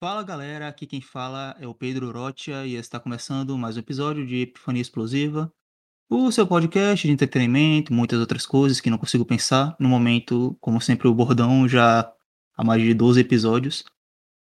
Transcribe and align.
Fala 0.00 0.22
galera, 0.22 0.68
aqui 0.68 0.86
quem 0.86 1.00
fala 1.00 1.56
é 1.58 1.66
o 1.66 1.74
Pedro 1.74 2.10
Rocha 2.10 2.66
e 2.66 2.74
está 2.74 2.98
começando 2.98 3.56
mais 3.56 3.76
um 3.76 3.80
episódio 3.80 4.26
de 4.26 4.42
Epifania 4.42 4.82
Explosiva, 4.82 5.52
o 6.10 6.30
seu 6.30 6.46
podcast 6.46 7.06
de 7.06 7.12
entretenimento, 7.12 7.92
muitas 7.92 8.18
outras 8.18 8.44
coisas 8.44 8.80
que 8.80 8.90
não 8.90 8.98
consigo 8.98 9.24
pensar 9.24 9.74
no 9.78 9.88
momento, 9.88 10.56
como 10.60 10.80
sempre, 10.80 11.08
o 11.08 11.14
bordão 11.14 11.66
já 11.68 12.12
há 12.56 12.64
mais 12.64 12.82
de 12.82 12.92
12 12.92 13.20
episódios. 13.20 13.84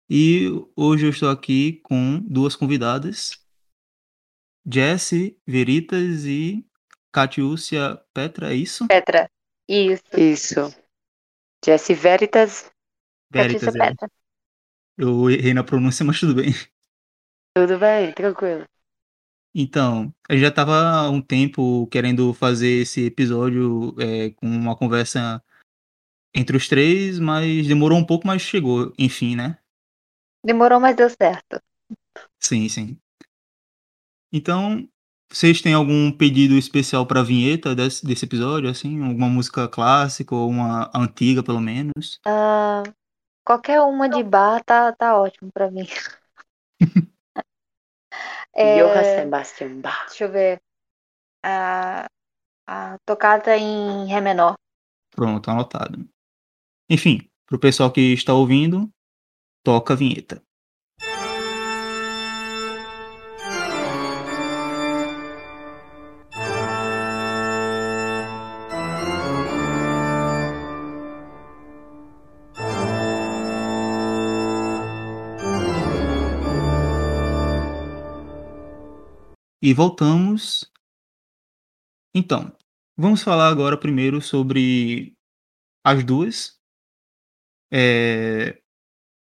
E 0.10 0.50
hoje 0.76 1.06
eu 1.06 1.12
estou 1.12 1.30
aqui 1.30 1.80
com 1.84 2.20
duas 2.20 2.56
convidadas, 2.56 3.40
Jessie 4.70 5.38
Veritas 5.48 6.26
e 6.26 6.66
Catiúcia 7.12 8.02
Petra, 8.14 8.52
é 8.52 8.56
isso? 8.56 8.88
Petra. 8.88 9.30
Isso. 9.70 10.04
Isso. 10.18 10.76
Jesse 11.64 11.94
Veritas, 11.94 12.70
Veritas, 13.32 13.62
Catiúcia 13.62 13.84
é. 13.84 13.90
Petra. 13.90 14.23
Eu 14.98 15.30
errei 15.30 15.54
na 15.54 15.64
pronúncia, 15.64 16.06
mas 16.06 16.20
tudo 16.20 16.36
bem. 16.36 16.54
tudo 17.56 17.80
bem? 17.80 18.14
Tranquilo. 18.14 18.66
Então, 19.56 20.14
eu 20.28 20.38
já 20.40 20.48
estava 20.48 20.74
há 20.74 21.10
um 21.10 21.22
tempo 21.22 21.86
querendo 21.88 22.34
fazer 22.34 22.82
esse 22.82 23.06
episódio 23.06 23.96
é, 24.00 24.32
com 24.32 24.48
uma 24.48 24.76
conversa 24.76 25.44
entre 26.34 26.58
os 26.58 26.68
três, 26.68 27.20
mas 27.20 27.68
demorou 27.68 27.98
um 27.98 28.06
pouco, 28.06 28.26
mas 28.26 28.42
chegou, 28.42 28.92
enfim, 28.98 29.36
né? 29.36 29.60
Demorou, 30.44 30.80
mas 30.80 30.96
deu 30.96 31.10
certo. 31.10 31.62
Sim, 32.40 32.68
sim. 32.68 32.98
Então, 34.32 34.90
vocês 35.32 35.62
têm 35.62 35.74
algum 35.74 36.12
pedido 36.12 36.56
especial 36.56 37.06
para 37.06 37.20
a 37.20 37.24
vinheta 37.24 37.76
desse, 37.76 38.06
desse 38.06 38.26
episódio, 38.26 38.70
assim? 38.70 39.04
Alguma 39.04 39.30
música 39.30 39.68
clássica 39.68 40.36
ou 40.36 40.50
uma 40.50 40.92
antiga, 40.96 41.44
pelo 41.44 41.62
menos? 41.62 42.20
Ah, 42.26 42.84
qualquer 43.46 43.82
uma 43.82 44.10
de 44.10 44.24
bar 44.24 44.64
tá, 44.64 44.92
tá 44.94 45.18
ótimo 45.20 45.52
pra 45.52 45.70
mim. 45.70 45.86
É, 48.56 48.78
Johann 48.78 49.04
Sebastian 49.04 49.82
Bach. 49.82 50.06
deixa 50.10 50.26
eu 50.26 50.32
ver. 50.32 50.62
A, 51.44 52.06
a 52.68 52.98
tocata 53.04 53.58
em 53.58 54.06
Ré 54.06 54.22
menor. 54.22 54.54
Pronto, 55.10 55.50
anotado. 55.50 56.08
Enfim, 56.90 57.28
pro 57.48 57.60
pessoal 57.60 57.92
que 57.92 58.14
está 58.14 58.34
ouvindo, 58.34 58.90
toca 59.64 59.94
a 59.94 59.98
vinheta. 59.98 60.42
E 79.66 79.74
voltamos. 79.74 80.70
Então, 82.14 82.52
vamos 82.98 83.24
falar 83.24 83.48
agora 83.48 83.80
primeiro 83.80 84.22
sobre 84.22 85.16
as 85.86 86.04
duas. 86.04 86.60
É... 87.72 88.62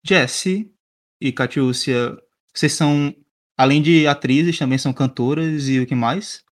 Jessie 0.02 0.74
e 1.20 1.34
Catiúcia, 1.34 2.18
vocês 2.56 2.72
são, 2.72 3.14
além 3.58 3.82
de 3.82 4.08
atrizes, 4.08 4.58
também 4.58 4.78
são 4.78 4.94
cantoras 4.94 5.68
e 5.68 5.82
o 5.82 5.86
que 5.86 5.96
mais? 5.96 6.46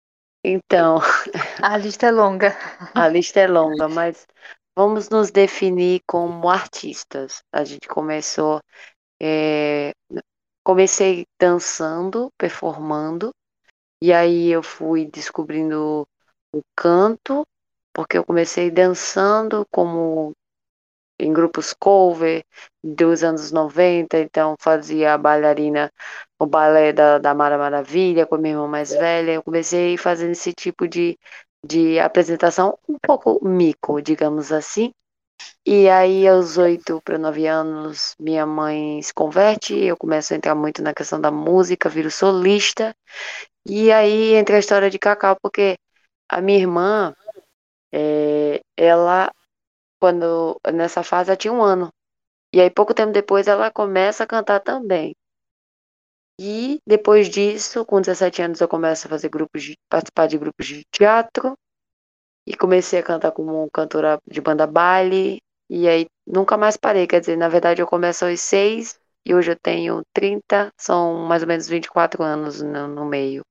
Então, 0.43 0.97
A 1.63 1.77
lista 1.77 2.07
é 2.07 2.11
longa. 2.11 2.57
a 2.95 3.07
lista 3.09 3.41
é 3.41 3.47
longa, 3.47 3.91
mas 3.91 4.27
vamos 4.75 5.11
nos 5.11 5.31
definir 5.31 6.01
como 6.07 6.49
artistas. 6.49 7.43
A 7.53 7.63
gente 7.63 7.87
começou. 7.87 8.59
é, 9.23 9.93
comecei 10.65 11.27
dançando, 11.39 12.31
performando, 12.39 13.33
e 14.03 14.13
aí 14.13 14.49
eu 14.49 14.63
fui 14.63 15.07
descobrindo 15.07 16.07
o 16.55 16.61
canto, 16.77 17.47
porque 17.95 18.19
eu 18.19 18.25
comecei 18.25 18.71
dançando 18.71 19.67
como 19.71 20.33
em 21.19 21.33
grupos 21.33 21.73
cover 21.73 22.45
dos 22.85 23.23
anos 23.25 23.51
90, 23.53 24.19
então 24.19 24.55
fazia 24.61 25.15
a 25.15 25.19
bailarina, 25.19 25.91
o 26.39 26.47
balé 26.47 26.93
da, 26.93 27.19
da 27.19 27.35
Mara 27.35 27.57
Maravilha 27.59 28.27
com 28.27 28.35
a 28.35 28.39
minha 28.39 28.55
irmã 28.55 28.69
mais 28.69 28.91
velha. 28.91 29.33
Eu 29.33 29.43
comecei 29.43 29.97
fazendo 29.97 30.33
esse 30.33 30.53
tipo 30.53 30.87
de, 30.87 31.19
de 31.65 31.99
apresentação, 31.99 32.79
um 32.89 32.97
pouco 33.01 33.43
mico, 33.47 34.01
digamos 34.03 34.53
assim. 34.53 34.93
E 35.67 35.89
aí, 35.89 36.27
aos 36.29 36.57
oito 36.59 37.01
para 37.03 37.19
nove 37.19 37.47
anos, 37.47 38.15
minha 38.21 38.47
mãe 38.47 39.03
se 39.03 39.13
converte, 39.13 39.75
eu 39.75 39.97
começo 39.97 40.33
a 40.33 40.37
entrar 40.37 40.55
muito 40.55 40.81
na 40.83 40.95
questão 40.95 41.21
da 41.21 41.31
música, 41.31 41.89
viro 41.89 42.11
solista. 42.11 42.95
E 43.67 43.93
aí 43.93 44.35
entra 44.35 44.57
a 44.57 44.61
história 44.61 44.91
de 44.91 44.99
Cacau, 44.99 45.37
porque 45.43 45.77
a 46.29 46.41
minha 46.41 46.59
irmã, 46.59 47.15
é, 47.93 48.61
ela, 48.77 49.33
quando 50.01 50.61
nessa 50.75 51.03
fase, 51.05 51.31
ela 51.31 51.37
tinha 51.39 51.53
um 51.53 51.63
ano. 51.63 51.91
E 52.55 52.61
aí, 52.61 52.71
pouco 52.71 52.95
tempo 52.95 53.13
depois, 53.13 53.49
ela 53.49 53.71
começa 53.71 54.25
a 54.25 54.29
cantar 54.29 54.61
também. 54.61 55.15
E 56.41 56.81
depois 56.87 57.29
disso, 57.29 57.85
com 57.85 58.01
17 58.01 58.43
anos, 58.43 58.61
eu 58.61 58.69
começo 58.69 59.07
a 59.07 59.11
fazer 59.11 59.29
grupos 59.29 59.63
de, 59.63 59.77
participar 59.89 60.27
de 60.27 60.39
grupos 60.39 60.67
de 60.67 60.85
teatro. 60.91 61.57
E 62.47 62.57
comecei 62.57 62.99
a 62.99 63.03
cantar 63.03 63.33
como 63.33 63.69
cantora 63.71 64.19
de 64.27 64.41
banda 64.41 64.67
baile. 64.67 65.41
E 65.69 65.89
aí 65.89 66.07
nunca 66.27 66.57
mais 66.57 66.77
parei. 66.77 67.07
Quer 67.07 67.21
dizer, 67.21 67.37
na 67.37 67.49
verdade, 67.49 67.83
eu 67.83 67.87
começo 67.87 68.25
aos 68.25 68.41
6 68.41 68.99
e 69.25 69.35
hoje 69.35 69.53
eu 69.53 69.57
tenho 69.57 70.03
30, 70.13 70.73
são 70.77 71.27
mais 71.27 71.43
ou 71.43 71.49
menos 71.49 71.69
24 71.69 72.23
anos 72.23 72.63
no, 72.63 72.87
no 72.89 73.05
meio. 73.05 73.43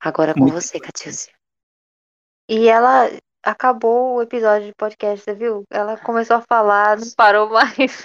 Agora 0.00 0.34
com 0.34 0.40
Muito 0.40 0.54
você, 0.54 0.78
Catiúcia. 0.78 1.32
E 2.48 2.68
ela 2.68 3.10
acabou 3.42 4.16
o 4.16 4.22
episódio 4.22 4.68
de 4.68 4.74
podcast, 4.74 5.24
você 5.24 5.34
viu? 5.34 5.64
Ela 5.70 5.98
começou 5.98 6.36
a 6.36 6.42
falar, 6.42 6.98
não 6.98 7.10
parou 7.16 7.50
mais. 7.50 8.02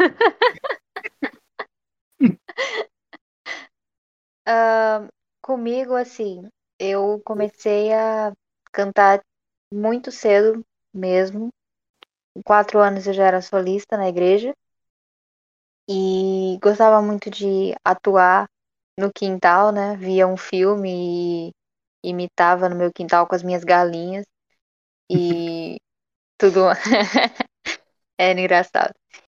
Ah, 4.45 5.07
comigo, 5.41 5.95
assim, 5.95 6.49
eu 6.77 7.21
comecei 7.23 7.93
a 7.93 8.33
cantar 8.73 9.21
muito 9.73 10.11
cedo 10.11 10.61
mesmo. 10.93 11.49
Com 12.35 12.44
quatro 12.44 12.79
anos 12.79 13.07
eu 13.07 13.13
já 13.13 13.25
era 13.25 13.41
solista 13.41 13.97
na 13.97 14.07
igreja. 14.07 14.53
E 15.89 16.57
gostava 16.61 17.01
muito 17.01 17.29
de 17.29 17.73
atuar 17.83 18.47
no 18.97 19.11
quintal, 19.11 19.71
né? 19.71 19.95
Via 19.97 20.27
um 20.27 20.38
filme 20.38 21.49
e 21.49 22.09
imitava 22.09 22.69
no 22.69 22.75
meu 22.75 22.91
quintal 22.91 23.27
com 23.27 23.35
as 23.35 23.44
minhas 23.44 23.63
galinhas. 23.63 24.25
E 25.11 25.77
tudo 26.39 26.61
era 28.17 28.39
engraçado. 28.39 28.94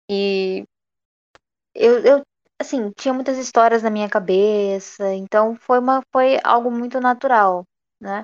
E 0.10 0.66
eu, 1.74 2.00
eu, 2.06 2.22
assim, 2.60 2.92
tinha 2.92 3.14
muitas 3.14 3.38
histórias 3.38 3.84
na 3.84 3.90
minha 3.90 4.10
cabeça, 4.10 5.14
então 5.14 5.56
foi 5.56 5.80
uma, 5.80 6.02
foi 6.12 6.38
algo 6.44 6.72
muito 6.72 7.00
natural, 7.00 7.64
né? 8.02 8.24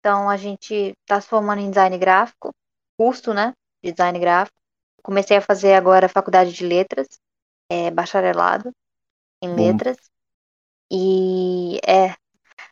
Então 0.00 0.28
a 0.30 0.36
gente 0.38 0.94
tá 1.06 1.20
se 1.20 1.28
formando 1.28 1.60
em 1.62 1.70
design 1.70 1.98
gráfico, 1.98 2.50
curso, 2.98 3.34
né? 3.34 3.54
De 3.82 3.92
design 3.92 4.18
gráfico. 4.18 4.56
Comecei 5.02 5.36
a 5.36 5.42
fazer 5.42 5.74
agora 5.74 6.08
faculdade 6.08 6.52
de 6.52 6.66
letras, 6.66 7.06
é, 7.70 7.90
bacharelado 7.90 8.72
em 9.42 9.48
Bom. 9.48 9.56
letras. 9.56 9.96
E 10.90 11.78
é, 11.86 12.14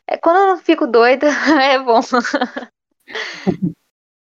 é 0.07 0.17
quando 0.17 0.37
eu 0.37 0.47
não 0.47 0.57
fico 0.57 0.87
doida, 0.87 1.27
é 1.61 1.79
bom. 1.79 2.01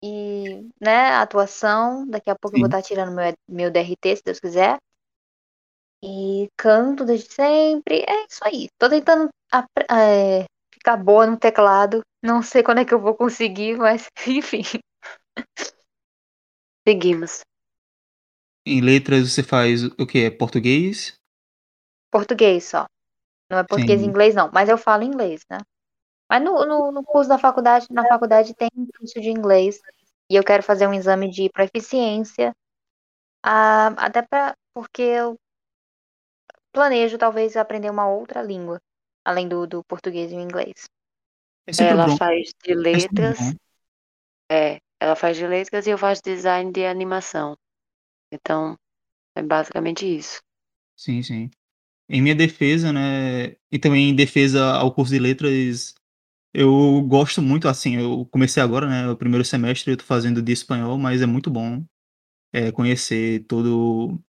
E, 0.06 0.68
né, 0.78 1.14
atuação, 1.14 2.06
daqui 2.06 2.28
a 2.28 2.36
pouco 2.36 2.56
eu 2.56 2.60
vou 2.60 2.66
Sim. 2.68 2.76
estar 2.76 2.82
tirando 2.82 3.14
meu, 3.14 3.32
meu 3.48 3.70
DRT, 3.70 4.16
se 4.16 4.22
Deus 4.22 4.38
quiser. 4.38 4.78
E 6.02 6.50
canto 6.58 7.06
desde 7.06 7.32
sempre. 7.32 8.04
É 8.06 8.26
isso 8.26 8.40
aí. 8.42 8.68
Tô 8.78 8.90
tentando 8.90 9.30
é, 9.90 10.44
ficar 10.74 10.98
boa 10.98 11.26
no 11.26 11.38
teclado. 11.38 12.02
Não 12.22 12.42
sei 12.42 12.62
quando 12.62 12.80
é 12.80 12.84
que 12.84 12.92
eu 12.92 13.00
vou 13.00 13.14
conseguir, 13.14 13.78
mas 13.78 14.06
enfim. 14.28 14.62
Seguimos. 16.86 17.44
Em 18.66 18.82
letras 18.82 19.32
você 19.32 19.42
faz 19.42 19.84
o 19.84 20.06
que? 20.06 20.18
É 20.18 20.30
português? 20.30 21.18
Português 22.10 22.64
só. 22.64 22.86
Não 23.50 23.58
é 23.58 23.64
português 23.64 24.02
e 24.02 24.06
inglês, 24.06 24.34
não. 24.34 24.50
Mas 24.52 24.68
eu 24.68 24.78
falo 24.78 25.04
inglês, 25.04 25.42
né? 25.50 25.58
Mas 26.30 26.42
no, 26.42 26.66
no, 26.66 26.92
no 26.92 27.04
curso 27.04 27.28
da 27.28 27.38
faculdade, 27.38 27.86
na 27.90 28.06
faculdade 28.06 28.54
tem 28.54 28.70
um 28.76 28.86
curso 28.98 29.20
de 29.20 29.30
inglês. 29.30 29.80
E 30.30 30.36
eu 30.36 30.44
quero 30.44 30.62
fazer 30.62 30.86
um 30.88 30.94
exame 30.94 31.30
de 31.30 31.50
proficiência. 31.50 32.54
ah, 33.44 33.88
até 33.98 34.22
pra, 34.22 34.54
porque 34.74 35.02
eu 35.02 35.36
planejo 36.72 37.16
talvez 37.18 37.56
aprender 37.56 37.88
uma 37.90 38.06
outra 38.08 38.42
língua. 38.42 38.78
Além 39.24 39.48
do, 39.48 39.66
do 39.66 39.82
português 39.84 40.30
e 40.30 40.36
o 40.36 40.40
inglês. 40.40 40.84
É 41.66 41.94
Ela 41.94 42.06
bom. 42.06 42.18
faz 42.18 42.52
de 42.64 42.74
É 42.92 42.98
letras, 42.98 43.54
é, 44.50 44.80
ela 45.00 45.16
faz 45.16 45.36
de 45.36 45.46
letras 45.46 45.86
e 45.86 45.90
eu 45.90 45.98
faço 45.98 46.22
design 46.24 46.72
de 46.72 46.84
animação. 46.86 47.56
Então, 48.32 48.78
é 49.36 49.42
basicamente 49.42 50.06
isso. 50.06 50.42
Sim, 50.96 51.22
sim. 51.22 51.50
em 52.08 52.22
minha 52.22 52.34
defesa, 52.34 52.92
né, 52.92 53.56
e 53.72 53.78
também 53.80 54.10
em 54.10 54.16
defesa 54.16 54.64
ao 54.74 54.94
curso 54.94 55.12
de 55.12 55.18
letras, 55.20 55.94
eu 56.54 57.02
gosto 57.02 57.42
muito, 57.42 57.68
assim, 57.68 57.96
eu 57.96 58.26
comecei 58.26 58.62
agora, 58.62 58.88
né, 58.88 59.08
o 59.10 59.16
primeiro 59.16 59.44
semestre 59.44 59.92
eu 59.92 59.96
tô 59.98 60.04
fazendo 60.04 60.42
de 60.42 60.52
espanhol, 60.52 60.98
mas 60.98 61.22
é 61.22 61.26
muito 61.26 61.50
bom, 61.50 61.84
eh, 62.52 62.72
conhecer 62.72 63.44
todo 63.46 64.20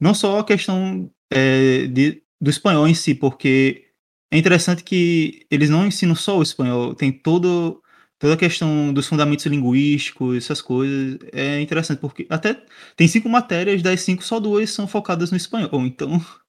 não 0.00 0.14
só 0.14 0.40
a 0.40 0.44
questão, 0.46 1.10
eh, 1.32 1.86
de 1.88 2.22
do 2.40 2.50
espanhol 2.50 2.88
em 2.88 2.94
si, 2.94 3.14
porque 3.14 3.86
é 4.30 4.38
interessante 4.38 4.84
que 4.84 5.46
eles 5.50 5.70
não 5.70 5.86
ensinam 5.86 6.14
só 6.16 6.38
o 6.38 6.42
espanhol, 6.42 6.94
tem 6.94 7.12
todo 7.12 7.82
toda 8.18 8.34
a 8.34 8.36
questão 8.36 8.92
dos 8.92 9.06
fundamentos 9.06 9.46
linguísticos, 9.46 10.36
essas 10.36 10.62
coisas, 10.62 11.18
é 11.32 11.60
interessante, 11.60 12.00
porque 12.00 12.26
até 12.30 12.64
tem 12.96 13.06
5 13.08 13.28
matérias, 13.28 13.82
das 13.82 14.00
5 14.02 14.22
só 14.22 14.40
2 14.40 14.70
são 14.70 14.86
focadas 14.88 15.30
no 15.30 15.36
espanhol, 15.36 15.86
então 15.86 16.10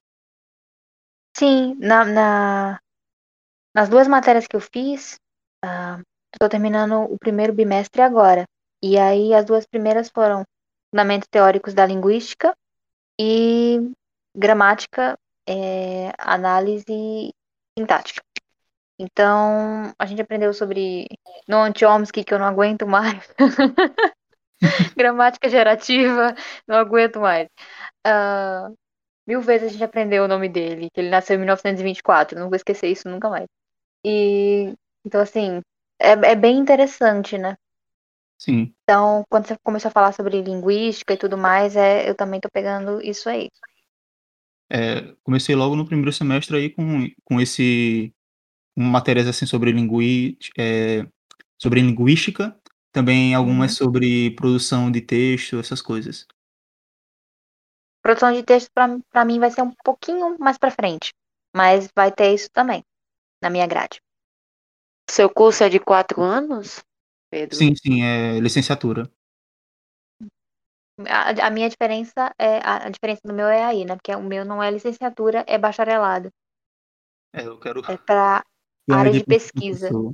Sim, 1.37 1.75
na 1.79 2.03
na 2.05 2.79
nas 3.75 3.89
2 3.89 4.07
matérias 4.07 4.47
que 4.47 4.55
eu 4.55 4.61
fiz, 4.61 5.17
ah, 5.63 5.99
tô 6.39 6.49
terminando 6.49 7.03
o 7.03 7.17
primeiro 7.19 7.53
bimestre 7.53 8.01
agora, 8.01 8.45
e 8.81 8.97
aí 8.97 9.33
as 9.33 9.45
2 9.45 9.65
primeiras 9.67 10.09
foram 10.09 10.43
fundamentos 10.89 11.27
teóricos 11.29 11.73
da 11.73 11.85
linguística 11.85 12.55
e 13.19 13.91
gramática, 14.35 15.17
eh, 15.47 16.11
análise 16.17 17.31
sintática. 17.77 18.21
Então, 18.99 19.93
a 19.97 20.05
gente 20.05 20.21
aprendeu 20.21 20.53
sobre 20.53 21.07
Noam 21.47 21.71
Chomsky, 21.75 22.23
que 22.23 22.33
eu 22.33 22.39
não 22.39 22.47
aguento 22.47 22.87
mais. 22.87 23.27
Gramática 24.97 25.47
gerativa, 25.49 26.33
não 26.67 26.77
aguento 26.77 27.19
mais. 27.19 27.47
Ah, 28.03 28.69
mil 29.27 29.41
vezes 29.41 29.67
a 29.69 29.71
gente 29.71 29.83
aprendeu 29.83 30.23
o 30.23 30.27
nome 30.27 30.49
dele, 30.49 30.89
que 30.91 30.99
ele 30.99 31.09
nasceu 31.09 31.35
em 31.35 31.39
1924, 31.39 32.39
não 32.39 32.47
vou 32.47 32.55
esquecer 32.55 32.87
isso 32.87 33.07
nunca 33.09 33.29
mais. 33.29 33.47
E 34.03 34.73
então 35.05 35.21
assim, 35.21 35.61
é, 35.99 36.11
é 36.11 36.35
bem 36.35 36.57
interessante, 36.57 37.37
né? 37.37 37.55
Sim. 38.37 38.73
Então, 38.83 39.23
quando 39.29 39.47
você 39.47 39.57
começou 39.63 39.89
a 39.89 39.91
falar 39.91 40.11
sobre 40.11 40.41
linguística 40.41 41.13
e 41.13 41.17
tudo 41.17 41.37
mais, 41.37 41.75
é, 41.75 42.09
eu 42.09 42.15
também 42.15 42.39
tô 42.39 42.49
pegando 42.49 43.01
isso 43.01 43.29
aí. 43.29 43.49
É, 44.69 45.13
comecei 45.23 45.55
logo 45.55 45.75
no 45.75 45.85
primeiro 45.85 46.11
semestre 46.11 46.57
aí 46.57 46.69
com 46.69 47.07
com 47.23 47.39
esse 47.39 48.13
matérias, 48.77 49.27
assim, 49.27 49.45
sobre 49.47 49.71
lingui 49.71 50.37
eh, 50.57 51.07
sobre 51.59 51.81
linguística, 51.81 52.55
também 52.93 53.35
algumas 53.35 53.71
Uhum. 53.73 53.77
sobre 53.87 54.31
produção 54.33 54.91
de 54.91 55.01
texto, 55.01 55.59
essas 55.59 55.81
coisas. 55.81 56.27
Produção 58.03 58.31
de 58.31 58.43
texto 58.43 58.69
pra 58.73 58.87
pra 59.11 59.25
mim 59.25 59.39
vai 59.39 59.51
ser 59.51 59.61
um 59.61 59.71
pouquinho 59.83 60.37
mais 60.39 60.57
pra 60.57 60.71
frente, 60.71 61.13
mas 61.55 61.89
vai 61.95 62.11
ter 62.11 62.33
isso 62.33 62.49
também, 62.51 62.83
na 63.43 63.49
minha 63.49 63.67
grade. 63.67 64.01
Seu 65.09 65.29
curso 65.29 65.63
é 65.63 65.69
de 65.69 65.79
4 65.79 66.21
anos, 66.21 66.83
Pedro? 67.31 67.59
Sim, 67.59 67.73
sim, 67.75 68.03
é 68.03 68.39
licenciatura. 68.39 69.09
A 71.17 71.19
a 71.47 71.49
minha 71.55 71.69
diferença 71.73 72.21
é 72.39 72.53
a 72.73 72.89
diferença 72.89 73.21
do 73.25 73.33
meu 73.33 73.47
é 73.47 73.63
aí, 73.65 73.85
né, 73.85 73.95
porque 73.95 74.15
o 74.15 74.23
meu 74.23 74.43
não 74.45 74.63
é 74.63 74.71
licenciatura, 74.71 75.45
é 75.47 75.57
bacharelado. 75.57 76.31
É, 77.33 77.45
eu 77.45 77.59
quero 77.59 77.81
É 77.85 77.97
pra 77.97 78.43
ganhar 78.43 78.45
área 78.95 79.11
de 79.11 79.21
como 79.23 79.25
pesquisa. 79.25 79.95
professor. 79.95 80.13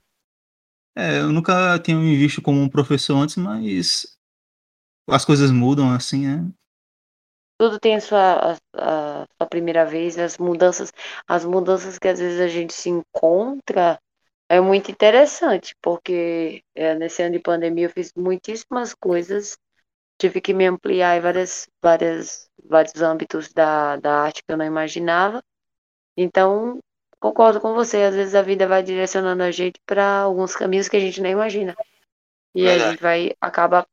É, 0.96 1.20
eu 1.20 1.32
nunca 1.34 1.80
tinha 1.80 1.98
me 1.98 2.16
visto 2.18 2.42
como 2.42 2.62
um 2.62 2.70
professor 2.70 3.18
antes, 3.18 3.38
mas 3.38 4.18
as 5.10 5.26
coisas 5.26 5.52
mudam, 5.52 5.92
assim, 5.94 6.28
né. 6.28 6.52
Tudo 7.58 7.80
tem 7.80 7.96
a 7.96 8.02
sua 8.02 8.54
a 8.54 8.58
a 8.76 9.28
sua 9.38 9.48
primeira 9.48 9.86
vez, 9.86 10.18
as 10.18 10.38
mudanças 10.38 10.92
as 11.28 11.46
mudanças 11.46 11.98
que 12.00 12.08
às 12.08 12.20
vezes 12.20 12.40
a 12.42 12.48
gente 12.48 12.74
se 12.74 12.90
encontra, 12.90 14.00
é 14.50 14.60
muito 14.62 14.92
interessante, 14.92 15.76
porque, 15.82 16.64
eh, 16.76 16.96
nesse 16.96 17.22
ano 17.24 17.34
de 17.34 17.40
pandemia 17.40 17.86
eu 17.88 17.90
fiz 17.92 18.12
muitíssimas 18.18 18.94
coisas, 18.96 19.58
tive 20.20 20.42
que 20.42 20.54
me 20.54 20.68
ampliar 20.68 21.18
em 21.18 21.22
várias 21.22 21.68
várias 21.84 22.50
vários 22.66 23.02
âmbitos 23.02 23.54
da 23.54 23.98
da 23.98 24.22
arte 24.24 24.44
que 24.44 24.52
eu 24.54 24.58
não 24.58 24.66
imaginava. 24.66 25.44
Então, 26.18 26.80
concordo 27.24 27.62
com 27.62 27.74
você, 27.74 28.04
às 28.04 28.16
vezes 28.16 28.36
a 28.36 28.42
vida 28.42 28.68
vai 28.68 28.84
direcionando 28.84 29.44
a 29.44 29.50
gente 29.50 29.80
pra 29.86 30.20
alguns 30.20 30.54
caminhos 30.56 30.90
que 30.90 30.98
a 30.98 31.00
gente 31.00 31.22
nem 31.22 31.32
imagina. 31.32 31.74
E 32.54 32.68
a 32.68 32.72
Verdade. 32.72 32.92
gente 32.92 33.02
vai 33.02 33.32
acaba 33.40 33.88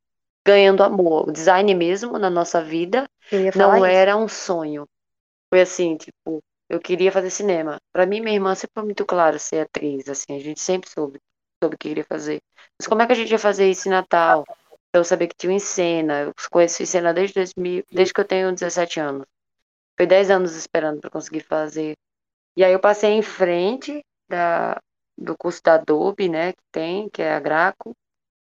ganhando 0.45 0.83
amor. 0.83 1.29
O 1.29 1.31
design 1.31 1.73
mesmo, 1.73 2.19
na 2.19 2.29
nossa 2.29 2.61
vida, 2.61 3.07
não 3.55 3.77
isso. 3.77 3.85
era 3.85 4.17
um 4.17 4.27
sonho. 4.27 4.85
Foi 5.49 5.61
assim, 5.61 5.95
tipo, 5.95 6.43
eu 6.69 6.79
queria 6.79 7.11
fazer 7.11 7.29
cinema. 7.29 7.77
Pra 7.93 8.05
mim, 8.05 8.19
minha 8.19 8.35
irmã 8.35 8.53
sempre 8.53 8.73
foi 8.73 8.83
muito 8.83 9.05
claro 9.05 9.39
ser 9.39 9.61
atriz, 9.61 10.09
assim, 10.09 10.35
a 10.35 10.39
gente 10.39 10.59
sempre 10.59 10.89
soube 10.89 11.19
soube 11.63 11.77
que 11.77 11.89
queria 11.89 12.03
fazer. 12.03 12.41
Mas 12.79 12.87
como 12.87 13.01
é 13.01 13.05
que 13.05 13.11
a 13.13 13.15
gente 13.15 13.31
ia 13.31 13.39
fazer 13.39 13.69
isso 13.69 13.87
em 13.87 13.91
Natal? 13.91 14.43
Eu 14.93 15.03
sabia 15.03 15.27
que 15.27 15.35
tinha 15.35 15.51
o 15.51 15.55
Encena, 15.55 16.21
eu 16.21 16.33
conheço 16.49 16.81
o 16.81 16.83
Encena 16.83 17.13
desde 17.13 17.35
2000 17.35 17.83
desde 17.91 18.13
que 18.13 18.19
eu 18.19 18.25
tenho 18.25 18.51
17 18.51 18.99
anos. 18.99 19.25
Foi 19.95 20.07
10 20.07 20.31
anos 20.31 20.55
esperando 20.55 20.99
pra 20.99 21.09
conseguir 21.09 21.41
fazer. 21.41 21.95
E 22.57 22.63
aí 22.63 22.73
eu 22.73 22.79
passei 22.79 23.11
em 23.11 23.21
frente 23.21 24.03
da 24.29 24.79
do 25.17 25.37
curso 25.37 25.61
da 25.63 25.75
Adobe, 25.75 26.27
né, 26.29 26.53
que 26.53 26.63
tem, 26.71 27.07
que 27.09 27.21
é 27.21 27.33
a 27.33 27.39
Graco, 27.39 27.95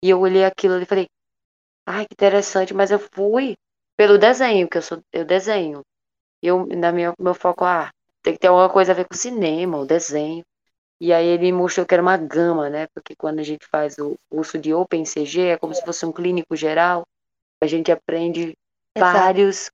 e 0.04 0.10
eu 0.10 0.20
olhei 0.20 0.44
aquilo 0.44 0.80
e 0.80 0.86
falei: 0.86 1.08
"Ai, 1.86 2.06
que 2.06 2.14
interessante", 2.14 2.74
mas 2.74 2.90
eu 2.90 2.98
fui 2.98 3.56
pelo 3.96 4.18
desenho, 4.18 4.68
que 4.68 4.78
eu 4.78 4.82
sou 4.82 5.00
eu 5.12 5.24
desenho. 5.24 5.82
Eu 6.42 6.66
na 6.66 6.92
minha 6.92 7.14
meu 7.18 7.34
foco: 7.34 7.64
"Ah, 7.64 7.90
tem 8.22 8.34
que 8.34 8.40
ter 8.40 8.48
alguma 8.48 8.70
coisa 8.70 8.92
a 8.92 8.94
ver 8.96 9.06
com 9.08 9.14
cinema, 9.16 9.78
o 9.78 9.86
desenho". 9.86 10.44
E 11.00 11.12
aí 11.12 11.26
ele 11.26 11.52
mostrou 11.52 11.86
que 11.86 11.94
era 11.94 12.02
uma 12.02 12.16
gama, 12.16 12.70
né, 12.70 12.86
porque 12.94 13.14
quando 13.16 13.40
a 13.40 13.44
gente 13.44 13.66
faz 13.66 13.98
o 13.98 14.16
curso 14.30 14.58
de 14.58 14.74
OpenCG, 14.74 15.40
é 15.50 15.58
como 15.58 15.74
se 15.74 15.82
fosse 15.84 16.06
um 16.06 16.12
clínico 16.12 16.56
geral, 16.56 17.04
a 17.62 17.66
gente 17.66 17.92
aprende 17.92 18.54
Exato. 18.96 19.18
vários 19.18 19.70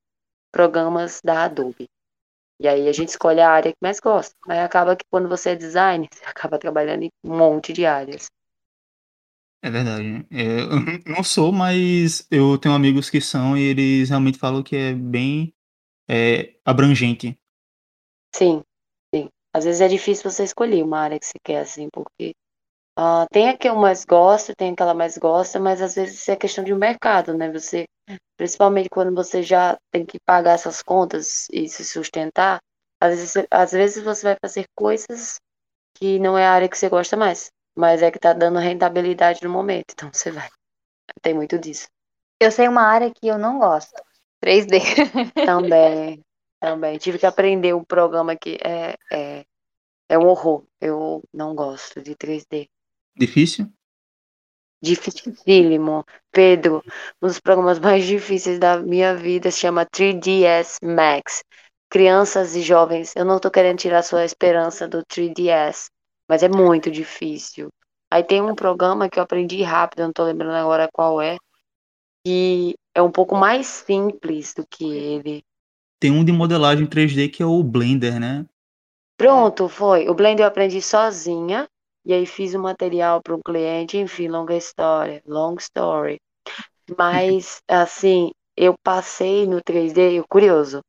programas 0.53 1.21
da 1.25 1.45
Adobe. 1.45 1.89
E 2.61 2.69
aí 2.69 2.89
a 2.89 2.93
gente 2.93 3.09
escolhe 3.11 3.41
a 3.41 3.51
área 3.51 3.73
que 3.73 3.79
mais 3.83 4.01
gosta, 4.01 4.35
mas 4.47 4.59
acaba 4.59 4.97
que 4.97 5.05
quando 5.11 5.29
você 5.29 5.51
é 5.51 5.57
designer, 5.57 6.09
você 6.13 6.25
acaba 6.25 6.59
trabalhando 6.59 7.05
em 7.05 7.11
um 7.25 7.37
monte 7.37 7.73
de 7.73 7.87
áreas. 7.87 8.29
É 9.63 9.71
verdade. 9.71 10.27
Eh, 10.31 10.61
eu 10.61 10.69
não 11.17 11.23
sou, 11.25 11.53
mas 11.53 12.27
eu 12.31 12.57
tenho 12.59 12.75
amigos 12.75 13.11
que 13.11 13.21
são 13.21 13.57
e 13.57 13.63
eles 13.63 14.09
realmente 14.09 14.39
falam 14.39 14.63
que 14.63 14.77
é 14.77 14.95
bem, 14.95 15.53
eh, 16.09 16.57
abrangente. 16.65 17.39
Sim, 18.35 18.63
sim. 19.15 19.29
Às 19.55 19.65
vezes 19.65 19.81
é 19.81 19.89
difícil 19.89 20.31
você 20.31 20.45
escolher 20.45 20.83
uma 20.83 21.01
área 21.01 21.19
que 21.19 21.27
você 21.27 21.39
quer, 21.45 21.61
assim, 21.61 21.89
porque, 21.93 22.35
hã, 22.99 23.27
tem 23.33 23.49
a 23.51 23.57
que 23.57 23.69
eu 23.69 23.77
mais 23.77 24.05
gosto, 24.05 24.55
tem 24.57 24.73
a 24.73 24.77
que 24.77 24.83
ela 24.83 24.95
mais 24.95 25.19
gosta, 25.19 25.61
mas 25.61 25.83
às 25.83 25.95
vezes 25.95 26.29
é 26.29 26.37
questão 26.37 26.65
de 26.65 26.75
mercado, 26.75 27.35
né, 27.37 27.51
você 27.53 27.87
principalmente 28.37 28.89
quando 28.91 29.15
você 29.15 29.43
já 29.43 29.79
tem 29.93 30.07
que 30.07 30.19
pagar 30.27 30.53
essas 30.55 30.83
contas 30.83 31.47
e 31.53 31.69
se 31.69 31.85
sustentar, 31.85 32.61
às 33.01 33.11
vezes 33.11 33.33
você 33.33 33.49
às 33.51 33.73
vezes 33.73 34.05
você 34.05 34.23
vai 34.25 34.37
fazer 34.43 34.67
coisas 34.77 35.41
que 35.97 36.19
não 36.21 36.39
é 36.39 36.47
a 36.47 36.53
área 36.53 36.69
que 36.69 36.79
você 36.79 36.89
gosta 36.89 37.17
mais, 37.17 37.51
mas 37.77 38.03
é 38.03 38.11
que 38.11 38.19
tá 38.19 38.33
dando 38.33 38.59
rentabilidade 38.61 39.43
no 39.45 39.51
momento, 39.51 39.93
então 39.93 40.11
você 40.13 40.31
vai. 40.33 40.49
Tem 41.23 41.35
muito 41.35 41.59
disso. 41.59 41.89
Eu 42.41 42.53
sei 42.53 42.69
uma 42.69 42.83
área 42.83 43.13
que 43.13 43.29
eu 43.29 43.39
não 43.39 43.59
gosto, 43.59 43.93
3D. 44.41 44.81
Também, 45.45 46.23
também. 46.61 46.99
Tive 46.99 47.19
que 47.19 47.27
aprender 47.27 47.75
um 47.75 47.85
programa 47.85 48.37
que 48.37 48.59
é 48.65 48.95
é 49.13 49.45
é 50.11 50.19
um 50.19 50.27
horror, 50.29 50.65
eu 50.81 51.23
não 51.35 51.55
gosto 51.55 52.03
de 52.03 52.15
3D. 52.17 52.69
Difícil? 53.19 53.67
Dificílimo. 54.81 56.05
Pedro, 56.31 56.85
um 57.21 57.27
dos 57.27 57.41
programas 57.41 57.79
mais 57.79 58.07
difíceis 58.07 58.59
da 58.59 58.79
minha 58.79 59.15
vida 59.17 59.51
se 59.51 59.61
chama 59.61 59.85
3ds 59.85 60.79
Max. 60.83 61.43
Crianças 61.91 62.55
e 62.55 62.61
jovens, 62.61 63.17
eu 63.17 63.25
não 63.25 63.41
tô 63.41 63.51
querendo 63.51 63.79
tirar 63.79 64.03
sua 64.03 64.25
esperança 64.25 64.87
do 64.87 65.03
3ds, 65.07 65.89
mas 66.29 66.43
é 66.43 66.49
muito 66.49 66.91
difícil. 66.91 67.71
Aí 68.11 68.23
tem 68.23 68.43
um 68.43 68.55
programa 68.55 69.09
que 69.09 69.19
eu 69.19 69.23
aprendi 69.23 69.63
rápido, 69.63 70.01
eu 70.01 70.07
não 70.07 70.13
tô 70.13 70.25
lembrando 70.25 70.55
agora 70.55 70.89
qual 70.93 71.21
é, 71.21 71.39
que 72.25 72.75
é 72.95 73.01
um 73.01 73.11
pouco 73.11 73.35
mais 73.35 73.67
simples 73.67 74.53
do 74.55 74.67
que 74.67 74.85
ele. 74.85 75.43
Tem 75.99 76.11
um 76.11 76.25
de 76.25 76.31
modelagem 76.31 76.87
3D 76.87 77.29
que 77.29 77.43
é 77.43 77.47
o 77.47 77.63
Blender, 77.63 78.21
né. 78.21 78.45
Pronto, 79.17 79.69
foi. 79.69 80.09
O 80.09 80.15
Blender 80.15 80.45
eu 80.45 80.49
aprendi 80.49 80.81
sozinha, 80.83 81.67
e 82.05 82.13
aí 82.13 82.27
fiz 82.27 82.55
o 82.55 82.59
material 82.59 83.23
para 83.23 83.35
um 83.35 83.41
cliente, 83.45 83.97
enfim, 83.99 84.29
longa 84.29 84.55
história, 84.55 85.23
long 85.27 85.57
story. 85.57 86.21
Mas, 86.97 87.61
assim, 87.69 88.31
eu 88.57 88.75
passei 88.83 89.47
no 89.47 89.61
3D 89.63 90.23
curioso, 90.29 90.81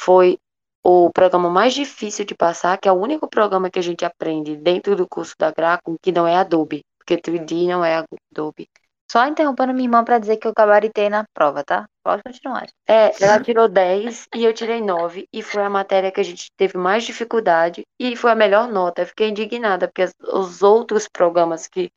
foi 0.00 0.38
o 0.82 1.10
programa 1.10 1.48
mais 1.48 1.72
difícil 1.74 2.24
de 2.24 2.34
passar, 2.34 2.78
que 2.78 2.88
é 2.88 2.92
o 2.92 3.00
único 3.00 3.28
programa 3.28 3.70
que 3.70 3.78
a 3.78 3.82
gente 3.82 4.04
aprende 4.04 4.56
dentro 4.56 4.94
do 4.94 5.08
curso 5.08 5.34
da 5.38 5.50
Gracom 5.50 5.96
que 6.00 6.12
não 6.12 6.26
é 6.26 6.36
Adobe, 6.36 6.82
porque 6.98 7.16
3D 7.16 7.66
não 7.66 7.84
é 7.84 8.04
Adobe. 8.32 8.68
Só 9.10 9.26
interrompendo 9.26 9.72
minha 9.72 9.86
irmã 9.86 10.02
pra 10.02 10.18
dizer 10.18 10.38
que 10.38 10.46
eu 10.46 10.52
gabaritei 10.56 11.08
na 11.08 11.24
prova, 11.34 11.62
tá? 11.62 11.86
Pode 12.02 12.22
continuar. 12.22 12.66
É, 12.88 13.12
ela 13.22 13.40
tirou 13.40 13.68
10 13.68 14.26
e 14.34 14.44
eu 14.44 14.52
tirei 14.52 14.80
9, 14.80 15.26
e 15.32 15.42
foi 15.42 15.62
a 15.62 15.70
matéria 15.70 16.10
que 16.10 16.20
a 16.20 16.24
gente 16.24 16.48
teve 16.56 16.76
mais 16.76 17.04
dificuldade, 17.04 17.82
e 18.00 18.16
foi 18.16 18.32
a 18.32 18.34
melhor 18.34 18.68
nota. 18.68 19.02
Eu 19.02 19.06
fiquei 19.06 19.28
indignada, 19.28 19.88
porque 19.88 20.10
os 20.32 20.62
outros 20.62 21.06
programas 21.08 21.68
que 21.68 21.90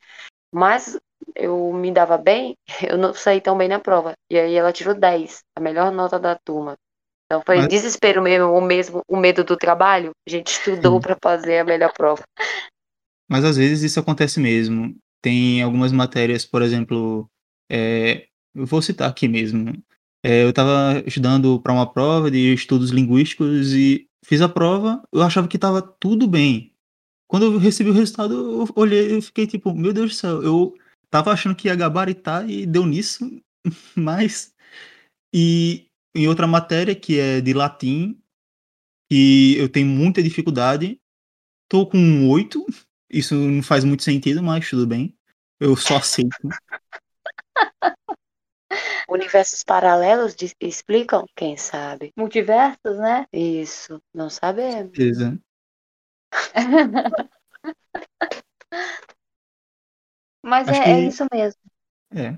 mais 0.54 0.98
eu 1.36 1.74
me 1.74 1.92
dava 1.92 2.18
bem, 2.18 2.56
eu 2.94 2.98
não 2.98 3.14
saí 3.14 3.42
tão 3.42 3.58
bem 3.58 3.68
na 3.68 3.80
prova. 3.80 4.14
E 4.30 4.38
aí 4.38 4.54
ela 4.56 4.72
tirou 4.72 4.94
10, 4.94 5.40
a 5.56 5.62
melhor 5.62 5.92
nota 5.92 6.20
da 6.20 6.36
turma. 6.36 6.76
Então 7.26 7.42
foi 7.46 7.58
Mas- 7.58 7.68
desespero 7.68 8.22
mesmo, 8.22 8.54
o 8.54 8.62
mesmo, 8.62 9.02
o 9.08 9.18
medo 9.18 9.44
do 9.44 9.58
trabalho. 9.58 10.12
A 10.26 10.30
gente 10.30 10.48
estudou 10.48 11.00
para 11.02 11.18
fazer 11.22 11.60
a 11.60 11.66
melhor 11.66 11.92
prova. 11.94 12.24
Mas 13.30 13.44
às 13.44 13.58
vezes 13.58 13.92
isso 13.92 14.00
acontece 14.00 14.40
mesmo. 14.40 14.96
Tem 15.22 15.62
algumas 15.62 15.92
matérias, 15.92 16.46
por 16.46 16.62
exemplo, 16.62 17.30
é, 17.70 18.28
eu 18.56 18.66
vou 18.66 18.82
citar 18.82 19.10
aqui 19.10 19.28
mesmo. 19.28 19.72
É, 20.24 20.44
eu 20.44 20.50
estava 20.50 21.04
estudando 21.06 21.60
para 21.62 21.74
uma 21.74 21.92
prova 21.92 22.30
de 22.32 22.54
estudos 22.54 22.90
linguísticos 22.92 23.74
e 23.74 24.08
fiz 24.26 24.42
a 24.42 24.50
prova, 24.50 25.02
eu 25.14 25.22
achava 25.22 25.48
que 25.48 25.58
estava 25.58 25.82
tudo 25.82 26.28
bem. 26.28 26.74
Quando 27.28 27.46
eu 27.46 27.58
recebi 27.58 27.90
o 27.90 27.94
resultado, 27.94 28.34
eu 28.34 28.68
olhei 28.76 29.18
e 29.18 29.22
fiquei 29.22 29.48
tipo, 29.48 29.74
meu 29.74 29.94
Deus 29.94 30.12
do 30.12 30.16
céu, 30.16 30.44
eu 30.44 30.74
tava 31.10 31.32
achando 31.32 31.56
que 31.56 31.68
ia 31.68 31.76
gabaritar 31.76 32.50
e 32.50 32.66
deu 32.66 32.86
nisso, 32.86 33.30
mas. 33.96 34.54
E 35.34 35.88
em 36.16 36.28
outra 36.28 36.48
matéria, 36.48 36.96
que 36.96 37.20
é 37.20 37.42
de 37.42 37.54
latim, 37.54 38.20
que 39.10 39.56
eu 39.58 39.70
tenho 39.70 39.88
muita 39.88 40.24
dificuldade, 40.24 41.00
tô 41.70 41.86
com 41.86 41.98
um 41.98 42.30
8, 42.30 42.66
isso 43.10 43.36
não 43.36 43.64
faz 43.64 43.84
muito 43.84 44.04
sentido, 44.04 44.42
mas 44.44 44.70
tudo 44.70 44.86
bem. 44.88 45.16
Eu 45.60 45.76
só 45.76 45.98
aceito. 45.98 46.30
Universos 49.10 49.64
paralelos 49.64 50.36
de- 50.36 50.54
explicam? 50.60 51.26
Quem 51.36 51.56
sabe? 51.56 52.12
Multiversos, 52.18 52.98
né? 52.98 53.26
Isso, 53.32 54.02
não 54.14 54.30
sabemos. 54.30 54.92
Beleza. 54.92 55.40
Mas 60.44 60.68
é, 60.68 60.72
é 60.78 60.84
que- 60.84 61.08
isso 61.08 61.26
mesmo. 61.32 61.60
É. 62.14 62.38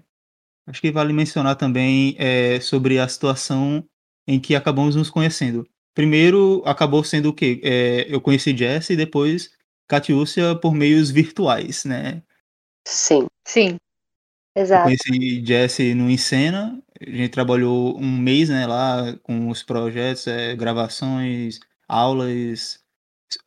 Acho 0.68 0.82
que 0.82 0.92
vale 0.92 1.14
mencionar 1.14 1.56
também 1.56 2.16
é, 2.20 2.60
sobre 2.60 3.00
a 3.00 3.08
situação 3.08 3.84
em 4.28 4.40
que 4.40 4.56
acabamos 4.56 4.96
nos 4.96 5.10
conhecendo. 5.10 5.68
Primeiro, 5.94 6.62
acabou 6.66 7.04
sendo 7.04 7.30
o 7.30 7.34
quê? 7.34 7.60
É, 7.64 8.06
eu 8.14 8.22
conheci 8.22 8.56
Jess 8.56 8.90
e 8.92 8.96
depois 8.96 9.52
Catiúcia 9.90 10.56
por 10.56 10.74
meios 10.76 11.12
virtuais, 11.12 11.86
né? 11.86 12.24
Sim. 12.86 13.28
Sim. 13.48 13.78
Eu 14.72 14.80
Exato. 14.80 15.06
conheci 15.08 15.44
Jesse 15.46 15.94
no 15.96 16.10
Encena, 16.10 16.82
a 17.02 17.10
gente 17.10 17.30
trabalhou 17.30 17.98
um 18.00 18.18
mês, 18.20 18.50
né, 18.50 18.68
lá 18.68 19.18
com 19.24 19.50
os 19.50 19.64
projetos, 19.64 20.28
é, 20.28 20.56
gravações, 20.56 21.60
aulas. 21.88 22.84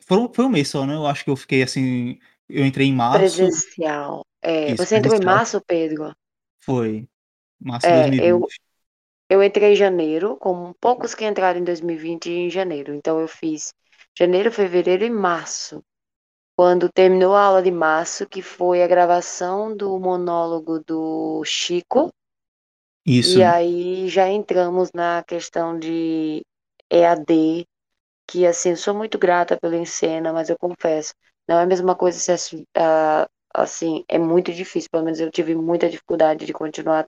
Foram, 0.07 0.33
foi 0.35 0.47
um 0.47 0.51
mês 0.51 0.69
só, 0.71 0.87
né? 0.87 0.95
Eu 0.97 1.07
acho 1.07 1.25
que 1.25 1.31
eu 1.31 1.37
fiquei 1.37 1.63
assim, 1.63 2.19
eu 2.49 2.67
entrei 2.67 2.89
em 2.89 2.95
março, 2.95 3.51
Presencial. 3.51 4.25
É, 4.43 4.75
Isso, 4.75 4.75
você 4.75 4.97
entrou 4.97 5.15
em 5.15 5.21
março, 5.21 5.61
Pedro? 5.67 6.13
foi 6.61 7.09
março 7.61 7.89
de 7.89 7.95
É, 7.95 8.01
2020. 8.01 8.31
eu- 8.31 8.53
Eu 9.31 9.43
entrei 9.43 9.73
em 9.73 9.77
janeiro, 9.77 10.37
como 10.39 10.75
poucos 10.81 11.15
que 11.15 11.25
entraram 11.27 11.61
em 11.61 11.65
2020 11.65 12.31
em 12.31 12.51
janeiro. 12.51 12.95
Então 12.95 13.21
eu 13.21 13.29
fiz 13.29 13.75
janeiro, 14.19 14.53
fevereiro 14.53 15.05
e 15.05 15.11
março. 15.11 15.85
Quando 16.57 16.91
terminou 16.91 17.35
a 17.35 17.43
aula 17.45 17.63
de 17.63 17.71
março, 17.71 18.27
que 18.27 18.41
foi 18.43 18.83
a 18.83 18.87
gravação 18.89 19.77
do 19.77 19.99
monólogo 20.01 20.81
do 20.81 21.43
Chico, 21.45 22.11
Isso, 23.07 23.41
e 23.41 23.43
aí 23.43 24.09
já 24.09 24.29
entramos 24.29 24.91
na 24.93 25.23
questão 25.25 25.79
de 25.79 26.45
EAD, 26.91 27.67
que 28.29 28.47
assim, 28.47 28.71
eu 28.71 28.77
sou 28.77 28.95
muito 28.95 29.19
grata 29.19 29.59
pelo 29.61 29.75
Encena, 29.77 30.33
mas 30.33 30.49
eu 30.51 30.59
confesso, 30.59 31.15
não 31.49 31.59
é 31.59 31.63
a 31.65 31.67
mesma 31.67 31.95
coisa 31.97 32.19
se 32.19 32.33
assi- 32.33 32.67
assim, 33.55 34.05
é 34.09 34.19
muito 34.19 34.53
difícil, 34.53 34.89
pelo 34.91 35.05
menos 35.05 35.21
eu 35.21 35.31
tive 35.31 35.55
muita 35.55 35.89
dificuldade 35.89 36.47
de 36.47 36.53
continuar 36.53 37.07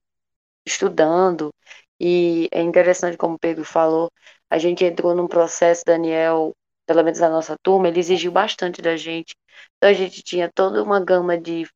estudando, 0.67 1.53
e 2.01 2.49
é 2.53 2.63
interessante 2.63 3.17
como 3.19 3.37
o 3.37 3.41
Pedro 3.41 3.65
falou, 3.65 4.11
a 4.51 4.59
gente 4.59 4.85
entrou 4.85 5.15
num 5.15 5.29
processo, 5.29 5.85
Daniel, 5.87 6.55
pelo 6.87 7.03
menos 7.03 7.21
na 7.21 7.31
nossa 7.31 7.57
turma, 7.63 7.89
ele 7.89 8.01
exigiu 8.01 8.33
bastante 8.33 8.83
da 8.83 8.97
gente, 8.97 9.35
então 9.77 9.91
a 9.91 9.93
gente 9.93 10.23
tinha 10.23 10.51
toda 10.53 10.83
uma 10.83 11.01
gama 11.01 11.39
de 11.39 11.67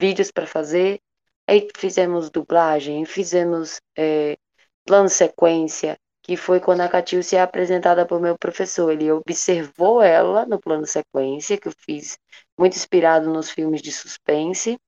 vídeos 0.00 0.30
para 0.30 0.46
fazer, 0.46 1.00
aí 1.48 1.68
fizemos 1.76 2.30
dublagem, 2.30 3.04
fizemos 3.04 3.80
é, 3.96 4.36
plano 4.84 5.08
sequência, 5.08 5.96
que 6.24 6.36
foi 6.38 6.58
quando 6.58 6.80
a 6.80 6.88
Catilce 6.88 7.36
é 7.36 7.42
apresentada 7.42 8.06
por 8.06 8.18
meu 8.20 8.36
professor. 8.38 8.90
Ele 8.90 9.12
observou 9.12 10.02
ela 10.02 10.46
no 10.46 10.58
plano 10.58 10.86
sequência, 10.86 11.58
que 11.58 11.68
eu 11.68 11.72
fiz 11.84 12.18
muito 12.58 12.76
inspirado 12.76 13.30
nos 13.30 13.50
filmes 13.50 13.82
de 13.82 13.92
suspense, 13.92 14.78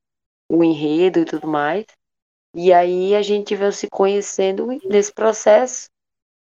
o 0.48 0.64
enredo 0.64 1.20
e 1.20 1.24
tudo 1.26 1.46
mais. 1.46 1.84
E 2.54 2.72
aí 2.72 3.14
a 3.14 3.20
gente 3.20 3.54
veio 3.54 3.70
se 3.70 3.86
conhecendo 3.88 4.66
nesse 4.84 5.12
processo. 5.12 5.90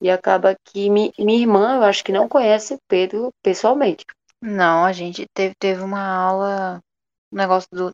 E 0.05 0.11
acaba 0.11 0.55
que 0.67 0.91
mi, 0.91 1.13
minha 1.19 1.41
irmã, 1.41 1.77
eu 1.77 1.83
acho 1.85 2.05
que 2.05 2.13
não 2.13 2.29
conhece 2.29 2.75
o 2.75 2.79
Pedro 2.87 3.31
pessoalmente. 3.43 4.05
Não, 4.43 4.85
a 4.85 4.93
gente 4.93 5.25
teve, 5.35 5.55
teve 5.59 5.81
uma 5.81 6.05
aula, 6.07 6.81
um 7.33 7.37
negócio 7.39 7.69
do. 7.73 7.91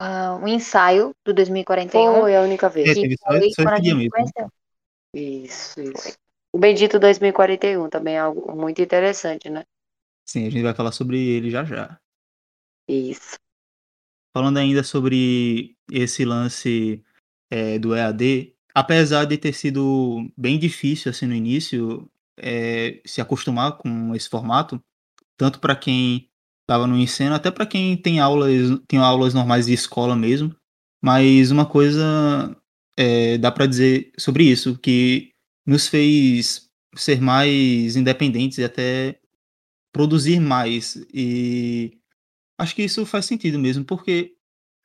ah, 0.00 0.38
um 0.42 0.48
ensaio 0.48 1.12
do 1.26 1.34
2041. 1.34 2.22
Foi 2.22 2.34
a 2.36 2.40
única 2.40 2.70
vez. 2.70 2.88
É, 2.88 2.94
teve 2.94 3.16
só- 3.18 3.28
foi 3.28 3.50
só 3.50 3.68
a 3.68 3.76
gente 3.76 3.94
mesmo. 3.96 4.10
conheceu. 4.10 4.48
Isso, 5.14 5.80
isso. 5.82 6.16
O 6.54 6.58
Bendito 6.58 6.98
2041 6.98 7.90
também 7.90 8.16
é 8.16 8.20
algo 8.20 8.56
muito 8.56 8.80
interessante, 8.80 9.50
né? 9.50 9.64
sim, 10.24 10.46
a 10.46 10.50
gente 10.50 10.62
vai 10.62 10.74
falar 10.74 10.92
sobre 10.92 11.18
ele 11.18 11.50
já 11.50 11.64
já. 11.64 11.98
Isso. 12.88 13.38
Falando 14.34 14.58
ainda 14.58 14.82
sobre 14.82 15.76
esse 15.90 16.24
lance 16.24 17.04
é, 17.50 17.78
do 17.78 17.94
EAD, 17.94 18.56
apesar 18.74 19.24
de 19.24 19.36
ter 19.36 19.52
sido 19.52 20.30
bem 20.36 20.58
difícil 20.58 21.10
assim 21.10 21.26
no 21.26 21.34
início 21.34 22.08
é, 22.38 23.00
se 23.04 23.20
acostumar 23.20 23.76
com 23.78 24.14
esse 24.14 24.28
formato, 24.28 24.82
tanto 25.36 25.60
para 25.60 25.76
quem 25.76 26.28
estava 26.62 26.86
no 26.86 26.96
ensino, 26.96 27.34
até 27.34 27.50
para 27.50 27.66
quem 27.66 27.96
tem 27.96 28.20
aulas, 28.20 28.80
tem 28.88 28.98
aulas 28.98 29.34
normais 29.34 29.66
de 29.66 29.72
escola 29.72 30.16
mesmo. 30.16 30.54
Mas 31.02 31.50
uma 31.50 31.66
coisa 31.66 32.56
é, 32.96 33.38
dá 33.38 33.50
para 33.50 33.66
dizer 33.66 34.12
sobre 34.18 34.44
isso, 34.44 34.78
que 34.78 35.32
nos 35.66 35.88
fez 35.88 36.68
ser 36.96 37.20
mais 37.20 37.96
independentes 37.96 38.58
e 38.58 38.64
até 38.64 39.18
produzir 39.92 40.40
mais. 40.40 40.96
E 41.12 41.98
acho 42.58 42.74
que 42.74 42.82
isso 42.84 43.04
faz 43.06 43.26
sentido 43.26 43.58
mesmo, 43.58 43.84
porque 43.84 44.34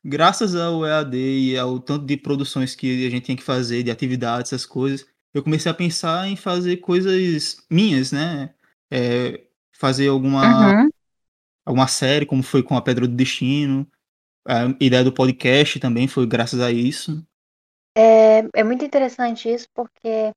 graças 0.04 0.54
ao 0.54 0.84
EAD 0.86 1.16
e 1.16 1.58
ao 1.58 1.78
tanto 1.80 2.06
de 2.06 2.16
produções 2.16 2.74
que 2.74 3.06
a 3.06 3.10
gente 3.10 3.26
tem 3.26 3.36
que 3.36 3.42
fazer, 3.42 3.82
de 3.82 3.90
atividades, 3.90 4.52
essas 4.52 4.66
coisas, 4.66 5.06
eu 5.34 5.42
comecei 5.42 5.70
a 5.70 5.74
pensar 5.74 6.28
em 6.28 6.36
fazer 6.36 6.78
coisas 6.78 7.56
minhas, 7.70 8.12
né? 8.12 8.54
É, 8.90 9.44
fazer 9.72 10.08
alguma, 10.08 10.82
Uhum. 10.82 10.90
alguma 11.64 11.86
série, 11.86 12.26
como 12.26 12.42
foi 12.42 12.62
com 12.62 12.76
a 12.76 12.82
Pedra 12.82 13.06
do 13.06 13.14
Destino. 13.14 13.86
A 14.46 14.64
ideia 14.80 15.04
do 15.04 15.12
podcast 15.12 15.78
também 15.78 16.08
foi 16.08 16.26
graças 16.26 16.60
a 16.60 16.72
isso. 16.72 17.22
É, 17.96 18.38
é 18.54 18.64
muito 18.64 18.84
interessante 18.84 19.52
isso 19.52 19.66
porque 19.74 20.32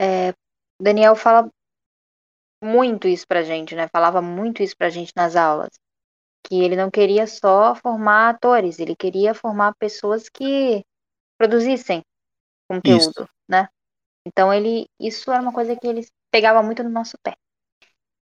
é, 0.00 0.30
o 0.30 0.82
Daniel 0.82 1.16
fala 1.16 1.48
muito 2.62 3.06
isso 3.08 3.26
pra 3.26 3.42
gente, 3.42 3.74
né? 3.74 3.88
Falava 3.88 4.20
muito 4.20 4.62
isso 4.62 4.76
pra 4.76 4.90
gente 4.90 5.12
nas 5.16 5.36
aulas. 5.36 5.70
Que 6.46 6.62
ele 6.62 6.76
não 6.76 6.90
queria 6.90 7.26
só 7.26 7.74
formar 7.74 8.30
atores, 8.30 8.78
ele 8.78 8.94
queria 8.94 9.34
formar 9.34 9.74
pessoas 9.76 10.28
que 10.28 10.84
produzissem 11.38 12.02
conteúdo, 12.68 13.28
né? 13.48 13.68
Então 14.26 14.52
ele, 14.52 14.86
isso 15.00 15.30
era 15.30 15.42
uma 15.42 15.52
coisa 15.52 15.76
que 15.76 15.86
ele 15.86 16.06
pegava 16.30 16.62
muito 16.62 16.82
no 16.82 16.90
nosso 16.90 17.16
pé. 17.22 17.34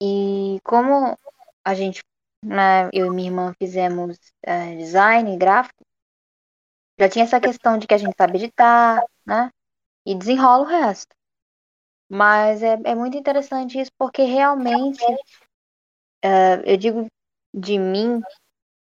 E 0.01 0.59
como 0.63 1.17
a 1.63 1.73
gente, 1.73 2.03
né, 2.43 2.89
eu 2.91 3.07
e 3.07 3.09
minha 3.09 3.29
irmã 3.29 3.53
fizemos 3.57 4.17
é, 4.41 4.75
design 4.75 5.37
gráfico, 5.37 5.83
já 6.99 7.09
tinha 7.09 7.25
essa 7.25 7.39
questão 7.39 7.77
de 7.77 7.87
que 7.87 7.93
a 7.93 7.97
gente 7.97 8.15
sabe 8.17 8.37
editar, 8.37 9.03
né? 9.25 9.49
E 10.05 10.15
desenrola 10.15 10.63
o 10.63 10.67
resto. 10.67 11.15
Mas 12.09 12.61
é, 12.61 12.77
é 12.83 12.95
muito 12.95 13.17
interessante 13.17 13.79
isso 13.79 13.91
porque 13.97 14.23
realmente, 14.23 15.03
é, 16.23 16.71
eu 16.71 16.77
digo 16.77 17.07
de 17.53 17.77
mim, 17.77 18.21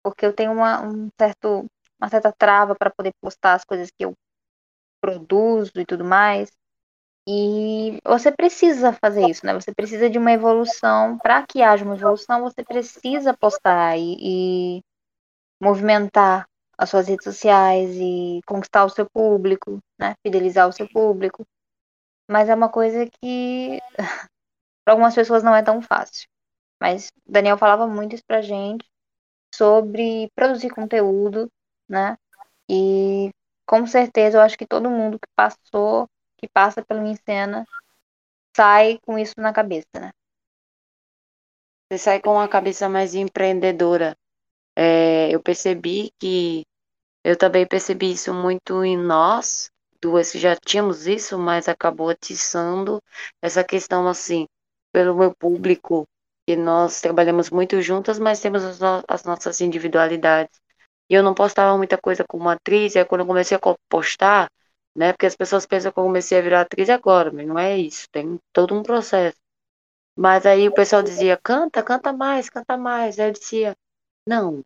porque 0.03 0.27
eu 0.27 0.33
tenho 0.33 0.53
uma, 0.53 0.83
um 0.83 1.09
certo, 1.19 1.67
uma 2.01 2.09
certa 2.09 2.33
trava 2.33 2.75
para 2.75 2.91
poder 2.91 3.13
postar 3.21 3.55
as 3.55 3.65
coisas 3.65 3.89
que 3.91 4.05
eu 4.05 4.15
produzo 5.01 5.73
e 5.77 5.87
tudo 5.87 6.05
mais. 6.05 6.51
E 7.29 7.99
você 8.05 8.31
precisa 8.31 8.93
fazer 8.93 9.29
isso, 9.29 9.45
né? 9.45 9.53
Você 9.55 9.75
precisa 9.75 10.09
de 10.09 10.19
uma 10.19 10.33
evolução. 10.33 11.19
Para 11.19 11.45
que 11.45 11.63
haja 11.63 11.85
uma 11.85 11.97
evolução, 11.97 12.43
você 12.43 12.65
precisa 12.65 13.37
postar 13.37 13.97
e, 13.99 14.79
e 14.79 14.83
movimentar 15.61 16.47
as 16.79 16.91
suas 16.91 17.09
redes 17.09 17.25
sociais 17.25 17.91
e 17.97 18.41
conquistar 18.47 18.85
o 18.85 18.91
seu 18.91 19.09
público, 19.11 19.79
né? 19.99 20.15
Fidelizar 20.25 20.69
o 20.69 20.73
seu 20.73 20.89
público. 20.89 21.45
Mas 22.31 22.49
é 22.49 22.55
uma 22.55 22.69
coisa 22.69 23.07
que 23.07 23.81
para 24.85 24.95
algumas 24.95 25.15
pessoas 25.15 25.43
não 25.43 25.55
é 25.55 25.63
tão 25.63 25.83
fácil. 25.83 26.29
Mas 26.81 27.11
Daniel 27.27 27.59
falava 27.59 27.87
muito 27.87 28.15
isso 28.15 28.25
pra 28.27 28.43
gente 28.43 28.85
sobre 29.55 30.31
produzir 30.35 30.71
conteúdo, 30.71 31.51
né? 31.89 32.17
E 32.69 33.31
com 33.67 33.87
certeza 33.87 34.39
eu 34.39 34.43
acho 34.43 34.59
que 34.59 34.67
todo 34.67 34.91
mundo 34.91 35.19
que 35.19 35.29
passou, 35.35 36.09
que 36.37 36.49
passa 36.49 36.85
pelo 36.85 37.07
Encena, 37.07 37.67
sai 38.57 38.99
com 39.07 39.19
isso 39.19 39.35
na 39.39 39.53
cabeça, 39.53 39.89
né? 40.01 40.11
Você 41.89 41.99
sai 41.99 42.21
com 42.21 42.33
uma 42.33 42.49
cabeça 42.49 42.89
mais 42.89 43.15
empreendedora. 43.15 44.17
É, 44.77 45.31
eu 45.35 45.41
percebi 45.43 46.11
que 46.19 46.65
eu 47.25 47.37
também 47.37 47.67
percebi 47.67 48.13
isso 48.13 48.33
muito 48.35 48.85
em 48.85 48.97
nós, 48.97 49.71
duas 50.01 50.33
que 50.33 50.39
já 50.39 50.57
tínhamos 50.57 51.07
isso, 51.07 51.39
mas 51.39 51.69
acabou 51.69 52.09
atiçando 52.09 53.01
essa 53.43 53.65
questão 53.65 54.07
assim, 54.09 54.47
pelo 54.93 55.17
meu 55.17 55.35
público, 55.35 56.07
que 56.47 56.57
nós 56.57 57.01
trabalhamos 57.01 57.51
muito 57.51 57.81
juntas, 57.83 58.19
mas 58.19 58.41
temos 58.41 58.65
as, 58.65 58.79
no 58.81 59.03
as 59.09 59.25
nossas 59.25 59.61
individualidades. 59.61 60.61
E 61.11 61.15
eu 61.15 61.23
não 61.23 61.35
postava 61.35 61.77
muita 61.77 61.99
coisa 61.99 62.25
como 62.29 62.49
atriz, 62.49 62.95
e 62.95 62.99
aí 62.99 63.05
quando 63.05 63.23
eu 63.23 63.27
comecei 63.27 63.57
a 63.57 63.61
postar, 63.89 64.51
né, 64.97 65.13
porque 65.13 65.27
as 65.27 65.37
pessoas 65.37 65.67
pensam 65.67 65.93
que 65.93 65.99
eu 65.99 66.05
comecei 66.05 66.39
a 66.39 66.43
virar 66.43 66.63
atriz 66.63 66.91
agora, 66.91 67.33
mas 67.33 67.47
não 67.47 67.59
é 67.59 67.77
isso, 67.79 68.07
tem 68.13 68.39
todo 68.53 68.75
um 68.75 68.83
processo. 68.83 69.37
Mas 70.17 70.47
aí 70.47 70.69
o 70.69 70.75
pessoal 70.75 71.03
dizia, 71.03 71.39
canta, 71.43 71.83
canta 71.83 72.13
mais, 72.13 72.49
canta 72.49 72.77
mais. 72.77 73.19
Aí 73.19 73.29
eu 73.29 73.33
dizia, 73.33 73.77
não, 74.27 74.63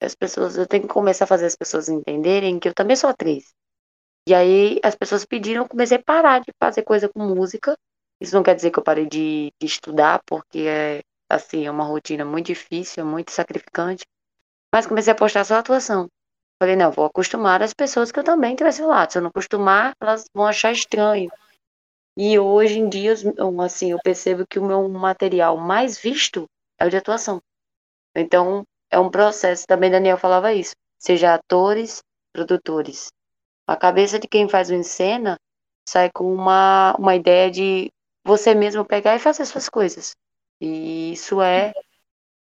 as 0.00 0.14
pessoas, 0.14 0.56
eu 0.56 0.66
tenho 0.66 0.84
que 0.84 0.88
começar 0.94 1.24
a 1.24 1.28
fazer 1.28 1.46
as 1.46 1.56
pessoas 1.56 1.88
entenderem 1.88 2.58
que 2.60 2.68
eu 2.68 2.74
também 2.74 2.96
sou 2.96 3.10
atriz. 3.10 3.52
E 4.28 4.34
aí 4.34 4.80
as 4.82 4.94
pessoas 4.94 5.24
pediram, 5.24 5.62
eu 5.64 5.68
comecei 5.68 5.98
a 5.98 6.02
parar 6.02 6.40
de 6.40 6.52
fazer 6.60 6.82
coisa 6.82 7.08
com 7.08 7.20
música. 7.20 7.76
Isso 8.20 8.34
não 8.34 8.42
quer 8.42 8.54
dizer 8.54 8.70
que 8.70 8.78
eu 8.78 8.84
parei 8.84 9.06
de, 9.06 9.52
de 9.60 9.66
estudar, 9.66 10.22
porque 10.26 10.60
é 10.60 11.02
assim, 11.34 11.66
é 11.66 11.70
uma 11.70 11.84
rotina 11.84 12.24
muito 12.24 12.46
difícil, 12.46 13.02
é 13.02 13.06
muito 13.06 13.30
sacrificante. 13.30 14.04
Mas 14.72 14.86
comecei 14.86 15.12
a 15.12 15.16
postar 15.16 15.44
só 15.44 15.56
atuação. 15.56 16.08
Falei, 16.60 16.76
não, 16.76 16.90
vou 16.90 17.04
acostumar 17.04 17.62
as 17.62 17.74
pessoas 17.74 18.10
que 18.10 18.18
eu 18.18 18.24
também 18.24 18.52
estivesse 18.52 18.82
lá. 18.82 19.08
Se 19.08 19.18
eu 19.18 19.22
não 19.22 19.28
acostumar, 19.28 19.92
elas 20.00 20.24
vão 20.34 20.46
achar 20.46 20.72
estranho. 20.72 21.30
E 22.16 22.38
hoje 22.38 22.78
em 22.78 22.88
dia, 22.88 23.12
assim, 23.64 23.90
eu 23.90 23.98
percebo 24.02 24.46
que 24.48 24.58
o 24.58 24.64
meu 24.64 24.88
material 24.88 25.56
mais 25.56 25.98
visto 25.98 26.46
é 26.78 26.86
o 26.86 26.90
de 26.90 26.96
atuação. 26.96 27.40
Então, 28.14 28.62
é 28.90 28.98
um 28.98 29.10
processo. 29.10 29.66
Também 29.66 29.90
Daniel 29.90 30.16
falava 30.16 30.52
isso. 30.52 30.74
Seja 30.98 31.34
atores, 31.34 32.00
produtores. 32.32 33.08
A 33.66 33.76
cabeça 33.76 34.18
de 34.18 34.28
quem 34.28 34.48
faz 34.48 34.70
o 34.70 34.74
encena 34.74 35.36
sai 35.88 36.10
com 36.10 36.32
uma, 36.32 36.94
uma 36.98 37.14
ideia 37.16 37.50
de 37.50 37.90
você 38.24 38.54
mesmo 38.54 38.84
pegar 38.84 39.16
e 39.16 39.18
fazer 39.18 39.44
suas 39.44 39.68
coisas. 39.68 40.14
E 40.60 41.12
isso 41.12 41.40
é 41.40 41.72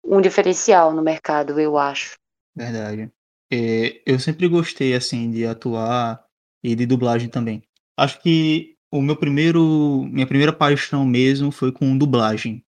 um 0.03 0.22
diferencial 0.22 0.93
no 0.93 1.01
mercado, 1.01 1.60
eu 1.60 1.77
acho. 1.77 2.17
Verdade. 2.55 3.12
É, 3.51 4.01
eu 4.05 4.20
sempre 4.20 4.48
gostei, 4.48 4.93
assim, 4.93 5.32
de 5.32 5.46
atuar 5.46 6.24
e 6.63 6.75
de 6.75 6.86
dublagem 6.86 7.29
também. 7.29 7.63
Acho 7.98 8.22
que 8.22 8.75
o 8.91 9.01
meu 9.01 9.15
primeiro, 9.15 10.03
minha 10.12 10.27
primeira 10.27 10.53
paixão 10.53 11.05
mesmo 11.05 11.51
foi 11.51 11.72
com 11.72 11.98
dublagem. 11.98 12.63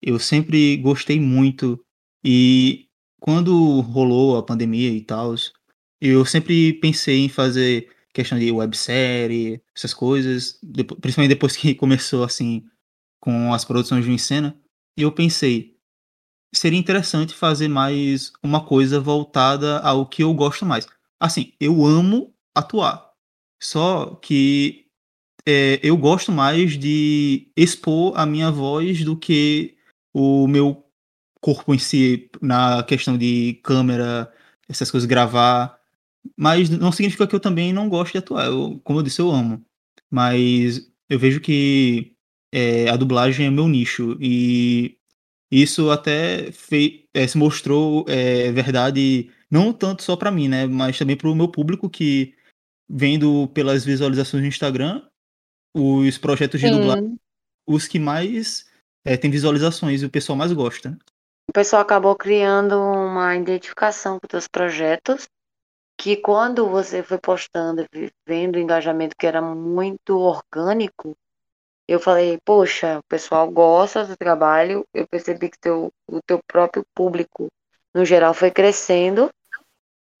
Eu 0.00 0.18
sempre 0.18 0.76
gostei 0.76 1.20
muito 1.20 1.82
e 2.24 2.88
quando 3.20 3.80
rolou 3.80 4.36
a 4.36 4.42
pandemia 4.42 4.90
e 4.90 5.00
tal, 5.00 5.34
eu 6.00 6.24
sempre 6.24 6.74
pensei 6.74 7.24
em 7.24 7.28
fazer 7.28 7.90
questão 8.12 8.38
de 8.38 8.50
websérie, 8.50 9.60
essas 9.76 9.92
coisas, 9.94 10.58
principalmente 11.00 11.30
depois 11.30 11.56
que 11.56 11.74
começou 11.76 12.24
assim 12.24 12.64
com 13.20 13.52
as 13.52 13.64
produções 13.64 14.04
de 14.04 14.18
cena, 14.18 14.58
e 14.96 15.02
eu 15.02 15.12
pensei, 15.12 15.76
seria 16.54 16.78
interessante 16.78 17.34
fazer 17.34 17.68
mais 17.68 18.32
uma 18.42 18.64
coisa 18.64 19.00
voltada 19.00 19.78
ao 19.80 20.06
que 20.06 20.22
eu 20.22 20.32
gosto 20.34 20.64
mais. 20.64 20.86
Assim, 21.20 21.52
eu 21.60 21.84
amo 21.84 22.34
atuar, 22.54 23.12
só 23.62 24.14
que 24.16 24.86
é, 25.46 25.80
eu 25.82 25.96
gosto 25.96 26.30
mais 26.30 26.78
de 26.78 27.50
expor 27.56 28.12
a 28.18 28.26
minha 28.26 28.50
voz 28.50 29.04
do 29.04 29.16
que 29.16 29.76
o 30.12 30.46
meu 30.46 30.84
corpo 31.40 31.74
em 31.74 31.78
si, 31.78 32.30
na 32.42 32.82
questão 32.82 33.16
de 33.16 33.54
câmera, 33.62 34.32
essas 34.68 34.90
coisas, 34.90 35.08
gravar. 35.08 35.78
Mas 36.36 36.68
não 36.68 36.92
significa 36.92 37.26
que 37.26 37.34
eu 37.34 37.40
também 37.40 37.72
não 37.72 37.88
gosto 37.88 38.12
de 38.12 38.18
atuar. 38.18 38.46
Eu, 38.46 38.80
como 38.84 38.98
eu 38.98 39.02
disse, 39.02 39.20
eu 39.20 39.30
amo. 39.30 39.64
Mas 40.10 40.90
eu 41.08 41.18
vejo 41.18 41.40
que 41.40 42.14
é, 42.52 42.88
a 42.88 42.96
dublagem 42.96 43.46
é 43.46 43.50
meu 43.50 43.68
nicho. 43.68 44.16
E 44.20 44.96
isso 45.50 45.90
até 45.90 46.50
fei, 46.52 47.06
é, 47.14 47.26
se 47.26 47.36
mostrou 47.38 48.04
é, 48.08 48.50
verdade, 48.52 49.30
não 49.50 49.72
tanto 49.72 50.02
só 50.02 50.16
para 50.16 50.30
mim, 50.30 50.48
né? 50.48 50.66
Mas 50.66 50.98
também 50.98 51.16
para 51.16 51.28
o 51.28 51.34
meu 51.34 51.48
público 51.48 51.88
que, 51.88 52.34
vendo 52.88 53.48
pelas 53.48 53.84
visualizações 53.84 54.42
no 54.42 54.48
Instagram, 54.48 55.02
os 55.74 56.18
projetos 56.18 56.60
de 56.60 56.68
Sim. 56.68 56.72
dublagem, 56.72 57.20
os 57.66 57.86
que 57.86 57.98
mais 57.98 58.66
é, 59.04 59.16
tem 59.16 59.30
visualizações 59.30 60.02
e 60.02 60.06
o 60.06 60.10
pessoal 60.10 60.36
mais 60.36 60.52
gosta 60.52 60.98
o 61.48 61.52
pessoal 61.52 61.80
acabou 61.80 62.14
criando 62.14 62.78
uma 62.78 63.34
identificação 63.34 64.20
com 64.20 64.36
os 64.36 64.46
projetos, 64.46 65.26
que 65.98 66.14
quando 66.16 66.68
você 66.68 67.02
foi 67.02 67.18
postando, 67.18 67.86
vendo 68.26 68.56
o 68.56 68.58
engajamento 68.58 69.16
que 69.18 69.26
era 69.26 69.40
muito 69.40 70.18
orgânico, 70.18 71.16
eu 71.88 71.98
falei, 71.98 72.38
poxa, 72.44 72.98
o 72.98 73.02
pessoal 73.08 73.50
gosta 73.50 74.04
do 74.04 74.16
trabalho, 74.16 74.84
eu 74.92 75.06
percebi 75.08 75.48
que 75.48 75.58
teu, 75.58 75.90
o 76.06 76.20
teu 76.26 76.38
próprio 76.46 76.84
público, 76.94 77.48
no 77.94 78.04
geral, 78.04 78.34
foi 78.34 78.50
crescendo, 78.50 79.30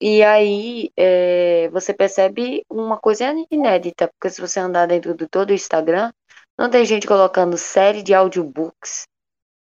e 0.00 0.22
aí 0.22 0.90
é, 0.96 1.68
você 1.70 1.92
percebe 1.92 2.64
uma 2.70 2.96
coisa 2.96 3.24
inédita, 3.50 4.08
porque 4.08 4.32
se 4.32 4.40
você 4.40 4.60
andar 4.60 4.86
dentro 4.86 5.14
de 5.14 5.26
todo 5.28 5.50
o 5.50 5.54
Instagram, 5.54 6.12
não 6.58 6.70
tem 6.70 6.84
gente 6.84 7.06
colocando 7.06 7.58
série 7.58 8.02
de 8.02 8.14
audiobooks 8.14 9.06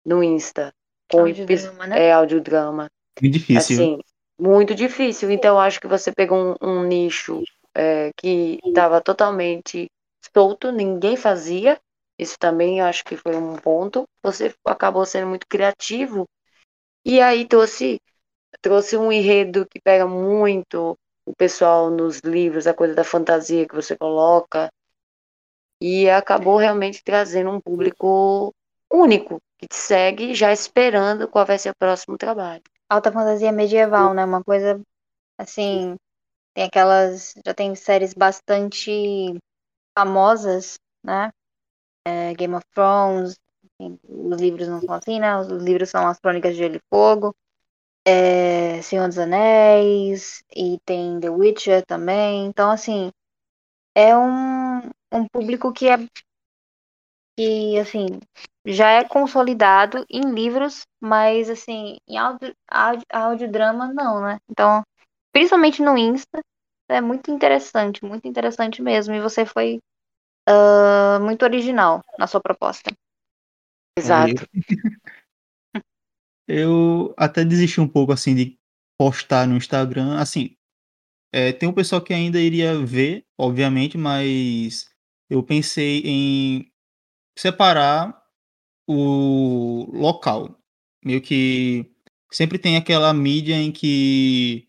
no 0.05 0.23
Insta 0.23 0.73
com 1.09 1.21
audiodrama, 1.21 1.87
né? 1.87 2.07
É, 2.07 2.11
audiodrama. 2.11 2.87
Muito 3.21 3.33
difícil. 3.33 3.75
Assim, 3.75 3.99
muito 4.39 4.75
difícil. 4.75 5.31
Então, 5.31 5.59
acho 5.59 5.79
que 5.79 5.87
você 5.87 6.11
pegou 6.11 6.55
um, 6.61 6.67
um 6.69 6.83
nicho 6.83 7.43
é, 7.75 8.11
que 8.17 8.59
estava 8.65 9.01
totalmente 9.01 9.87
solto, 10.35 10.71
ninguém 10.71 11.15
fazia. 11.15 11.79
Isso 12.17 12.37
também 12.39 12.81
acho 12.81 13.03
que 13.03 13.15
foi 13.15 13.35
um 13.35 13.55
ponto. 13.55 14.05
Você 14.23 14.53
acabou 14.65 15.05
sendo 15.05 15.27
muito 15.27 15.47
criativo. 15.47 16.27
E 17.05 17.21
aí 17.21 17.47
trouxe, 17.47 17.99
trouxe 18.61 18.97
um 18.97 19.11
enredo 19.11 19.67
que 19.67 19.79
pega 19.79 20.07
muito 20.07 20.97
o 21.25 21.35
pessoal 21.35 21.89
nos 21.89 22.19
livros, 22.19 22.67
a 22.67 22.73
coisa 22.73 22.95
da 22.95 23.03
fantasia 23.03 23.67
que 23.67 23.75
você 23.75 23.95
coloca. 23.95 24.69
E 25.81 26.09
acabou 26.09 26.57
realmente 26.57 27.03
trazendo 27.03 27.51
um 27.51 27.61
público 27.61 28.51
único, 28.91 29.39
que 29.59 29.67
te 29.67 29.75
segue 29.75 30.33
já 30.33 30.51
esperando 30.51 31.27
qual 31.27 31.45
vai 31.45 31.59
ser 31.59 31.69
o 31.69 31.77
próximo 31.77 32.17
trabalho. 32.17 32.63
Alta 32.89 33.11
fantasia 33.11 33.51
medieval, 33.51 34.13
né? 34.13 34.25
Uma 34.25 34.43
coisa 34.43 34.81
assim. 35.37 35.95
Tem 36.55 36.63
aquelas. 36.65 37.35
Já 37.45 37.53
tem 37.53 37.75
séries 37.75 38.13
bastante 38.13 39.37
famosas, 39.97 40.79
né? 41.03 41.31
É, 42.07 42.33
Game 42.35 42.55
of 42.55 42.65
Thrones. 42.73 43.37
Os 43.79 44.39
livros 44.41 44.67
não 44.67 44.79
são 44.79 44.93
assim, 44.93 45.19
né? 45.19 45.37
Os 45.37 45.47
livros 45.47 45.89
são 45.89 46.07
as 46.07 46.19
Crônicas 46.19 46.53
de 46.55 46.59
Gelo 46.59 46.77
e 46.77 46.81
Fogo. 46.89 47.35
É, 48.05 48.81
Senhor 48.81 49.07
dos 49.07 49.19
Anéis. 49.19 50.43
E 50.55 50.79
tem 50.85 51.19
The 51.19 51.29
Witcher 51.29 51.85
também. 51.85 52.45
Então, 52.45 52.71
assim. 52.71 53.11
É 53.95 54.15
um, 54.15 54.79
um 55.11 55.27
público 55.33 55.73
que 55.73 55.89
é 55.89 55.97
que 57.37 57.77
assim 57.79 58.19
já 58.65 58.89
é 58.91 59.03
consolidado 59.03 60.05
em 60.09 60.21
livros, 60.33 60.81
mas 60.99 61.49
assim 61.49 61.97
em 62.07 62.17
áudio, 62.17 62.53
audiodrama 63.11 63.93
não, 63.93 64.21
né? 64.21 64.39
Então, 64.49 64.83
principalmente 65.31 65.81
no 65.81 65.97
Insta, 65.97 66.41
é 66.89 66.99
muito 66.99 67.31
interessante, 67.31 68.03
muito 68.03 68.27
interessante 68.27 68.81
mesmo. 68.81 69.13
E 69.13 69.21
você 69.21 69.45
foi 69.45 69.79
uh, 70.47 71.23
muito 71.23 71.43
original 71.43 72.01
na 72.17 72.27
sua 72.27 72.41
proposta. 72.41 72.91
Exato. 73.97 74.47
Eu 76.47 77.13
até 77.17 77.43
desisti 77.43 77.81
um 77.81 77.87
pouco 77.87 78.13
assim 78.13 78.33
de 78.33 78.57
postar 78.97 79.47
no 79.47 79.57
Instagram, 79.57 80.17
assim. 80.17 80.55
É, 81.33 81.51
tem 81.51 81.67
um 81.67 81.73
pessoal 81.73 82.01
que 82.01 82.13
ainda 82.13 82.39
iria 82.39 82.77
ver, 82.79 83.25
obviamente, 83.37 83.97
mas 83.97 84.89
eu 85.29 85.43
pensei 85.43 86.01
em 86.05 86.71
separar 87.37 88.17
o 88.87 89.89
local. 89.91 90.57
Meio 91.03 91.21
que 91.21 91.91
sempre 92.31 92.57
tem 92.57 92.77
aquela 92.77 93.13
mídia 93.13 93.55
em 93.55 93.71
que 93.71 94.67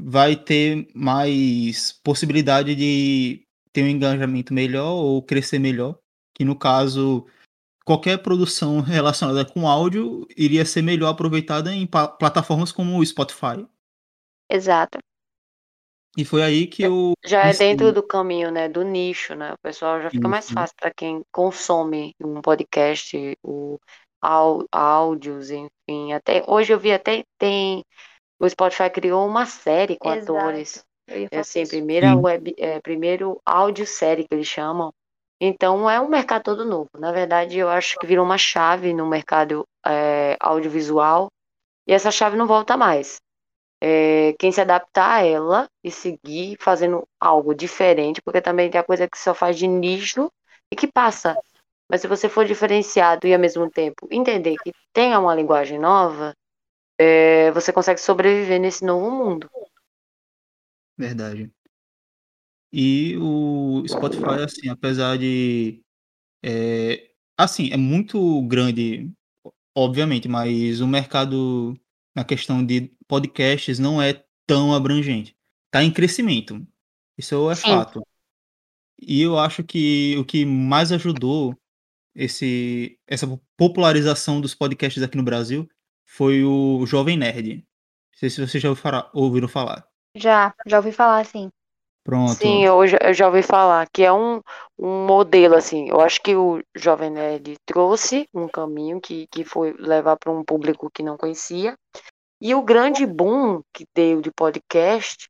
vai 0.00 0.36
ter 0.36 0.86
mais 0.94 1.92
possibilidade 2.04 2.74
de 2.74 3.45
ter 3.76 3.82
um 3.82 3.88
engajamento 3.88 4.54
melhor 4.54 4.92
ou 4.92 5.22
crescer 5.22 5.58
melhor. 5.58 5.98
Que 6.34 6.44
no 6.44 6.58
caso, 6.58 7.26
qualquer 7.84 8.22
produção 8.22 8.80
relacionada 8.80 9.44
com 9.44 9.68
áudio 9.68 10.26
iria 10.34 10.64
ser 10.64 10.80
melhor 10.80 11.10
aproveitada 11.10 11.74
em 11.74 11.86
plataformas 11.86 12.72
como 12.72 12.98
o 12.98 13.04
Spotify. 13.04 13.66
Exato. 14.50 14.98
E 16.16 16.24
foi 16.24 16.42
aí 16.42 16.66
que 16.66 16.82
eu. 16.82 17.12
Já 17.22 17.44
é 17.44 17.52
dentro 17.52 17.92
do 17.92 18.02
caminho, 18.02 18.50
né? 18.50 18.66
Do 18.70 18.82
nicho, 18.82 19.34
né? 19.34 19.52
O 19.52 19.58
pessoal 19.58 20.00
já 20.00 20.08
fica 20.08 20.26
mais 20.26 20.50
fácil 20.50 20.74
para 20.80 20.90
quem 20.90 21.20
consome 21.30 22.14
um 22.18 22.40
podcast, 22.40 23.36
o 23.44 23.78
áudios, 24.72 25.50
enfim. 25.50 26.14
Até 26.14 26.42
hoje 26.48 26.72
eu 26.72 26.80
vi 26.80 26.92
até 26.92 27.22
tem 27.38 27.84
o 28.40 28.48
Spotify 28.48 28.88
criou 28.88 29.26
uma 29.26 29.44
série 29.44 29.98
com 29.98 30.10
Exato. 30.10 30.38
atores. 30.38 30.86
É 31.08 31.38
assim, 31.38 31.62
isso. 31.62 31.70
primeira 31.70 32.10
Sim. 32.10 32.20
web, 32.20 32.54
é, 32.58 32.80
primeiro 32.80 33.40
áudio-série 33.44 34.24
que 34.24 34.34
eles 34.34 34.46
chamam. 34.46 34.92
Então 35.40 35.88
é 35.88 36.00
um 36.00 36.08
mercado 36.08 36.42
todo 36.42 36.64
novo. 36.64 36.90
Na 36.98 37.12
verdade, 37.12 37.58
eu 37.58 37.68
acho 37.68 37.98
que 37.98 38.06
virou 38.06 38.24
uma 38.24 38.38
chave 38.38 38.92
no 38.92 39.06
mercado 39.06 39.66
é, 39.86 40.36
audiovisual 40.40 41.28
e 41.86 41.92
essa 41.92 42.10
chave 42.10 42.36
não 42.36 42.46
volta 42.46 42.76
mais. 42.76 43.20
É, 43.80 44.34
quem 44.38 44.50
se 44.50 44.60
adaptar 44.60 45.20
a 45.20 45.24
ela 45.24 45.68
e 45.84 45.90
seguir 45.90 46.56
fazendo 46.58 47.06
algo 47.20 47.54
diferente, 47.54 48.22
porque 48.22 48.40
também 48.40 48.70
tem 48.70 48.80
a 48.80 48.84
coisa 48.84 49.06
que 49.06 49.18
só 49.18 49.34
faz 49.34 49.58
de 49.58 49.68
nicho 49.68 50.30
e 50.72 50.76
que 50.76 50.90
passa. 50.90 51.36
Mas 51.88 52.00
se 52.00 52.08
você 52.08 52.28
for 52.28 52.44
diferenciado 52.44 53.26
e 53.26 53.34
ao 53.34 53.38
mesmo 53.38 53.70
tempo 53.70 54.08
entender 54.10 54.56
que 54.64 54.72
tenha 54.92 55.20
uma 55.20 55.34
linguagem 55.34 55.78
nova, 55.78 56.34
é, 56.98 57.50
você 57.52 57.72
consegue 57.72 58.00
sobreviver 58.00 58.60
nesse 58.60 58.84
novo 58.84 59.10
mundo. 59.10 59.48
Verdade. 60.96 61.50
E 62.72 63.16
o 63.18 63.82
Spotify, 63.88 64.42
assim, 64.44 64.68
apesar 64.68 65.16
de. 65.18 65.82
É, 66.42 67.10
assim, 67.36 67.70
é 67.72 67.76
muito 67.76 68.42
grande, 68.42 69.10
obviamente, 69.74 70.28
mas 70.28 70.80
o 70.80 70.86
mercado 70.86 71.78
na 72.14 72.24
questão 72.24 72.64
de 72.64 72.92
podcasts 73.08 73.78
não 73.78 74.00
é 74.00 74.24
tão 74.46 74.74
abrangente. 74.74 75.36
Está 75.66 75.82
em 75.82 75.92
crescimento. 75.92 76.66
Isso 77.16 77.50
é 77.50 77.54
Sim. 77.54 77.62
fato. 77.68 78.06
E 79.00 79.20
eu 79.20 79.38
acho 79.38 79.62
que 79.62 80.16
o 80.18 80.24
que 80.24 80.44
mais 80.44 80.90
ajudou 80.92 81.56
esse, 82.14 82.98
essa 83.06 83.26
popularização 83.56 84.40
dos 84.40 84.54
podcasts 84.54 85.02
aqui 85.02 85.16
no 85.16 85.22
Brasil 85.22 85.68
foi 86.06 86.44
o 86.44 86.86
Jovem 86.86 87.16
Nerd. 87.16 87.56
Não 87.56 88.18
sei 88.18 88.30
se 88.30 88.46
vocês 88.46 88.62
já 88.62 88.70
ouviram 88.70 88.82
falar- 88.82 89.10
ouviram 89.14 89.48
falar. 89.48 89.86
Já, 90.16 90.54
já 90.66 90.78
ouvi 90.78 90.92
falar, 90.92 91.24
sim. 91.26 91.50
Pronto. 92.02 92.34
Sim, 92.34 92.64
eu 92.64 92.86
já, 92.86 92.98
eu 93.02 93.12
já 93.12 93.26
ouvi 93.26 93.42
falar 93.42 93.86
que 93.90 94.02
é 94.02 94.12
um, 94.12 94.40
um 94.78 95.06
modelo, 95.06 95.54
assim. 95.56 95.88
Eu 95.88 96.00
acho 96.00 96.22
que 96.22 96.34
o 96.34 96.62
Jovem 96.74 97.10
Nerd 97.10 97.56
trouxe 97.66 98.28
um 98.32 98.48
caminho 98.48 99.00
que, 99.00 99.26
que 99.26 99.44
foi 99.44 99.72
levar 99.78 100.16
para 100.16 100.30
um 100.32 100.44
público 100.44 100.90
que 100.90 101.02
não 101.02 101.16
conhecia. 101.16 101.76
E 102.40 102.54
o 102.54 102.62
grande 102.62 103.04
boom 103.04 103.60
que 103.74 103.84
deu 103.94 104.20
de 104.20 104.30
podcast 104.30 105.28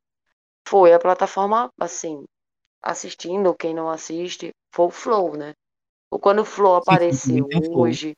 foi 0.67 0.93
a 0.93 0.99
plataforma, 0.99 1.71
assim, 1.79 2.23
assistindo, 2.81 3.47
ou 3.47 3.55
quem 3.55 3.73
não 3.73 3.89
assiste, 3.89 4.51
foi 4.73 4.85
o 4.85 4.91
Flow, 4.91 5.35
né? 5.35 5.53
Ou 6.11 6.19
Quando 6.19 6.41
o 6.41 6.45
Flow 6.45 6.75
Sim, 6.75 6.81
sim, 6.81 6.81
apareceu 6.81 7.45
o 7.45 7.63
Flow. 7.63 7.81
hoje, 7.81 8.13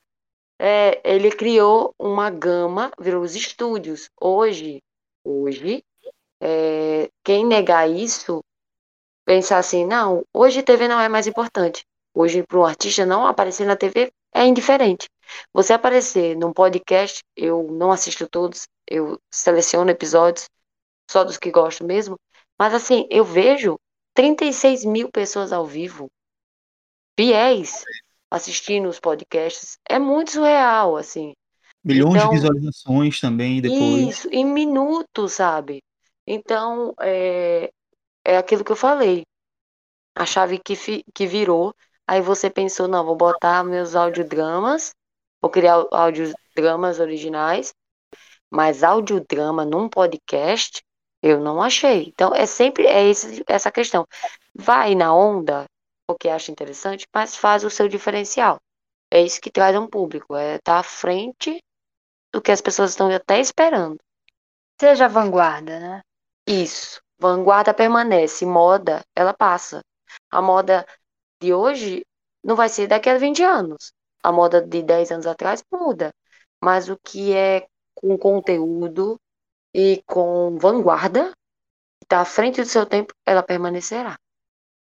é, 0.59 1.01
ele 1.09 1.31
criou 1.31 1.93
uma 1.97 2.29
gama, 2.29 2.91
virou 2.99 3.23
os 3.23 3.35
estúdios. 3.35 4.09
Hoje, 4.19 4.81
hoje, 5.23 5.83
é, 6.41 7.09
quem 7.23 7.45
negar 7.45 7.89
isso, 7.89 8.41
pensar 9.25 9.57
assim, 9.59 9.85
não, 9.85 10.23
hoje 10.33 10.63
TV 10.63 10.87
não 10.87 10.99
é 10.99 11.09
mais 11.09 11.27
importante. 11.27 11.83
Hoje, 12.13 12.43
para 12.43 12.59
um 12.59 12.65
artista 12.65 13.05
não 13.05 13.25
aparecer 13.27 13.65
na 13.65 13.75
TV 13.75 14.11
é 14.33 14.45
indiferente. 14.45 15.07
Você 15.53 15.73
aparecer 15.73 16.35
num 16.35 16.51
podcast, 16.51 17.21
eu 17.35 17.63
não 17.71 17.91
assisto 17.91 18.27
todos, 18.27 18.67
eu 18.87 19.19
seleciono 19.31 19.91
episódios, 19.91 20.49
só 21.09 21.23
dos 21.23 21.37
que 21.37 21.51
gosto 21.51 21.83
mesmo. 21.85 22.17
Mas 22.57 22.73
assim, 22.73 23.07
eu 23.09 23.23
vejo 23.23 23.77
36 24.13 24.83
mil 24.85 25.09
pessoas 25.11 25.53
ao 25.53 25.65
vivo, 25.65 26.09
fiéis, 27.17 27.83
assistindo 28.29 28.89
os 28.89 28.99
podcasts. 28.99 29.77
É 29.87 29.99
muito 29.99 30.31
surreal, 30.31 30.97
assim. 30.97 31.33
Milhões 31.83 32.15
Então- 32.15 32.29
de 32.29 32.35
visualizações 32.35 33.19
também 33.19 33.61
depois. 33.61 33.81
Isso, 34.09 34.29
em 34.31 34.45
minutos, 34.45 35.33
sabe? 35.33 35.81
Então, 36.29 36.93
é, 37.01 37.71
é 38.25 38.37
aquilo 38.37 38.63
que 38.65 38.71
eu 38.71 38.77
falei. 38.77 39.23
A 40.15 40.25
chave 40.25 40.59
que, 40.59 40.75
fi- 40.75 41.03
que 41.15 41.25
virou, 41.27 41.73
aí 42.07 42.21
você 42.21 42.49
pensou, 42.49 42.87
não, 42.87 43.05
vou 43.05 43.15
botar 43.15 43.63
meus 43.63 43.95
audiodramas, 43.95 44.93
vou 45.41 45.49
criar 45.51 45.85
audiodramas 45.91 46.99
originais, 46.99 47.73
mas 48.51 48.83
audiodrama 48.83 49.65
num 49.65 49.89
podcast, 49.89 50.81
eu 51.23 51.39
não 51.39 51.61
achei. 51.61 52.07
Então, 52.09 52.33
é 52.35 52.45
sempre 52.45 52.87
é 52.87 53.07
esse, 53.07 53.43
essa 53.47 53.71
questão. 53.71 54.05
Vai 54.55 54.95
na 54.95 55.13
onda, 55.15 55.65
porque 56.07 56.29
acha 56.29 56.51
interessante, 56.51 57.07
mas 57.13 57.35
faz 57.35 57.63
o 57.63 57.69
seu 57.69 57.87
diferencial. 57.87 58.59
É 59.11 59.21
isso 59.21 59.41
que 59.41 59.51
traz 59.51 59.75
um 59.77 59.87
público, 59.87 60.35
é 60.35 60.57
estar 60.57 60.79
à 60.79 60.83
frente 60.83 61.59
do 62.33 62.41
que 62.41 62.51
as 62.51 62.61
pessoas 62.61 62.91
estão 62.91 63.09
até 63.13 63.39
esperando. 63.39 63.97
Seja 64.81 65.07
vanguarda, 65.09 65.79
né? 65.79 66.01
Isso. 66.49 66.99
Vanguarda 67.19 67.75
permanece, 67.75 68.43
moda, 68.43 69.05
ela 69.15 69.35
passa. 69.35 69.81
A 70.31 70.41
moda 70.41 70.83
de 71.39 71.53
hoje 71.53 72.03
não 72.43 72.55
vai 72.55 72.67
ser 72.67 72.87
daqui 72.87 73.07
a 73.07 73.19
20 73.19 73.43
anos. 73.43 73.93
A 74.23 74.31
moda 74.31 74.59
de 74.59 74.81
10 74.81 75.11
anos 75.11 75.27
atrás 75.27 75.63
muda. 75.71 76.11
Mas 76.59 76.89
o 76.89 76.97
que 76.97 77.33
é 77.33 77.67
com 77.93 78.17
conteúdo 78.17 79.19
e 79.73 80.01
com 80.07 80.57
vanguarda, 80.57 81.31
está 82.01 82.21
à 82.21 82.25
frente 82.25 82.61
do 82.61 82.67
seu 82.67 82.85
tempo, 82.85 83.13
ela 83.25 83.43
permanecerá. 83.43 84.17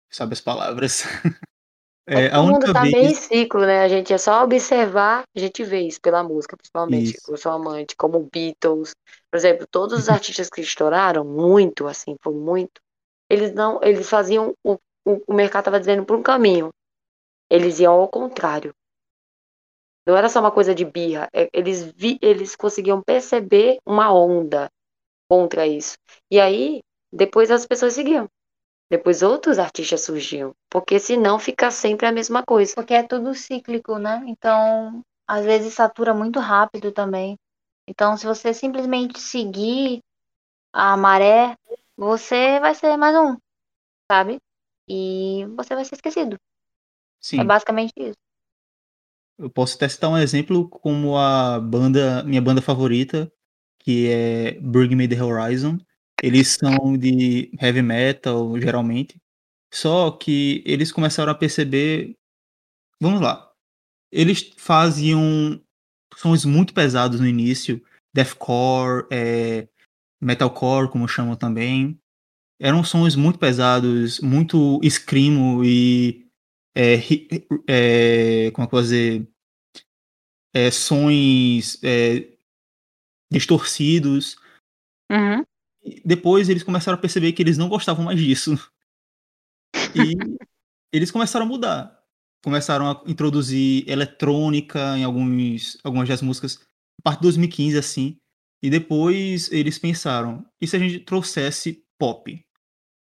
Sabe 0.09 0.33
as 0.33 0.41
palavras. 0.41 1.03
É, 2.11 2.29
todo 2.31 2.47
mundo 2.47 2.69
tá 2.73 2.83
vez. 2.83 2.93
meio 2.93 3.11
em 3.11 3.15
ciclo, 3.15 3.61
né? 3.67 3.83
A 3.83 3.89
gente 3.89 4.13
é 4.13 4.19
só 4.19 4.43
observar, 4.43 5.25
a 5.37 5.39
gente 5.39 5.63
vê 5.65 5.81
isso 5.81 6.01
pela 6.01 6.23
música, 6.23 6.57
principalmente. 6.57 7.15
Isso. 7.15 7.31
Eu 7.31 7.37
sou 7.37 7.53
amante, 7.53 7.95
como 7.97 8.29
Beatles. 8.33 8.93
Por 9.31 9.37
exemplo, 9.37 9.67
todos 9.71 9.99
os 9.99 10.09
artistas 10.09 10.49
que 10.49 10.61
estouraram 10.61 11.25
muito, 11.25 11.87
assim, 11.87 12.17
foi 12.23 12.35
muito. 12.35 12.81
Eles 13.31 13.53
não, 13.55 13.79
eles 13.83 14.09
faziam 14.09 14.55
o, 14.65 14.75
o, 15.05 15.23
o 15.27 15.35
mercado 15.35 15.63
estava 15.63 15.81
dizendo 15.81 16.05
por 16.05 16.17
um 16.17 16.23
caminho. 16.23 16.71
Eles 17.51 17.79
iam 17.81 17.95
ao 17.95 18.09
contrário. 18.09 18.75
Não 20.07 20.17
era 20.17 20.29
só 20.29 20.41
uma 20.41 20.51
coisa 20.51 20.75
de 20.75 20.85
birra. 20.85 21.29
é- 21.33 21.49
Eles 21.53 21.83
vi, 21.93 22.19
eles 22.23 22.57
conseguiam 22.57 23.03
perceber 23.03 23.79
uma 23.87 24.13
onda 24.13 24.71
contra 25.29 25.67
isso. 25.67 25.97
E 26.31 26.41
aí, 26.41 26.81
depois 27.13 27.51
as 27.51 27.67
pessoas 27.67 27.95
seguiam. 27.95 28.29
Depois 28.91 29.23
outros 29.23 29.59
artistas 29.59 30.03
surgiam. 30.03 30.55
Porque 30.71 30.99
senão 30.99 31.39
fica 31.39 31.71
sempre 31.71 32.07
a 32.07 32.13
mesma 32.13 32.43
coisa. 32.43 32.75
Porque 32.75 32.95
é 32.95 33.03
tudo 33.03 33.35
cíclico, 33.35 33.99
né? 33.99 34.23
Então, 34.27 35.03
às 35.27 35.45
vezes 35.45 35.75
satura 35.75 36.15
muito 36.15 36.41
rápido 36.41 36.91
também. 36.93 37.37
Então, 37.87 38.17
se 38.17 38.27
você 38.27 38.53
simplesmente 38.53 39.19
seguir 39.21 40.01
a 40.73 40.97
maré, 40.97 41.57
você 41.97 42.61
vai 42.61 42.75
ser 42.75 42.97
mais 42.97 43.17
um, 43.17 43.37
sabe? 44.11 44.39
E 44.89 45.45
você 45.57 45.75
vai 45.75 45.85
ser 45.85 45.95
esquecido. 45.97 46.37
É 46.37 46.39
Sim. 47.21 47.45
basicamente 47.45 47.93
isso. 47.97 48.19
Eu 49.39 49.49
posso 49.51 49.77
até 49.77 49.89
citar 49.89 50.11
um 50.11 50.19
exemplo 50.19 50.69
como 50.69 51.17
a 51.17 51.61
banda, 51.61 52.25
minha 52.25 52.43
banda 52.43 52.61
favorita, 52.61 53.31
que 53.79 54.09
é 54.11 54.61
Bring 54.61 54.97
Me 54.97 55.07
The 55.07 55.23
Horizon. 55.23 55.79
Eles 56.23 56.49
são 56.49 56.97
de 56.97 57.51
heavy 57.61 57.83
metal, 57.83 58.59
geralmente. 58.61 59.21
Só 59.73 60.11
que 60.11 60.63
eles 60.67 60.91
começaram 60.91 61.31
a 61.31 61.35
perceber. 61.35 62.15
Vamos 63.01 63.21
lá. 63.21 63.53
Eles 64.11 64.53
faziam 64.57 65.63
sons 66.17 66.45
muito 66.45 66.75
pesados 66.75 67.21
no 67.21 67.27
início, 67.27 67.85
deathcore, 68.15 69.07
é, 69.11 69.69
metalcore, 70.21 70.91
como 70.91 71.07
chamam 71.07 71.37
também. 71.37 71.99
Eram 72.61 72.83
sons 72.83 73.15
muito 73.15 73.39
pesados, 73.39 74.21
muito 74.21 74.81
screamo 74.83 75.65
e 75.65 76.27
é, 76.75 76.95
é, 77.69 78.51
como 78.51 78.65
é 78.65 78.69
que 78.69 78.75
eu 78.75 78.79
vou 78.79 78.83
dizer? 78.83 79.29
É, 80.55 80.71
sons 80.71 81.79
é, 81.85 82.37
distorcidos. 83.31 84.37
Uhum. 85.11 85.45
E 85.83 86.01
depois 86.05 86.49
eles 86.49 86.63
começaram 86.63 86.99
a 86.99 87.01
perceber 87.01 87.33
que 87.33 87.43
eles 87.43 87.59
não 87.59 87.69
gostavam 87.69 88.05
mais 88.05 88.19
disso. 88.19 88.57
E 89.95 90.15
eles 90.93 91.11
começaram 91.11 91.47
a 91.47 91.49
mudar. 91.49 91.99
Começaram 92.43 92.91
a 92.91 93.03
introduzir 93.07 93.89
eletrônica 93.89 94.97
em 94.97 95.05
alguns, 95.05 95.79
algumas 95.83 96.09
das 96.09 96.23
músicas. 96.23 96.59
A 97.01 97.03
partir 97.03 97.19
de 97.19 97.25
2015, 97.25 97.79
assim. 97.79 98.19
E 98.63 98.71
depois 98.71 99.51
eles 99.53 99.79
pensaram, 99.79 100.45
e 100.61 100.67
se 100.67 100.75
a 100.75 100.79
gente 100.79 100.99
trouxesse 101.01 101.85
pop? 101.97 102.45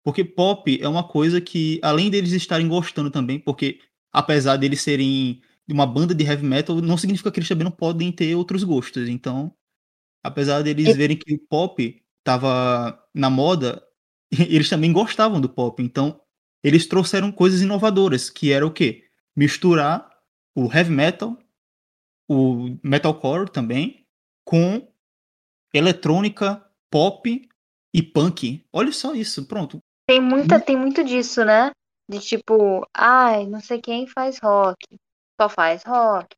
Porque 0.04 0.24
pop 0.24 0.80
é 0.82 0.88
uma 0.88 1.08
coisa 1.08 1.40
que, 1.40 1.80
além 1.82 2.10
deles 2.12 2.32
estarem 2.34 2.68
gostando 2.68 3.10
também, 3.10 3.40
porque 3.40 3.80
apesar 4.12 4.58
deles 4.58 4.82
serem 4.82 5.42
uma 5.70 5.88
banda 5.88 6.14
de 6.14 6.24
heavy 6.24 6.46
metal, 6.46 6.80
não 6.82 6.98
significa 6.98 7.32
que 7.32 7.40
eles 7.40 7.50
também 7.50 7.64
não 7.64 7.72
podem 7.72 8.12
ter 8.12 8.36
outros 8.36 8.64
gostos. 8.64 9.10
Então, 9.10 9.54
apesar 10.24 10.62
deles 10.62 10.96
verem 10.96 11.18
que 11.18 11.34
o 11.34 11.40
pop 11.40 12.02
estava 12.26 13.00
na 13.14 13.30
moda, 13.30 13.86
eles 14.34 14.68
também 14.68 14.92
gostavam 14.92 15.40
do 15.40 15.48
pop. 15.48 15.82
Então, 15.82 16.20
eles 16.64 16.88
trouxeram 16.88 17.32
coisas 17.32 17.62
inovadoras, 17.62 18.32
que 18.32 18.52
era 18.52 18.66
o 18.66 18.74
quê? 18.74 19.04
Misturar 19.36 20.10
o 20.56 20.72
heavy 20.74 20.92
metal, 20.92 21.38
o 22.28 22.76
metalcore 22.84 23.52
também, 23.52 24.04
com 24.44 24.92
eletrônica, 25.72 26.66
pop 26.90 27.48
e 27.94 28.02
punk. 28.02 28.66
Olha 28.74 28.92
só 28.92 29.14
isso, 29.14 29.46
pronto. 29.46 29.78
Tem 30.08 30.20
muita, 30.20 30.60
tem 30.60 30.76
muito 30.76 31.04
disso, 31.04 31.46
né? 31.46 31.72
De 32.10 32.20
tipo, 32.20 32.88
ai, 32.94 33.46
não 33.46 33.60
sei 33.60 33.82
quem 33.82 34.08
faz 34.08 34.40
rock, 34.40 34.98
só 35.40 35.50
faz 35.50 35.84
rock. 35.84 36.36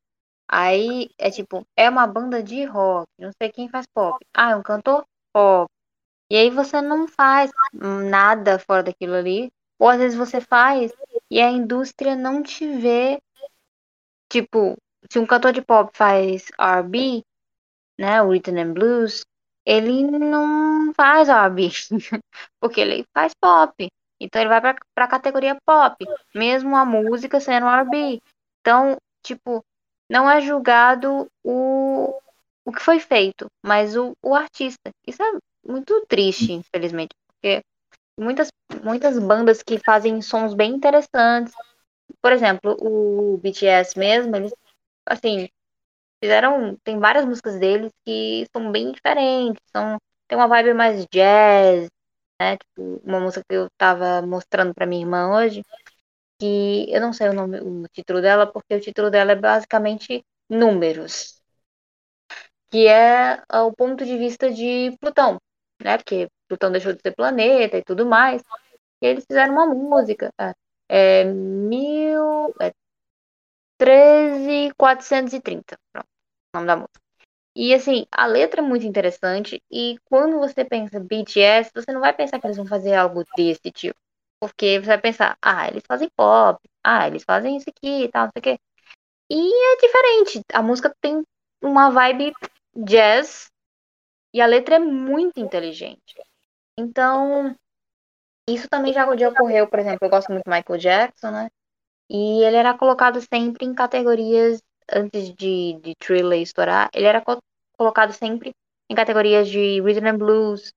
Aí 0.50 1.10
é 1.18 1.30
tipo, 1.30 1.66
é 1.76 1.90
uma 1.90 2.08
banda 2.08 2.42
de 2.42 2.64
rock, 2.66 3.08
não 3.20 3.32
sei 3.42 3.52
quem 3.52 3.70
faz 3.70 3.86
pop. 3.94 4.18
Ah, 4.34 4.52
é 4.52 4.56
um 4.56 4.64
cantor 4.64 5.06
pop. 5.34 5.70
E 6.30 6.36
aí 6.38 6.50
você 6.50 6.82
não 6.82 7.08
faz 7.08 7.52
nada 7.74 8.60
fora 8.60 8.84
daquilo 8.84 9.16
ali. 9.16 9.52
Ou 9.80 9.90
às 9.90 10.00
vezes 10.00 10.18
você 10.18 10.42
faz 10.42 10.92
e 11.30 11.40
a 11.42 11.52
indústria 11.52 12.16
não 12.16 12.42
te 12.42 12.66
vê. 12.78 13.20
Tipo, 14.30 14.76
se 15.12 15.20
um 15.20 15.26
cantor 15.26 15.54
de 15.54 15.62
pop 15.62 15.92
faz 15.96 16.46
R&B, 16.60 17.24
né, 18.00 18.22
o 18.22 18.32
Rhythm 18.32 18.58
and 18.60 18.74
Blues, 18.74 19.26
ele 19.66 20.04
não 20.04 20.94
faz 20.94 21.30
R&B, 21.30 21.70
porque 22.60 22.82
ele 22.82 23.06
faz 23.14 23.34
pop. 23.40 23.88
Então 24.20 24.42
ele 24.42 24.50
vai 24.50 24.62
pra, 24.62 24.76
pra 24.96 25.08
categoria 25.08 25.58
pop, 25.66 26.04
mesmo 26.36 26.76
a 26.76 26.86
música 26.86 27.40
sendo 27.40 27.68
R&B. 27.68 28.20
Então, 28.62 28.98
tipo, 29.24 29.64
não 30.10 30.30
é 30.30 30.42
julgado 30.42 31.28
o, 31.44 32.14
o 32.66 32.72
que 32.72 32.82
foi 32.82 33.00
feito, 33.00 33.48
mas 33.66 33.96
o, 33.96 34.14
o 34.22 34.36
artista. 34.36 34.90
Isso 35.06 35.22
é 35.24 35.32
muito 35.68 36.06
triste, 36.08 36.54
infelizmente, 36.54 37.16
porque 37.28 37.62
muitas, 38.20 38.50
muitas 38.84 39.20
bandas 39.20 39.64
que 39.64 39.80
fazem 39.80 40.22
sons 40.22 40.54
bem 40.54 40.74
interessantes. 40.76 41.54
Por 42.22 42.32
exemplo, 42.34 42.78
o 42.82 43.38
BTS 43.40 43.98
mesmo, 44.00 44.36
eles, 44.36 44.54
assim, 45.08 45.50
fizeram. 46.24 46.78
Tem 46.84 47.00
várias 47.00 47.26
músicas 47.26 47.60
deles 47.60 47.92
que 48.06 48.48
são 48.56 48.72
bem 48.72 48.92
diferentes. 48.92 49.62
São, 49.76 49.98
tem 50.28 50.38
uma 50.38 50.48
vibe 50.48 50.74
mais 50.74 51.06
jazz, 51.08 51.90
né? 52.42 52.58
Tipo, 52.58 53.02
uma 53.06 53.20
música 53.20 53.44
que 53.50 53.56
eu 53.56 53.68
tava 53.78 54.22
mostrando 54.26 54.74
pra 54.74 54.86
minha 54.88 55.02
irmã 55.04 55.32
hoje, 55.36 55.64
que 56.40 56.88
eu 56.92 57.02
não 57.02 57.14
sei 57.14 57.30
o 57.30 57.34
nome, 57.34 57.60
o 57.62 57.86
título 57.94 58.22
dela, 58.22 58.48
porque 58.48 58.76
o 58.76 58.82
título 58.82 59.12
dela 59.12 59.34
é 59.34 59.36
basicamente 59.36 60.24
números. 60.50 61.42
Que 62.70 62.88
é 62.88 63.42
o 63.68 63.72
ponto 63.74 64.06
de 64.06 64.18
vista 64.18 64.52
de 64.52 64.96
Plutão, 65.00 65.38
né? 65.84 65.98
Porque 65.98 66.30
Plutão 66.48 66.72
deixou 66.72 66.94
de 66.94 67.02
ser 67.02 67.16
planeta 67.16 67.78
e 67.78 67.84
tudo 67.84 68.06
mais. 68.06 68.42
E 69.02 69.08
eles 69.08 69.26
fizeram 69.28 69.54
uma 69.54 69.66
música. 69.68 70.32
É, 70.40 70.54
é 70.90 71.24
mil. 71.26 72.54
É 72.62 72.74
13430. 73.80 75.78
Pronto, 75.92 76.08
o 76.54 76.58
nome 76.58 76.68
da 76.68 76.76
música. 76.78 77.02
E 77.56 77.74
assim, 77.74 78.06
a 78.12 78.26
letra 78.28 78.62
é 78.62 78.64
muito 78.64 78.86
interessante. 78.86 79.62
E 79.72 79.98
quando 80.06 80.40
você 80.40 80.64
pensa 80.64 81.00
BTS, 81.00 81.72
você 81.74 81.92
não 81.92 82.02
vai 82.02 82.14
pensar 82.14 82.40
que 82.40 82.48
eles 82.48 82.58
vão 82.58 82.68
fazer 82.68 82.94
algo 82.96 83.24
desse 83.36 83.72
tipo. 83.72 84.00
Porque 84.40 84.80
você 84.80 84.88
vai 84.88 85.00
pensar, 85.02 85.38
ah, 85.42 85.68
eles 85.68 85.84
fazem 85.88 86.10
pop, 86.16 86.60
ah, 86.84 87.08
eles 87.08 87.24
fazem 87.24 87.58
isso 87.58 87.70
aqui 87.70 88.04
e 88.04 88.10
tal, 88.10 88.26
não 88.26 88.32
sei 88.36 88.40
o 88.40 88.44
quê. 88.58 88.60
E 89.32 89.74
é 89.74 89.78
diferente. 89.78 90.42
A 90.54 90.62
música 90.62 90.96
tem 91.02 91.24
uma 91.62 91.90
vibe 91.90 92.34
jazz 92.76 93.50
e 94.38 94.42
a 94.42 94.48
letra 94.48 94.76
é 94.76 94.80
muito 94.80 95.40
inteligente. 95.40 96.16
Então, 96.78 97.56
isso 98.50 98.68
também 98.70 98.94
já, 98.94 99.06
ocorreu, 99.30 99.68
por 99.68 99.80
exemplo, 99.80 100.00
eu 100.06 100.10
gosto 100.10 100.32
muito 100.32 100.46
do 100.46 100.52
Michael 100.52 100.80
Jackson, 100.80 101.32
né? 101.32 101.50
E 102.10 102.44
ele 102.44 102.58
era 102.58 102.78
colocado 102.78 103.22
sempre 103.22 103.66
em 103.66 103.74
categorias, 103.76 104.62
antes 104.92 105.34
de, 105.36 105.80
de 105.82 105.96
Thriller 105.98 106.42
estourar, 106.42 106.90
ele 106.94 107.08
era 107.08 107.22
co- 107.22 107.42
colocado 107.78 108.14
sempre 108.14 108.54
em 108.90 108.96
categorias 108.96 109.50
de 109.50 109.82
Rhythm 109.82 110.08
and 110.08 110.18
Blues 110.18 110.74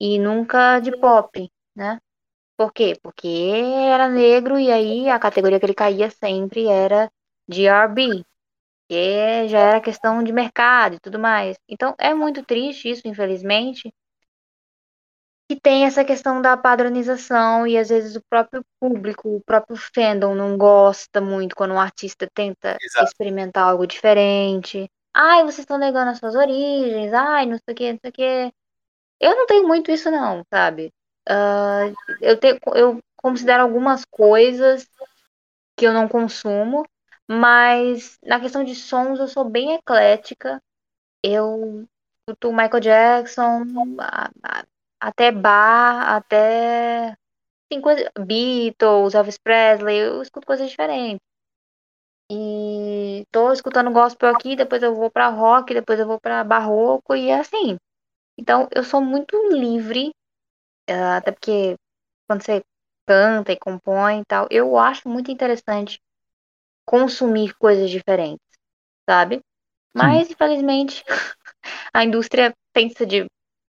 e 0.00 0.18
nunca 0.18 0.80
de 0.80 0.96
pop, 0.98 1.50
né? 1.76 1.98
Por 2.56 2.72
quê? 2.72 2.94
Porque 3.02 3.28
era 3.94 4.08
negro 4.08 4.58
e 4.58 4.70
aí 4.70 5.08
a 5.08 5.18
categoria 5.18 5.58
que 5.58 5.66
ele 5.66 5.74
caía 5.74 6.10
sempre 6.10 6.66
era 6.66 7.10
de 7.48 7.66
R&B, 7.66 8.24
que 8.90 9.46
já 9.46 9.58
era 9.60 9.80
questão 9.80 10.20
de 10.20 10.32
mercado 10.32 10.96
e 10.96 10.98
tudo 11.00 11.16
mais. 11.16 11.56
Então 11.68 11.94
é 11.96 12.12
muito 12.12 12.44
triste 12.44 12.90
isso, 12.90 13.06
infelizmente, 13.06 13.94
que 15.48 15.60
tem 15.60 15.84
essa 15.84 16.04
questão 16.04 16.42
da 16.42 16.56
padronização 16.56 17.68
e 17.68 17.78
às 17.78 17.88
vezes 17.88 18.16
o 18.16 18.22
próprio 18.28 18.64
público, 18.80 19.28
o 19.28 19.40
próprio 19.40 19.76
fandom 19.76 20.34
não 20.34 20.58
gosta 20.58 21.20
muito 21.20 21.54
quando 21.54 21.72
um 21.72 21.80
artista 21.80 22.28
tenta 22.34 22.76
Exato. 22.80 23.06
experimentar 23.06 23.68
algo 23.68 23.86
diferente. 23.86 24.90
Ai, 25.14 25.42
vocês 25.42 25.60
estão 25.60 25.78
negando 25.78 26.10
as 26.10 26.18
suas 26.18 26.34
origens, 26.34 27.12
ai, 27.12 27.46
não 27.46 27.58
sei 27.58 27.72
o 27.72 27.76
que, 27.76 27.92
não 27.92 27.98
sei 28.02 28.10
o 28.10 28.12
que. 28.12 28.54
Eu 29.20 29.36
não 29.36 29.46
tenho 29.46 29.68
muito 29.68 29.92
isso 29.92 30.10
não, 30.10 30.44
sabe? 30.52 30.92
Ah, 31.28 31.92
eu, 32.20 32.36
tenho, 32.36 32.58
eu 32.74 32.98
considero 33.16 33.62
algumas 33.62 34.04
coisas 34.04 34.88
que 35.76 35.86
eu 35.86 35.92
não 35.92 36.08
consumo, 36.08 36.84
mas 37.30 38.18
na 38.24 38.40
questão 38.40 38.64
de 38.64 38.74
sons 38.74 39.20
eu 39.20 39.28
sou 39.28 39.48
bem 39.48 39.74
eclética. 39.74 40.60
Eu 41.22 41.86
escuto 42.28 42.52
Michael 42.52 42.80
Jackson, 42.80 43.64
até 45.00 45.30
Bar, 45.30 46.16
até 46.16 47.14
coisa, 47.82 48.10
Beatles, 48.18 49.14
Elvis 49.14 49.38
Presley, 49.38 49.98
eu 49.98 50.22
escuto 50.22 50.46
coisas 50.46 50.68
diferentes. 50.68 51.20
E 52.32 53.24
tô 53.30 53.52
escutando 53.52 53.92
gospel 53.92 54.30
aqui, 54.34 54.56
depois 54.56 54.82
eu 54.82 54.94
vou 54.94 55.10
pra 55.10 55.28
rock, 55.28 55.72
depois 55.72 56.00
eu 56.00 56.06
vou 56.06 56.20
pra 56.20 56.42
barroco 56.42 57.14
e 57.14 57.28
é 57.28 57.38
assim. 57.38 57.76
Então 58.38 58.68
eu 58.74 58.82
sou 58.82 59.00
muito 59.00 59.36
livre, 59.52 60.12
eh, 60.88 60.94
até 60.94 61.32
porque 61.32 61.76
quando 62.28 62.42
você 62.42 62.62
canta 63.06 63.52
e 63.52 63.58
compõe 63.58 64.20
e 64.20 64.24
tal, 64.24 64.48
eu 64.50 64.78
acho 64.78 65.08
muito 65.08 65.30
interessante 65.30 66.00
consumir 66.90 67.54
coisas 67.54 67.88
diferentes, 67.88 68.44
sabe? 69.08 69.40
Mas 69.94 70.28
infelizmente 70.28 71.04
a 71.94 72.04
indústria 72.04 72.52
pensa 72.72 73.06
de 73.06 73.26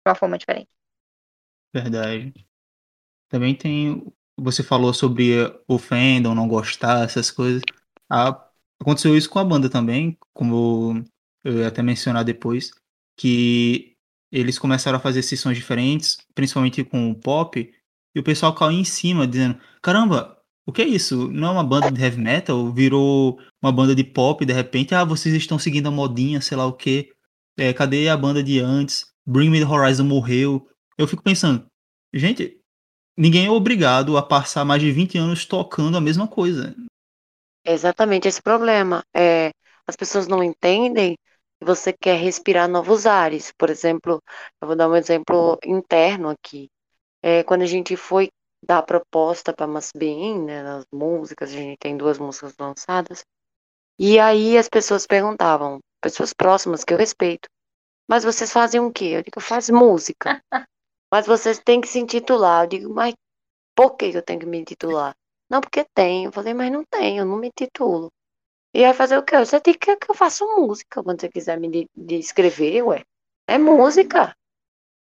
uma 0.08 0.16
forma 0.16 0.36
diferente. 0.36 0.68
Verdade. 1.72 2.34
Também 3.30 3.54
tem. 3.54 4.04
Você 4.36 4.64
falou 4.64 4.96
sobre 4.96 5.36
o 5.68 5.78
fandom, 5.78 6.34
não 6.34 6.48
gostar, 6.48 7.06
essas 7.06 7.30
coisas. 7.30 7.62
Aconteceu 8.82 9.16
isso 9.16 9.30
com 9.30 9.38
a 9.38 9.46
banda 9.46 9.70
também, 9.70 10.18
como 10.34 11.04
eu 11.44 11.60
ia 11.60 11.68
até 11.68 11.84
mencionar 11.84 12.24
depois, 12.24 12.72
que 13.16 13.96
eles 14.32 14.58
começaram 14.58 14.98
a 14.98 15.02
fazer 15.02 15.22
sessões 15.22 15.56
diferentes, 15.56 16.18
principalmente 16.34 16.84
com 16.84 17.12
o 17.12 17.16
pop, 17.16 17.72
e 18.16 18.20
o 18.20 18.24
pessoal 18.24 18.56
caiu 18.56 18.72
em 18.72 18.84
cima, 18.84 19.28
dizendo: 19.28 19.60
caramba, 19.84 20.43
o 20.66 20.72
que 20.72 20.82
é 20.82 20.86
isso? 20.86 21.30
Não 21.30 21.50
é 21.50 21.52
uma 21.52 21.64
banda 21.64 21.92
de 21.92 22.02
heavy 22.02 22.22
metal? 22.22 22.72
Virou 22.72 23.38
uma 23.62 23.72
banda 23.72 23.94
de 23.94 24.04
pop, 24.04 24.46
de 24.46 24.54
repente, 24.54 24.96
ah, 24.96 25.04
vocês 25.04 25.36
estão 25.36 25.60
seguindo 25.60 25.88
a 25.88 25.92
modinha, 25.92 26.40
sei 26.40 26.56
lá 26.56 26.66
o 26.66 26.74
quê. 26.74 27.10
É, 27.58 27.74
cadê 27.74 28.08
a 28.08 28.18
banda 28.18 28.42
de 28.42 28.60
antes? 28.60 29.06
Bring 29.26 29.50
Me 29.50 29.60
the 29.60 29.66
Horizon 29.66 30.06
morreu. 30.06 30.66
Eu 30.98 31.08
fico 31.08 31.22
pensando, 31.22 31.66
gente, 32.14 32.60
ninguém 33.18 33.48
é 33.48 33.52
obrigado 33.52 34.18
a 34.18 34.24
passar 34.24 34.64
mais 34.64 34.82
de 34.82 34.92
20 34.92 35.18
anos 35.18 35.46
tocando 35.46 35.98
a 35.98 36.02
mesma 36.02 36.28
coisa. 36.28 36.76
Exatamente 37.66 38.28
esse 38.28 38.42
problema. 38.42 39.04
É, 39.14 39.52
as 39.86 39.96
pessoas 39.96 40.28
não 40.28 40.44
entendem 40.44 41.18
que 41.60 41.66
você 41.66 41.92
quer 41.92 42.18
respirar 42.18 42.70
novos 42.70 43.06
ares. 43.06 43.52
Por 43.58 43.70
exemplo, 43.70 44.22
eu 44.62 44.68
vou 44.68 44.76
dar 44.76 44.90
um 44.90 44.96
exemplo 44.96 45.58
interno 45.66 46.30
aqui. 46.30 46.70
É, 47.22 47.44
quando 47.44 47.62
a 47.62 47.68
gente 47.68 47.96
foi 47.96 48.30
dar 48.68 48.80
a 48.80 48.84
proposta 48.84 49.54
para 49.54 49.68
Must 49.68 49.92
Be 49.98 50.08
In, 50.08 50.46
né, 50.46 50.64
nas 50.64 50.86
músicas, 50.94 51.52
a 51.52 51.54
gente 51.54 51.78
tem 51.80 51.98
duas 51.98 52.20
músicas 52.20 52.56
lançadas, 52.60 53.24
e 54.00 54.20
aí 54.20 54.58
as 54.58 54.70
pessoas 54.70 55.08
perguntavam, 55.08 55.80
pessoas 56.02 56.34
próximas 56.34 56.84
que 56.84 56.94
eu 56.94 56.98
respeito, 56.98 57.50
mas 58.10 58.24
vocês 58.24 58.52
fazem 58.52 58.82
o 58.82 58.92
quê? 58.92 59.06
Eu 59.06 59.24
digo, 59.24 59.42
faz 59.42 59.70
música. 59.70 60.42
Mas 61.12 61.28
vocês 61.28 61.60
têm 61.60 61.82
que 61.82 61.88
se 61.88 62.00
intitular. 62.00 62.64
Eu 62.66 62.70
digo, 62.70 62.94
mas 62.94 63.14
por 63.76 63.96
que 63.98 64.06
eu 64.08 64.22
tenho 64.22 64.40
que 64.40 64.46
me 64.46 64.60
intitular? 64.60 65.16
Não, 65.50 65.62
porque 65.62 65.86
tem. 65.96 66.26
Eu 66.26 66.32
falei, 66.32 66.54
mas 66.54 66.72
não 66.72 66.84
tem, 66.86 67.20
eu 67.20 67.26
não 67.26 67.38
me 67.38 67.52
titulo. 67.52 68.12
E 68.74 68.84
aí 68.86 68.94
fazer 68.94 69.18
o 69.18 69.24
quê? 69.24 69.38
Você 69.40 69.60
tem 69.62 69.74
que 69.74 69.96
que 69.98 70.12
eu 70.12 70.16
faça 70.16 70.46
música 70.46 71.04
quando 71.04 71.22
você 71.22 71.30
quiser 71.30 71.60
me 71.60 71.70
de- 71.70 71.90
descrever, 71.96 72.84
ué. 72.84 73.04
É 73.48 73.58
música. 73.58 74.36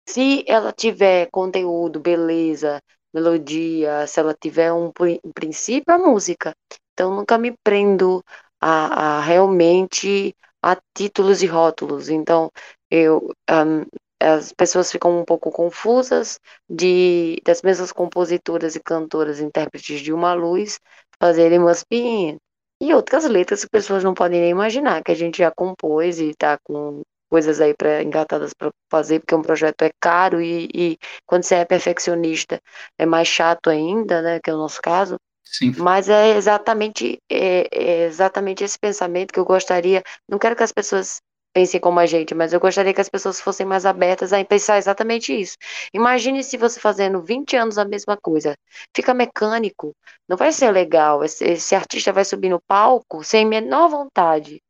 Se 0.08 0.44
ela 0.48 0.72
tiver 0.72 1.28
conteúdo, 1.30 2.00
beleza, 2.00 2.80
melodia, 3.14 4.07
se 4.07 4.20
ela 4.20 4.35
tiver 4.35 4.72
um, 4.72 4.92
princípio, 5.35 5.92
é 5.94 5.98
música. 5.98 6.55
Então 6.92 7.14
nunca 7.14 7.38
me 7.38 7.57
prendo 7.62 8.22
a, 8.61 9.18
a 9.18 9.20
realmente 9.20 10.35
a 10.62 10.77
títulos 10.96 11.42
e 11.42 11.46
rótulos. 11.46 12.09
Então 12.09 12.50
eu 12.90 13.33
um, 13.50 13.85
as 14.20 14.53
pessoas 14.53 14.90
ficam 14.90 15.20
um 15.20 15.24
pouco 15.24 15.50
confusas 15.50 16.40
de 16.68 17.40
das 17.44 17.62
mesmas 17.62 17.92
compositoras 17.92 18.74
e 18.77 18.81
cantoras, 18.81 19.40
intérpretes 19.40 20.00
de 20.00 20.12
Uma 20.12 20.35
Luz, 20.35 20.81
fazerem 21.20 21.59
Must 21.59 21.85
Be 21.90 22.38
e 22.81 22.94
outras 22.94 23.24
letras 23.24 23.64
que 23.64 23.70
pessoas 23.70 24.03
não 24.05 24.14
podem 24.14 24.40
nem 24.40 24.50
imaginar, 24.50 25.03
que 25.03 25.12
a 25.12 25.14
gente 25.14 25.38
já 25.38 25.50
compôs 25.50 26.18
e 26.18 26.31
está 26.31 26.59
com 26.64 27.03
coisas 27.34 27.60
aí 27.60 27.74
para 27.74 28.00
engatadas 28.00 28.54
para 28.54 28.70
fazer, 28.88 29.18
porque 29.18 29.34
um 29.34 29.42
projeto 29.42 29.82
é 29.82 29.90
caro 30.00 30.40
e, 30.40 30.68
e, 30.72 30.98
quando 31.26 31.42
você 31.42 31.56
é 31.56 31.64
perfeccionista 31.64 32.60
é 32.96 33.04
mais 33.04 33.26
chato 33.26 33.68
ainda, 33.70 34.22
né, 34.22 34.38
que 34.38 34.48
é 34.48 34.54
o 34.54 34.56
nosso 34.56 34.80
caso. 34.80 35.16
Sim. 35.42 35.74
Mas 35.76 36.08
é 36.08 36.36
exatamente 36.36 37.18
é, 37.28 37.66
é 37.72 38.06
exatamente 38.06 38.62
esse 38.62 38.78
pensamento 38.78 39.32
que 39.32 39.40
eu 39.40 39.44
gostaria. 39.44 40.00
Não 40.28 40.38
quero 40.38 40.54
que 40.54 40.62
as 40.62 40.70
pessoas 40.70 41.20
pensem 41.52 41.80
como 41.80 41.98
a 41.98 42.06
gente, 42.06 42.36
mas 42.36 42.52
eu 42.52 42.60
gostaria 42.60 42.94
que 42.94 43.00
as 43.00 43.08
pessoas 43.08 43.40
fossem 43.40 43.66
mais 43.66 43.84
abertas 43.84 44.32
a 44.32 44.44
pensar 44.44 44.78
exatamente 44.78 45.32
isso. 45.32 45.56
Imagine 45.92 46.44
se 46.44 46.56
você 46.56 46.78
fazendo 46.78 47.20
20 47.20 47.56
anos 47.56 47.78
a 47.78 47.84
mesma 47.84 48.16
coisa, 48.16 48.56
fica 48.94 49.12
mecânico, 49.12 49.92
não 50.28 50.36
vai 50.36 50.52
ser 50.52 50.70
legal. 50.70 51.24
Esse, 51.24 51.44
esse 51.44 51.74
artista 51.74 52.12
vai 52.12 52.24
subir 52.24 52.48
no 52.48 52.60
palco 52.60 53.24
sem 53.24 53.44
menor 53.44 53.88
vontade. 53.88 54.62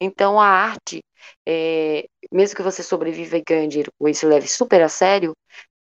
Então 0.00 0.40
a 0.40 0.46
arte 0.46 1.02
é, 1.46 2.06
mesmo 2.32 2.56
que 2.56 2.62
você 2.62 2.82
sobreviva 2.82 3.36
e 3.36 3.42
ganhe 3.42 3.68
dinheiro 3.68 3.92
com 3.98 4.08
isso, 4.08 4.28
leve 4.28 4.48
super 4.48 4.82
a 4.82 4.88
sério, 4.88 5.34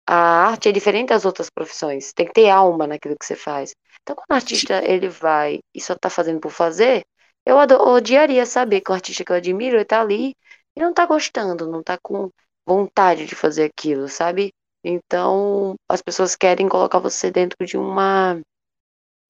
a 0.08 0.16
arte 0.16 0.70
é 0.70 0.72
diferente 0.72 1.10
das 1.10 1.26
outras 1.26 1.50
profissões. 1.50 2.14
Tem 2.14 2.26
que 2.28 2.34
ter 2.34 2.50
alma 2.50 2.88
naquilo 2.88 3.18
que 3.18 3.26
você 3.26 3.36
faz. 3.36 3.74
Então, 4.02 4.16
quando 4.16 4.32
o 4.32 4.36
artista 4.36 4.84
ele 4.86 5.08
vai 5.10 5.60
e 5.74 5.82
só 5.82 5.94
está 5.94 6.10
fazendo 6.10 6.40
por 6.40 6.52
fazer, 6.52 7.04
eu 7.46 7.58
odiaria 7.58 8.46
saber 8.46 8.82
que 8.82 8.92
o 8.92 8.94
artista 8.94 9.24
que 9.24 9.32
eu 9.32 9.36
admiro 9.36 9.78
ele 9.78 9.86
tá 9.86 10.02
ali 10.02 10.36
e 10.76 10.80
não 10.82 10.90
está 10.92 11.06
gostando, 11.06 11.70
não 11.70 11.82
está 11.82 11.98
com 12.02 12.30
vontade 12.66 13.26
de 13.26 13.36
fazer 13.36 13.64
aquilo, 13.66 14.08
sabe? 14.10 14.52
Então, 14.84 15.76
as 15.90 16.02
pessoas 16.02 16.36
querem 16.36 16.68
colocar 16.68 17.00
você 17.00 17.32
dentro 17.32 17.66
de 17.66 17.78
uma 17.78 18.40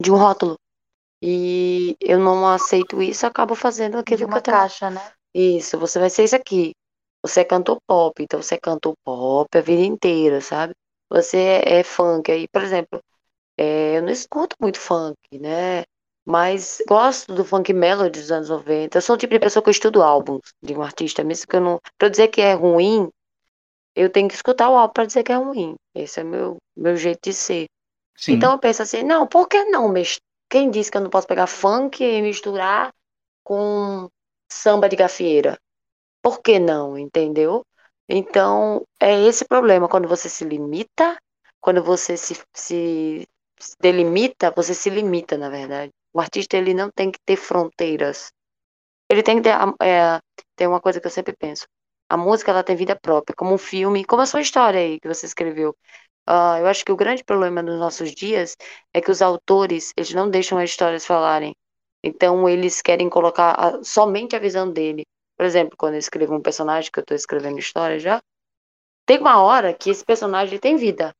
de 0.01 0.11
um 0.11 0.17
rótulo. 0.17 0.57
E 1.21 1.95
eu 2.01 2.19
não 2.19 2.47
aceito 2.47 3.01
isso, 3.01 3.27
acabo 3.27 3.53
fazendo 3.53 3.97
aquilo 3.97 4.25
uma 4.25 4.41
que 4.41 4.49
eu 4.49 4.53
caixa, 4.53 4.89
né? 4.89 5.11
Isso, 5.33 5.77
você 5.77 5.99
vai 5.99 6.09
ser 6.09 6.23
isso 6.23 6.35
aqui. 6.35 6.73
Você 7.23 7.41
é 7.41 7.45
cantor 7.45 7.77
pop, 7.87 8.21
então 8.21 8.41
você 8.41 8.57
cantou 8.57 8.93
pop 9.05 9.47
a 9.55 9.61
vida 9.61 9.83
inteira, 9.83 10.41
sabe? 10.41 10.73
Você 11.09 11.37
é, 11.37 11.79
é 11.79 11.83
funk. 11.83 12.31
Aí, 12.31 12.47
por 12.47 12.63
exemplo, 12.63 12.99
é, 13.57 13.97
eu 13.97 14.01
não 14.01 14.09
escuto 14.09 14.55
muito 14.59 14.79
funk, 14.79 15.17
né? 15.39 15.83
Mas 16.25 16.81
gosto 16.87 17.33
do 17.33 17.45
funk 17.45 17.73
melody 17.73 18.19
dos 18.19 18.31
anos 18.31 18.49
90. 18.49 18.97
Eu 18.97 19.01
sou 19.01 19.15
o 19.15 19.17
tipo 19.17 19.33
de 19.33 19.39
pessoa 19.39 19.61
que 19.61 19.69
eu 19.69 19.71
estudo 19.71 20.01
álbuns 20.01 20.41
de 20.61 20.73
um 20.73 20.81
artista, 20.81 21.23
mesmo 21.23 21.47
que 21.47 21.55
eu 21.55 21.61
não. 21.61 21.79
Pra 21.97 22.07
eu 22.07 22.09
dizer 22.11 22.27
que 22.29 22.41
é 22.41 22.53
ruim, 22.53 23.09
eu 23.95 24.09
tenho 24.09 24.27
que 24.27 24.35
escutar 24.35 24.69
o 24.69 24.77
álbum 24.77 24.93
pra 24.93 25.05
dizer 25.05 25.23
que 25.23 25.31
é 25.31 25.35
ruim. 25.35 25.75
Esse 25.95 26.21
é 26.21 26.23
meu, 26.23 26.57
meu 26.75 26.95
jeito 26.95 27.19
de 27.23 27.33
ser. 27.33 27.65
Sim. 28.15 28.33
Então 28.33 28.51
eu 28.51 28.59
penso 28.59 28.81
assim, 28.81 29.03
não, 29.03 29.27
por 29.27 29.47
que 29.47 29.63
não? 29.65 29.91
Quem 30.51 30.69
disse 30.69 30.91
que 30.91 30.97
eu 30.97 31.01
não 31.01 31.09
posso 31.09 31.25
pegar 31.27 31.47
funk 31.47 32.03
e 32.03 32.21
misturar 32.21 32.93
com 33.43 34.09
samba 34.51 34.89
de 34.89 34.97
gafieira. 34.97 35.57
Por 36.21 36.41
que 36.41 36.59
não, 36.59 36.97
entendeu? 36.97 37.65
Então, 38.09 38.85
é 38.99 39.19
esse 39.21 39.45
problema. 39.45 39.87
Quando 39.87 40.09
você 40.09 40.27
se 40.29 40.43
limita, 40.43 41.17
quando 41.61 41.81
você 41.81 42.17
se, 42.17 42.35
se, 42.53 43.25
se 43.59 43.75
delimita, 43.79 44.51
você 44.51 44.73
se 44.73 44.89
limita, 44.89 45.37
na 45.37 45.49
verdade. 45.49 45.91
O 46.13 46.19
artista, 46.19 46.57
ele 46.57 46.73
não 46.73 46.89
tem 46.91 47.11
que 47.11 47.19
ter 47.25 47.37
fronteiras. 47.37 48.31
Ele 49.09 49.23
tem 49.23 49.37
que 49.37 49.43
ter... 49.43 49.55
É, 49.81 50.19
tem 50.57 50.67
uma 50.67 50.81
coisa 50.81 50.99
que 50.99 51.07
eu 51.07 51.11
sempre 51.11 51.33
penso. 51.37 51.65
A 52.09 52.17
música, 52.17 52.51
ela 52.51 52.63
tem 52.63 52.75
vida 52.75 52.95
própria, 53.01 53.33
como 53.37 53.53
um 53.53 53.57
filme, 53.57 54.03
como 54.03 54.21
a 54.21 54.25
sua 54.25 54.41
história 54.41 54.81
aí 54.81 54.99
que 54.99 55.07
você 55.07 55.25
escreveu. 55.25 55.75
Uh, 56.31 56.59
eu 56.59 56.67
acho 56.67 56.85
que 56.85 56.91
o 56.93 56.95
grande 56.95 57.25
problema 57.25 57.61
nos 57.61 57.77
nossos 57.77 58.13
dias 58.13 58.55
é 58.93 59.01
que 59.01 59.11
os 59.11 59.21
autores, 59.21 59.91
eles 59.97 60.13
não 60.13 60.29
deixam 60.29 60.57
as 60.57 60.69
histórias 60.69 61.05
falarem. 61.05 61.53
Então 62.03 62.47
eles 62.47 62.81
querem 62.81 63.09
colocar 63.09 63.51
a, 63.51 63.83
somente 63.83 64.33
a 64.35 64.39
visão 64.39 64.71
dele. 64.71 65.03
Por 65.37 65.45
exemplo, 65.45 65.75
quando 65.77 65.95
eu 65.95 65.99
escrevo 65.99 66.33
um 66.33 66.41
personagem, 66.41 66.89
que 66.89 66.99
eu 66.99 67.01
estou 67.01 67.15
escrevendo 67.15 67.59
história 67.59 67.99
já, 67.99 68.21
tem 69.05 69.19
uma 69.19 69.41
hora 69.41 69.73
que 69.73 69.89
esse 69.89 70.05
personagem 70.05 70.57
tem 70.57 70.77
vida. 70.77 71.13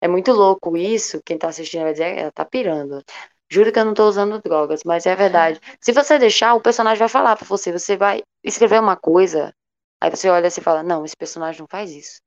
É 0.00 0.08
muito 0.08 0.32
louco 0.32 0.76
isso. 0.76 1.20
Quem 1.24 1.36
está 1.36 1.48
assistindo 1.48 1.82
vai 1.82 1.92
dizer, 1.92 2.16
ela 2.18 2.32
tá 2.32 2.44
pirando. 2.46 3.02
Juro 3.50 3.72
que 3.72 3.78
eu 3.78 3.84
não 3.84 3.92
estou 3.92 4.08
usando 4.08 4.40
drogas, 4.40 4.82
mas 4.84 5.06
é 5.06 5.14
verdade. 5.14 5.60
Se 5.80 5.92
você 5.92 6.18
deixar, 6.18 6.54
o 6.54 6.62
personagem 6.62 6.98
vai 6.98 7.08
falar 7.08 7.36
para 7.36 7.46
você. 7.46 7.70
Você 7.72 7.96
vai 7.96 8.22
escrever 8.42 8.80
uma 8.80 8.96
coisa, 8.96 9.52
aí 10.00 10.10
você 10.10 10.30
olha 10.30 10.48
e 10.48 10.50
fala: 10.62 10.82
Não, 10.82 11.04
esse 11.04 11.16
personagem 11.16 11.60
não 11.60 11.68
faz 11.68 11.90
isso. 11.90 12.23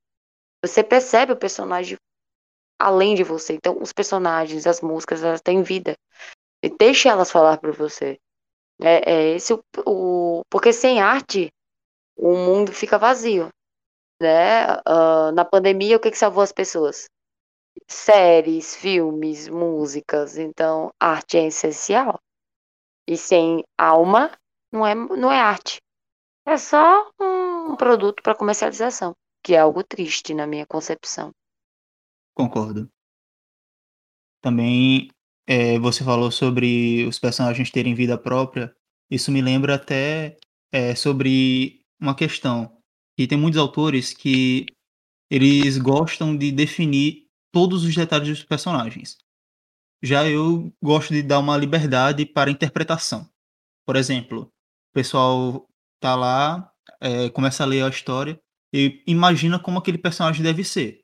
Você 0.67 0.83
percebe 0.83 1.31
o 1.31 1.37
personagem 1.37 1.97
além 2.79 3.15
de 3.15 3.23
você. 3.23 3.53
Então, 3.53 3.81
os 3.81 3.91
personagens, 3.91 4.67
as 4.67 4.81
músicas, 4.81 5.23
elas 5.23 5.41
têm 5.41 5.63
vida. 5.63 5.95
E 6.63 6.69
deixe 6.69 7.07
elas 7.07 7.31
falar 7.31 7.57
para 7.57 7.71
você. 7.71 8.17
É, 8.81 9.11
é 9.11 9.35
esse 9.35 9.53
o, 9.53 9.63
o, 9.85 10.41
porque 10.49 10.71
sem 10.71 11.01
arte 11.01 11.51
o 12.15 12.35
mundo 12.35 12.71
fica 12.71 12.97
vazio, 12.97 13.49
né? 14.21 14.77
Uh, 14.87 15.31
na 15.33 15.45
pandemia 15.45 15.97
o 15.97 15.99
que 15.99 16.11
que 16.11 16.17
salvou 16.17 16.43
as 16.43 16.51
pessoas? 16.51 17.05
Séries, 17.87 18.75
filmes, 18.75 19.47
músicas. 19.47 20.37
Então 20.37 20.91
arte 20.99 21.37
é 21.37 21.47
essencial. 21.47 22.19
E 23.07 23.17
sem 23.17 23.63
alma 23.77 24.31
não 24.71 24.85
é 24.85 24.93
não 24.95 25.31
é 25.31 25.39
arte. 25.39 25.77
É 26.45 26.57
só 26.57 27.09
um 27.19 27.75
produto 27.75 28.21
para 28.23 28.35
comercialização, 28.35 29.13
que 29.47 29.55
é 29.55 29.59
algo 29.59 29.81
triste 29.81 30.33
na 30.33 30.45
minha 30.45 30.65
concepção. 30.65 31.33
Concordo. 32.35 32.91
Também 34.41 35.09
é, 35.47 35.79
você 35.79 36.03
falou 36.03 36.29
sobre 36.31 37.05
os 37.05 37.17
personagens 37.17 37.71
terem 37.71 37.95
vida 37.95 38.17
própria. 38.17 38.75
Isso 39.09 39.31
me 39.31 39.41
lembra 39.41 39.75
até 39.75 40.35
é, 40.69 40.93
sobre 40.95 41.81
uma 41.97 42.13
questão. 42.13 42.77
E 43.17 43.25
tem 43.25 43.37
muitos 43.37 43.57
autores 43.57 44.13
que 44.13 44.65
eles 45.31 45.77
gostam 45.77 46.35
de 46.35 46.51
definir 46.51 47.29
todos 47.49 47.85
os 47.85 47.95
detalhes 47.95 48.27
dos 48.27 48.43
personagens. 48.43 49.17
Já 50.03 50.29
eu 50.29 50.69
gosto 50.83 51.13
de 51.13 51.23
dar 51.23 51.39
uma 51.39 51.55
liberdade 51.55 52.25
para 52.25 52.51
interpretação. 52.51 53.25
Por 53.85 53.95
exemplo, 53.95 54.41
o 54.41 54.93
pessoal 54.93 55.65
tá 56.01 56.17
lá, 56.17 56.69
é, 56.99 57.29
começa 57.29 57.63
a 57.63 57.65
ler 57.65 57.85
a 57.85 57.89
história 57.89 58.37
e 58.73 59.03
imagina 59.07 59.59
como 59.59 59.79
aquele 59.79 59.97
personagem 59.97 60.43
deve 60.43 60.63
ser. 60.63 61.01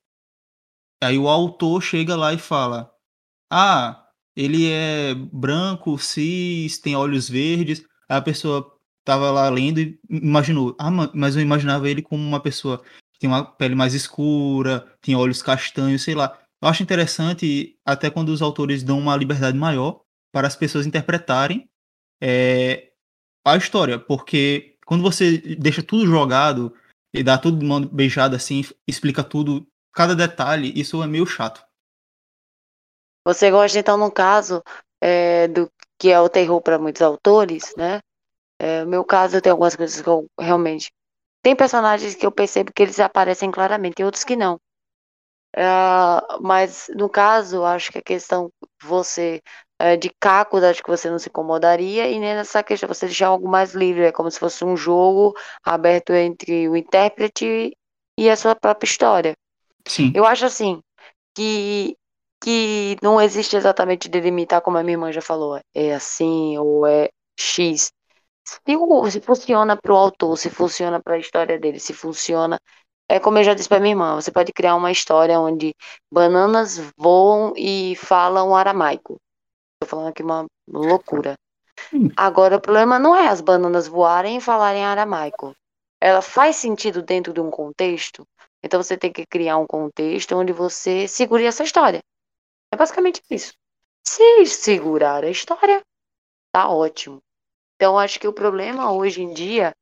Aí 1.03 1.17
o 1.17 1.27
autor 1.27 1.81
chega 1.81 2.15
lá 2.15 2.33
e 2.33 2.37
fala: 2.37 2.91
Ah, 3.51 4.07
ele 4.35 4.69
é 4.69 5.13
branco, 5.15 5.97
cis, 5.97 6.79
tem 6.79 6.95
olhos 6.95 7.29
verdes. 7.29 7.85
Aí 8.09 8.17
a 8.17 8.21
pessoa 8.21 8.73
tava 9.03 9.29
lá 9.31 9.49
lendo 9.49 9.79
e 9.79 9.99
imaginou, 10.09 10.75
ah, 10.79 10.89
mas 11.13 11.35
eu 11.35 11.41
imaginava 11.41 11.89
ele 11.89 12.01
como 12.01 12.23
uma 12.23 12.39
pessoa 12.39 12.81
que 13.13 13.19
tem 13.19 13.29
uma 13.29 13.43
pele 13.43 13.75
mais 13.75 13.93
escura, 13.93 14.87
tem 15.01 15.15
olhos 15.15 15.41
castanhos, 15.41 16.01
sei 16.03 16.15
lá. 16.15 16.37
Eu 16.61 16.69
acho 16.69 16.83
interessante 16.83 17.77
até 17.85 18.09
quando 18.09 18.29
os 18.29 18.41
autores 18.41 18.83
dão 18.83 18.97
uma 18.97 19.15
liberdade 19.15 19.57
maior 19.57 20.01
para 20.31 20.47
as 20.47 20.55
pessoas 20.55 20.85
interpretarem 20.85 21.69
é, 22.21 22.91
a 23.45 23.57
história, 23.57 23.99
porque 23.99 24.77
quando 24.85 25.03
você 25.03 25.37
deixa 25.37 25.83
tudo 25.83 26.07
jogado 26.07 26.73
e 27.13 27.23
dá 27.23 27.37
tudo 27.37 27.59
de 27.59 27.65
mão 27.65 27.85
beijada 27.85 28.35
assim, 28.35 28.63
explica 28.87 29.23
tudo, 29.23 29.67
cada 29.93 30.15
detalhe, 30.15 30.73
isso 30.75 31.01
é 31.03 31.07
meio 31.07 31.25
chato. 31.25 31.63
Você 33.25 33.51
gosta, 33.51 33.79
então, 33.79 33.97
no 33.97 34.11
caso, 34.11 34.61
é, 35.01 35.47
do 35.47 35.71
que 35.97 36.09
é 36.09 36.19
o 36.19 36.27
terror 36.27 36.61
para 36.61 36.79
muitos 36.79 37.01
autores, 37.01 37.73
né? 37.77 37.99
É, 38.59 38.83
no 38.83 38.89
meu 38.89 39.05
caso, 39.05 39.37
eu 39.37 39.41
tenho 39.41 39.53
algumas 39.53 39.75
coisas 39.75 40.01
que 40.01 40.07
eu 40.07 40.27
realmente. 40.39 40.91
Tem 41.41 41.55
personagens 41.55 42.15
que 42.15 42.25
eu 42.25 42.31
percebo 42.31 42.71
que 42.73 42.83
eles 42.83 42.99
aparecem 42.99 43.51
claramente, 43.51 44.01
e 44.01 44.05
outros 44.05 44.23
que 44.23 44.35
não. 44.35 44.59
É, 45.55 45.63
mas, 46.41 46.89
no 46.95 47.09
caso, 47.09 47.63
acho 47.63 47.91
que 47.91 47.99
a 47.99 48.03
questão 48.03 48.51
você 48.81 49.41
é, 49.83 49.97
de 49.97 50.09
caco, 50.17 50.55
acho 50.57 50.81
que 50.81 50.89
você 50.89 51.09
não 51.09 51.19
se 51.19 51.27
incomodaria, 51.27 52.07
e 52.07 52.17
nem 52.17 52.35
nessa 52.35 52.63
questão 52.63 52.87
você 52.87 53.05
deixar 53.05 53.27
algo 53.27 53.49
mais 53.49 53.73
livre, 53.73 54.05
é 54.05 54.11
como 54.13 54.31
se 54.31 54.39
fosse 54.39 54.63
um 54.63 54.77
jogo 54.77 55.35
aberto 55.61 56.13
entre 56.13 56.69
o 56.69 56.77
intérprete 56.77 57.75
e 58.17 58.29
a 58.29 58.35
sua 58.37 58.55
própria 58.55 58.87
história. 58.87 59.33
Sim. 59.85 60.13
Eu 60.15 60.25
acho 60.25 60.45
assim 60.45 60.81
que 61.35 61.97
que 62.41 62.97
não 63.01 63.21
existe 63.21 63.55
exatamente 63.55 64.09
delimitar, 64.09 64.61
como 64.61 64.77
a 64.77 64.83
minha 64.83 64.95
irmã 64.95 65.11
já 65.11 65.21
falou, 65.21 65.59
é 65.73 65.93
assim 65.93 66.57
ou 66.57 66.85
é 66.85 67.09
X. 67.39 67.91
se, 68.45 68.61
se 69.11 69.21
funciona 69.21 69.77
para 69.77 69.93
o 69.93 69.97
autor, 69.97 70.37
se 70.37 70.49
funciona 70.49 71.01
para 71.01 71.15
a 71.15 71.19
história 71.19 71.59
dele, 71.59 71.79
se 71.79 71.93
funciona. 71.93 72.57
É 73.09 73.19
como 73.19 73.37
eu 73.37 73.43
já 73.43 73.53
disse 73.53 73.69
para 73.69 73.79
minha 73.79 73.93
irmã, 73.93 74.15
você 74.15 74.31
pode 74.31 74.51
criar 74.53 74.75
uma 74.75 74.91
história 74.91 75.39
onde 75.39 75.73
bananas 76.11 76.79
voam 76.97 77.53
e 77.55 77.95
falam 77.97 78.55
aramaico. 78.55 79.17
Estou 79.83 79.99
falando 79.99 80.11
aqui 80.11 80.23
uma 80.23 80.45
loucura. 80.67 81.37
Hum. 81.93 82.09
Agora, 82.15 82.55
o 82.55 82.61
problema 82.61 82.97
não 82.97 83.15
é 83.15 83.27
as 83.27 83.41
bananas 83.41 83.87
voarem 83.87 84.37
e 84.37 84.41
falarem 84.41 84.85
aramaico. 84.85 85.55
Ela 85.99 86.21
faz 86.21 86.55
sentido 86.55 87.01
dentro 87.01 87.33
de 87.33 87.41
um 87.41 87.51
contexto. 87.51 88.25
Então 88.63 88.81
você 88.81 88.97
tem 88.97 89.11
que 89.11 89.25
criar 89.25 89.57
um 89.57 89.67
contexto 89.67 90.35
onde 90.35 90.53
você 90.53 91.07
segure 91.07 91.43
essa 91.43 91.63
história. 91.63 92.01
É 92.71 92.77
basicamente 92.77 93.21
isso. 93.29 93.53
Se 94.07 94.45
segurar 94.45 95.23
a 95.23 95.29
história, 95.29 95.81
tá 96.51 96.69
ótimo. 96.69 97.21
Então, 97.75 97.97
acho 97.97 98.19
que 98.19 98.27
o 98.27 98.33
problema 98.33 98.91
hoje 98.93 99.21
em 99.21 99.33
dia, 99.33 99.73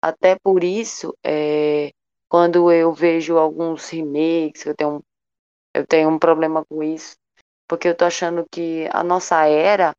até 0.00 0.36
por 0.42 0.64
isso, 0.64 1.14
é 1.24 1.92
quando 2.28 2.72
eu 2.72 2.92
vejo 2.94 3.36
alguns 3.36 3.90
remakes, 3.90 4.64
eu 4.64 4.74
tenho 4.74 4.96
um, 4.96 5.00
eu 5.74 5.86
tenho 5.86 6.08
um 6.08 6.18
problema 6.18 6.64
com 6.64 6.82
isso, 6.82 7.16
porque 7.72 7.88
eu 7.88 7.94
tô 7.94 8.04
achando 8.04 8.44
que 8.52 8.86
a 8.92 9.02
nossa 9.02 9.46
era 9.46 9.94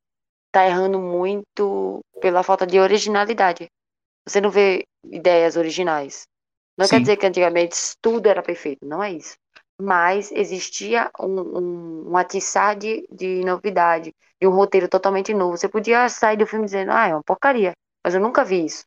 tá 0.51 0.63
errando 0.63 0.99
muito 0.99 2.01
pela 2.21 2.43
falta 2.43 2.67
de 2.67 2.79
originalidade. 2.79 3.65
Você 4.27 4.39
não 4.39 4.51
vê 4.51 4.85
ideias 5.03 5.57
originais. 5.57 6.27
Não 6.77 6.87
quer 6.87 6.97
Sim. 6.97 7.01
dizer 7.01 7.17
que 7.17 7.25
antigamente 7.25 7.75
tudo 7.99 8.27
era 8.27 8.43
perfeito, 8.43 8.85
não 8.85 9.01
é 9.01 9.13
isso. 9.13 9.35
Mas 9.81 10.31
existia 10.31 11.09
um, 11.19 11.39
um, 11.41 12.11
um 12.11 12.15
atiçar 12.15 12.77
de, 12.77 13.07
de 13.11 13.43
novidade, 13.43 14.13
de 14.39 14.47
um 14.47 14.51
roteiro 14.51 14.87
totalmente 14.87 15.33
novo. 15.33 15.57
Você 15.57 15.67
podia 15.67 16.07
sair 16.09 16.37
do 16.37 16.45
filme 16.45 16.65
dizendo, 16.65 16.91
ah, 16.91 17.07
é 17.07 17.15
uma 17.15 17.23
porcaria, 17.23 17.71
mas 18.05 18.13
eu 18.13 18.21
nunca 18.21 18.45
vi 18.45 18.65
isso. 18.65 18.83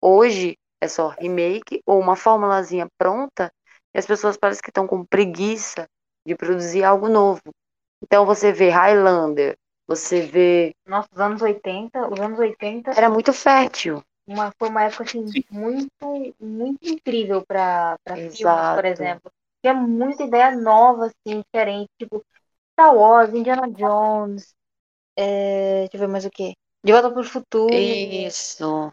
Hoje 0.00 0.56
é 0.80 0.86
só 0.86 1.08
remake 1.08 1.82
ou 1.84 1.98
uma 1.98 2.14
formulazinha 2.14 2.86
pronta 2.96 3.50
e 3.92 3.98
as 3.98 4.06
pessoas 4.06 4.36
parecem 4.36 4.62
que 4.62 4.70
estão 4.70 4.86
com 4.86 5.04
preguiça 5.04 5.88
de 6.24 6.36
produzir 6.36 6.84
algo 6.84 7.08
novo. 7.08 7.40
Então 8.02 8.26
você 8.26 8.52
vê 8.52 8.68
Highlander, 8.70 9.56
você 9.86 10.22
vê. 10.22 10.74
Nossa, 10.86 11.08
os 11.12 11.20
anos 11.20 11.42
80, 11.42 12.08
os 12.08 12.20
anos 12.20 12.38
80 12.38 12.90
Era 12.92 13.08
muito 13.10 13.32
fértil. 13.32 14.02
uma, 14.26 14.52
foi 14.58 14.68
uma 14.68 14.84
época 14.84 15.04
assim, 15.04 15.26
Sim. 15.26 15.42
muito, 15.50 15.90
muito 16.40 16.88
incrível 16.88 17.44
para 17.46 17.96
filmes, 18.30 18.70
por 18.74 18.84
exemplo. 18.84 19.30
Tinha 19.62 19.74
muita 19.74 20.22
ideia 20.24 20.56
nova, 20.56 21.06
assim, 21.06 21.42
diferente, 21.42 21.88
tipo 21.98 22.24
Star 22.72 22.94
Wars, 22.94 23.34
Indiana 23.34 23.70
Jones, 23.70 24.54
é, 25.16 25.82
deixa 25.82 25.96
eu 25.96 26.00
ver 26.00 26.08
mais 26.08 26.24
o 26.24 26.30
quê? 26.30 26.54
De 26.84 26.92
Volta 26.92 27.10
para 27.10 27.20
o 27.20 27.24
Futuro. 27.24 27.76
Isso. 27.78 28.92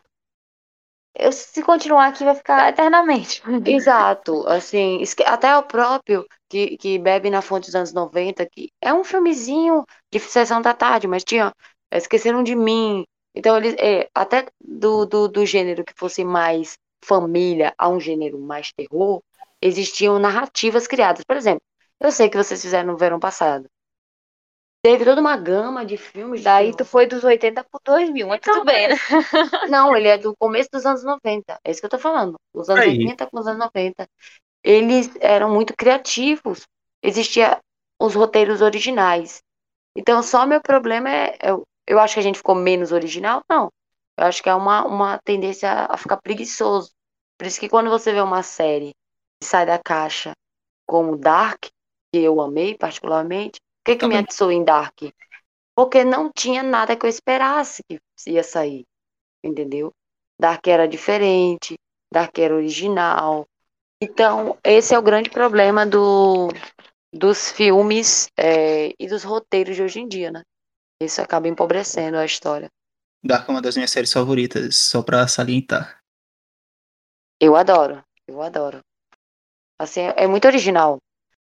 Eu, 1.15 1.31
se 1.33 1.61
continuar 1.63 2.07
aqui, 2.07 2.23
vai 2.23 2.35
ficar 2.35 2.69
eternamente. 2.69 3.41
Exato, 3.65 4.47
assim, 4.47 5.03
até 5.25 5.55
o 5.57 5.63
próprio 5.63 6.25
que, 6.49 6.77
que 6.77 6.99
bebe 6.99 7.29
na 7.29 7.41
fonte 7.41 7.65
dos 7.67 7.75
anos 7.75 7.93
90, 7.93 8.45
que 8.45 8.69
é 8.81 8.93
um 8.93 9.03
filmezinho 9.03 9.85
de 10.11 10.19
sessão 10.19 10.61
da 10.61 10.73
tarde, 10.73 11.07
mas 11.07 11.23
tinha 11.23 11.53
é, 11.91 11.97
Esqueceram 11.97 12.43
de 12.43 12.55
Mim. 12.55 13.05
Então, 13.35 13.57
eles, 13.57 13.75
é, 13.79 14.09
até 14.13 14.47
do, 14.59 15.05
do, 15.05 15.27
do 15.27 15.45
gênero 15.45 15.83
que 15.83 15.93
fosse 15.95 16.23
mais 16.23 16.77
família 17.03 17.73
a 17.77 17.89
um 17.89 17.99
gênero 17.99 18.39
mais 18.39 18.71
terror, 18.73 19.21
existiam 19.61 20.19
narrativas 20.19 20.87
criadas. 20.87 21.23
Por 21.23 21.37
exemplo, 21.37 21.61
eu 21.99 22.11
sei 22.11 22.29
que 22.29 22.37
vocês 22.37 22.61
fizeram 22.61 22.91
no 22.91 22.97
verão 22.97 23.19
passado. 23.19 23.67
Teve 24.81 25.03
toda 25.03 25.19
uma 25.19 25.35
gama 25.35 25.85
de 25.85 25.97
filmes 25.97 26.43
Daí 26.43 26.73
tu 26.75 26.85
foi 26.85 27.07
dos 27.07 27.23
80 27.23 27.63
pro 27.63 27.79
2000, 27.83 28.27
mas 28.27 28.39
tudo 28.39 28.63
bem, 28.63 28.89
né? 28.89 28.95
Não, 29.69 29.95
ele 29.95 30.07
é 30.07 30.17
do 30.17 30.35
começo 30.37 30.69
dos 30.71 30.85
anos 30.85 31.03
90. 31.03 31.59
É 31.63 31.71
isso 31.71 31.81
que 31.81 31.85
eu 31.85 31.89
tô 31.89 31.99
falando. 31.99 32.35
Os 32.53 32.69
anos 32.69 32.83
Aí. 32.83 32.99
80 32.99 33.27
com 33.27 33.39
os 33.39 33.47
anos 33.47 33.59
90. 33.59 34.07
Eles 34.67 35.09
eram 35.21 35.49
muito 35.49 35.73
criativos. 35.77 36.67
Existia 37.01 37.57
os 37.97 38.13
roteiros 38.13 38.61
originais. 38.61 39.41
Então, 39.95 40.21
só 40.21 40.45
meu 40.45 40.59
problema 40.59 41.09
é. 41.09 41.37
Eu, 41.41 41.63
eu 41.87 41.97
acho 41.99 42.15
que 42.15 42.19
a 42.19 42.23
gente 42.23 42.39
ficou 42.39 42.53
menos 42.53 42.91
original? 42.91 43.41
Não. 43.49 43.71
Eu 44.17 44.25
acho 44.25 44.43
que 44.43 44.49
é 44.49 44.53
uma, 44.53 44.85
uma 44.85 45.19
tendência 45.19 45.71
a 45.71 45.95
ficar 45.95 46.17
preguiçoso. 46.17 46.91
Por 47.37 47.47
isso 47.47 47.61
que 47.61 47.69
quando 47.69 47.89
você 47.89 48.11
vê 48.11 48.19
uma 48.19 48.43
série 48.43 48.91
que 49.39 49.47
sai 49.47 49.65
da 49.65 49.79
caixa 49.79 50.33
como 50.85 51.15
Dark, 51.15 51.67
que 52.11 52.19
eu 52.19 52.41
amei 52.41 52.75
particularmente, 52.75 53.59
o 53.59 53.85
que, 53.85 53.95
que 53.95 54.05
me 54.05 54.17
atiçou 54.17 54.51
em 54.51 54.65
Dark? 54.65 54.99
Porque 55.73 56.03
não 56.03 56.29
tinha 56.29 56.61
nada 56.61 56.93
que 56.97 57.05
eu 57.05 57.09
esperasse 57.09 57.81
que 57.87 58.01
ia 58.27 58.43
sair. 58.43 58.83
Entendeu? 59.41 59.93
Dark 60.37 60.67
era 60.67 60.89
diferente, 60.89 61.75
Dark 62.11 62.37
era 62.37 62.53
original. 62.53 63.45
Então, 64.01 64.57
esse 64.63 64.93
é 64.93 64.99
o 64.99 65.01
grande 65.01 65.29
problema 65.29 65.85
do, 65.85 66.49
dos 67.11 67.51
filmes 67.51 68.29
é, 68.37 68.93
e 68.99 69.07
dos 69.07 69.23
roteiros 69.23 69.75
de 69.75 69.81
hoje 69.81 69.99
em 69.99 70.07
dia, 70.07 70.31
né? 70.31 70.43
Isso 71.01 71.21
acaba 71.21 71.47
empobrecendo 71.47 72.17
a 72.17 72.25
história. 72.25 72.69
Dark 73.23 73.49
é 73.49 73.51
uma 73.51 73.61
das 73.61 73.75
minhas 73.75 73.91
séries 73.91 74.13
favoritas, 74.13 74.75
só 74.75 75.01
pra 75.01 75.27
salientar. 75.27 75.99
Eu 77.39 77.55
adoro, 77.55 78.03
eu 78.27 78.41
adoro. 78.41 78.81
Assim, 79.79 80.01
é, 80.01 80.23
é 80.23 80.27
muito 80.27 80.45
original. 80.45 80.97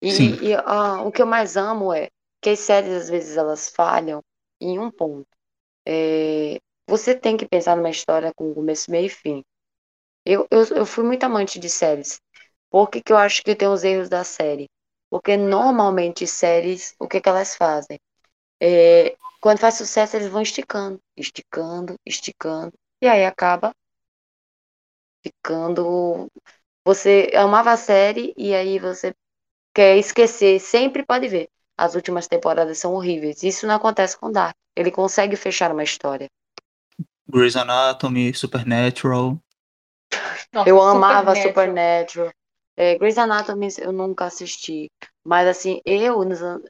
E, 0.01 0.11
Sim. 0.11 0.33
e, 0.41 0.53
ah, 0.53 1.01
o 1.03 1.11
que 1.11 1.21
eu 1.21 1.25
mais 1.25 1.57
amo 1.57 1.93
é 1.93 2.09
que 2.41 2.49
as 2.51 2.59
séries, 2.59 2.93
às 2.93 3.09
vezes, 3.09 3.35
elas 3.35 3.69
falham 3.69 4.21
em 4.61 4.79
um 4.79 4.89
ponto. 4.89 5.27
É, 5.85 6.57
você 6.87 7.15
tem 7.15 7.35
que 7.35 7.47
pensar 7.47 7.75
numa 7.75 7.89
história 7.89 8.31
com 8.33 8.53
começo, 8.53 8.89
meio 8.89 9.07
e 9.07 9.09
fim. 9.09 9.43
Eu, 10.25 10.47
eu, 10.51 10.63
eu 10.75 10.85
fui 10.85 11.03
muito 11.03 11.23
amante 11.23 11.59
de 11.59 11.69
séries. 11.69 12.19
Por 12.71 12.89
que, 12.89 13.01
que 13.01 13.11
eu 13.13 13.17
acho 13.17 13.43
que 13.43 13.55
tem 13.55 13.67
os 13.67 13.83
erros 13.83 14.09
da 14.09 14.23
série? 14.23 14.69
Porque 15.09 15.37
normalmente 15.37 16.27
séries, 16.27 16.95
o 16.99 17.07
que, 17.07 17.21
que 17.21 17.29
elas 17.29 17.55
fazem? 17.55 17.99
É, 18.61 19.15
quando 19.41 19.59
faz 19.59 19.75
sucesso, 19.75 20.15
eles 20.17 20.29
vão 20.29 20.41
esticando, 20.41 20.99
esticando, 21.17 21.95
esticando, 22.05 22.73
e 23.01 23.07
aí 23.07 23.25
acaba 23.25 23.73
ficando. 25.23 26.27
Você 26.85 27.31
amava 27.35 27.71
a 27.71 27.77
série 27.77 28.33
e 28.37 28.53
aí 28.55 28.79
você 28.79 29.13
quer 29.75 29.97
esquecer, 29.97 30.59
sempre 30.59 31.05
pode 31.05 31.27
ver. 31.27 31.49
As 31.77 31.95
últimas 31.95 32.27
temporadas 32.27 32.79
são 32.79 32.93
horríveis. 32.93 33.43
Isso 33.43 33.67
não 33.67 33.75
acontece 33.75 34.17
com 34.17 34.31
Dark. 34.31 34.55
Ele 34.75 34.91
consegue 34.91 35.35
fechar 35.35 35.71
uma 35.71 35.83
história. 35.83 36.27
Grey's 37.31 37.55
Anatomy, 37.55 38.33
Supernatural. 38.33 39.39
Nossa, 40.53 40.69
Eu 40.69 40.81
amava 40.81 41.35
Supernatural. 41.35 41.35
Supernatural. 41.35 42.31
É, 42.81 42.97
Grey's 42.97 43.17
Anatomy 43.17 43.67
eu 43.79 43.91
nunca 43.91 44.25
assisti. 44.25 44.89
Mas 45.23 45.47
assim, 45.47 45.81
eu, 45.85 46.21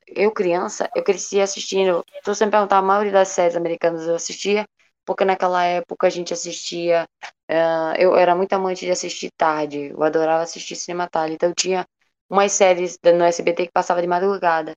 eu 0.08 0.32
criança, 0.34 0.90
eu 0.96 1.04
cresci 1.04 1.40
assistindo. 1.40 2.04
Se 2.24 2.26
você 2.36 2.46
me 2.46 2.52
perguntar, 2.52 2.80
a 2.80 2.82
maioria 2.82 3.12
das 3.12 3.28
séries 3.30 3.56
americanas 3.56 4.08
eu 4.08 4.16
assistia, 4.16 4.66
porque 5.06 5.24
naquela 5.24 5.64
época 5.66 6.08
a 6.08 6.10
gente 6.10 6.34
assistia. 6.34 7.06
ah, 7.50 7.94
eu 7.98 8.16
era 8.16 8.36
muito 8.36 8.54
amante 8.54 8.86
de 8.86 8.92
assistir 8.92 9.30
tarde. 9.38 9.90
Eu 9.92 10.02
adorava 10.04 10.44
assistir 10.44 10.76
cinema 10.76 11.08
tarde. 11.08 11.36
Então 11.36 11.50
eu 11.50 11.56
tinha 11.56 11.86
umas 12.30 12.52
séries 12.54 12.98
no 13.04 13.24
SBT 13.24 13.68
que 13.68 13.72
passava 13.74 14.02
de 14.02 14.08
madrugada. 14.08 14.74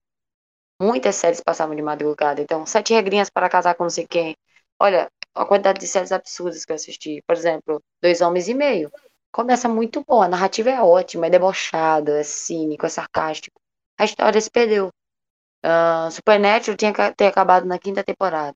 Muitas 0.80 1.16
séries 1.16 1.40
passavam 1.40 1.76
de 1.76 1.82
madrugada. 1.82 2.40
Então, 2.42 2.66
Sete 2.66 2.92
Regrinhas 2.94 3.30
para 3.30 3.48
Casar 3.48 3.74
com 3.76 3.84
não 3.84 3.90
sei 3.90 4.06
quem. 4.06 4.36
Olha, 4.80 5.08
a 5.34 5.44
quantidade 5.46 5.80
de 5.80 5.86
séries 5.88 6.12
absurdas 6.12 6.64
que 6.64 6.72
eu 6.72 6.76
assisti. 6.76 7.22
Por 7.26 7.36
exemplo, 7.36 7.82
Dois 8.02 8.20
Homens 8.20 8.48
e 8.48 8.54
Meio. 8.54 8.90
Começa 9.32 9.68
muito 9.68 10.04
bom, 10.06 10.22
a 10.22 10.28
narrativa 10.28 10.70
é 10.70 10.80
ótima, 10.80 11.26
é 11.26 11.30
debochado, 11.30 12.12
é 12.12 12.22
cínico, 12.22 12.86
é 12.86 12.88
sarcástico. 12.88 13.58
A 13.98 14.04
história 14.04 14.40
se 14.40 14.50
perdeu. 14.50 14.90
Ah, 15.64 16.08
Supernatural 16.10 16.76
tinha 16.76 16.92
que 16.92 17.14
ter 17.14 17.26
acabado 17.26 17.66
na 17.66 17.78
quinta 17.78 18.04
temporada. 18.04 18.54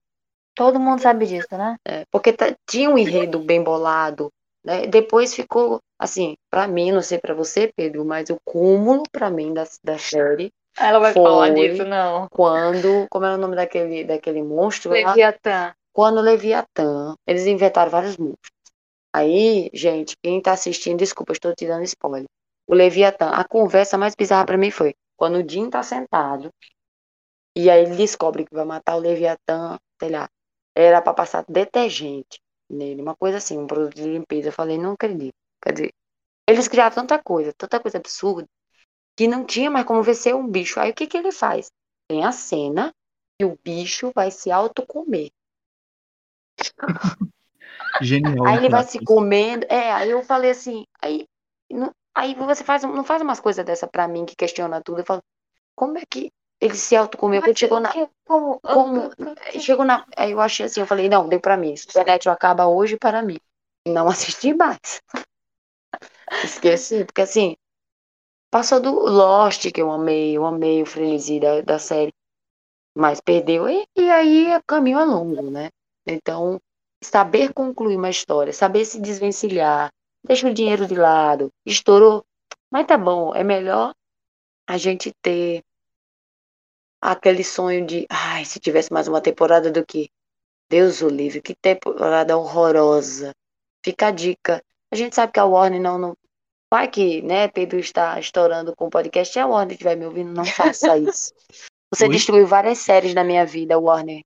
Todo 0.55 0.81
mundo 0.81 1.01
sabe 1.01 1.27
disso, 1.27 1.49
né? 1.53 1.77
É, 1.87 2.05
porque 2.11 2.33
tá- 2.33 2.55
tinha 2.69 2.91
um 2.91 2.99
enredo 2.99 3.39
bem 3.39 3.63
bolado, 3.63 4.31
né? 4.65 4.87
Depois 4.87 5.35
ficou, 5.35 5.81
assim, 5.99 6.35
pra 6.51 6.67
mim, 6.67 6.93
não 6.93 7.03
sei 7.03 7.19
pra 7.19 7.35
você, 7.35 7.73
Pedro, 7.77 8.05
mas 8.05 8.31
o 8.31 8.39
cúmulo 8.45 9.03
pra 9.13 9.31
mim 9.31 9.53
da, 9.53 9.65
da 9.85 9.99
série, 9.99 10.51
Ela 10.79 10.99
vai 10.99 11.13
falar 11.13 11.51
disso, 11.51 11.85
não. 11.85 12.27
quando, 12.31 13.07
como 13.11 13.25
era 13.25 13.35
o 13.35 13.39
nome 13.39 13.55
daquele, 13.57 14.05
daquele 14.05 14.43
monstro 14.43 14.91
lá? 14.91 15.11
Leviatã. 15.11 15.75
Quando 15.93 16.19
o 16.19 16.23
Leviatã, 16.23 17.15
eles 17.27 17.47
inventaram 17.47 17.91
vários 17.91 18.17
monstros. 18.17 18.56
Aí, 19.17 19.71
gente, 19.75 20.17
quem 20.23 20.41
tá 20.43 20.53
assistindo, 20.53 20.99
desculpa, 20.99 21.33
estou 21.33 21.55
te 21.55 21.67
dando 21.67 21.85
spoiler. 21.85 22.27
O 22.69 22.75
Leviatã, 22.75 23.31
a 23.31 23.45
conversa 23.45 23.97
mais 23.99 24.15
bizarra 24.15 24.47
pra 24.47 24.59
mim 24.59 24.71
foi 24.71 24.95
quando 25.19 25.37
o 25.39 25.49
Jim 25.51 25.71
tá 25.71 25.83
sentado 25.83 26.51
e 27.57 27.71
aí 27.71 27.83
ele 27.85 27.97
descobre 27.97 28.45
que 28.45 28.55
vai 28.55 28.65
matar 28.65 28.97
o 28.97 29.01
Leviatã, 29.01 29.79
sei 30.01 30.11
lá, 30.11 30.29
era 30.77 31.01
pra 31.01 31.15
passar 31.15 31.45
detergente 31.49 32.39
nele, 32.71 33.01
uma 33.03 33.17
coisa 33.17 33.39
assim, 33.39 33.59
um 33.59 33.67
produto 33.67 33.95
de 33.97 34.05
limpeza. 34.05 34.49
Eu 34.49 34.53
falei, 34.53 34.77
não 34.79 34.93
acredito. 34.93 35.35
Quer 35.63 35.73
dizer, 35.73 35.91
eles 36.49 36.69
criaram 36.69 36.95
tanta 36.95 37.23
coisa, 37.23 37.53
tanta 37.57 37.81
coisa 37.81 37.99
absurda, 37.99 38.47
que 39.17 39.29
não 39.29 39.45
tinha 39.47 39.71
mais 39.71 39.87
como 39.87 40.03
vencer 40.03 40.35
um 40.35 40.49
bicho. 40.49 40.81
Aí 40.81 40.93
o 40.93 40.95
que 40.95 41.07
que 41.07 41.17
ele 41.19 41.33
faz? 41.33 41.69
Tem 42.09 42.25
a 42.25 42.33
cena 42.33 42.93
e 43.41 43.45
o 43.45 43.59
bicho 43.65 44.13
vai 44.15 44.31
se 44.31 44.51
autocomer. 44.51 45.31
Genial. 48.01 48.47
Aí 48.47 48.57
ele 48.57 48.69
vai 48.69 48.83
se 48.85 49.03
comendo. 49.05 49.67
É, 49.69 49.93
aí 49.93 50.11
eu 50.11 50.23
falei 50.23 50.51
assim, 50.51 50.85
aí, 51.01 51.27
não, 51.71 51.91
aí 52.15 52.35
você 52.35 52.63
faz, 52.63 52.83
não 52.83 53.05
faz 53.05 53.23
umas 53.23 53.41
coisas 53.41 53.65
dessa 53.65 53.87
pra 53.87 54.09
mim 54.09 54.25
que 54.25 54.37
questiona 54.37 54.83
tudo. 54.83 55.01
Eu 55.01 55.05
falo, 55.05 55.23
como 55.75 55.99
é 55.99 56.03
que 56.09 56.31
ele 56.61 56.75
se 56.75 56.97
autocomeu? 56.97 57.43
Quando 57.43 57.59
chegou 57.59 57.81
na. 57.81 57.93
Como? 58.25 58.61
Como? 58.61 59.11
Chegou 59.61 59.85
na. 59.85 60.07
Aí 60.17 60.33
eu 60.33 60.41
achei 60.41 60.67
assim, 60.67 60.81
eu 60.81 60.87
falei, 60.87 61.09
não, 61.09 61.29
deu 61.29 61.41
pra 61.41 61.57
mim. 61.57 61.77
Supernatural 61.77 62.35
acaba 62.35 62.67
hoje 62.67 62.97
para 62.97 63.23
mim. 63.23 63.39
Não 63.87 64.09
assisti 64.09 64.55
mais. 64.55 65.01
Esqueci, 66.45 67.05
porque 67.05 67.23
assim, 67.23 67.57
passou 68.51 68.81
do 68.81 68.91
Lost, 68.91 69.71
que 69.71 69.81
eu 69.81 69.91
amei, 69.91 70.37
eu 70.37 70.45
amei 70.45 70.83
o 70.83 70.87
frenesi 70.87 71.39
da, 71.39 71.61
da 71.61 71.79
série. 71.79 72.13
Mas 72.95 73.21
perdeu, 73.21 73.69
e, 73.69 73.87
e 73.95 74.11
aí 74.11 74.57
o 74.57 74.63
caminho 74.67 74.99
é 74.99 75.05
longo, 75.05 75.51
né? 75.51 75.69
Então, 76.07 76.59
saber 77.07 77.53
concluir 77.53 77.97
uma 77.97 78.11
história, 78.11 78.53
saber 78.53 78.85
se 78.85 79.01
desvencilhar, 79.01 79.93
deixa 80.25 80.49
o 80.49 80.55
dinheiro 80.55 80.87
de 80.87 80.95
lado, 80.95 81.51
estourou. 81.65 82.25
Mas 82.71 82.87
tá 82.87 82.99
bom, 82.99 83.35
é 83.35 83.45
melhor 83.45 83.95
a 84.67 84.77
gente 84.77 85.13
ter 85.23 85.63
aquele 87.01 87.45
sonho 87.45 87.87
de, 87.87 88.07
ai, 88.11 88.45
se 88.45 88.59
tivesse 88.59 88.93
mais 88.93 89.07
uma 89.07 89.21
temporada 89.21 89.71
do 89.71 89.85
que 89.87 90.11
Deus 90.69 91.01
o 91.01 91.09
livre, 91.09 91.41
que 91.41 91.55
temporada 91.55 92.37
horrorosa. 92.37 93.33
Fica 93.85 94.09
a 94.09 94.11
dica. 94.11 94.63
A 94.91 94.97
gente 94.97 95.15
sabe 95.15 95.33
que 95.33 95.39
a 95.39 95.45
Warner 95.45 95.81
não, 95.81 95.99
não 95.99 96.17
vai 96.69 96.89
que, 96.89 97.23
né, 97.23 97.47
Pedro 97.47 97.79
está 97.79 98.19
estourando 98.19 98.75
com 98.75 98.87
o 98.87 98.91
podcast, 98.91 99.33
se 99.33 99.39
a 99.39 99.47
Warner 99.47 99.73
estiver 99.73 99.97
me 99.97 100.07
ouvindo, 100.07 100.33
não 100.33 100.45
faça 100.45 100.99
isso. 100.99 101.33
Você 101.93 102.05
Oi? 102.07 102.11
destruiu 102.11 102.47
várias 102.47 102.79
séries 102.79 103.15
na 103.15 103.23
minha 103.23 103.47
vida, 103.47 103.79
Warner. 103.79 104.23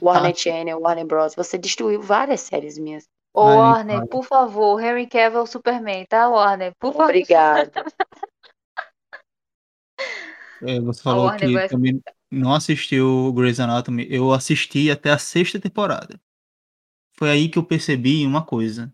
Warner 0.00 0.30
Ah. 0.32 0.34
Channel, 0.34 0.78
Warner 0.80 1.06
Bros. 1.06 1.34
Você 1.34 1.58
destruiu 1.58 2.00
várias 2.00 2.40
séries 2.42 2.78
minhas. 2.78 3.04
Ô, 3.34 3.42
Ai, 3.46 3.56
Warner, 3.56 3.96
cara. 3.96 4.08
por 4.08 4.24
favor, 4.24 4.80
Henry 4.82 5.06
Cavill 5.06 5.46
Superman, 5.46 6.04
tá, 6.06 6.28
Warner? 6.28 6.72
Por 6.78 6.92
favor. 6.92 7.04
Obrigada. 7.06 7.72
É, 10.64 10.78
você 10.80 11.02
falou 11.02 11.24
Warner 11.26 11.48
que 11.48 11.54
vai- 11.54 11.68
também 11.68 12.00
não 12.30 12.54
assistiu 12.54 13.32
Grey's 13.32 13.58
Anatomy. 13.58 14.06
Eu 14.08 14.32
assisti 14.32 14.90
até 14.92 15.10
a 15.10 15.18
sexta 15.18 15.58
temporada. 15.58 16.20
Foi 17.16 17.30
aí 17.30 17.48
que 17.48 17.58
eu 17.58 17.64
percebi 17.64 18.24
uma 18.24 18.44
coisa. 18.44 18.92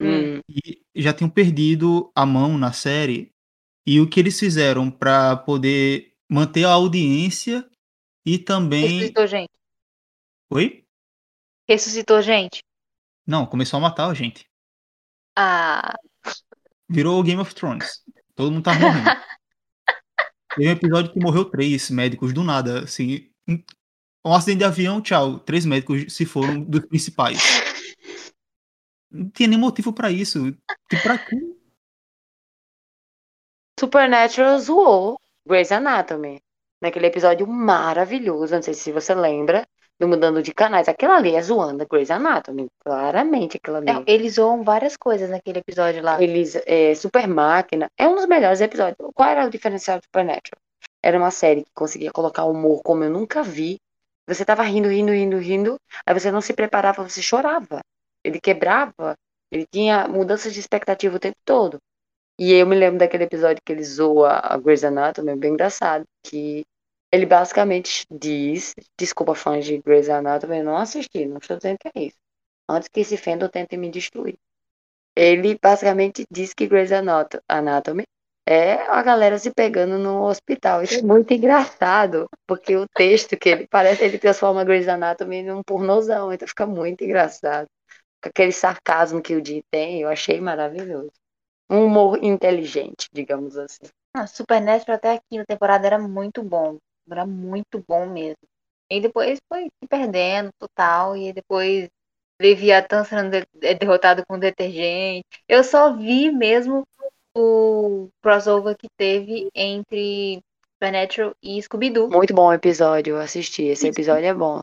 Hum, 0.00 0.40
E 0.48 0.82
já 0.94 1.12
tinham 1.12 1.30
perdido 1.30 2.10
a 2.14 2.26
mão 2.26 2.58
na 2.58 2.72
série. 2.72 3.32
E 3.86 3.98
o 3.98 4.08
que 4.08 4.20
eles 4.20 4.38
fizeram 4.38 4.90
pra 4.90 5.36
poder 5.36 6.12
manter 6.30 6.64
a 6.64 6.72
audiência 6.72 7.66
e 8.24 8.36
também. 8.38 8.98
Ressuscitou 8.98 9.26
gente. 9.26 9.50
Oi? 10.50 10.84
Ressuscitou 11.68 12.20
gente. 12.20 12.64
Não, 13.26 13.46
começou 13.46 13.78
a 13.78 13.80
matar 13.80 14.10
a 14.10 14.14
gente. 14.14 14.48
Ah, 15.36 15.94
Virou 16.88 17.22
Game 17.22 17.40
of 17.40 17.54
Thrones. 17.54 18.02
Todo 18.34 18.50
mundo 18.50 18.64
tava 18.64 18.80
morrendo. 18.80 19.04
Teve 20.56 20.68
um 20.68 20.72
episódio 20.72 21.12
que 21.12 21.20
morreu 21.20 21.44
três 21.44 21.88
médicos 21.90 22.32
do 22.32 22.42
nada, 22.42 22.82
assim. 22.82 23.30
Um 23.48 23.62
um 24.24 24.34
acidente 24.34 24.58
de 24.58 24.64
avião, 24.64 25.00
tchau. 25.00 25.38
Três 25.38 25.64
médicos 25.64 26.12
se 26.12 26.26
foram 26.26 26.60
dos 26.62 26.84
principais. 26.86 27.38
Não 29.10 29.30
tinha 29.30 29.48
nem 29.48 29.58
motivo 29.58 29.92
pra 29.92 30.10
isso. 30.10 30.52
Tipo, 30.88 31.02
pra 31.02 31.18
quê? 31.18 31.36
Supernatural 33.78 34.58
zoou 34.58 35.18
Grey's 35.46 35.72
Anatomy. 35.72 36.42
Naquele 36.82 37.06
episódio 37.06 37.46
maravilhoso, 37.46 38.54
não 38.54 38.62
sei 38.62 38.74
se 38.74 38.92
você 38.92 39.14
lembra, 39.14 39.66
do 40.00 40.08
Mudando 40.08 40.42
de 40.42 40.54
Canais. 40.54 40.88
Aquilo 40.88 41.12
ali 41.12 41.36
é 41.36 41.42
zoando 41.42 41.82
a 41.82 41.86
Grey's 41.86 42.10
Anatomy. 42.10 42.68
Claramente 42.82 43.58
aquilo 43.58 43.76
ali. 43.76 43.90
é, 43.90 44.02
eles 44.06 44.34
zoam 44.34 44.64
várias 44.64 44.96
coisas 44.96 45.28
naquele 45.28 45.58
episódio 45.58 46.02
lá. 46.02 46.20
Eles, 46.20 46.56
é, 46.66 46.94
Super 46.94 47.28
Máquina 47.28 47.90
é 47.98 48.08
um 48.08 48.14
dos 48.14 48.26
melhores 48.26 48.62
episódios. 48.62 48.96
Qual 49.14 49.28
era 49.28 49.46
o 49.46 49.50
diferencial 49.50 49.98
do 49.98 50.04
Supernatural? 50.04 50.58
Era 51.02 51.18
uma 51.18 51.30
série 51.30 51.64
que 51.64 51.70
conseguia 51.74 52.10
colocar 52.10 52.44
humor 52.44 52.80
como 52.82 53.04
eu 53.04 53.10
nunca 53.10 53.42
vi. 53.42 53.78
Você 54.26 54.44
tava 54.44 54.62
rindo, 54.62 54.88
rindo, 54.88 55.12
rindo, 55.12 55.36
rindo. 55.36 55.76
Aí 56.06 56.18
você 56.18 56.30
não 56.30 56.40
se 56.40 56.54
preparava, 56.54 57.06
você 57.06 57.20
chorava. 57.20 57.80
Ele 58.24 58.40
quebrava. 58.40 59.14
Ele 59.52 59.66
tinha 59.70 60.08
mudanças 60.08 60.54
de 60.54 60.60
expectativa 60.60 61.16
o 61.16 61.20
tempo 61.20 61.36
todo. 61.44 61.78
E 62.38 62.54
eu 62.54 62.66
me 62.66 62.74
lembro 62.74 62.98
daquele 62.98 63.24
episódio 63.24 63.60
que 63.62 63.70
ele 63.70 63.84
zoa 63.84 64.40
a 64.42 64.56
Grey's 64.56 64.82
Anatomy, 64.82 65.32
é 65.32 65.36
bem 65.36 65.52
engraçado. 65.52 66.04
Que 66.22 66.64
ele 67.12 67.26
basicamente 67.26 68.06
diz: 68.10 68.74
Desculpa, 68.98 69.34
fãs 69.34 69.64
de 69.64 69.78
Grey's 69.78 70.08
Anatomy, 70.08 70.58
eu 70.58 70.64
não 70.64 70.76
assisti, 70.76 71.26
não 71.26 71.38
estou 71.38 71.56
dizendo 71.56 71.78
que 71.78 71.88
é 71.94 72.02
isso. 72.06 72.18
Antes 72.68 72.88
que 72.88 73.00
esse 73.00 73.16
fandom 73.16 73.48
tente 73.48 73.76
me 73.76 73.90
destruir 73.90 74.38
ele 75.16 75.58
basicamente 75.60 76.24
diz 76.30 76.54
que 76.54 76.66
Grey's 76.66 76.92
Anato- 76.92 77.42
Anatomy 77.48 78.04
é 78.46 78.74
a 78.88 79.02
galera 79.02 79.38
se 79.38 79.52
pegando 79.52 79.98
no 79.98 80.22
hospital. 80.24 80.82
Isso 80.82 80.98
é 80.98 81.02
muito 81.02 81.32
engraçado, 81.32 82.26
porque 82.46 82.76
o 82.76 82.86
texto 82.94 83.36
que 83.36 83.48
ele 83.48 83.66
parece, 83.68 84.04
ele 84.04 84.18
transforma 84.18 84.64
Grey's 84.64 84.88
Anatomy 84.88 85.42
num 85.42 85.62
pornozão, 85.62 86.32
então 86.32 86.48
fica 86.48 86.66
muito 86.66 87.04
engraçado. 87.04 87.66
Aquele 88.22 88.52
sarcasmo 88.52 89.22
que 89.22 89.34
o 89.34 89.44
Jim 89.44 89.62
tem, 89.70 90.02
eu 90.02 90.08
achei 90.08 90.40
maravilhoso. 90.40 91.10
Um 91.70 91.86
humor 91.86 92.18
inteligente, 92.22 93.08
digamos 93.12 93.56
assim. 93.56 93.86
Ah, 94.14 94.26
Supernatural 94.26 94.96
até 94.96 95.12
a 95.14 95.20
quinta 95.30 95.46
temporada 95.46 95.86
era 95.86 95.98
muito 95.98 96.42
bom. 96.42 96.78
Era 97.12 97.26
muito 97.26 97.82
bom 97.88 98.06
mesmo. 98.06 98.38
E 98.90 99.00
depois 99.00 99.38
foi 99.48 99.64
se 99.64 99.88
perdendo 99.88 100.50
total. 100.58 101.16
E 101.16 101.32
depois 101.32 101.88
Leviatã 102.40 103.04
sendo 103.04 103.30
de- 103.30 103.46
é 103.62 103.74
derrotado 103.74 104.24
com 104.26 104.38
detergente. 104.38 105.24
Eu 105.48 105.62
só 105.62 105.96
vi 105.96 106.30
mesmo 106.30 106.84
o 107.36 108.08
crossover 108.22 108.76
que 108.76 108.88
teve 108.96 109.48
entre 109.54 110.40
Supernatural 110.74 111.34
e 111.42 111.62
Scooby-Doo. 111.62 112.08
Muito 112.08 112.34
bom 112.34 112.48
o 112.48 112.52
episódio, 112.52 113.18
assisti. 113.18 113.64
Esse 113.64 113.88
episódio 113.88 114.26
é 114.26 114.34
bom. 114.34 114.62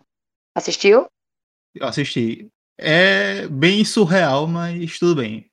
Assistiu? 0.56 1.08
Eu 1.74 1.88
assisti. 1.88 2.48
É 2.78 3.48
bem 3.48 3.84
surreal, 3.86 4.48
mas 4.48 4.98
tudo 5.00 5.22
bem. 5.22 5.50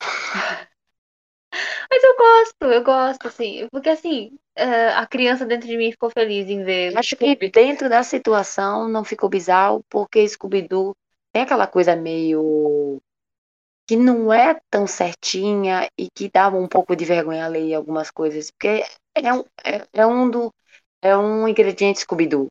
Mas 1.96 2.04
eu 2.04 2.16
gosto, 2.16 2.74
eu 2.74 2.84
gosto, 2.84 3.26
assim. 3.26 3.68
Porque 3.72 3.88
assim, 3.88 4.36
é, 4.54 4.88
a 4.88 5.06
criança 5.06 5.46
dentro 5.46 5.66
de 5.66 5.78
mim 5.78 5.90
ficou 5.90 6.10
feliz 6.10 6.46
em 6.46 6.62
ver. 6.62 6.96
Acho 6.96 7.16
que 7.16 7.34
dentro 7.48 7.88
da 7.88 8.02
situação 8.02 8.86
não 8.86 9.02
ficou 9.02 9.30
bizarro, 9.30 9.82
porque 9.88 10.28
Scooby-Doo 10.28 10.94
tem 11.32 11.42
aquela 11.42 11.66
coisa 11.66 11.96
meio 11.96 12.98
que 13.88 13.96
não 13.96 14.30
é 14.30 14.58
tão 14.70 14.86
certinha 14.86 15.88
e 15.98 16.08
que 16.14 16.28
dava 16.28 16.58
um 16.58 16.68
pouco 16.68 16.94
de 16.94 17.06
vergonha 17.06 17.46
alheia 17.46 17.72
em 17.72 17.74
algumas 17.74 18.10
coisas, 18.10 18.50
porque 18.50 18.84
é 19.14 19.32
um, 19.32 19.42
é, 19.64 19.86
é 19.94 20.06
um 20.06 20.28
do 20.28 20.50
é 21.00 21.16
um 21.16 21.48
ingrediente 21.48 22.00
Scooby-Doo. 22.00 22.48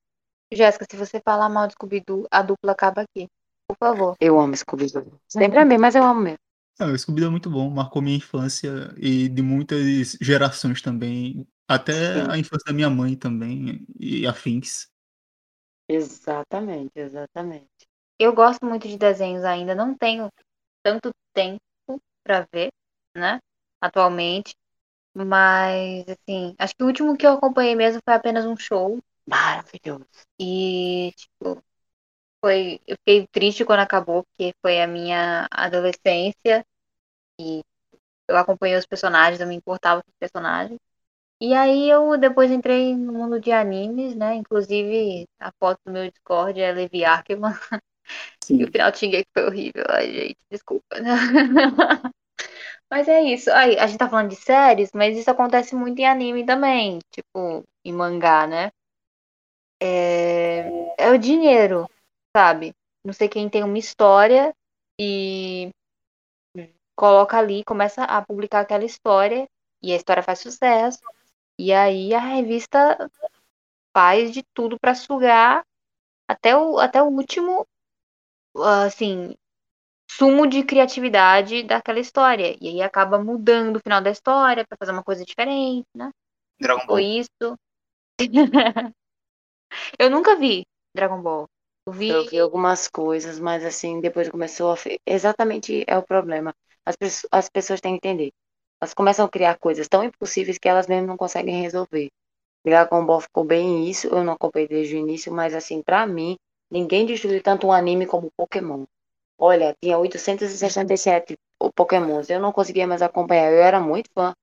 Jéssica, 0.51 0.87
se 0.89 0.97
você 0.97 1.19
falar 1.19 1.49
mal 1.49 1.67
de 1.67 1.73
Scooby-Doo, 1.73 2.25
a 2.31 2.41
dupla 2.41 2.71
acaba 2.71 3.01
aqui. 3.03 3.27
Por 3.67 3.77
favor. 3.77 4.15
Eu 4.19 4.39
amo 4.39 4.55
Scooby-Doo. 4.55 5.19
Sempre 5.27 5.59
amei, 5.59 5.77
mas 5.77 5.93
eu 5.93 6.03
amo 6.03 6.21
mesmo. 6.21 6.44
Ah, 6.79 6.87
o 6.87 6.97
Scooby-Doo 6.97 7.27
é 7.29 7.31
muito 7.31 7.49
bom, 7.49 7.69
marcou 7.69 8.01
minha 8.01 8.17
infância 8.17 8.93
e 8.97 9.29
de 9.29 9.41
muitas 9.41 10.17
gerações 10.21 10.81
também. 10.81 11.47
Até 11.67 12.21
Sim. 12.21 12.29
a 12.29 12.37
infância 12.37 12.65
da 12.67 12.73
minha 12.73 12.89
mãe 12.89 13.15
também 13.15 13.85
e 13.99 14.27
afins. 14.27 14.87
Exatamente, 15.87 16.91
exatamente. 16.95 17.69
Eu 18.19 18.33
gosto 18.33 18.65
muito 18.65 18.87
de 18.87 18.97
desenhos 18.97 19.43
ainda, 19.43 19.75
não 19.75 19.95
tenho 19.95 20.29
tanto 20.83 21.11
tempo 21.33 21.61
pra 22.23 22.47
ver, 22.51 22.69
né? 23.15 23.39
Atualmente. 23.81 24.55
Mas, 25.15 26.05
assim, 26.09 26.55
acho 26.59 26.75
que 26.75 26.83
o 26.83 26.87
último 26.87 27.17
que 27.17 27.25
eu 27.25 27.33
acompanhei 27.33 27.75
mesmo 27.75 28.01
foi 28.05 28.13
apenas 28.15 28.45
um 28.45 28.57
show. 28.57 28.99
Maravilhoso. 29.27 30.05
E, 30.39 31.11
tipo, 31.15 31.63
foi. 32.45 32.79
Eu 32.85 32.95
fiquei 32.97 33.27
triste 33.31 33.65
quando 33.65 33.79
acabou, 33.79 34.23
porque 34.23 34.53
foi 34.61 34.79
a 34.79 34.85
minha 34.85 35.47
adolescência. 35.49 36.63
E 37.39 37.61
eu 38.29 38.37
acompanhei 38.37 38.77
os 38.77 38.85
personagens, 38.85 39.41
eu 39.41 39.47
me 39.47 39.55
importava 39.55 40.03
com 40.03 40.09
os 40.09 40.17
personagens. 40.19 40.79
E 41.41 41.53
aí 41.55 41.89
eu 41.89 42.17
depois 42.17 42.51
entrei 42.51 42.95
no 42.95 43.13
mundo 43.13 43.39
de 43.39 43.51
animes, 43.51 44.15
né? 44.15 44.35
Inclusive, 44.35 45.27
a 45.39 45.51
foto 45.59 45.79
do 45.85 45.91
meu 45.91 46.09
Discord 46.09 46.61
é 46.61 46.71
Levi 46.71 47.05
Arkman. 47.05 47.53
E 48.49 48.63
o 48.63 48.71
final 48.71 48.91
de 48.91 48.99
Shingeki 48.99 49.29
foi 49.33 49.45
horrível. 49.45 49.83
Ai, 49.89 50.13
gente, 50.13 50.37
desculpa. 50.51 50.85
Mas 52.91 53.07
é 53.07 53.23
isso. 53.23 53.51
Aí, 53.51 53.79
a 53.79 53.87
gente 53.87 53.97
tá 53.97 54.07
falando 54.07 54.29
de 54.29 54.35
séries, 54.35 54.91
mas 54.93 55.17
isso 55.17 55.31
acontece 55.31 55.75
muito 55.75 55.99
em 55.99 56.05
anime 56.07 56.45
também. 56.45 56.99
Tipo, 57.11 57.63
em 57.83 57.93
mangá, 57.93 58.45
né? 58.45 58.71
É, 59.81 60.95
é 60.97 61.11
o 61.11 61.17
dinheiro, 61.17 61.87
sabe? 62.35 62.73
Não 63.05 63.13
sei 63.13 63.29
quem 63.29 63.49
tem 63.49 63.63
uma 63.63 63.77
história 63.77 64.53
e 64.99 65.69
coloca 66.93 67.37
ali, 67.37 67.63
começa 67.63 68.03
a 68.03 68.21
publicar 68.21 68.59
aquela 68.61 68.83
história 68.83 69.47
e 69.81 69.93
a 69.93 69.95
história 69.95 70.21
faz 70.21 70.39
sucesso. 70.39 70.99
E 71.57 71.71
aí 71.71 72.13
a 72.13 72.19
revista 72.19 73.09
faz 73.95 74.31
de 74.31 74.43
tudo 74.53 74.77
pra 74.77 74.93
sugar 74.93 75.63
até 76.27 76.57
o, 76.57 76.77
até 76.77 77.01
o 77.01 77.05
último, 77.05 77.65
assim, 78.85 79.33
sumo 80.11 80.45
de 80.45 80.63
criatividade 80.63 81.63
daquela 81.63 81.99
história. 81.99 82.57
E 82.59 82.67
aí 82.67 82.81
acaba 82.81 83.17
mudando 83.17 83.77
o 83.77 83.79
final 83.79 84.01
da 84.01 84.11
história 84.11 84.65
pra 84.67 84.77
fazer 84.77 84.91
uma 84.91 85.03
coisa 85.03 85.23
diferente, 85.23 85.87
né? 85.95 86.11
Dragon 86.59 86.85
Ball. 86.85 86.97
Foi 86.97 87.03
isso. 87.05 87.57
eu 89.97 90.09
nunca 90.09 90.35
vi 90.35 90.65
Dragon 90.93 91.21
Ball. 91.21 91.47
Eu 91.87 91.93
vi. 91.93 92.09
Eu 92.11 92.25
vi 92.25 92.39
algumas 92.39 92.87
coisas, 92.87 93.39
mas 93.39 93.63
assim, 93.63 93.99
depois 94.01 94.29
começou 94.29 94.71
a. 94.73 94.75
Exatamente 95.05 95.83
é 95.87 95.97
o 95.97 96.03
problema. 96.03 96.53
As, 96.85 96.95
pesso- 96.95 97.27
as 97.31 97.49
pessoas 97.49 97.81
têm 97.81 97.93
que 97.99 98.07
entender. 98.07 98.31
Elas 98.81 98.93
começam 98.93 99.25
a 99.25 99.29
criar 99.29 99.57
coisas 99.57 99.87
tão 99.87 100.03
impossíveis 100.03 100.57
que 100.57 100.67
elas 100.67 100.87
mesmas 100.87 101.07
não 101.07 101.17
conseguem 101.17 101.61
resolver. 101.61 102.09
Dragon 102.65 103.05
Ball 103.05 103.21
ficou 103.21 103.45
bem 103.45 103.89
isso, 103.89 104.07
eu 104.07 104.23
não 104.23 104.33
acompanhei 104.33 104.67
desde 104.67 104.95
o 104.95 104.99
início, 104.99 105.33
mas 105.33 105.55
assim, 105.55 105.81
pra 105.83 106.07
mim, 106.07 106.37
ninguém 106.71 107.05
destruiu 107.05 107.41
tanto 107.43 107.67
um 107.67 107.73
anime 107.73 108.05
como 108.07 108.31
Pokémon. 108.37 108.85
Olha, 109.39 109.75
tinha 109.81 109.97
867 109.99 111.35
o- 111.61 111.71
Pokémons, 111.73 112.29
eu 112.29 112.39
não 112.39 112.51
conseguia 112.53 112.87
mais 112.87 113.01
acompanhar, 113.01 113.51
eu 113.53 113.59
era 113.63 113.79
muito 113.81 114.09
fã, 114.13 114.33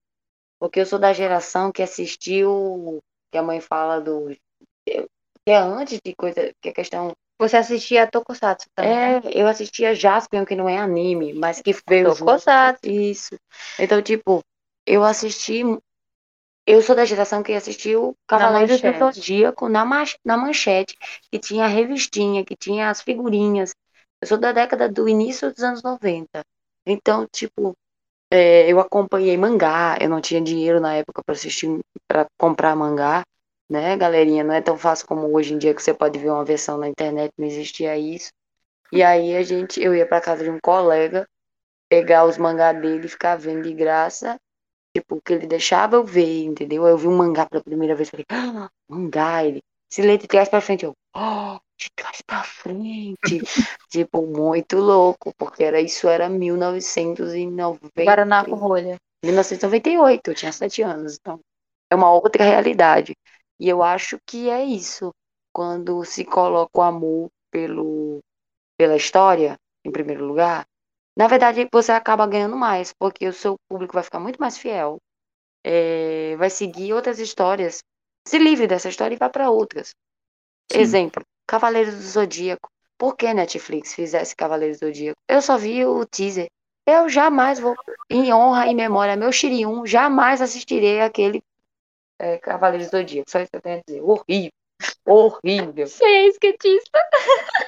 porque 0.61 0.81
eu 0.81 0.87
sou 0.87 0.99
da 0.99 1.13
geração 1.13 1.73
que 1.73 1.83
assistiu, 1.83 3.01
que 3.33 3.39
a 3.39 3.43
mãe 3.43 3.61
fala 3.61 4.01
do. 4.01 4.31
que 5.45 5.51
é 5.53 5.57
antes 5.57 5.99
de 6.05 6.15
coisa, 6.15 6.53
que 6.61 6.69
é 6.69 6.73
questão 6.73 7.13
Você 7.43 7.57
assistia 7.59 8.05
a 8.05 8.07
Tokusatsu 8.11 8.69
também, 8.75 8.99
né? 8.99 9.15
é, 9.15 9.41
eu 9.41 9.47
assistia 9.47 9.95
Jaspion, 9.95 10.45
que 10.45 10.57
não 10.57 10.69
é 10.69 10.79
anime, 10.79 11.33
mas 11.35 11.61
que 11.63 11.73
veio 11.89 12.11
junto. 12.11 12.43
Tokusatsu. 12.45 12.91
Isso. 12.91 13.37
Então, 13.79 14.03
tipo, 14.03 14.41
eu 14.87 15.05
assisti. 15.05 15.63
Eu 16.67 16.81
sou 16.83 16.95
da 16.95 17.05
geração 17.05 17.43
que 17.43 17.53
assistiu 17.53 18.17
Cavaleiros 18.29 18.83
do 18.83 18.93
manchete. 18.93 18.97
Zodíaco 18.97 19.69
na, 19.69 19.85
mach- 19.85 20.17
na 20.25 20.37
manchete, 20.37 20.97
que 21.31 21.39
tinha 21.39 21.65
a 21.65 21.69
revistinha, 21.69 22.45
que 22.45 22.57
tinha 22.57 22.89
as 22.91 23.01
figurinhas. 23.03 23.75
Eu 24.21 24.29
sou 24.29 24.39
da 24.39 24.53
década 24.53 24.89
do 24.89 25.09
início 25.09 25.53
dos 25.53 25.63
anos 25.63 25.83
90. 25.83 26.43
Então, 26.87 27.27
tipo, 27.33 27.75
é, 28.31 28.71
eu 28.73 28.81
acompanhei 28.81 29.37
mangá. 29.37 29.99
Eu 30.01 30.11
não 30.11 30.21
tinha 30.21 30.41
dinheiro 30.41 30.81
na 30.81 30.95
época 30.97 31.23
para 31.25 31.35
assistir, 31.35 31.69
para 32.09 32.27
comprar 32.39 32.77
mangá, 32.77 33.23
né, 33.73 33.97
galerinha? 33.97 34.45
Não 34.45 34.55
é 34.55 34.61
tão 34.61 34.77
fácil 34.77 35.07
como 35.07 35.35
hoje 35.35 35.55
em 35.55 35.59
dia 35.59 35.75
que 35.75 35.83
você 35.83 35.95
pode 35.95 36.19
ver 36.19 36.31
uma 36.31 36.45
versão 36.45 36.77
na 36.77 36.89
internet, 36.89 37.33
não 37.39 37.47
existia 37.47 37.97
isso. 37.97 38.31
E 38.93 39.03
aí 39.03 39.35
a 39.35 39.43
gente, 39.43 39.83
eu 39.83 39.95
ia 39.95 40.07
para 40.07 40.21
casa 40.21 40.45
de 40.45 40.51
um 40.51 40.59
colega, 40.63 41.27
pegar 41.89 42.27
os 42.27 42.37
mangá 42.37 42.73
dele 42.73 43.07
e 43.07 43.09
ficar 43.09 43.37
vendo 43.37 43.63
de 43.63 43.73
graça. 43.73 44.37
Tipo, 44.95 45.17
o 45.17 45.23
que 45.23 45.33
ele 45.33 45.47
deixava 45.47 45.97
eu 45.97 46.05
ver, 46.05 46.45
entendeu? 46.45 46.87
Eu 46.87 46.99
vi 46.99 47.09
um 47.09 47.17
mangá 47.17 47.47
pela 47.47 47.65
primeira 47.65 47.95
vez, 47.95 48.11
falei, 48.11 48.27
ah, 48.29 48.69
mangá, 48.87 49.43
ele. 49.43 49.63
Se 49.91 50.03
lê 50.03 50.19
de 50.19 50.27
trás 50.27 50.51
pra 50.51 50.61
frente, 50.61 50.85
eu, 50.85 50.93
oh, 51.17 51.59
de 51.79 51.89
trás 51.97 52.21
pra 52.27 52.43
frente. 52.43 53.17
tipo, 53.91 54.27
muito 54.27 54.77
louco, 54.77 55.33
porque 55.39 55.65
era, 55.65 55.81
isso 55.81 56.07
era 56.09 56.29
1990. 56.29 58.05
Guaraná 58.05 58.45
com 58.45 58.55
rolha. 58.55 58.97
1998, 59.25 60.31
eu 60.31 60.35
tinha 60.35 60.53
sete 60.53 60.83
anos, 60.83 61.17
então 61.19 61.41
é 61.91 61.95
uma 61.95 62.13
outra 62.13 62.43
realidade. 62.43 63.15
E 63.63 63.69
eu 63.69 63.81
acho 63.81 64.19
que 64.27 64.51
é 64.51 64.65
isso, 64.65 65.15
quando 65.55 66.05
se 66.05 66.25
coloca 66.25 66.81
o 66.81 66.83
amor 66.83 67.31
pelo, 67.49 68.19
pela 68.77 68.97
história, 68.97 69.57
em 69.85 69.93
primeiro 69.93 70.25
lugar, 70.25 70.67
na 71.17 71.29
verdade 71.29 71.69
você 71.73 71.93
acaba 71.93 72.27
ganhando 72.27 72.57
mais, 72.57 72.93
porque 72.93 73.25
o 73.29 73.33
seu 73.33 73.55
público 73.69 73.95
vai 73.95 74.03
ficar 74.03 74.19
muito 74.19 74.41
mais 74.41 74.59
fiel, 74.59 74.99
é, 75.65 76.35
vai 76.39 76.51
seguir 76.51 76.93
outras 76.93 77.21
histórias, 77.21 77.85
se 78.27 78.37
livre 78.37 78.67
dessa 78.67 78.89
história 78.89 79.15
e 79.15 79.19
vai 79.19 79.31
para 79.31 79.49
outras. 79.49 79.95
Sim. 80.73 80.81
Exemplo, 80.81 81.23
Cavaleiros 81.47 81.95
do 81.95 82.03
Zodíaco. 82.03 82.69
Por 82.99 83.17
que 83.17 83.33
Netflix 83.33 83.95
fizesse 83.95 84.35
Cavaleiros 84.35 84.81
do 84.81 84.87
Zodíaco? 84.87 85.21
Eu 85.29 85.41
só 85.41 85.57
vi 85.57 85.87
o 85.87 86.05
teaser. 86.05 86.49
Eu 86.85 87.09
jamais 87.09 87.61
vou, 87.61 87.77
em 88.11 88.33
honra 88.33 88.67
e 88.67 88.75
memória, 88.75 89.15
meu 89.15 89.31
Shiriun, 89.31 89.87
jamais 89.87 90.43
assistirei 90.43 91.01
aquele 91.01 91.41
é, 92.23 92.39
Cavaleiros 92.39 92.89
do 92.89 92.99
Zodíaco. 92.99 93.29
Só 93.29 93.41
isso 93.41 93.51
que 93.51 93.57
eu 93.57 93.61
tenho 93.61 93.79
a 93.79 93.83
dizer. 93.85 94.01
Horrível. 94.01 94.53
Horrível. 95.05 95.87
Você 95.87 96.05
é 96.05 96.29
skatista. 96.29 96.99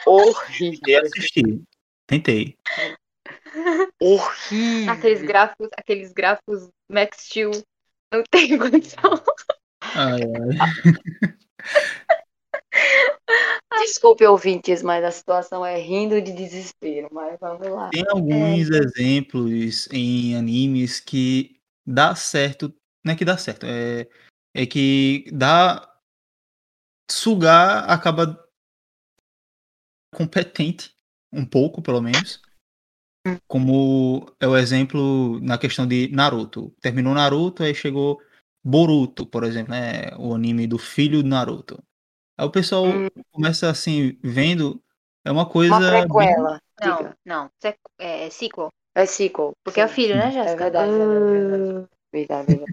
Horrível. 0.06 0.80
Tentei 0.80 0.96
assistir. 0.96 1.62
Tentei. 2.06 2.56
Horrível. 4.00 4.92
Aqueles 4.92 5.22
gráficos, 5.22 5.68
aqueles 5.76 6.12
gráficos 6.12 6.68
Max 6.88 7.26
Steel. 7.26 7.50
Não 8.12 8.22
tem 8.30 8.56
condição. 8.56 9.20
Ai, 9.80 10.20
ai. 10.22 11.34
Desculpe, 13.80 14.24
ouvintes, 14.24 14.82
mas 14.82 15.04
a 15.04 15.10
situação 15.10 15.66
é 15.66 15.76
rindo 15.78 16.20
de 16.22 16.32
desespero. 16.32 17.08
Mas 17.12 17.38
vamos 17.40 17.66
lá. 17.68 17.90
Tem 17.90 18.04
alguns 18.08 18.70
exemplos 18.70 19.88
em 19.92 20.36
animes 20.36 21.00
que 21.00 21.56
dá 21.84 22.14
certo. 22.14 22.72
Não 23.04 23.12
é 23.12 23.16
que 23.16 23.24
dá 23.24 23.36
certo, 23.36 23.66
é, 23.66 24.08
é 24.54 24.64
que 24.66 25.26
dá. 25.32 25.90
Sugar 27.10 27.90
acaba 27.90 28.42
competente, 30.14 30.94
um 31.32 31.44
pouco 31.44 31.82
pelo 31.82 32.00
menos. 32.00 32.40
Como 33.46 34.26
é 34.38 34.46
o 34.46 34.56
exemplo 34.56 35.40
na 35.40 35.58
questão 35.58 35.86
de 35.86 36.08
Naruto. 36.08 36.74
Terminou 36.80 37.14
Naruto, 37.14 37.62
aí 37.62 37.74
chegou 37.74 38.20
Boruto, 38.62 39.26
por 39.26 39.44
exemplo, 39.44 39.72
né? 39.72 40.14
O 40.18 40.34
anime 40.34 40.66
do 40.66 40.78
filho 40.78 41.22
do 41.22 41.28
Naruto. 41.28 41.82
Aí 42.38 42.46
o 42.46 42.50
pessoal 42.50 42.84
Hum. 42.86 43.08
começa 43.32 43.70
assim, 43.70 44.18
vendo. 44.22 44.82
É 45.24 45.30
uma 45.30 45.48
coisa. 45.48 45.74
Uma 45.74 45.90
bem- 45.90 46.08
prequela. 46.08 46.60
Não, 46.80 46.96
Diga. 46.96 47.16
não. 47.24 47.50
Sequ- 47.60 47.90
É, 47.98 48.28
sequel. 48.30 48.68
É 48.94 49.06
sequel. 49.06 49.52
Porque 49.64 49.80
é 49.80 49.84
o 49.84 49.88
Sim. 49.88 49.94
filho, 49.94 50.16
né, 50.16 50.28
É 50.28 50.32
Jéssica? 50.32 50.50
é 50.52 50.56
verdade, 50.56 50.92
é 50.92 50.96
verdade. 50.98 51.88
Verdade, 52.12 52.46
verdade. 52.46 52.72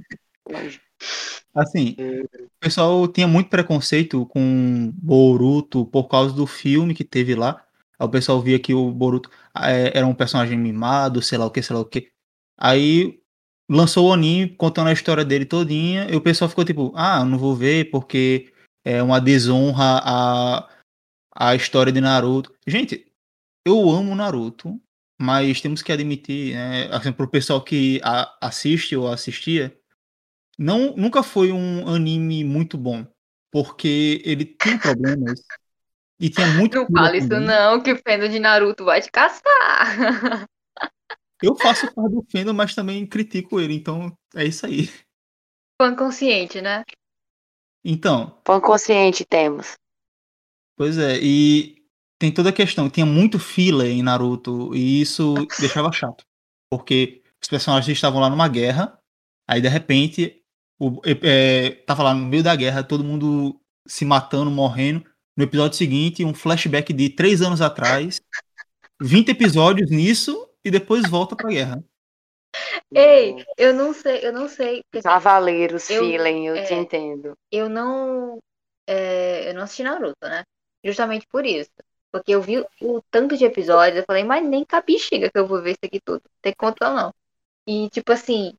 Assim, 1.54 1.96
o 2.00 2.50
pessoal 2.60 3.08
tinha 3.08 3.28
muito 3.28 3.50
preconceito 3.50 4.26
com 4.28 4.92
Boruto 4.96 5.86
por 5.86 6.08
causa 6.08 6.34
do 6.34 6.48
filme 6.48 6.94
que 6.94 7.04
teve 7.04 7.36
lá. 7.36 7.62
Aí 8.00 8.06
o 8.06 8.10
pessoal 8.10 8.42
via 8.42 8.58
que 8.60 8.74
o 8.74 8.92
Boruto 8.92 9.30
eh, 9.58 9.92
era 9.94 10.08
um 10.08 10.14
personagem 10.14 10.58
mimado, 10.58 11.22
sei 11.22 11.38
lá 11.38 11.46
o 11.46 11.52
que, 11.52 11.62
sei 11.62 11.76
lá 11.76 11.82
o 11.82 11.86
que. 11.86 12.10
Aí 12.58 13.20
lançou 13.70 14.10
o 14.10 14.14
anime 14.14 14.50
contando 14.56 14.88
a 14.90 14.94
história 14.94 15.24
dele 15.26 15.46
todinha, 15.46 16.08
e 16.10 16.16
o 16.16 16.22
pessoal 16.22 16.50
ficou 16.50 16.66
tipo, 16.66 16.92
ah, 16.96 17.24
não 17.26 17.38
vou 17.38 17.56
ver 17.56 17.90
porque 17.90 18.52
é 18.86 19.02
uma 19.04 19.20
desonra 19.20 20.02
à, 20.04 20.70
à 21.36 21.56
história 21.56 21.92
de 21.92 22.02
Naruto. 22.02 22.54
Gente, 22.68 23.06
eu 23.66 23.90
amo 23.90 24.16
Naruto, 24.16 24.80
mas 25.22 25.62
temos 25.62 25.82
que 25.82 25.92
admitir, 25.92 26.56
né, 26.56 26.88
assim, 26.92 27.12
pro 27.12 27.30
pessoal 27.30 27.62
que 27.64 28.02
a- 28.04 28.36
assiste 28.42 28.96
ou 28.96 29.08
assistia, 29.08 29.76
não, 30.62 30.96
nunca 30.96 31.24
foi 31.24 31.52
um 31.52 31.88
anime 31.88 32.44
muito 32.44 32.78
bom, 32.78 33.04
porque 33.52 34.22
ele 34.24 34.46
tinha 34.46 34.78
problemas 34.80 35.42
e 36.20 36.30
tinha 36.30 36.46
muito 36.48 36.78
Não 36.78 36.86
fala 36.88 37.18
isso 37.18 37.28
também. 37.28 37.48
não, 37.48 37.82
que 37.82 37.92
o 37.92 37.98
fandom 38.08 38.28
de 38.30 38.40
Naruto 38.40 38.86
vai 38.86 39.02
te 39.02 39.10
caçar. 39.12 40.46
Eu 41.42 41.56
faço 41.56 41.92
parte 41.92 42.12
do 42.12 42.24
fandom, 42.32 42.54
mas 42.54 42.76
também 42.76 43.08
critico 43.08 43.60
ele, 43.60 43.74
então 43.74 44.16
é 44.36 44.46
isso 44.46 44.66
aí. 44.66 44.88
Fã 45.82 45.96
consciente, 45.96 46.62
né? 46.62 46.84
Então, 47.84 48.40
Fã 48.46 48.62
consciente 48.62 49.26
temos. 49.26 49.74
pois 50.78 50.98
é, 51.00 51.18
e 51.20 51.84
tem 52.20 52.32
toda 52.32 52.50
a 52.50 52.54
questão, 52.54 52.88
tinha 52.88 53.06
muito 53.06 53.40
filler 53.40 53.88
em 53.88 54.04
Naruto 54.04 54.76
e 54.76 55.02
isso 55.02 55.34
deixava 55.60 55.92
chato, 55.92 56.24
porque 56.70 57.24
os 57.42 57.50
personagens 57.50 57.98
estavam 57.98 58.22
lá 58.22 58.30
numa 58.30 58.48
guerra, 58.48 59.00
aí 59.48 59.60
de 59.60 59.68
repente 59.68 60.41
o, 60.82 61.02
é, 61.06 61.72
tava 61.86 62.02
lá 62.02 62.14
no 62.14 62.26
meio 62.26 62.42
da 62.44 62.56
guerra, 62.56 62.84
todo 62.84 63.04
mundo 63.04 63.60
se 63.88 64.04
matando, 64.04 64.50
morrendo. 64.50 65.06
No 65.38 65.44
episódio 65.44 65.78
seguinte, 65.78 66.26
um 66.26 66.34
flashback 66.34 66.92
de 66.92 67.10
três 67.10 67.42
anos 67.42 67.62
atrás, 67.62 68.20
20 69.00 69.30
episódios 69.30 69.90
nisso 69.92 70.48
e 70.66 70.72
depois 70.72 71.08
volta 71.10 71.36
pra 71.36 71.50
guerra. 71.50 71.84
Ei, 72.94 73.46
eu 73.58 73.74
não 73.74 73.94
sei, 73.94 74.26
eu 74.26 74.34
não 74.34 74.48
sei. 74.50 74.84
assim, 74.94 75.02
Cavaleiros, 75.04 75.90
Eu- 75.90 76.04
feeling, 76.04 76.48
eu 76.48 76.56
te 76.66 76.74
é. 76.74 76.78
entendo. 76.80 77.38
eu 77.52 77.70
não. 77.70 78.40
é, 78.88 79.50
eu 79.50 79.54
não 79.54 79.62
assisti 79.64 79.84
Naruto, 79.84 80.18
né? 80.24 80.44
Justamente 80.84 81.28
por 81.28 81.46
isso. 81.46 81.70
Porque 82.12 82.32
eu 82.32 82.42
vi 82.42 82.60
o 82.82 83.02
tanto 83.10 83.38
de 83.38 83.46
episódios, 83.46 84.00
eu 84.00 84.04
falei, 84.06 84.24
mas 84.24 84.44
nem 84.44 84.66
com 84.66 84.76
a 84.76 84.82
bexiga 84.82 85.30
que 85.32 85.38
eu 85.38 85.48
vou 85.48 85.62
ver 85.62 85.72
isso 85.72 85.80
aqui 85.86 86.02
tudo. 86.02 86.22
Não 86.26 86.42
tem 86.42 86.54
conta 86.58 86.94
não. 86.94 87.14
E 87.66 87.90
tipo 87.90 88.12
assim, 88.12 88.58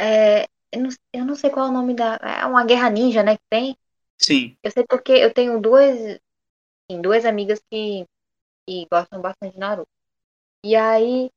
é, 0.00 0.48
eu, 0.72 0.80
não, 0.82 0.90
eu 1.12 1.24
não 1.24 1.34
sei 1.34 1.50
qual 1.50 1.66
é 1.66 1.70
o 1.70 1.72
nome 1.72 1.94
da. 1.94 2.16
É 2.16 2.46
uma 2.46 2.64
guerra 2.64 2.90
ninja, 2.90 3.22
né? 3.22 3.36
Que 3.36 3.44
tem. 3.50 3.76
Sim. 4.18 4.56
Eu 4.62 4.70
sei 4.70 4.84
porque 4.88 5.12
eu 5.12 5.32
tenho 5.32 5.60
duas, 5.60 5.98
assim, 6.90 7.00
duas 7.02 7.24
amigas 7.24 7.60
que, 7.70 8.06
que 8.68 8.86
gostam 8.92 9.20
bastante 9.22 9.54
de 9.54 9.58
Naruto. 9.60 9.88
E 10.64 10.76
aí, 10.76 11.30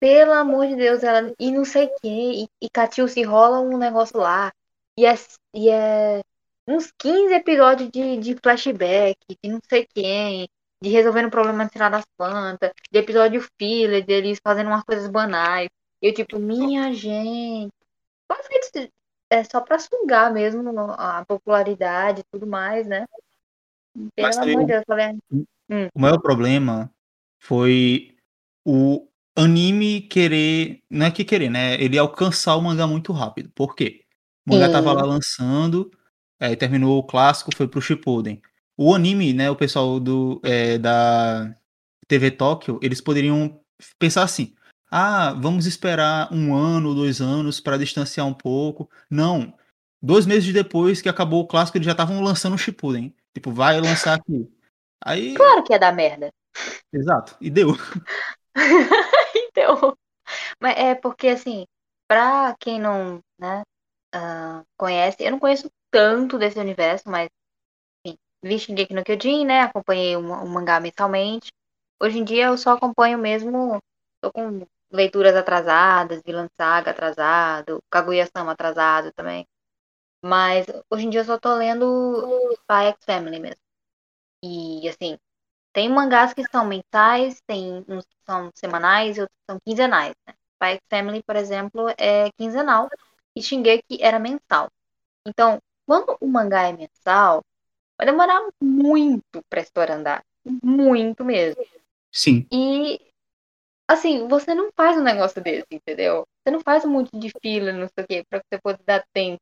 pelo 0.00 0.32
amor 0.32 0.66
de 0.68 0.76
Deus, 0.76 1.02
ela. 1.02 1.32
E 1.38 1.50
não 1.50 1.64
sei 1.64 1.86
o 1.86 1.94
quê. 2.00 2.08
E, 2.44 2.48
e 2.66 2.70
Katil 2.70 3.08
se 3.08 3.22
rola 3.22 3.60
um 3.60 3.78
negócio 3.78 4.18
lá. 4.18 4.52
E 4.98 5.06
é, 5.06 5.14
e 5.54 5.70
é 5.70 6.22
uns 6.68 6.92
15 6.98 7.34
episódios 7.34 7.90
de, 7.90 8.16
de 8.18 8.36
flashback, 8.42 9.18
de 9.42 9.50
não 9.50 9.60
sei 9.68 9.86
quem. 9.94 10.48
de 10.82 10.90
resolvendo 10.90 11.30
problema 11.30 11.68
tirar 11.68 11.90
das 11.90 12.04
plantas, 12.16 12.72
de 12.90 12.98
episódio 12.98 13.46
filler, 13.58 14.04
deles 14.04 14.40
fazendo 14.42 14.68
umas 14.68 14.84
coisas 14.84 15.08
banais. 15.10 15.68
Eu, 16.00 16.12
tipo, 16.14 16.38
minha 16.38 16.92
gente. 16.92 17.72
É 19.30 19.44
só 19.44 19.60
pra 19.60 19.78
sugar 19.78 20.32
mesmo 20.32 20.62
a 20.92 21.24
popularidade 21.24 22.20
e 22.20 22.24
tudo 22.30 22.46
mais, 22.46 22.86
né? 22.86 23.06
Pelo 24.14 24.28
Mas 24.28 24.38
amor 24.38 24.60
de 24.60 24.66
Deus, 24.66 24.84
falei. 24.86 25.18
Hum. 25.32 25.88
O 25.94 26.00
maior 26.00 26.18
problema 26.18 26.92
foi 27.38 28.14
o 28.64 29.08
anime 29.34 30.02
querer. 30.02 30.82
Não 30.90 31.06
é 31.06 31.10
que 31.10 31.24
querer, 31.24 31.50
né? 31.50 31.74
Ele 31.82 31.98
alcançar 31.98 32.56
o 32.56 32.62
mangá 32.62 32.86
muito 32.86 33.12
rápido. 33.12 33.50
Por 33.54 33.74
quê? 33.74 34.04
O 34.46 34.52
mangá 34.52 34.68
tava 34.68 34.90
Sim. 34.90 34.96
lá 34.96 35.02
lançando, 35.04 35.90
aí 36.38 36.56
terminou 36.56 36.98
o 36.98 37.04
clássico, 37.04 37.54
foi 37.56 37.68
pro 37.68 37.80
Shippuden. 37.80 38.40
O 38.76 38.94
anime, 38.94 39.32
né? 39.32 39.50
O 39.50 39.56
pessoal 39.56 40.00
do, 40.00 40.40
é, 40.44 40.78
da 40.78 41.54
TV 42.08 42.30
Tóquio, 42.32 42.78
eles 42.82 43.00
poderiam 43.00 43.60
pensar 43.98 44.24
assim: 44.24 44.54
ah, 44.94 45.32
vamos 45.32 45.64
esperar 45.64 46.30
um 46.30 46.54
ano, 46.54 46.94
dois 46.94 47.22
anos 47.22 47.60
para 47.60 47.78
distanciar 47.78 48.26
um 48.26 48.34
pouco. 48.34 48.90
Não. 49.08 49.54
Dois 50.02 50.26
meses 50.26 50.52
depois 50.52 51.00
que 51.00 51.08
acabou 51.08 51.40
o 51.42 51.46
clássico, 51.46 51.78
eles 51.78 51.86
já 51.86 51.92
estavam 51.92 52.20
lançando 52.20 52.54
o 52.56 52.58
Shippuden. 52.58 53.14
Tipo, 53.32 53.50
vai 53.50 53.80
lançar 53.80 54.18
aqui. 54.18 54.52
Aí, 55.02 55.34
Claro 55.34 55.64
que 55.64 55.72
ia 55.72 55.78
dar 55.78 55.94
merda. 55.94 56.30
exato, 56.92 57.34
e 57.40 57.48
deu. 57.48 57.68
Então, 59.54 59.96
mas 60.60 60.76
é 60.78 60.94
porque 60.94 61.28
assim, 61.28 61.66
pra 62.08 62.54
quem 62.58 62.80
não, 62.80 63.20
né, 63.38 63.62
ah, 64.14 64.62
conhece, 64.78 65.16
eu 65.20 65.30
não 65.30 65.38
conheço 65.38 65.70
tanto 65.90 66.38
desse 66.38 66.58
universo, 66.58 67.04
mas 67.08 67.28
enfim, 68.04 68.16
vi 68.42 68.58
Shingeki 68.58 68.94
no 68.94 69.04
Kyojin, 69.04 69.44
né, 69.44 69.60
acompanhei 69.60 70.16
o, 70.16 70.20
o 70.20 70.48
mangá 70.48 70.80
mensalmente. 70.80 71.50
Hoje 72.02 72.18
em 72.18 72.24
dia 72.24 72.46
eu 72.46 72.58
só 72.58 72.72
acompanho 72.72 73.18
mesmo, 73.18 73.78
tô 74.22 74.32
com 74.32 74.66
leituras 74.92 75.34
atrasadas, 75.34 76.22
Vinland 76.24 76.50
Saga 76.56 76.90
atrasado, 76.90 77.82
Kaguya-sama 77.90 78.52
atrasado 78.52 79.12
também. 79.12 79.46
Mas 80.24 80.66
hoje 80.90 81.06
em 81.06 81.10
dia 81.10 81.20
eu 81.20 81.24
só 81.24 81.38
tô 81.38 81.54
lendo 81.54 82.52
Spy 82.52 82.86
X 82.88 83.04
Family 83.04 83.40
mesmo. 83.40 83.60
E 84.44 84.88
assim, 84.88 85.18
tem 85.72 85.88
mangás 85.88 86.34
que 86.34 86.44
são 86.50 86.64
mensais, 86.66 87.40
tem 87.46 87.84
uns 87.88 88.04
que 88.04 88.16
são 88.24 88.50
semanais 88.54 89.16
e 89.16 89.22
outros 89.22 89.38
que 89.38 89.52
são 89.52 89.58
quinzenais, 89.64 90.14
né? 90.26 90.34
Spy 90.54 90.74
X 90.76 90.80
Family, 90.90 91.22
por 91.22 91.36
exemplo, 91.36 91.88
é 91.98 92.30
quinzenal 92.38 92.88
e 93.34 93.42
Shingeki 93.42 93.98
era 94.00 94.18
mensal. 94.18 94.68
Então, 95.26 95.60
quando 95.86 96.16
o 96.20 96.26
mangá 96.26 96.68
é 96.68 96.72
mensal, 96.72 97.42
vai 97.98 98.06
demorar 98.06 98.40
muito 98.60 99.42
pra 99.48 99.60
história 99.60 99.94
andar. 99.94 100.24
Muito 100.44 101.24
mesmo. 101.24 101.64
Sim. 102.10 102.46
E, 102.52 103.11
assim, 103.92 104.28
você 104.28 104.54
não 104.54 104.70
faz 104.76 104.96
um 104.96 105.02
negócio 105.02 105.42
desse, 105.42 105.66
entendeu? 105.70 106.26
Você 106.42 106.52
não 106.52 106.60
faz 106.60 106.84
um 106.84 106.90
monte 106.90 107.10
de 107.18 107.32
fila, 107.40 107.72
não 107.72 107.88
sei 107.88 108.04
o 108.04 108.06
quê, 108.06 108.24
pra 108.28 108.40
você 108.40 108.60
poder 108.60 108.82
dar 108.84 109.04
tempo 109.12 109.40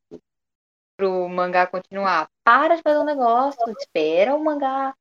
pro 0.96 1.28
mangá 1.28 1.66
continuar. 1.66 2.28
Para 2.44 2.76
de 2.76 2.82
fazer 2.82 2.98
um 2.98 3.04
negócio, 3.04 3.62
espera 3.78 4.34
o 4.34 4.44
mangá 4.44 4.94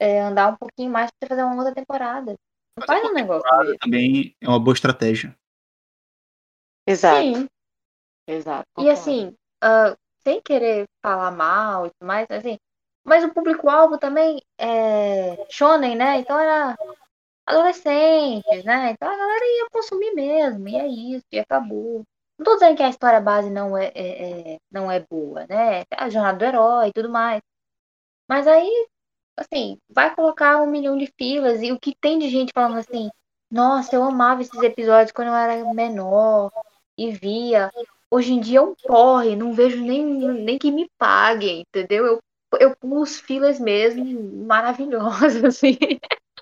é, 0.00 0.20
andar 0.20 0.52
um 0.52 0.56
pouquinho 0.56 0.90
mais 0.90 1.10
pra 1.10 1.18
você 1.20 1.28
fazer 1.28 1.42
uma 1.44 1.56
outra 1.56 1.74
temporada. 1.74 2.34
Não 2.76 2.86
faz 2.86 3.04
um 3.04 3.12
negócio 3.12 3.48
desse. 3.60 3.78
Também 3.78 4.34
é 4.40 4.48
uma 4.48 4.58
boa 4.58 4.74
estratégia. 4.74 5.36
Exato, 6.86 7.22
Sim. 7.22 7.48
exato. 8.26 8.66
E 8.78 8.90
assim, 8.90 9.34
ah, 9.62 9.96
sem 10.22 10.40
querer 10.42 10.86
falar 11.02 11.30
mal 11.30 11.86
e 11.86 11.90
tudo 11.90 12.06
mais, 12.06 12.26
assim, 12.30 12.58
mas 13.04 13.22
o 13.22 13.32
público-alvo 13.32 13.98
também 13.98 14.42
é 14.58 15.46
shonen, 15.50 15.94
né? 15.94 16.18
Então 16.18 16.38
era 16.38 16.76
adolescentes, 17.46 18.64
né? 18.64 18.90
Então 18.92 19.08
a 19.08 19.16
galera 19.16 19.44
ia 19.44 19.68
consumir 19.70 20.12
mesmo, 20.14 20.68
e 20.68 20.76
é 20.76 20.86
isso, 20.88 21.24
e 21.32 21.38
acabou. 21.38 22.04
Não 22.38 22.44
tô 22.44 22.54
dizendo 22.54 22.76
que 22.76 22.82
a 22.82 22.88
história 22.90 23.20
base 23.20 23.50
não 23.50 23.76
é, 23.78 23.92
é- 23.94 24.54
é- 24.54 24.58
não 24.70 24.90
é 24.90 25.00
boa, 25.00 25.46
né? 25.48 25.84
A 25.92 26.08
jornada 26.10 26.38
do 26.38 26.44
herói 26.44 26.88
e 26.88 26.92
tudo 26.92 27.08
mais. 27.10 27.40
Mas 28.28 28.46
aí, 28.46 28.88
assim, 29.36 29.78
vai 29.90 30.14
colocar 30.14 30.62
um 30.62 30.66
milhão 30.70 30.96
de 30.98 31.12
filas, 31.18 31.62
e 31.62 31.72
o 31.72 31.80
que 31.80 31.94
tem 32.00 32.18
de 32.18 32.28
gente 32.30 32.52
falando 32.54 32.78
assim, 32.78 33.10
nossa, 33.50 33.94
eu 33.96 34.02
amava 34.04 34.42
esses 34.42 34.62
episódios 34.62 35.12
quando 35.12 35.28
eu 35.28 35.34
era 35.34 35.74
menor 35.74 36.50
e 36.98 37.12
via. 37.12 37.70
Hoje 38.10 38.32
em 38.34 38.40
dia 38.40 38.58
é 38.60 38.62
um 38.62 38.74
porre, 38.76 39.36
não 39.36 39.52
vejo 39.54 39.82
nem, 39.84 40.04
nem 40.04 40.58
que 40.58 40.70
me 40.70 40.88
paguem, 40.98 41.62
entendeu? 41.62 42.06
Eu, 42.06 42.20
eu 42.60 42.76
pulo 42.76 43.04
filas 43.06 43.58
mesmo, 43.60 44.04
maravilhosas, 44.46 45.44
assim. 45.44 45.78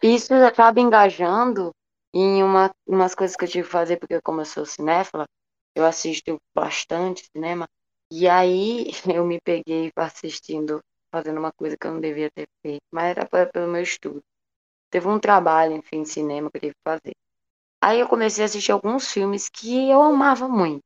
Isso 0.02 0.34
acaba 0.34 0.80
engajando 0.80 1.72
em 2.14 2.42
uma, 2.42 2.70
umas 2.86 3.14
coisas 3.14 3.36
que 3.36 3.44
eu 3.44 3.48
tive 3.48 3.64
que 3.66 3.72
fazer, 3.72 3.96
porque 3.98 4.20
como 4.20 4.40
eu 4.40 4.44
sou 4.44 4.66
cinéfila, 4.66 5.26
eu 5.74 5.84
assisto 5.86 6.36
bastante 6.54 7.26
cinema, 7.34 7.66
e 8.10 8.28
aí 8.28 8.90
eu 9.16 9.24
me 9.24 9.40
peguei 9.40 9.90
assistindo, 9.96 10.80
fazendo 11.10 11.38
uma 11.38 11.52
coisa 11.52 11.76
que 11.76 11.86
eu 11.86 11.92
não 11.92 12.00
devia 12.00 12.30
ter 12.30 12.46
feito, 12.62 12.82
mas 12.92 13.16
era 13.16 13.26
pelo 13.52 13.68
meu 13.72 13.82
estudo. 13.82 14.20
Teve 14.90 15.08
um 15.08 15.20
trabalho, 15.20 15.74
enfim, 15.76 16.02
de 16.02 16.10
cinema 16.10 16.50
que 16.50 16.58
eu 16.58 16.62
tive 16.62 16.74
que 16.74 16.82
fazer. 16.84 17.14
Aí 17.82 18.00
eu 18.00 18.08
comecei 18.08 18.44
a 18.44 18.46
assistir 18.46 18.72
alguns 18.72 19.12
filmes 19.12 19.48
que 19.48 19.90
eu 19.90 20.02
amava 20.02 20.48
muito, 20.48 20.82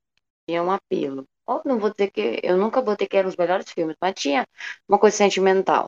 tinha 0.48 0.62
um 0.62 0.72
apelo. 0.72 1.24
Eu 1.48 1.62
não 1.64 1.78
vou 1.80 1.90
dizer 1.90 2.10
que, 2.10 2.40
eu 2.42 2.56
nunca 2.56 2.82
dizer 2.82 3.08
que 3.08 3.16
eram 3.16 3.28
os 3.30 3.36
melhores 3.36 3.70
filmes, 3.70 3.96
mas 4.00 4.14
tinha 4.14 4.46
uma 4.88 4.98
coisa 4.98 5.16
sentimental. 5.16 5.86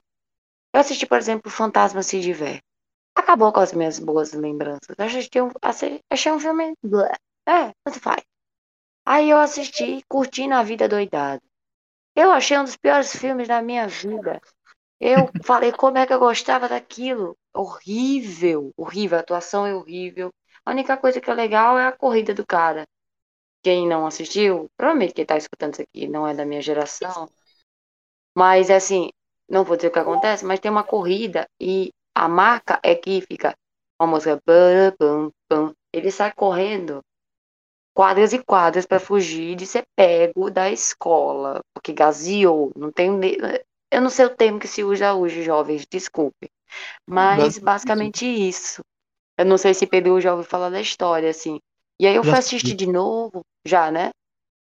Eu 0.75 0.81
assisti, 0.81 1.07
por 1.07 1.19
exemplo, 1.19 1.51
Fantasma 1.51 2.03
Se 2.03 2.21
Diverte 2.21 2.63
acabou 3.19 3.53
com 3.53 3.61
as 3.61 3.73
minhas 3.73 3.99
boas 3.99 4.33
lembranças. 4.33 4.95
Eu 4.97 5.05
assisti 5.05 5.41
um, 5.41 5.51
achei 6.11 6.33
um 6.33 6.41
filme. 6.41 6.75
blé. 6.83 7.13
É, 7.47 7.73
tanto 7.85 8.01
faz. 8.01 8.23
Aí 9.05 9.31
eu 9.31 9.39
assisti 9.39 10.03
Curtindo 10.09 10.55
a 10.55 10.63
Vida 10.63 10.89
Doidado. 10.89 11.43
Eu 12.15 12.31
achei 12.31 12.59
um 12.59 12.65
dos 12.65 12.77
piores 12.77 13.15
filmes 13.15 13.49
da 13.49 13.63
minha 13.63 13.87
vida. 13.87 14.41
Eu 15.01 15.31
falei 15.45 15.73
como 15.73 15.99
é 15.99 16.07
que 16.07 16.13
eu 16.13 16.19
gostava 16.19 16.69
daquilo. 16.69 17.37
Horrível, 17.55 18.73
horrível. 18.77 19.19
A 19.19 19.21
atuação 19.21 19.67
é 19.67 19.75
horrível. 19.75 20.31
A 20.65 20.71
única 20.73 20.97
coisa 20.97 21.21
que 21.21 21.31
é 21.31 21.35
legal 21.35 21.79
é 21.79 21.87
a 21.87 21.93
corrida 21.93 22.35
do 22.35 22.47
cara. 22.47 22.87
Quem 23.63 23.89
não 23.89 24.07
assistiu, 24.07 24.71
provavelmente 24.77 25.15
quem 25.15 25.27
tá 25.27 25.37
escutando 25.37 25.75
isso 25.75 25.83
aqui 25.83 26.07
não 26.09 26.27
é 26.27 26.35
da 26.35 26.45
minha 26.45 26.63
geração. 26.63 27.29
Mas 28.35 28.71
assim, 28.71 29.11
não 29.49 29.65
vou 29.65 29.77
dizer 29.77 29.89
o 29.89 29.93
que 29.93 29.99
acontece, 29.99 30.45
mas 30.45 30.61
tem 30.61 30.71
uma 30.71 30.85
corrida 30.85 31.47
e 31.61 31.93
a 32.25 32.29
marca 32.29 32.81
é 32.83 32.95
que 32.95 33.21
fica 33.23 33.55
uma 34.01 34.09
música. 34.09 34.41
Ele 35.93 36.11
sai 36.11 36.33
correndo 36.33 37.01
quadras 37.95 38.33
e 38.33 38.39
quadras 38.39 38.87
para 38.87 39.01
fugir 39.01 39.57
de 39.57 39.67
ser 39.67 39.85
pego 39.97 40.51
da 40.51 40.71
escola, 40.71 41.61
porque 41.75 41.93
gaseou, 41.93 42.71
não 42.77 42.93
tem 42.93 43.11
eu 43.91 44.03
não 44.03 44.11
sei 44.11 44.27
o 44.27 44.37
termo 44.37 44.59
que 44.59 44.69
se 44.69 44.85
usa 44.85 45.15
hoje, 45.15 45.43
jovens, 45.43 45.87
desculpe. 45.91 46.51
Mas 47.07 47.59
Basicamente 47.59 48.27
isso. 48.27 48.83
Eu 49.39 49.47
não 49.47 49.57
sei 49.57 49.73
se 49.73 49.87
Pedro 49.87 50.21
já 50.21 50.33
ouviu 50.33 50.49
falar 50.49 50.71
da 50.71 50.81
história 50.81 51.31
assim. 51.31 51.59
E 51.99 52.07
aí 52.07 52.15
eu 52.15 52.23
Já 52.23 52.31
fui 52.33 52.39
assisti. 52.39 52.57
assistir 52.57 52.77
de 52.77 52.93
novo, 52.93 53.43
já, 53.67 53.91
né? 53.91 54.11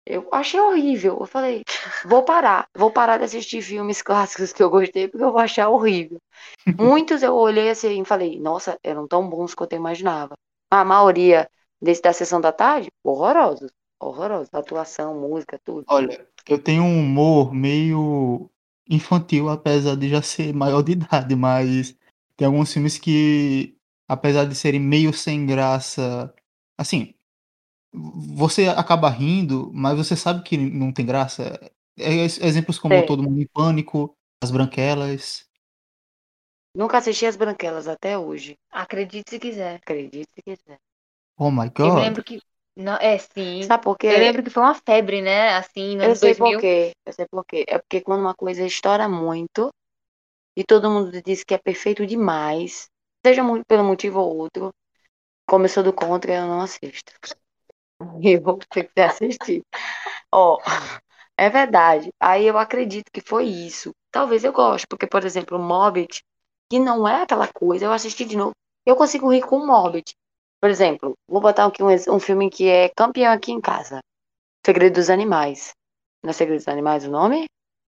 Eu 0.06 0.28
achei 0.32 0.60
horrível. 0.60 1.18
Eu 1.20 1.26
falei, 1.26 1.64
vou 2.06 2.24
parar, 2.24 2.68
vou 2.76 2.92
parar 2.92 3.18
de 3.18 3.26
assistir 3.26 3.62
filmes 3.62 4.02
clássicos 4.02 4.52
que 4.52 4.62
eu 4.62 4.70
gostei, 4.70 5.08
porque 5.08 5.24
eu 5.24 5.32
vou 5.32 5.40
achar 5.40 5.70
horrível. 5.70 6.20
Muitos 6.78 7.22
eu 7.24 7.36
olhei 7.36 7.70
assim 7.70 8.02
e 8.02 8.06
falei, 8.06 8.40
nossa, 8.40 8.80
eram 8.84 9.08
tão 9.08 9.30
bons 9.30 9.54
quanto 9.54 9.74
eu 9.74 9.80
imaginava. 9.80 10.34
A 10.70 10.84
maioria 10.84 11.50
desse 11.82 12.02
da 12.02 12.14
sessão 12.14 12.42
da 12.42 12.52
tarde, 12.52 12.90
horrorosos. 13.04 13.72
Horrorosos. 14.00 14.50
Atuação, 14.52 15.20
música, 15.20 15.60
tudo. 15.64 15.86
Olha, 15.88 16.26
eu 16.48 16.58
tenho 16.58 16.84
um 16.84 17.00
humor 17.00 17.54
meio 17.54 18.50
infantil, 18.90 19.50
apesar 19.50 19.96
de 19.96 20.10
já 20.10 20.22
ser 20.22 20.54
maior 20.54 20.82
de 20.82 20.94
idade, 20.94 21.36
mas 21.36 21.96
tem 22.36 22.48
alguns 22.48 22.74
filmes 22.74 22.98
que, 22.98 23.76
apesar 24.08 24.46
de 24.46 24.56
serem 24.56 24.80
meio 24.80 25.14
sem 25.14 25.46
graça, 25.46 26.34
assim, 26.78 27.14
você 27.94 28.68
acaba 28.68 29.10
rindo, 29.10 29.72
mas 29.74 29.98
você 29.98 30.16
sabe 30.16 30.44
que 30.44 30.58
não 30.58 30.92
tem 30.94 31.06
graça. 31.06 31.60
É, 31.98 32.14
ex- 32.14 32.40
exemplos 32.42 32.80
como 32.80 33.04
Sei. 33.04 33.04
Todo 33.04 33.24
Mundo 33.24 33.40
em 33.42 33.48
Pânico, 33.48 34.16
As 34.44 34.52
Branquelas. 34.52 35.46
Nunca 36.76 36.98
assisti 36.98 37.26
As 37.26 37.38
Branquelas 37.38 37.88
até 37.88 38.18
hoje. 38.18 38.58
Acredite 38.72 39.30
se 39.30 39.40
quiser. 39.40 39.76
Acredite 39.76 40.30
se 40.36 40.42
quiser. 40.42 40.80
Oh 41.38 41.52
my 41.52 41.68
Eu 41.82 41.94
God. 41.94 41.96
lembro 41.96 42.24
que. 42.24 42.40
Não, 42.76 42.96
é, 42.98 43.18
sim. 43.18 43.64
Sabe 43.64 43.84
por 43.84 43.98
quê? 43.98 44.08
Eu 44.08 44.20
lembro 44.20 44.44
que 44.44 44.50
foi 44.50 44.64
uma 44.64 44.74
febre, 44.76 45.22
né? 45.22 45.56
Assim, 45.56 45.96
no 45.98 46.08
Eu 46.08 46.16
sei 46.16 46.36
2000. 46.36 46.36
por 46.36 46.56
quê. 46.56 46.92
Eu 47.06 47.14
sei 47.14 47.26
por 47.28 47.46
quê. 47.46 47.66
É 47.68 47.78
porque 47.80 48.02
quando 48.02 48.22
uma 48.22 48.36
coisa 48.36 48.66
estoura 48.66 49.08
muito 49.08 49.70
e 50.58 50.64
todo 50.66 50.90
mundo 50.92 51.22
diz 51.24 51.44
que 51.44 51.54
é 51.56 51.60
perfeito 51.60 52.06
demais, 52.08 52.90
seja 53.26 53.44
muito 53.44 53.66
pelo 53.68 53.84
motivo 53.86 54.20
ou 54.22 54.38
outro, 54.38 54.72
como 55.48 55.66
eu 55.66 55.70
sou 55.70 55.84
do 55.84 55.94
contra, 55.94 56.34
eu 56.36 56.48
não 56.48 56.62
assisto. 56.62 57.14
Eu 58.22 58.42
vou 58.42 58.60
ter 58.70 58.90
que 58.94 59.02
assistir. 59.02 59.64
Ó, 60.32 60.60
é 61.38 61.50
verdade. 61.50 62.10
Aí 62.20 62.46
eu 62.46 62.58
acredito 62.58 63.12
que 63.12 63.22
foi 63.22 63.46
isso. 63.46 63.92
Talvez 64.12 64.44
eu 64.44 64.54
goste, 64.54 64.88
porque, 64.88 65.08
por 65.08 65.24
exemplo, 65.26 65.58
o 65.58 65.62
Mobbit, 65.62 66.24
que 66.70 66.80
não 66.80 67.08
é 67.08 67.24
aquela 67.24 67.48
coisa, 67.48 67.86
eu 67.86 67.94
assisti 67.94 68.26
de 68.26 68.38
novo, 68.38 68.54
eu 68.86 68.96
consigo 68.96 69.32
rir 69.32 69.42
com 69.42 69.58
o 69.58 69.68
Morbid. 69.68 70.14
Por 70.60 70.70
exemplo, 70.70 71.16
vou 71.28 71.42
botar 71.42 71.66
aqui 71.66 71.82
um, 71.84 71.88
um 71.88 72.20
filme 72.20 72.50
que 72.50 72.68
é 72.68 72.90
campeão 72.90 73.34
aqui 73.34 73.52
em 73.52 73.60
casa. 73.62 74.00
Segredo 74.66 74.96
dos 74.96 75.10
Animais. 75.10 75.72
Não 76.24 76.30
é 76.30 76.34
Segredo 76.34 76.60
dos 76.60 76.68
Animais 76.68 77.06
o 77.06 77.10
nome? 77.10 77.46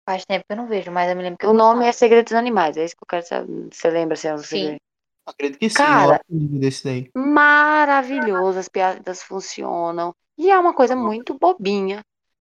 Faz 0.04 0.24
tempo 0.24 0.44
que 0.46 0.52
eu 0.52 0.56
não 0.56 0.66
vejo, 0.66 0.90
mas 0.90 1.10
eu 1.10 1.16
me 1.16 1.22
lembro 1.22 1.38
que 1.38 1.46
eu 1.46 1.50
O 1.50 1.54
nome 1.54 1.86
é 1.86 1.92
Segredo 1.92 2.24
dos 2.24 2.34
Animais, 2.34 2.76
é 2.76 2.84
isso 2.84 2.96
que 2.96 3.04
eu 3.04 3.08
quero 3.08 3.26
saber. 3.26 3.68
Você 3.72 3.90
lembra 3.90 4.16
se 4.16 4.28
é 4.28 4.34
o 4.34 4.38
Sim. 4.38 4.44
segredo? 4.44 4.80
Acredito 5.26 5.58
que 5.58 5.68
sim. 5.68 5.76
Cara. 5.76 6.20
lembro 6.30 6.60
desse 6.60 6.84
daí. 6.84 7.10
Maravilhoso, 7.14 8.58
as 8.58 8.68
piadas 8.68 9.22
funcionam. 9.22 10.14
E 10.38 10.50
é 10.50 10.58
uma 10.58 10.74
coisa 10.74 10.94
muito 10.94 11.36
bobinha. 11.38 12.04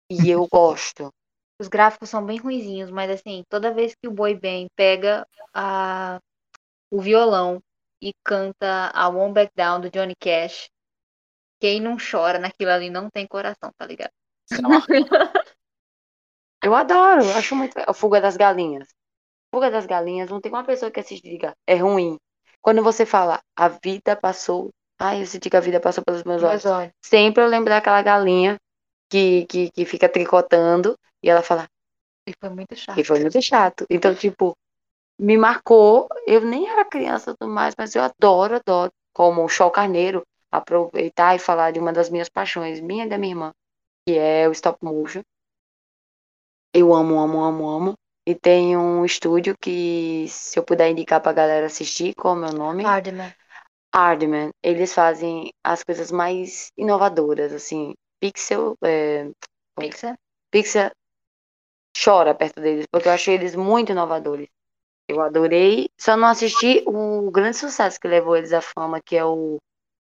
E 0.09 0.29
eu 0.29 0.47
gosto. 0.47 1.13
Os 1.59 1.67
gráficos 1.67 2.09
são 2.09 2.25
bem 2.25 2.37
ruizinhos, 2.37 2.89
mas 2.89 3.11
assim, 3.11 3.43
toda 3.49 3.73
vez 3.73 3.93
que 3.93 4.07
o 4.07 4.11
Boy 4.11 4.33
Band 4.33 4.67
pega 4.75 5.27
a, 5.53 6.19
o 6.89 7.01
violão 7.01 7.61
e 8.01 8.13
canta 8.23 8.91
a 8.93 9.09
One 9.09 9.33
Back 9.33 9.51
Down 9.55 9.81
do 9.81 9.89
Johnny 9.89 10.15
Cash, 10.15 10.69
quem 11.59 11.81
não 11.81 11.97
chora 11.97 12.39
naquilo 12.39 12.71
ali 12.71 12.89
não 12.89 13.09
tem 13.09 13.27
coração, 13.27 13.71
tá 13.77 13.85
ligado? 13.85 14.11
Eu 16.63 16.75
adoro, 16.75 17.29
acho 17.33 17.55
muito. 17.55 17.77
A 17.77 17.93
Fuga 17.93 18.19
das 18.21 18.37
Galinhas. 18.37 18.87
Fuga 19.53 19.69
das 19.69 19.85
Galinhas, 19.85 20.29
não 20.29 20.39
tem 20.39 20.51
uma 20.51 20.63
pessoa 20.63 20.91
que 20.91 20.99
assiste 20.99 21.25
e 21.25 21.31
diga, 21.31 21.53
é 21.67 21.75
ruim. 21.75 22.17
Quando 22.61 22.83
você 22.83 23.05
fala, 23.05 23.39
a 23.55 23.67
vida 23.67 24.15
passou. 24.15 24.69
Ai, 24.99 25.21
eu 25.21 25.25
senti 25.25 25.49
que 25.49 25.57
a 25.57 25.61
vida 25.61 25.79
passou 25.79 26.03
pelos 26.03 26.23
meus 26.23 26.43
olhos. 26.43 26.65
Olha, 26.65 26.91
Sempre 27.03 27.43
eu 27.43 27.47
lembro 27.47 27.69
daquela 27.69 28.01
galinha 28.01 28.57
que, 29.09 29.45
que, 29.45 29.71
que 29.71 29.85
fica 29.85 30.09
tricotando 30.09 30.95
e 31.23 31.29
ela 31.29 31.41
fala, 31.41 31.67
e 32.27 32.33
foi 32.39 32.49
muito 32.49 32.75
chato. 32.75 32.99
E 32.99 33.03
foi 33.03 33.19
muito 33.21 33.41
chato. 33.41 33.85
Então, 33.89 34.13
tipo, 34.13 34.55
me 35.19 35.37
marcou. 35.37 36.07
Eu 36.27 36.41
nem 36.41 36.69
era 36.69 36.85
criança 36.85 37.35
tudo 37.37 37.51
mais, 37.51 37.73
mas 37.77 37.95
eu 37.95 38.03
adoro, 38.03 38.55
adoro. 38.55 38.91
Como 39.13 39.43
o 39.43 39.49
Show 39.49 39.71
Carneiro, 39.71 40.23
aproveitar 40.51 41.35
e 41.35 41.39
falar 41.39 41.71
de 41.71 41.79
uma 41.79 41.91
das 41.91 42.09
minhas 42.09 42.29
paixões, 42.29 42.79
minha 42.79 43.05
e 43.05 43.09
da 43.09 43.17
minha 43.17 43.33
irmã, 43.33 43.51
que 44.07 44.17
é 44.17 44.47
o 44.47 44.51
stop 44.51 44.77
motion. 44.83 45.21
Eu 46.73 46.93
amo, 46.93 47.19
amo, 47.19 47.43
amo, 47.43 47.69
amo. 47.69 47.95
E 48.29 48.35
tem 48.35 48.77
um 48.77 49.03
estúdio 49.03 49.55
que, 49.59 50.27
se 50.29 50.59
eu 50.59 50.63
puder 50.63 50.91
indicar 50.91 51.19
pra 51.19 51.33
galera 51.33 51.65
assistir, 51.65 52.13
qual 52.13 52.35
é 52.35 52.37
o 52.37 52.39
meu 52.41 52.53
nome? 52.53 52.83
Hardman. 52.83 53.33
Hardman. 53.91 54.51
Eles 54.61 54.93
fazem 54.93 55.51
as 55.63 55.83
coisas 55.83 56.11
mais 56.11 56.71
inovadoras, 56.77 57.51
assim. 57.51 57.95
Pixel, 58.19 58.77
é, 58.83 59.31
Pixar. 59.79 60.15
Pixar 60.51 60.91
chora 61.97 62.35
perto 62.35 62.61
deles, 62.61 62.85
porque 62.91 63.07
eu 63.07 63.13
achei 63.13 63.33
eles 63.33 63.55
muito 63.55 63.93
inovadores. 63.93 64.47
Eu 65.07 65.19
adorei, 65.21 65.89
só 65.99 66.15
não 66.15 66.27
assisti 66.27 66.83
o 66.85 67.31
grande 67.31 67.57
sucesso 67.57 67.99
que 67.99 68.07
levou 68.07 68.37
eles 68.37 68.53
à 68.53 68.61
fama, 68.61 69.01
que 69.01 69.15
é 69.17 69.25
o 69.25 69.57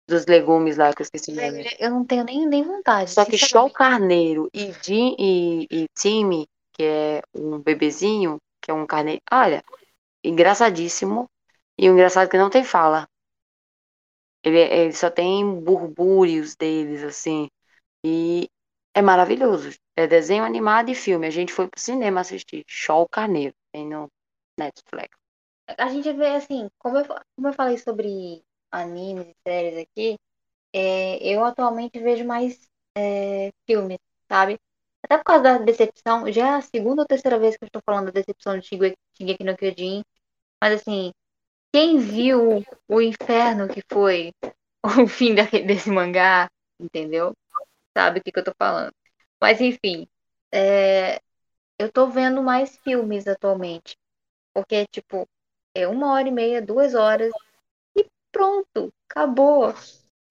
dos 0.09 0.25
legumes 0.25 0.75
lá, 0.75 0.93
que 0.93 1.03
eu 1.03 1.05
esqueci 1.05 1.31
nome. 1.31 1.65
Eu 1.79 1.91
não 1.91 2.03
tenho 2.03 2.25
nem, 2.25 2.45
nem 2.45 2.63
vontade. 2.63 3.11
Só 3.11 3.23
que. 3.23 3.37
Show 3.37 3.69
Carneiro 3.69 4.49
e, 4.53 4.73
Jim, 4.83 5.15
e, 5.17 5.67
e 5.71 5.85
Timmy, 5.95 6.45
que 6.79 6.85
é 6.85 7.21
um 7.35 7.59
bebezinho, 7.59 8.37
que 8.61 8.71
é 8.71 8.73
um 8.73 8.87
carneiro, 8.87 9.21
olha, 9.29 9.61
engraçadíssimo, 10.23 11.29
e 11.77 11.89
o 11.89 11.93
engraçado 11.93 12.27
é 12.27 12.29
que 12.29 12.37
não 12.37 12.49
tem 12.49 12.63
fala. 12.63 13.05
Ele, 14.41 14.59
ele 14.59 14.93
só 14.93 15.11
tem 15.11 15.59
burbúrios 15.59 16.55
deles, 16.55 17.03
assim, 17.03 17.49
e 18.01 18.49
é 18.93 19.01
maravilhoso. 19.01 19.77
É 19.93 20.07
desenho 20.07 20.45
animado 20.45 20.89
e 20.89 20.95
filme. 20.95 21.27
A 21.27 21.29
gente 21.29 21.51
foi 21.51 21.67
pro 21.67 21.81
cinema 21.81 22.21
assistir. 22.21 22.63
Show 22.65 23.05
Carneiro. 23.09 23.53
Tem 23.73 23.85
no 23.85 24.09
Netflix. 24.57 25.09
A 25.77 25.89
gente 25.89 26.13
vê 26.13 26.27
assim, 26.27 26.69
como 26.79 26.97
eu, 26.97 27.05
como 27.05 27.49
eu 27.49 27.53
falei 27.53 27.77
sobre 27.77 28.41
animes 28.71 29.27
e 29.27 29.35
séries 29.45 29.77
aqui, 29.77 30.17
é, 30.73 31.17
eu 31.27 31.43
atualmente 31.43 31.99
vejo 31.99 32.23
mais 32.23 32.69
é, 32.97 33.51
filmes, 33.67 33.99
sabe? 34.31 34.57
Até 35.03 35.17
por 35.17 35.23
causa 35.23 35.43
da 35.43 35.57
decepção, 35.59 36.31
já 36.31 36.47
é 36.47 36.51
a 36.55 36.61
segunda 36.61 37.01
ou 37.03 37.07
terceira 37.07 37.39
vez 37.39 37.55
que 37.57 37.63
eu 37.63 37.67
estou 37.67 37.81
falando 37.85 38.07
da 38.07 38.11
decepção 38.11 38.57
de 38.59 38.67
Shingeki 38.67 39.43
no 39.43 39.55
Kyojin, 39.57 40.03
mas 40.61 40.81
assim, 40.81 41.11
quem 41.73 41.99
viu 41.99 42.63
o 42.89 43.01
inferno 43.01 43.67
que 43.67 43.83
foi 43.91 44.33
o 45.03 45.07
fim 45.07 45.35
desse 45.35 45.89
mangá, 45.89 46.49
entendeu? 46.79 47.33
Sabe 47.97 48.19
o 48.19 48.23
que, 48.23 48.31
que 48.31 48.39
eu 48.39 48.43
tô 48.43 48.53
falando. 48.57 48.93
Mas 49.41 49.61
enfim, 49.61 50.07
é, 50.53 51.19
eu 51.79 51.91
tô 51.91 52.07
vendo 52.07 52.43
mais 52.43 52.77
filmes 52.79 53.27
atualmente. 53.27 53.97
Porque, 54.53 54.85
tipo, 54.87 55.27
é 55.75 55.87
uma 55.87 56.13
hora 56.13 56.27
e 56.27 56.31
meia, 56.31 56.61
duas 56.61 56.95
horas 56.95 57.31
e 57.97 58.05
pronto, 58.31 58.93
acabou. 59.09 59.73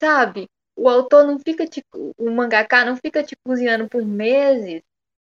Sabe? 0.00 0.48
O 0.78 0.88
autor 0.88 1.26
não 1.26 1.38
fica 1.40 1.66
te, 1.66 1.82
o 2.16 2.30
mangaka 2.30 2.84
não 2.84 2.96
fica 2.96 3.22
te 3.22 3.36
cozinhando 3.44 3.88
por 3.88 4.04
meses 4.04 4.82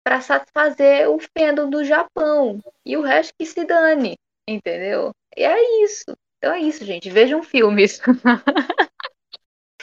pra 0.05 0.21
satisfazer 0.21 1.09
o 1.11 1.19
fandom 1.39 1.71
do 1.71 1.85
Japão. 1.85 2.61
E 2.85 2.97
o 2.97 3.03
resto 3.03 3.35
que 3.39 3.47
se 3.47 3.65
dane, 3.65 4.17
entendeu? 4.49 5.13
E 5.37 5.45
é 5.45 5.85
isso. 5.85 6.17
Então 6.39 6.55
é 6.55 6.61
isso, 6.61 6.85
gente. 6.85 7.11
Vejam 7.11 7.43
filmes. 7.43 8.01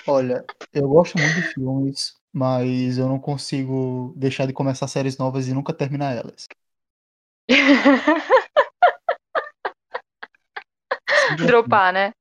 Olha, 0.08 0.46
eu 0.74 0.88
gosto 0.88 1.20
muito 1.20 1.36
de 1.36 1.42
filmes, 1.54 2.16
mas 2.32 2.98
eu 2.98 3.08
não 3.08 3.20
consigo 3.20 4.14
deixar 4.16 4.46
de 4.46 4.54
começar 4.54 4.88
séries 4.88 5.18
novas 5.18 5.48
e 5.48 5.54
nunca 5.54 5.74
terminar 5.74 6.16
elas. 6.16 6.48
Dropar, 11.38 11.94
né? 11.94 12.12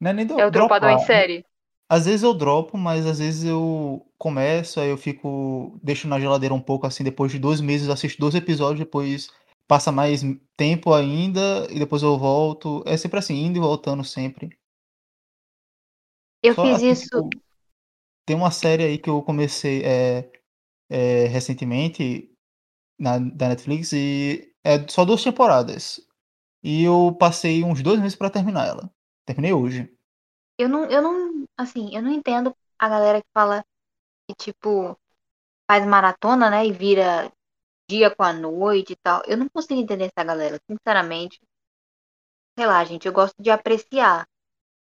Não 0.00 0.10
é 0.10 0.14
nem 0.14 0.26
do- 0.26 0.34
É 0.40 0.46
o 0.46 0.50
dropador 0.50 0.90
em 0.90 0.98
dropar. 0.98 1.06
série. 1.06 1.44
Às 1.90 2.06
vezes 2.06 2.22
eu 2.22 2.32
dropo, 2.32 2.78
mas 2.78 3.04
às 3.04 3.18
vezes 3.18 3.42
eu 3.42 4.06
começo, 4.16 4.78
aí 4.78 4.90
eu 4.90 4.96
fico, 4.96 5.76
deixo 5.82 6.06
na 6.06 6.20
geladeira 6.20 6.54
um 6.54 6.60
pouco 6.60 6.86
assim, 6.86 7.02
depois 7.02 7.32
de 7.32 7.38
dois 7.40 7.60
meses 7.60 7.88
assisto 7.88 8.20
dois 8.20 8.36
episódios, 8.36 8.78
depois 8.78 9.28
passa 9.66 9.90
mais 9.90 10.22
tempo 10.56 10.94
ainda, 10.94 11.66
e 11.68 11.80
depois 11.80 12.04
eu 12.04 12.16
volto. 12.16 12.84
É 12.86 12.96
sempre 12.96 13.18
assim, 13.18 13.34
indo 13.34 13.56
e 13.56 13.60
voltando 13.60 14.04
sempre. 14.04 14.56
Eu 16.40 16.54
Só 16.54 16.62
fiz 16.64 16.76
assim, 16.76 16.90
isso. 16.90 17.02
tipo, 17.02 17.28
tem 18.24 18.36
uma 18.36 18.52
série 18.52 18.84
aí 18.84 18.96
que 18.96 19.10
eu 19.10 19.20
comecei 19.20 19.82
é, 19.84 20.30
é, 20.88 21.24
recentemente 21.26 22.32
na, 22.96 23.18
da 23.18 23.48
Netflix 23.48 23.92
e 23.92 24.54
é 24.62 24.86
só 24.86 25.04
duas 25.04 25.24
temporadas. 25.24 26.00
E 26.62 26.84
eu 26.84 27.16
passei 27.18 27.64
uns 27.64 27.82
dois 27.82 27.98
meses 27.98 28.14
pra 28.14 28.30
terminar 28.30 28.68
ela. 28.68 28.88
Terminei 29.26 29.52
hoje. 29.52 29.92
Eu 30.56 30.68
não, 30.68 30.84
eu 30.84 31.02
não, 31.02 31.39
assim, 31.60 31.94
eu 31.94 32.02
não 32.02 32.10
entendo 32.12 32.54
a 32.78 32.88
galera 32.88 33.20
que 33.22 33.28
fala 33.34 33.64
que, 34.28 34.34
tipo, 34.36 34.98
faz 35.70 35.86
maratona, 35.86 36.50
né, 36.50 36.66
e 36.66 36.72
vira 36.72 37.32
dia 37.88 38.14
com 38.14 38.22
a 38.24 38.32
noite 38.32 38.94
e 38.94 38.96
tal. 38.96 39.22
Eu 39.26 39.36
não 39.38 39.48
consigo 39.50 39.80
entender 39.80 40.06
essa 40.14 40.24
galera, 40.26 40.60
sinceramente. 40.70 41.40
Sei 42.56 42.66
lá, 42.66 42.84
gente, 42.84 43.06
eu 43.06 43.12
gosto 43.12 43.34
de 43.42 43.50
apreciar, 43.50 44.26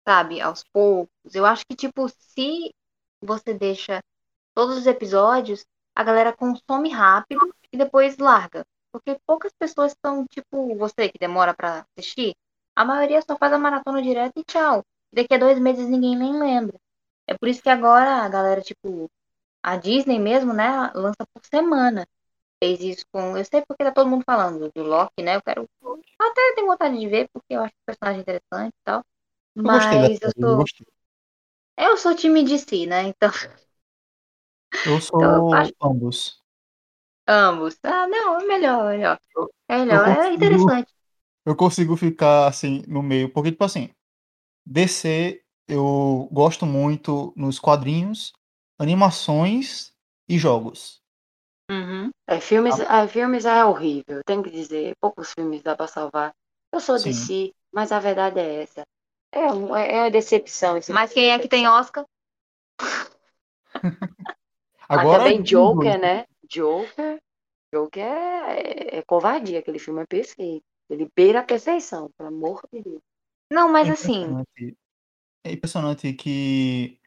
sabe, 0.07 0.41
aos 0.41 0.63
poucos. 0.73 1.35
Eu 1.35 1.45
acho 1.45 1.65
que, 1.67 1.75
tipo, 1.75 2.09
se 2.09 2.71
você 3.21 3.53
deixa 3.53 4.01
todos 4.55 4.77
os 4.77 4.87
episódios, 4.87 5.65
a 5.95 6.03
galera 6.03 6.35
consome 6.35 6.89
rápido 6.91 7.53
e 7.73 7.77
depois 7.77 8.17
larga. 8.17 8.65
Porque 8.91 9.19
poucas 9.27 9.53
pessoas 9.59 9.93
estão, 9.93 10.25
tipo, 10.27 10.75
você 10.77 11.09
que 11.09 11.19
demora 11.19 11.53
pra 11.55 11.85
assistir, 11.97 12.35
a 12.75 12.85
maioria 12.85 13.21
só 13.21 13.37
faz 13.37 13.53
a 13.53 13.59
maratona 13.59 14.01
direto 14.01 14.39
e 14.39 14.45
tchau. 14.45 14.83
Daqui 15.13 15.33
a 15.33 15.37
dois 15.37 15.59
meses 15.59 15.87
ninguém 15.87 16.17
nem 16.17 16.39
lembra. 16.39 16.77
É 17.27 17.37
por 17.37 17.47
isso 17.49 17.61
que 17.61 17.69
agora 17.69 18.23
a 18.25 18.29
galera, 18.29 18.61
tipo, 18.61 19.09
a 19.63 19.77
Disney 19.77 20.19
mesmo, 20.19 20.53
né, 20.53 20.91
lança 20.95 21.25
por 21.33 21.45
semana. 21.45 22.07
Fez 22.63 22.81
isso 22.81 23.05
com. 23.11 23.37
Eu 23.37 23.45
sei 23.45 23.63
porque 23.67 23.83
tá 23.83 23.91
todo 23.93 24.09
mundo 24.09 24.23
falando 24.25 24.71
do 24.75 24.83
Loki, 24.83 25.23
né? 25.23 25.35
Eu 25.37 25.43
quero. 25.43 25.69
eu 25.83 26.03
Até 26.21 26.55
tenho 26.55 26.67
vontade 26.67 26.99
de 26.99 27.07
ver, 27.09 27.29
porque 27.33 27.55
eu 27.55 27.61
acho 27.63 27.73
o 27.75 27.85
personagem 27.87 28.21
interessante 28.21 28.69
e 28.75 28.83
tal. 28.85 29.03
Eu 29.63 29.69
gostei 29.71 29.99
Mas 30.01 30.21
eu 30.21 30.31
série, 30.31 30.49
eu 30.49 30.55
sou. 30.55 30.57
gostei. 30.57 30.85
Eu 31.75 31.97
sou 31.97 32.13
time 32.15 32.43
de 32.43 32.59
si, 32.59 32.85
né? 32.85 33.01
Então, 33.03 33.31
Eu 34.83 34.99
Então, 35.15 35.45
sou 35.45 35.53
acho- 35.53 35.73
ambos. 35.79 36.41
ambos. 37.27 37.77
Ah, 37.83 38.07
não, 38.07 38.39
é 38.41 38.45
melhor, 38.45 38.91
é 38.93 38.97
melhor. 38.97 39.19
É 39.69 39.77
melhor, 39.79 40.05
eu 40.07 40.15
é 40.27 40.33
consigo- 40.33 40.33
interessante. 40.33 40.91
Eu 41.45 41.55
consigo 41.55 41.97
ficar 41.97 42.47
assim 42.47 42.83
no 42.87 43.03
meio, 43.03 43.31
porque 43.33 43.51
tipo 43.51 43.63
assim, 43.65 43.89
DC 44.67 45.43
eu 45.67 46.29
gosto 46.31 46.65
muito 46.65 47.33
nos 47.35 47.59
quadrinhos, 47.59 48.33
animações 48.79 49.93
e 50.27 50.37
jogos. 50.37 51.01
Uhum. 51.69 52.09
É, 52.27 52.39
filmes, 52.39 52.79
ah, 52.79 53.07
filmes 53.07 53.45
é 53.45 53.65
horrível, 53.65 54.21
tenho 54.25 54.43
que 54.43 54.49
dizer. 54.49 54.95
Poucos 55.01 55.33
filmes 55.33 55.61
dá 55.61 55.75
pra 55.75 55.87
salvar. 55.87 56.33
Eu 56.71 56.79
sou 56.79 56.97
Sim. 56.97 57.09
de 57.09 57.15
si, 57.15 57.55
mas 57.73 57.91
a 57.91 57.99
verdade 57.99 58.39
é 58.39 58.63
essa. 58.63 58.83
É, 59.33 59.41
é 59.41 59.51
uma 59.51 60.11
decepção. 60.11 60.77
esse 60.77 60.91
Mas 60.93 61.11
quem 61.11 61.31
é 61.31 61.39
que 61.39 61.47
tem 61.47 61.67
Oscar? 61.67 62.05
Ah, 62.79 63.07
Agora 64.89 65.23
também 65.23 65.41
os 65.41 65.49
Joker, 65.49 65.99
dois. 65.99 66.01
né? 66.01 66.25
Joker. 66.49 67.19
Joker 67.73 68.03
é, 68.03 68.97
é 68.99 69.01
covardia, 69.03 69.59
aquele 69.59 69.79
filme 69.79 70.01
é 70.01 70.05
perfeito. 70.05 70.63
Ele 70.89 71.09
beira 71.15 71.39
a 71.41 71.43
perfeição, 71.43 72.09
pelo 72.17 72.29
amor 72.29 72.61
de 72.71 72.81
Deus. 72.81 73.01
Não, 73.51 73.69
mas 73.69 73.87
É 73.87 73.91
assim. 73.91 74.43
É 75.43 75.51
impressionante 75.53 76.13
que 76.13 76.99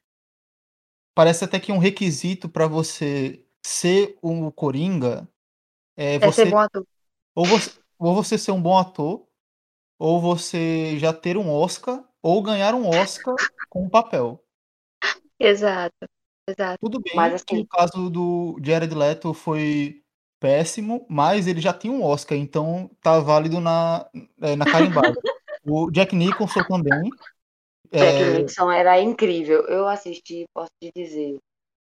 parece 1.15 1.45
até 1.45 1.61
que 1.61 1.73
um 1.73 1.79
requisito 1.79 2.49
para 2.49 2.67
você 2.67 3.45
ser 3.65 4.17
o 4.23 4.51
Coringa 4.53 5.29
é 5.97 6.15
é 6.17 6.21
ser 6.21 6.47
você 6.47 6.51
bom 6.51 6.59
ator. 6.59 6.87
ou 7.35 7.47
você 7.47 7.71
ou 7.99 8.15
você 8.15 8.39
ser 8.39 8.53
um 8.53 8.63
bom 8.63 8.79
ator, 8.79 9.27
ou 9.99 10.21
você 10.21 10.99
já 10.99 11.13
ter 11.13 11.37
um 11.37 11.51
Oscar, 11.51 12.03
ou 12.23 12.43
ganhar 12.43 12.75
um 12.75 12.87
Oscar 12.89 13.37
com 13.69 13.85
o 13.87 13.91
papel. 13.91 14.43
Exato, 15.39 16.07
exato. 16.49 16.79
Tudo 16.81 17.01
bem 17.01 17.15
Mas, 17.17 17.43
que 17.43 17.55
assim- 17.55 17.63
o 17.63 17.67
caso 17.67 18.09
do 18.11 18.59
Jared 18.63 18.95
Leto 18.95 19.35
foi 19.35 20.03
péssimo, 20.41 21.05
mas 21.11 21.47
ele 21.47 21.61
já 21.61 21.75
tinha 21.75 21.93
um 21.93 22.03
Oscar, 22.03 22.39
então 22.39 22.91
tá 23.03 23.21
válido 23.21 23.61
na 23.61 24.09
eh, 24.43 24.57
na 24.57 24.65
carimbada. 24.65 25.13
O 25.67 25.91
Jack 25.91 26.17
Nicholson 26.17 26.63
também, 26.65 27.11
Jack 27.93 28.23
eh, 28.23 28.39
Nixon 28.39 28.71
era 28.71 29.01
incrível. 29.01 29.67
Eu 29.67 29.89
assisti, 29.89 30.47
posso 30.55 30.71
te 30.81 30.93
dizer. 30.95 31.39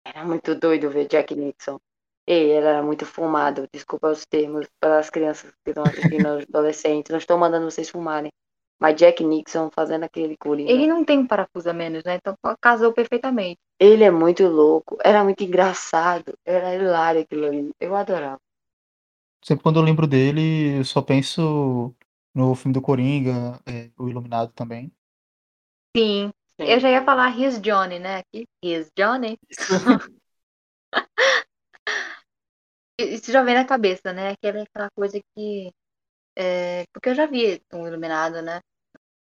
Era 0.05 0.25
muito 0.25 0.55
doido 0.55 0.89
ver 0.89 1.09
Jack 1.09 1.35
Nixon. 1.35 1.79
Ele 2.27 2.53
era 2.53 2.83
muito 2.83 3.05
fumado. 3.05 3.67
Desculpa 3.73 4.09
os 4.09 4.25
termos 4.25 4.67
para 4.79 5.01
as 5.01 5.11
crianças 5.11 5.51
que 5.65 5.71
estão 5.71 5.83
assistindo, 5.83 6.37
os 6.37 6.45
adolescentes. 6.49 7.11
Não 7.11 7.19
estou 7.19 7.37
mandando 7.37 7.69
vocês 7.69 7.91
fumarem. 7.91 8.31
Mas 8.81 8.97
Jack 8.97 9.23
Nixon 9.25 9.69
fazendo 9.75 10.05
aquele 10.05 10.37
coringa. 10.37 10.71
Ele 10.71 10.87
não 10.87 11.05
tem 11.05 11.19
um 11.19 11.27
parafuso 11.27 11.69
a 11.69 11.73
menos, 11.73 12.03
né? 12.05 12.15
Então 12.15 12.35
casou 12.61 12.93
perfeitamente. 12.93 13.59
Ele 13.79 14.05
é 14.05 14.11
muito 14.11 14.47
louco. 14.47 14.97
Era 15.05 15.25
muito 15.25 15.43
engraçado. 15.43 16.33
Era 16.47 16.75
hilário 16.77 17.23
aquilo 17.23 17.47
ali. 17.47 17.71
Eu 17.81 17.95
adorava. 17.95 18.39
sempre 19.43 19.63
quando 19.63 19.81
eu 19.81 19.83
lembro 19.83 20.07
dele, 20.07 20.79
eu 20.79 20.85
só 20.85 21.03
penso 21.03 21.93
no 22.41 22.55
filme 22.55 22.75
do 22.75 22.83
Coringa, 22.83 23.61
eh, 23.67 23.91
O 23.99 24.09
Iluminado 24.09 24.53
também. 24.53 24.93
Sim. 25.97 26.33
Eu 26.59 26.79
já 26.79 26.91
ia 26.91 27.05
falar 27.05 27.37
Here's 27.39 27.61
Johnny, 27.61 27.99
né? 27.99 28.19
Aqui. 28.19 28.47
Here's 28.63 28.91
Johnny. 28.97 29.39
Isso 32.99 33.33
já 33.33 33.43
vem 33.43 33.55
na 33.55 33.65
cabeça, 33.67 34.13
né? 34.13 34.31
Aquela, 34.31 34.63
aquela 34.63 34.91
coisa 34.91 35.21
que. 35.35 35.73
é, 36.37 36.85
porque 36.93 37.11
eu 37.11 37.17
já 37.17 37.27
vi 37.27 37.63
um 37.73 37.87
Iluminado, 37.89 38.43
né? 38.43 38.61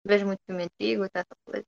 Vejo 0.05 0.25
muito 0.27 0.41
filme 0.47 0.63
antigo 0.65 1.05
e 1.05 1.09
tal, 1.09 1.21
essa 1.23 1.37
coisa. 1.45 1.67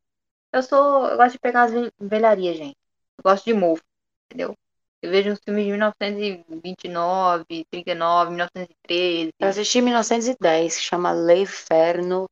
Eu 0.53 0.63
sou. 0.63 1.07
Eu 1.09 1.17
gosto 1.17 1.34
de 1.34 1.39
pegar 1.39 1.63
as 1.65 1.71
vel- 1.73 1.91
velharias, 1.99 2.57
gente. 2.57 2.77
Eu 3.19 3.23
gosto 3.23 3.45
de 3.45 3.53
mofo, 3.55 3.84
entendeu? 4.27 4.55
Eu 5.04 5.12
vejo 5.12 5.34
uns 5.34 5.39
filmes 5.43 5.66
de 5.66 5.72
1929, 5.72 7.66
39, 7.70 8.30
1913. 8.30 9.34
Eu 9.38 9.47
assisti 9.49 9.80
em 9.80 9.82
1910, 9.82 10.78
que 10.78 10.82
chama 10.82 11.12
L'Inferno, 11.14 12.30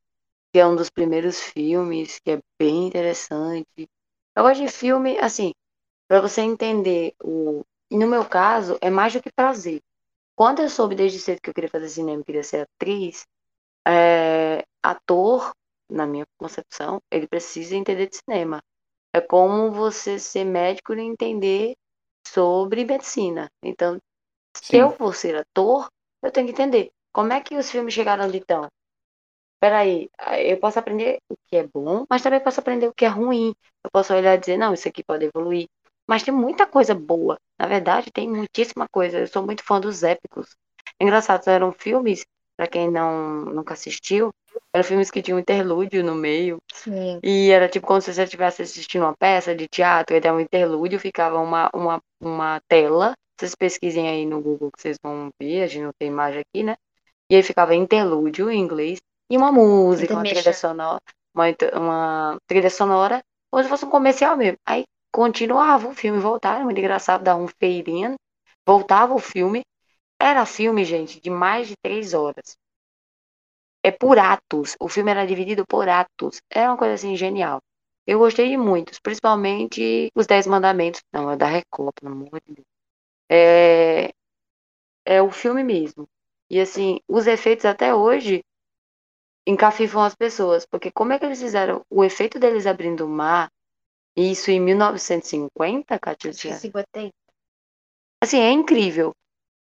que 0.53 0.59
é 0.59 0.65
um 0.65 0.77
dos 0.77 0.89
primeiros 0.89 1.41
filmes, 1.41 2.17
que 2.23 2.31
é 2.31 2.39
bem 2.57 2.87
interessante. 2.87 3.89
Eu 4.33 4.43
gosto 4.43 4.61
de 4.61 4.69
filme, 4.69 5.19
assim, 5.19 5.51
para 6.07 6.21
você 6.21 6.39
entender 6.39 7.13
o. 7.21 7.61
No 7.91 8.07
meu 8.07 8.23
caso, 8.23 8.77
é 8.79 8.89
mais 8.89 9.11
do 9.11 9.21
que 9.21 9.29
prazer. 9.35 9.81
Quando 10.33 10.61
eu 10.61 10.69
soube 10.69 10.95
desde 10.95 11.19
cedo 11.19 11.41
que 11.41 11.49
eu 11.49 11.53
queria 11.53 11.69
fazer 11.69 11.89
cinema, 11.89 12.23
queria 12.23 12.41
ser 12.41 12.61
atriz, 12.61 13.25
é, 13.85 14.63
ator, 14.81 15.51
na 15.89 16.07
minha 16.07 16.23
concepção, 16.37 17.01
ele 17.11 17.27
precisa 17.27 17.75
entender 17.75 18.07
de 18.07 18.15
cinema. 18.15 18.61
É 19.13 19.19
como 19.19 19.71
você 19.71 20.17
ser 20.17 20.45
médico 20.45 20.93
e 20.93 21.01
entender 21.01 21.75
sobre 22.27 22.85
medicina. 22.85 23.49
Então, 23.63 23.97
se 24.55 24.73
Sim. 24.73 24.79
eu 24.79 24.89
vou 24.91 25.13
ser 25.13 25.35
ator, 25.35 25.87
eu 26.23 26.31
tenho 26.31 26.47
que 26.47 26.53
entender 26.53 26.91
como 27.13 27.33
é 27.33 27.41
que 27.41 27.57
os 27.57 27.69
filmes 27.71 27.93
chegaram 27.93 28.25
onde 28.25 28.37
estão. 28.37 28.67
Peraí, 29.59 30.09
eu 30.39 30.59
posso 30.59 30.79
aprender 30.79 31.19
o 31.29 31.35
que 31.47 31.55
é 31.57 31.67
bom, 31.67 32.05
mas 32.09 32.21
também 32.21 32.39
posso 32.39 32.59
aprender 32.59 32.87
o 32.87 32.93
que 32.93 33.05
é 33.05 33.07
ruim. 33.07 33.53
Eu 33.83 33.91
posso 33.91 34.13
olhar 34.13 34.33
e 34.35 34.37
dizer, 34.39 34.57
não, 34.57 34.73
isso 34.73 34.87
aqui 34.87 35.03
pode 35.03 35.25
evoluir. 35.25 35.67
Mas 36.07 36.23
tem 36.23 36.33
muita 36.33 36.65
coisa 36.65 36.95
boa. 36.95 37.37
Na 37.59 37.67
verdade, 37.67 38.11
tem 38.11 38.27
muitíssima 38.27 38.87
coisa. 38.91 39.19
Eu 39.19 39.27
sou 39.27 39.45
muito 39.45 39.63
fã 39.63 39.79
dos 39.79 40.01
épicos. 40.03 40.55
Engraçado, 40.99 41.47
eram 41.47 41.71
filmes, 41.71 42.25
para 42.57 42.67
quem 42.67 42.89
não 42.89 43.45
nunca 43.45 43.73
assistiu, 43.75 44.31
eram 44.73 44.83
filmes 44.83 45.11
que 45.11 45.21
tinham 45.21 45.39
interlúdio 45.39 46.03
no 46.03 46.15
meio. 46.15 46.57
Sim. 46.73 47.19
E 47.21 47.51
era 47.51 47.67
tipo 47.67 47.85
como 47.85 48.01
se 48.01 48.13
você 48.13 48.23
estivesse 48.23 48.61
assistindo 48.61 49.03
uma 49.03 49.15
peça 49.15 49.55
de 49.55 49.67
teatro, 49.67 50.15
e 50.15 50.31
um 50.31 50.39
interlúdio, 50.39 50.99
ficava 50.99 51.39
uma, 51.39 51.69
uma, 51.73 52.01
uma 52.21 52.61
tela. 52.67 53.13
Vocês 53.37 53.55
pesquisem 53.55 54.07
aí 54.07 54.25
no 54.25 54.41
Google 54.41 54.71
que 54.71 54.81
vocês 54.81 54.97
vão 55.03 55.29
ver, 55.41 55.63
a 55.63 55.67
gente 55.67 55.83
não 55.83 55.91
tem 55.97 56.07
imagem 56.07 56.41
aqui, 56.41 56.63
né? 56.63 56.75
E 57.29 57.35
aí 57.35 57.43
ficava 57.43 57.73
interlúdio 57.75 58.51
em 58.51 58.59
inglês 58.59 58.99
e 59.29 59.37
uma 59.37 59.51
música, 59.51 60.13
uma 60.13 60.23
trilha 60.23 60.53
sonora, 60.53 60.99
uma, 61.33 61.45
uma 61.73 62.37
trilha 62.45 62.69
sonora, 62.69 63.21
como 63.49 63.63
se 63.63 63.69
fosse 63.69 63.85
um 63.85 63.89
comercial 63.89 64.37
mesmo. 64.37 64.57
Aí 64.65 64.83
continuava 65.11 65.87
o 65.87 65.93
filme, 65.93 66.19
voltava, 66.19 66.63
muito 66.63 66.77
engraçado, 66.77 67.23
dava 67.23 67.41
um 67.41 67.47
fade-in, 67.47 68.15
voltava 68.65 69.13
o 69.13 69.19
filme. 69.19 69.63
Era 70.21 70.45
filme, 70.45 70.85
gente, 70.85 71.19
de 71.19 71.29
mais 71.29 71.67
de 71.67 71.73
três 71.81 72.13
horas. 72.13 72.57
É 73.83 73.91
por 73.91 74.19
atos. 74.19 74.75
O 74.79 74.87
filme 74.87 75.11
era 75.11 75.25
dividido 75.25 75.65
por 75.65 75.87
atos. 75.89 76.41
Era 76.49 76.69
uma 76.69 76.77
coisa 76.77 76.93
assim 76.93 77.15
genial. 77.15 77.61
Eu 78.05 78.19
gostei 78.19 78.49
de 78.49 78.57
muitos, 78.57 78.99
principalmente 78.99 80.11
os 80.15 80.27
Dez 80.27 80.47
Mandamentos. 80.47 81.01
Não, 81.11 81.31
é 81.31 81.37
da 81.37 81.47
Record, 81.47 81.93
pelo 81.99 82.13
amor 82.13 82.41
de 82.45 82.53
Deus. 82.55 82.67
É, 83.29 84.13
é 85.05 85.21
o 85.21 85.31
filme 85.31 85.63
mesmo. 85.63 86.07
E 86.49 86.59
assim, 86.59 86.99
os 87.07 87.27
efeitos 87.27 87.65
até 87.65 87.93
hoje 87.93 88.43
encafifam 89.47 90.03
as 90.03 90.15
pessoas, 90.15 90.65
porque 90.65 90.91
como 90.91 91.13
é 91.13 91.19
que 91.19 91.25
eles 91.25 91.41
fizeram 91.41 91.83
o 91.89 92.03
efeito 92.03 92.39
deles 92.39 92.67
abrindo 92.67 93.05
o 93.05 93.09
mar, 93.09 93.49
isso 94.15 94.51
em 94.51 94.59
1950, 94.59 95.97
Catiucia? 95.97 96.55
50. 96.55 97.11
Assim, 98.21 98.39
é 98.39 98.51
incrível. 98.51 99.15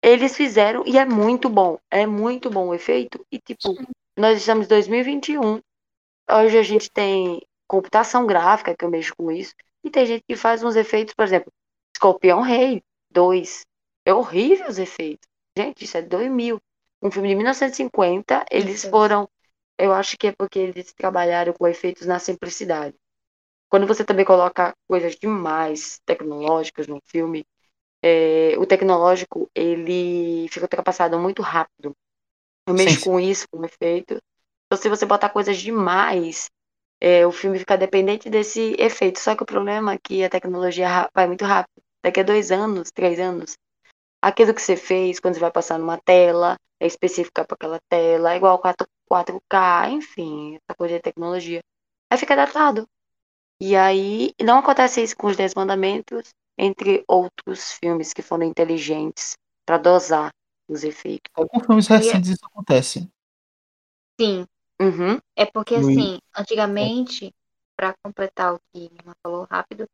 Eles 0.03 0.37
fizeram 0.37 0.85
e 0.87 0.97
é 0.99 1.05
muito 1.05 1.49
bom. 1.49 1.79
É 1.91 2.07
muito 2.07 2.51
bom 2.51 2.69
o 2.69 2.75
efeito. 2.75 3.25
E, 3.31 3.39
tipo, 3.39 3.75
nós 4.19 4.39
estamos 4.39 4.67
em 4.67 4.69
2021. 4.69 5.61
Hoje 6.31 6.59
a 6.59 6.63
gente 6.63 6.91
tem 6.91 7.41
computação 7.69 8.27
gráfica, 8.27 8.77
que 8.77 8.85
eu 8.85 8.91
mexo 8.91 9.15
com 9.17 9.31
isso. 9.31 9.55
E 9.85 9.91
tem 9.91 10.05
gente 10.07 10.25
que 10.29 10.35
faz 10.37 10.63
uns 10.63 10.75
efeitos, 10.75 11.15
por 11.15 11.25
exemplo, 11.25 11.53
Escorpião 11.95 12.41
Rei 12.41 12.83
2. 13.11 13.65
É 14.05 14.13
horrível 14.13 14.69
os 14.69 14.79
efeitos. 14.79 15.29
Gente, 15.57 15.85
isso 15.85 15.97
é 15.97 16.03
2000. 16.03 16.61
Um 17.01 17.11
filme 17.11 17.29
de 17.29 17.37
1950, 17.37 18.45
eles 18.51 18.85
foram. 18.85 19.29
Eu 19.79 19.93
acho 19.93 20.19
que 20.19 20.27
é 20.27 20.33
porque 20.33 20.59
eles 20.59 20.93
trabalharam 20.93 21.53
com 21.53 21.69
efeitos 21.69 22.05
na 22.07 22.19
simplicidade. 22.19 22.97
Quando 23.69 23.87
você 23.87 24.05
também 24.05 24.25
coloca 24.25 24.75
coisas 24.89 25.15
demais 25.15 26.01
tecnológicas 26.05 26.89
no 26.89 27.01
filme, 27.07 27.45
é, 28.03 28.55
o 28.59 28.67
tecnológico 28.67 29.49
ele 29.55 30.49
fica 30.49 30.65
ultrapassado 30.65 31.19
muito 31.21 31.43
rápido. 31.43 31.95
Eu 32.69 32.77
Sim, 32.77 32.85
mexo 32.85 33.01
sim. 33.01 33.05
com 33.05 33.21
isso, 33.21 33.47
com 33.51 33.65
efeito. 33.65 34.19
Então, 34.67 34.79
se 34.81 34.89
você 34.89 35.07
botar 35.07 35.31
coisas 35.31 35.57
demais, 35.57 36.51
é, 37.01 37.27
o 37.27 37.33
filme 37.33 37.59
fica 37.59 37.77
dependente 37.77 38.29
desse 38.29 38.77
efeito. 38.79 39.19
Só 39.19 39.35
que 39.35 39.43
o 39.43 39.47
problema 39.47 39.95
é 39.95 39.99
que 39.99 40.23
a 40.23 40.29
tecnologia 40.29 41.09
vai 41.15 41.27
muito 41.27 41.45
rápido. 41.45 41.83
Daqui 42.05 42.21
a 42.21 42.23
dois 42.23 42.53
anos, 42.53 42.91
três 42.93 43.19
anos, 43.19 43.57
aquilo 44.23 44.55
que 44.55 44.63
você 44.63 44.77
fez 44.77 45.21
quando 45.21 45.35
você 45.35 45.41
vai 45.41 45.51
passar 45.51 45.79
numa 45.79 45.99
tela 45.99 46.57
é 46.81 46.87
específica 46.87 47.45
para 47.45 47.55
aquela 47.55 47.81
tela, 47.89 48.33
é 48.33 48.37
igual 48.37 48.59
4, 48.59 48.87
4K, 49.09 49.91
enfim, 49.91 50.57
essa 50.57 50.77
coisa 50.77 50.95
de 50.95 51.03
tecnologia. 51.03 51.61
Aí 52.11 52.19
fica 52.19 52.37
datado. 52.37 52.87
E 53.61 53.75
aí, 53.75 54.33
não 54.41 54.59
acontece 54.59 55.03
isso 55.03 55.17
com 55.17 55.27
os 55.27 55.37
Dez 55.37 55.55
Mandamentos, 55.55 56.31
entre 56.57 57.05
outros 57.09 57.73
filmes 57.73 58.13
que 58.13 58.23
foram 58.23 58.45
inteligentes 58.45 59.37
para 59.67 59.79
dosar 59.79 60.31
os 60.69 60.85
efeitos. 60.85 61.33
Com 61.35 61.61
filmes 61.61 61.87
recentes 61.87 62.31
isso 62.31 62.45
acontece. 62.47 63.11
Sim. 64.21 64.47
Uhum. 64.81 65.19
É 65.37 65.45
porque, 65.47 65.75
Ui. 65.77 65.95
assim, 65.95 66.19
antigamente, 66.37 67.35
pra 67.77 67.95
completar 68.03 68.55
o 68.55 68.61
que 68.73 68.85
irmã 68.85 69.13
falou 69.23 69.47
rápido, 69.51 69.87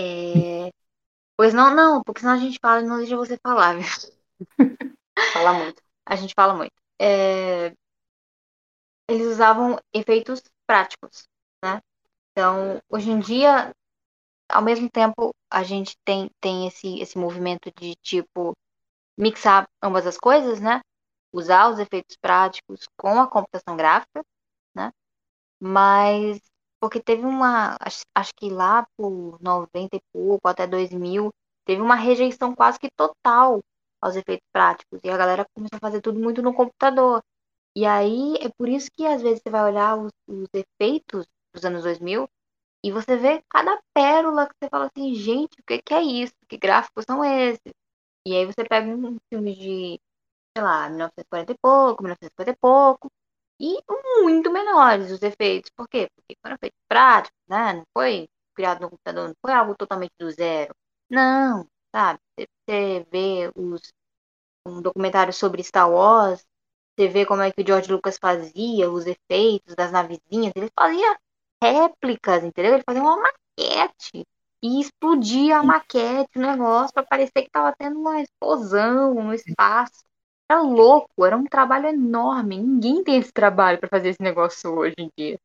é... 0.00 0.70
Pois 1.36 1.54
não, 1.54 1.74
não, 1.74 2.02
porque 2.04 2.20
senão 2.20 2.34
a 2.34 2.38
gente 2.38 2.58
fala 2.60 2.82
e 2.82 2.86
não 2.86 2.98
deixa 2.98 3.16
você 3.16 3.38
falar, 3.38 3.76
viu? 3.76 3.84
Fala 5.32 5.52
muito. 5.52 5.82
A 6.06 6.16
gente 6.16 6.34
fala 6.34 6.54
muito. 6.54 6.72
É, 7.00 7.72
Eles 9.08 9.26
usavam 9.26 9.78
efeitos 9.92 10.42
práticos, 10.66 11.28
né? 11.64 11.80
Então, 12.32 12.80
hoje 12.90 13.10
em 13.10 13.20
dia, 13.20 13.72
ao 14.50 14.62
mesmo 14.62 14.90
tempo, 14.90 15.34
a 15.50 15.62
gente 15.64 15.96
tem, 16.04 16.30
tem 16.40 16.66
esse, 16.68 17.00
esse 17.00 17.18
movimento 17.18 17.70
de, 17.78 17.96
tipo, 17.96 18.54
mixar 19.18 19.66
ambas 19.82 20.06
as 20.06 20.16
coisas, 20.18 20.60
né? 20.60 20.80
Usar 21.32 21.70
os 21.70 21.78
efeitos 21.78 22.16
práticos 22.20 22.86
com 22.98 23.20
a 23.20 23.28
computação 23.28 23.76
gráfica, 23.76 24.22
né? 24.74 24.92
Mas, 25.60 26.40
porque 26.80 27.00
teve 27.00 27.24
uma, 27.24 27.76
acho, 27.80 28.02
acho 28.14 28.32
que 28.36 28.50
lá 28.50 28.86
por 28.96 29.38
90 29.40 29.96
e 29.96 30.00
pouco, 30.12 30.48
até 30.48 30.66
2000, 30.66 31.30
teve 31.64 31.80
uma 31.82 31.94
rejeição 31.96 32.54
quase 32.54 32.78
que 32.78 32.90
total 32.96 33.60
aos 34.00 34.16
efeitos 34.16 34.46
práticos. 34.52 35.00
E 35.04 35.10
a 35.10 35.16
galera 35.16 35.46
começou 35.54 35.76
a 35.76 35.80
fazer 35.80 36.00
tudo 36.00 36.20
muito 36.20 36.42
no 36.42 36.54
computador. 36.54 37.22
E 37.76 37.86
aí 37.86 38.36
é 38.40 38.48
por 38.58 38.68
isso 38.68 38.90
que 38.92 39.06
às 39.06 39.22
vezes 39.22 39.40
você 39.42 39.50
vai 39.50 39.64
olhar 39.64 39.96
os, 39.98 40.12
os 40.28 40.48
efeitos 40.54 41.26
dos 41.54 41.64
anos 41.64 41.82
2000 41.84 42.28
e 42.84 42.92
você 42.92 43.16
vê 43.16 43.42
cada 43.50 43.80
pérola 43.94 44.46
que 44.48 44.54
você 44.60 44.68
fala 44.70 44.86
assim, 44.86 45.14
gente, 45.14 45.54
o 45.60 45.64
que, 45.66 45.82
que 45.82 45.94
é 45.94 46.02
isso? 46.02 46.34
Que 46.48 46.56
gráficos 46.58 47.04
são 47.06 47.24
esses? 47.24 47.72
E 48.26 48.34
aí 48.36 48.46
você 48.46 48.64
pega 48.68 48.88
um 48.88 49.18
filme 49.30 49.54
de, 49.56 50.00
sei 50.56 50.64
lá, 50.64 50.88
1940 50.90 51.52
e 51.52 51.58
pouco, 51.58 52.02
1950 52.02 52.50
e 52.52 52.56
pouco, 52.56 53.12
e 53.60 53.78
muito 54.22 54.52
menores 54.52 55.12
os 55.12 55.22
efeitos. 55.22 55.70
Por 55.76 55.88
quê? 55.88 56.08
Porque 56.16 56.36
foram 56.42 56.58
feitos 56.60 56.80
práticos, 56.88 57.38
né? 57.48 57.74
Não 57.74 57.84
foi 57.96 58.28
criado 58.56 58.82
no 58.82 58.90
computador, 58.90 59.28
não 59.28 59.36
foi 59.42 59.52
algo 59.54 59.76
totalmente 59.76 60.12
do 60.18 60.30
zero. 60.30 60.74
Não, 61.10 61.66
sabe? 61.94 62.20
Você 62.38 63.06
vê 63.12 63.50
os, 63.56 63.92
um 64.66 64.80
documentário 64.82 65.32
sobre 65.32 65.62
Star 65.62 65.90
Wars, 65.90 66.44
você 66.98 67.08
vê 67.08 67.26
como 67.26 67.42
é 67.42 67.52
que 67.52 67.62
o 67.62 67.66
George 67.66 67.90
Lucas 67.92 68.18
fazia 68.20 68.90
os 68.90 69.06
efeitos 69.06 69.74
das 69.76 69.92
navezinhas, 69.92 70.52
ele 70.56 70.70
fazia 70.78 71.18
réplicas, 71.62 72.44
entendeu? 72.44 72.74
Ele 72.74 72.84
fazia 72.84 73.02
uma 73.02 73.16
maquete 73.16 74.26
e 74.66 74.80
explodia 74.80 75.58
a 75.58 75.62
maquete, 75.62 76.30
o 76.38 76.40
negócio, 76.40 76.92
para 76.94 77.04
parecer 77.06 77.42
que 77.44 77.50
tava 77.50 77.74
tendo 77.78 77.98
uma 78.00 78.20
explosão 78.22 79.14
no 79.14 79.34
espaço. 79.34 80.04
Era 80.50 80.62
louco, 80.62 81.24
era 81.24 81.36
um 81.36 81.44
trabalho 81.44 81.88
enorme. 81.88 82.58
Ninguém 82.58 83.02
tem 83.04 83.18
esse 83.18 83.32
trabalho 83.32 83.78
para 83.80 83.88
fazer 83.88 84.10
esse 84.10 84.22
negócio 84.22 84.72
hoje 84.72 84.94
em 84.98 85.10
dia. 85.18 85.38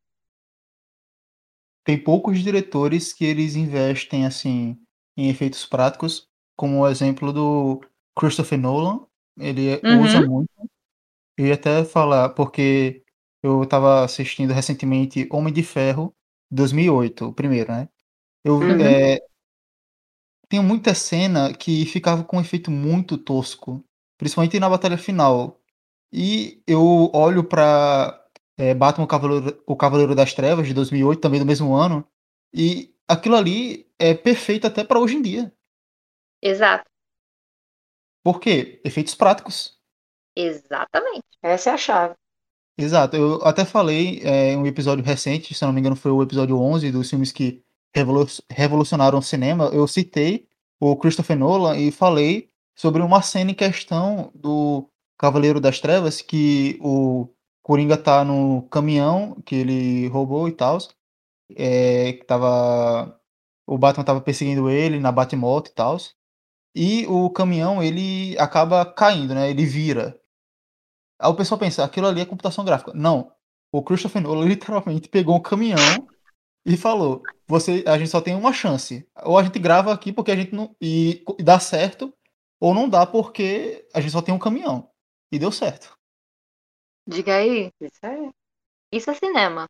Tem 1.83 2.01
poucos 2.01 2.39
diretores 2.43 3.11
que 3.13 3.25
eles 3.25 3.55
investem 3.55 4.25
assim 4.25 4.77
em 5.17 5.29
efeitos 5.29 5.65
práticos, 5.65 6.27
como 6.55 6.79
o 6.81 6.87
exemplo 6.87 7.33
do 7.33 7.81
Christopher 8.15 8.59
Nolan. 8.59 9.05
Ele 9.37 9.83
Uhum. 9.83 9.89
usa 9.89 10.21
muito. 10.21 10.49
Eu 11.37 11.47
ia 11.47 11.55
até 11.55 11.83
falar, 11.85 12.29
porque 12.31 13.03
eu 13.43 13.63
estava 13.63 14.03
assistindo 14.05 14.53
recentemente 14.53 15.27
Homem 15.31 15.53
de 15.53 15.63
Ferro 15.63 16.15
2008, 16.51 17.27
o 17.27 17.33
primeiro, 17.33 17.71
né? 17.73 17.89
Eu 18.43 18.59
Uhum. 18.61 18.79
é, 18.79 19.19
tenho 20.49 20.63
muita 20.63 20.93
cena 20.93 21.53
que 21.53 21.85
ficava 21.85 22.23
com 22.23 22.37
um 22.37 22.41
efeito 22.41 22.69
muito 22.71 23.17
tosco, 23.17 23.83
principalmente 24.17 24.59
na 24.59 24.69
batalha 24.69 24.97
final. 24.97 25.59
E 26.13 26.61
eu 26.67 27.11
olho 27.13 27.43
pra 27.43 28.23
é, 28.57 28.73
Batman 28.73 29.05
o 29.05 29.07
Cavaleiro, 29.07 29.63
o 29.65 29.75
Cavaleiro 29.75 30.15
das 30.15 30.33
Trevas 30.33 30.67
de 30.67 30.73
2008, 30.73 31.21
também 31.21 31.39
do 31.39 31.45
mesmo 31.45 31.73
ano, 31.75 32.05
e 32.53 32.93
aquilo 33.07 33.35
ali 33.35 33.89
é 33.99 34.13
perfeito 34.13 34.67
até 34.67 34.83
pra 34.83 34.99
hoje 34.99 35.15
em 35.15 35.21
dia. 35.21 35.53
Exato, 36.41 36.83
Por 38.23 38.39
quê? 38.39 38.81
Efeitos 38.83 39.13
práticos. 39.13 39.79
exatamente. 40.35 41.23
Essa 41.41 41.69
é 41.71 41.73
a 41.73 41.77
chave. 41.77 42.15
Exato, 42.77 43.15
eu 43.15 43.35
até 43.45 43.63
falei 43.65 44.21
é, 44.23 44.53
em 44.53 44.57
um 44.57 44.65
episódio 44.65 45.03
recente, 45.03 45.53
se 45.53 45.63
não 45.63 45.71
me 45.73 45.79
engano 45.79 45.95
foi 45.95 46.11
o 46.11 46.21
episódio 46.23 46.57
11 46.59 46.91
dos 46.91 47.09
filmes 47.09 47.31
que 47.31 47.63
revolucionaram 48.49 49.19
o 49.19 49.21
cinema, 49.21 49.65
eu 49.73 49.87
citei 49.87 50.47
o 50.79 50.95
Christopher 50.95 51.37
Nolan 51.37 51.77
e 51.77 51.91
falei 51.91 52.49
sobre 52.75 53.01
uma 53.01 53.21
cena 53.21 53.51
em 53.51 53.55
questão 53.55 54.31
do 54.33 54.89
Cavaleiro 55.17 55.59
das 55.59 55.79
Trevas, 55.79 56.21
que 56.21 56.79
o 56.81 57.27
Coringa 57.63 57.97
tá 57.97 58.23
no 58.23 58.63
caminhão 58.69 59.35
que 59.45 59.55
ele 59.55 60.07
roubou 60.07 60.47
e 60.47 60.51
tal, 60.51 60.77
é, 61.55 62.13
que 62.13 62.25
tava, 62.25 63.19
o 63.67 63.77
Batman 63.77 64.03
tava 64.03 64.21
perseguindo 64.21 64.69
ele 64.69 64.99
na 64.99 65.11
Batmoto 65.11 65.69
e 65.69 65.73
tal, 65.73 65.97
e 66.75 67.05
o 67.07 67.29
caminhão 67.29 67.83
ele 67.83 68.37
acaba 68.39 68.85
caindo, 68.85 69.35
né, 69.35 69.49
ele 69.49 69.65
vira, 69.65 70.21
Aí 71.21 71.29
o 71.29 71.35
pessoal 71.35 71.59
pensa, 71.59 71.83
aquilo 71.83 72.07
ali 72.07 72.19
é 72.21 72.25
computação 72.25 72.65
gráfica. 72.65 72.91
Não. 72.95 73.31
O 73.71 73.83
Christopher 73.83 74.21
Nolan 74.21 74.45
literalmente 74.49 75.07
pegou 75.07 75.37
um 75.37 75.41
caminhão 75.41 76.07
e 76.65 76.75
falou: 76.75 77.21
você, 77.51 77.83
a 77.87 77.97
gente 77.99 78.09
só 78.11 78.21
tem 78.21 78.35
uma 78.35 78.53
chance. 78.53 79.07
Ou 79.23 79.37
a 79.37 79.43
gente 79.43 79.59
grava 79.59 79.93
aqui 79.93 80.13
porque 80.13 80.31
a 80.31 80.37
gente 80.37 80.55
não. 80.55 80.75
E, 80.81 81.23
e 81.39 81.43
dá 81.43 81.59
certo, 81.59 82.13
ou 82.59 82.73
não 82.73 82.89
dá 82.89 83.05
porque 83.05 83.87
a 83.93 84.01
gente 84.01 84.11
só 84.13 84.21
tem 84.23 84.33
um 84.33 84.39
caminhão. 84.39 84.89
E 85.31 85.39
deu 85.39 85.51
certo. 85.51 85.97
Diga 87.07 87.35
aí, 87.37 87.71
Isso 87.79 88.05
é. 88.05 88.31
isso 88.91 89.11
é 89.11 89.15
cinema. 89.15 89.67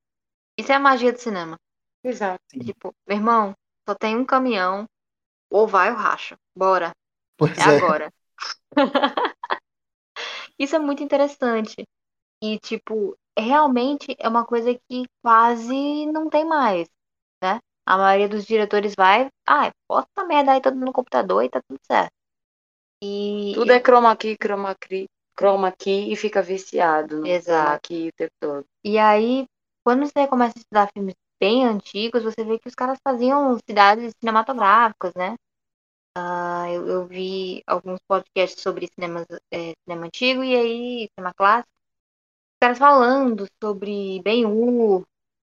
Isso 0.57 0.71
é 0.71 0.75
a 0.75 0.79
magia 0.79 1.13
do 1.13 1.19
cinema. 1.19 1.57
Exato. 2.03 2.43
Tipo, 2.49 2.93
meu 3.07 3.17
irmão, 3.17 3.55
só 3.87 3.95
tem 3.95 4.17
um 4.17 4.25
caminhão, 4.25 4.85
ou 5.51 5.67
vai 5.67 5.91
ou 5.91 5.97
racha. 5.97 6.37
Bora, 6.55 6.93
Pois 7.37 7.57
é 7.57 7.63
é. 7.69 7.77
agora. 7.77 8.11
Isso 10.57 10.75
é 10.75 10.79
muito 10.79 11.03
interessante. 11.03 11.85
E, 12.43 12.59
tipo, 12.59 13.17
realmente 13.37 14.15
é 14.19 14.27
uma 14.27 14.45
coisa 14.45 14.73
que 14.73 15.05
quase 15.23 16.05
não 16.07 16.29
tem 16.29 16.45
mais, 16.45 16.87
né? 17.43 17.59
A 17.91 17.97
maioria 17.97 18.29
dos 18.29 18.45
diretores 18.45 18.93
vai, 18.95 19.27
ah, 19.45 19.69
bota 19.89 20.07
essa 20.15 20.25
merda 20.25 20.53
aí 20.53 20.61
todo 20.61 20.77
no 20.77 20.93
computador 20.93 21.43
e 21.43 21.49
tá 21.49 21.61
tudo 21.67 21.79
certo. 21.85 22.13
E 23.03 23.51
Tudo 23.53 23.73
é 23.73 23.81
chroma 23.81 24.15
key, 24.15 24.37
chroma 24.41 24.75
key, 24.75 25.07
chroma 25.37 25.71
key 25.71 26.13
e 26.13 26.15
fica 26.15 26.41
viciado 26.41 27.19
no 27.19 27.27
Exato. 27.27 27.89
key 27.89 28.07
o 28.07 28.13
tempo 28.15 28.31
todo. 28.39 28.65
E 28.85 28.97
aí, 28.97 29.45
quando 29.83 30.05
você 30.05 30.25
começa 30.27 30.53
a 30.57 30.61
estudar 30.61 30.89
filmes 30.93 31.15
bem 31.39 31.65
antigos, 31.65 32.23
você 32.23 32.45
vê 32.45 32.59
que 32.59 32.69
os 32.69 32.75
caras 32.75 32.97
faziam 33.03 33.57
cidades 33.67 34.13
cinematográficas, 34.21 35.13
né? 35.15 35.35
Ah, 36.15 36.69
eu, 36.69 36.87
eu 36.87 37.07
vi 37.07 37.63
alguns 37.67 37.99
podcasts 38.07 38.61
sobre 38.61 38.87
cinemas, 38.87 39.25
é, 39.51 39.73
cinema 39.83 40.05
antigo 40.05 40.43
e 40.43 40.55
aí, 40.55 41.09
cinema 41.15 41.33
clássico, 41.33 41.69
os 42.53 42.59
caras 42.61 42.79
falando 42.79 43.47
sobre 43.63 44.21
Ben-Hur 44.23 45.03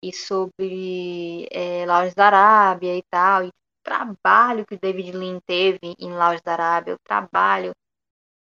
e 0.02 0.12
sobre 0.12 1.48
é, 1.50 1.86
da 2.14 2.26
Arábia 2.26 2.96
e 2.96 3.02
tal, 3.10 3.44
e 3.44 3.48
o 3.48 3.52
trabalho 3.82 4.66
que 4.66 4.74
o 4.74 4.80
David 4.80 5.12
Lean 5.12 5.40
teve 5.46 5.94
em 5.98 6.12
Lawrence 6.12 6.44
da 6.44 6.52
Arábia, 6.52 6.94
o 6.94 6.98
trabalho 7.04 7.72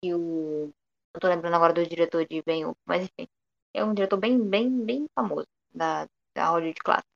que 0.02 0.14
o... 0.14 0.70
Não 1.14 1.20
tô 1.20 1.28
lembrando 1.28 1.54
agora 1.54 1.72
do 1.72 1.86
diretor 1.86 2.24
de 2.26 2.42
Ben-Hur, 2.42 2.74
mas 2.86 3.04
enfim, 3.04 3.28
é 3.74 3.84
um 3.84 3.94
diretor 3.94 4.16
bem, 4.16 4.38
bem, 4.40 4.84
bem 4.84 5.06
famoso 5.14 5.46
da, 5.74 6.06
da 6.34 6.50
Hollywood 6.50 6.78
clássica. 6.80 7.08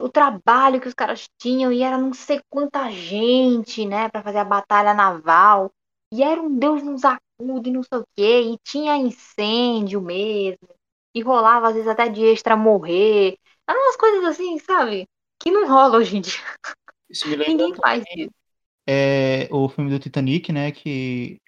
O 0.00 0.08
trabalho 0.08 0.80
que 0.80 0.88
os 0.88 0.94
caras 0.94 1.28
tinham 1.38 1.72
e 1.72 1.82
era 1.82 1.98
não 1.98 2.12
sei 2.12 2.40
quanta 2.48 2.90
gente, 2.90 3.84
né, 3.86 4.08
pra 4.08 4.22
fazer 4.22 4.38
a 4.38 4.44
batalha 4.44 4.94
naval. 4.94 5.70
E 6.12 6.22
era 6.22 6.40
um 6.40 6.56
Deus 6.56 6.82
nos 6.82 7.02
acude, 7.04 7.70
não 7.70 7.82
sei 7.82 7.98
o 7.98 8.04
quê, 8.16 8.40
e 8.42 8.58
tinha 8.62 8.96
incêndio 8.96 10.00
mesmo. 10.00 10.68
E 11.18 11.22
rolava 11.22 11.68
às 11.68 11.74
vezes 11.74 11.88
até 11.88 12.08
de 12.08 12.24
extra 12.26 12.56
morrer. 12.56 13.36
Eram 13.68 13.80
umas 13.82 13.96
coisas 13.96 14.24
assim, 14.24 14.58
sabe? 14.60 15.06
Que 15.40 15.50
não 15.50 15.68
rola 15.68 15.98
hoje 15.98 16.16
em 16.16 16.20
dia. 16.20 16.34
Isso 17.10 17.28
me 17.28 17.36
lembra 17.36 17.48
Ninguém 17.48 17.74
faz 17.74 18.04
isso. 18.16 18.30
é, 18.86 19.48
o 19.52 19.68
filme 19.68 19.90
do 19.90 19.98
Titanic, 19.98 20.52
né? 20.52 20.72
Que 20.72 21.40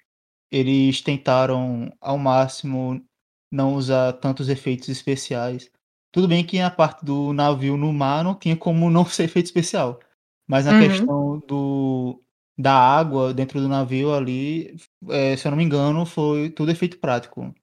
eles 0.51 1.01
tentaram 1.01 1.91
ao 2.01 2.17
máximo 2.17 3.03
não 3.51 3.75
usar 3.75 4.13
tantos 4.15 4.49
efeitos 4.49 4.89
especiais. 4.89 5.71
Tudo 6.11 6.27
bem 6.27 6.45
que 6.45 6.59
a 6.59 6.71
parte 6.71 7.05
do 7.05 7.33
navio 7.33 7.77
no 7.77 7.93
mar 7.93 8.23
não 8.23 8.35
tinha 8.35 8.57
como 8.57 8.89
não 8.91 9.05
ser 9.07 9.25
efeito 9.25 9.47
especial. 9.47 9.99
Mas 10.47 10.65
na 10.65 10.73
Uhum. 10.73 10.75
questão 10.75 11.39
do, 11.47 12.23
da 12.57 12.73
água 12.73 13.33
dentro 13.33 13.59
do 13.61 13.67
navio 13.69 14.13
ali, 14.13 14.75
é, 15.09 15.37
se 15.37 15.47
eu 15.47 15.51
não 15.51 15.57
me 15.59 15.63
engano, 15.65 16.05
foi 16.05 16.49
tudo 16.51 16.71
efeito 16.71 16.99
prático. 16.99 17.53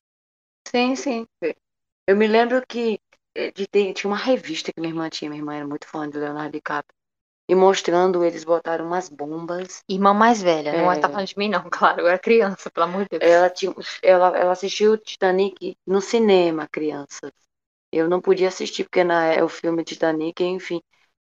Sim, 0.67 0.95
sim. 0.97 1.27
Eu 2.09 2.17
me 2.17 2.27
lembro 2.27 2.65
que 2.67 2.99
eh, 3.37 3.53
de 3.53 3.67
ter- 3.69 3.93
tinha 3.93 4.11
uma 4.11 4.17
revista 4.17 4.73
que 4.73 4.81
minha 4.81 4.91
irmã 4.93 5.09
tinha, 5.11 5.31
minha 5.31 5.41
irmã 5.43 5.55
era 5.55 5.67
muito 5.67 5.87
fã 5.87 6.09
de 6.09 6.19
Leonardo 6.19 6.53
DiCaprio. 6.53 6.97
E 7.49 7.55
mostrando, 7.55 8.25
eles 8.25 8.45
botaram 8.45 8.87
umas 8.87 9.09
bombas. 9.09 9.83
Irmã 9.89 10.15
mais 10.15 10.43
velha, 10.43 10.73
não 10.75 10.89
É. 10.91 11.01
tá 11.01 11.09
falando 11.09 11.29
de 11.29 11.39
mim, 11.39 11.49
não, 11.49 11.65
claro. 11.71 12.01
Eu 12.03 12.09
era 12.09 12.19
criança, 12.19 12.71
pelo 12.71 12.87
amor 12.87 13.05
de 13.05 13.19
Deus. 13.19 13.23
Ela, 13.23 13.51
tinha, 13.51 13.75
ela, 14.03 14.39
ela 14.39 14.53
assistiu 14.53 14.93
o 14.93 14.99
Titanic 14.99 15.77
no 15.87 16.01
cinema, 16.01 16.69
crianças. 16.69 17.33
Eu 17.93 18.09
não 18.09 18.21
podia 18.21 18.49
assistir, 18.49 18.85
porque 18.85 19.05
na, 19.05 19.27
é 19.27 19.45
o 19.45 19.49
filme 19.49 19.85
Titanic, 19.85 20.43
enfim. 20.45 20.83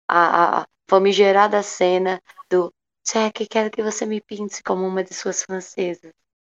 A, 0.09 0.61
a, 0.61 0.63
a 0.63 0.67
famigerada 0.89 1.63
cena 1.63 2.23
do 2.51 2.73
Jack, 3.05 3.47
quero 3.49 3.71
que 3.71 3.83
você 3.83 4.07
me 4.07 4.21
pinte 4.21 4.63
como 4.63 4.87
uma 4.87 5.05
de 5.05 5.15
suas 5.15 5.43
francesas, 5.45 6.13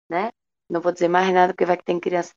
né? 0.09 0.31
Não 0.69 0.81
vou 0.81 0.91
dizer 0.93 1.09
mais 1.09 1.33
nada, 1.33 1.53
porque 1.53 1.65
vai 1.65 1.77
que 1.77 1.85
tem 1.85 1.99
criança. 1.99 2.33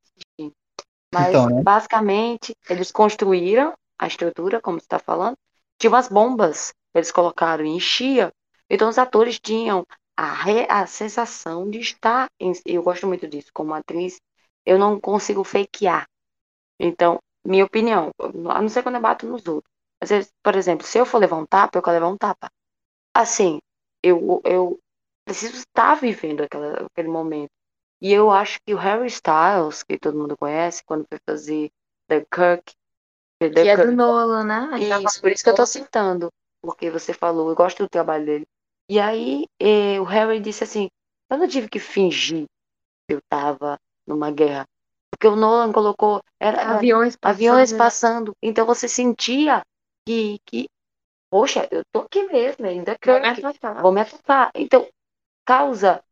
Mas, 1.12 1.38
Então, 1.38 1.48
né? 1.50 1.62
basicamente, 1.62 2.54
eles 2.68 2.92
construíram 2.92 3.74
a 3.98 4.06
estrutura, 4.06 4.60
como 4.60 4.78
você 4.80 4.84
está 4.86 4.98
falando. 4.98 5.36
Tinha 5.78 5.90
umas 5.90 6.08
bombas, 6.08 6.72
eles 6.94 7.10
colocaram 7.12 7.64
e 7.64 7.68
enchia. 7.70 8.32
Então, 8.70 8.88
os 8.88 8.98
atores 8.98 9.38
tinham 9.40 9.84
a, 10.16 10.32
re- 10.32 10.66
a 10.70 10.86
sensação 10.86 11.68
de 11.70 11.78
estar. 11.80 12.28
Em, 12.40 12.52
eu 12.66 12.82
gosto 12.82 13.06
muito 13.06 13.26
disso, 13.28 13.50
como 13.54 13.74
atriz, 13.74 14.18
eu 14.64 14.78
não 14.78 15.00
consigo 15.00 15.44
fakear. 15.44 16.06
Então, 16.78 17.18
minha 17.44 17.64
opinião, 17.64 18.10
a 18.50 18.60
não 18.60 18.68
ser 18.68 18.82
quando 18.82 18.96
eu 18.96 19.00
bato 19.00 19.26
nos 19.26 19.46
outros. 19.46 19.72
Às 20.00 20.10
vezes, 20.10 20.32
por 20.42 20.54
exemplo, 20.56 20.86
se 20.86 20.98
eu 20.98 21.06
for 21.06 21.18
levar 21.18 21.36
um 21.36 21.46
tapa, 21.46 21.78
eu 21.78 21.82
quero 21.82 21.94
levar 21.96 22.08
um 22.08 22.16
tapa. 22.18 22.50
Assim, 23.14 23.60
eu, 24.02 24.40
eu 24.44 24.78
preciso 25.24 25.56
estar 25.58 25.94
vivendo 25.96 26.42
aquela, 26.42 26.86
aquele 26.86 27.08
momento. 27.08 27.50
E 28.00 28.12
eu 28.12 28.30
acho 28.30 28.58
que 28.66 28.74
o 28.74 28.78
Harry 28.78 29.06
Styles, 29.06 29.82
que 29.82 29.98
todo 29.98 30.18
mundo 30.18 30.36
conhece, 30.36 30.84
quando 30.84 31.06
foi 31.08 31.18
fazer 31.26 31.70
The 32.08 32.20
Kirk. 32.30 32.74
The 33.38 33.48
que 33.50 33.54
Kirk, 33.54 33.68
é 33.68 33.76
do 33.76 33.92
Nolan, 33.92 34.44
né? 34.44 34.78
Isso, 34.80 35.20
por 35.20 35.30
isso 35.30 35.42
que 35.42 35.50
eu 35.50 35.54
tô 35.54 35.66
citando. 35.66 36.28
Porque 36.62 36.90
você 36.90 37.12
falou, 37.12 37.48
eu 37.48 37.54
gosto 37.54 37.82
do 37.82 37.88
trabalho 37.88 38.26
dele. 38.26 38.46
E 38.88 39.00
aí 39.00 39.46
eh, 39.60 40.00
o 40.00 40.04
Harry 40.04 40.40
disse 40.40 40.64
assim, 40.64 40.88
eu 41.30 41.38
não 41.38 41.48
tive 41.48 41.68
que 41.68 41.78
fingir 41.78 42.46
que 43.08 43.14
eu 43.14 43.20
tava 43.28 43.78
numa 44.06 44.30
guerra. 44.30 44.64
Porque 45.10 45.26
o 45.26 45.36
Nolan 45.36 45.72
colocou 45.72 46.20
era, 46.38 46.76
aviões 46.76 47.16
passando. 47.16 47.36
Aviões 47.36 47.72
passando. 47.72 48.32
Então 48.42 48.66
você 48.66 48.88
sentia 48.88 49.62
que, 50.06 50.38
que 50.44 50.66
poxa, 51.30 51.68
eu 51.70 51.82
tô 51.92 52.00
aqui 52.00 52.24
mesmo, 52.24 52.66
ainda 52.66 52.96
me 53.04 53.26
atacar. 53.26 53.82
Vou 53.82 53.92
me 53.92 54.00
atacar. 54.00 54.50
Então, 54.54 54.86
causa. 55.44 56.02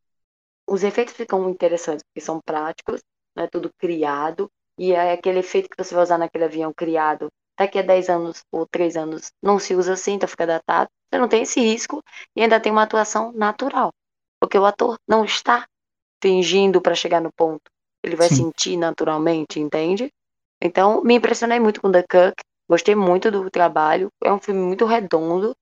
Os 0.67 0.83
efeitos 0.83 1.15
ficam 1.15 1.49
interessantes, 1.51 2.03
porque 2.03 2.25
são 2.25 2.41
práticos, 2.45 3.01
não 3.37 3.45
é 3.45 3.49
tudo 3.49 3.71
criado. 3.79 4.49
E 4.79 4.93
é 4.93 5.13
aquele 5.13 5.39
efeito 5.39 5.69
que 5.69 5.83
você 5.83 5.95
vai 5.95 6.03
usar 6.03 6.19
naquele 6.19 6.45
avião 6.45 6.73
criado 6.73 7.29
daqui 7.57 7.79
a 7.79 7.83
10 7.83 8.09
anos 8.09 8.43
ou 8.51 8.67
3 8.67 8.97
anos 8.97 9.31
não 9.43 9.59
se 9.59 9.75
usa 9.75 9.93
assim, 9.93 10.15
então 10.15 10.29
fica 10.29 10.47
datado. 10.47 10.91
Você 11.09 11.19
não 11.19 11.29
tem 11.29 11.43
esse 11.43 11.61
risco 11.61 12.03
e 12.37 12.43
ainda 12.43 12.61
tem 12.61 12.73
uma 12.73 12.83
atuação 12.83 13.33
natural. 13.33 13.93
Porque 14.41 14.59
o 14.59 14.65
ator 14.65 14.97
não 15.09 15.25
está 15.25 15.65
fingindo 16.23 16.81
para 16.81 16.95
chegar 16.95 17.21
no 17.21 17.33
ponto. 17.33 17.71
Ele 18.03 18.17
vai 18.17 18.29
Sim. 18.29 18.37
sentir 18.37 18.77
naturalmente, 18.77 19.61
entende? 19.61 20.11
Então, 20.61 21.03
me 21.03 21.15
impressionei 21.15 21.61
muito 21.61 21.81
com 21.81 21.91
The 21.91 22.03
Cook. 22.03 22.35
Gostei 22.69 22.95
muito 22.95 23.31
do 23.31 23.51
trabalho. 23.51 24.09
É 24.23 24.33
um 24.33 24.41
filme 24.41 24.61
muito 24.61 24.85
redondo. 24.85 25.55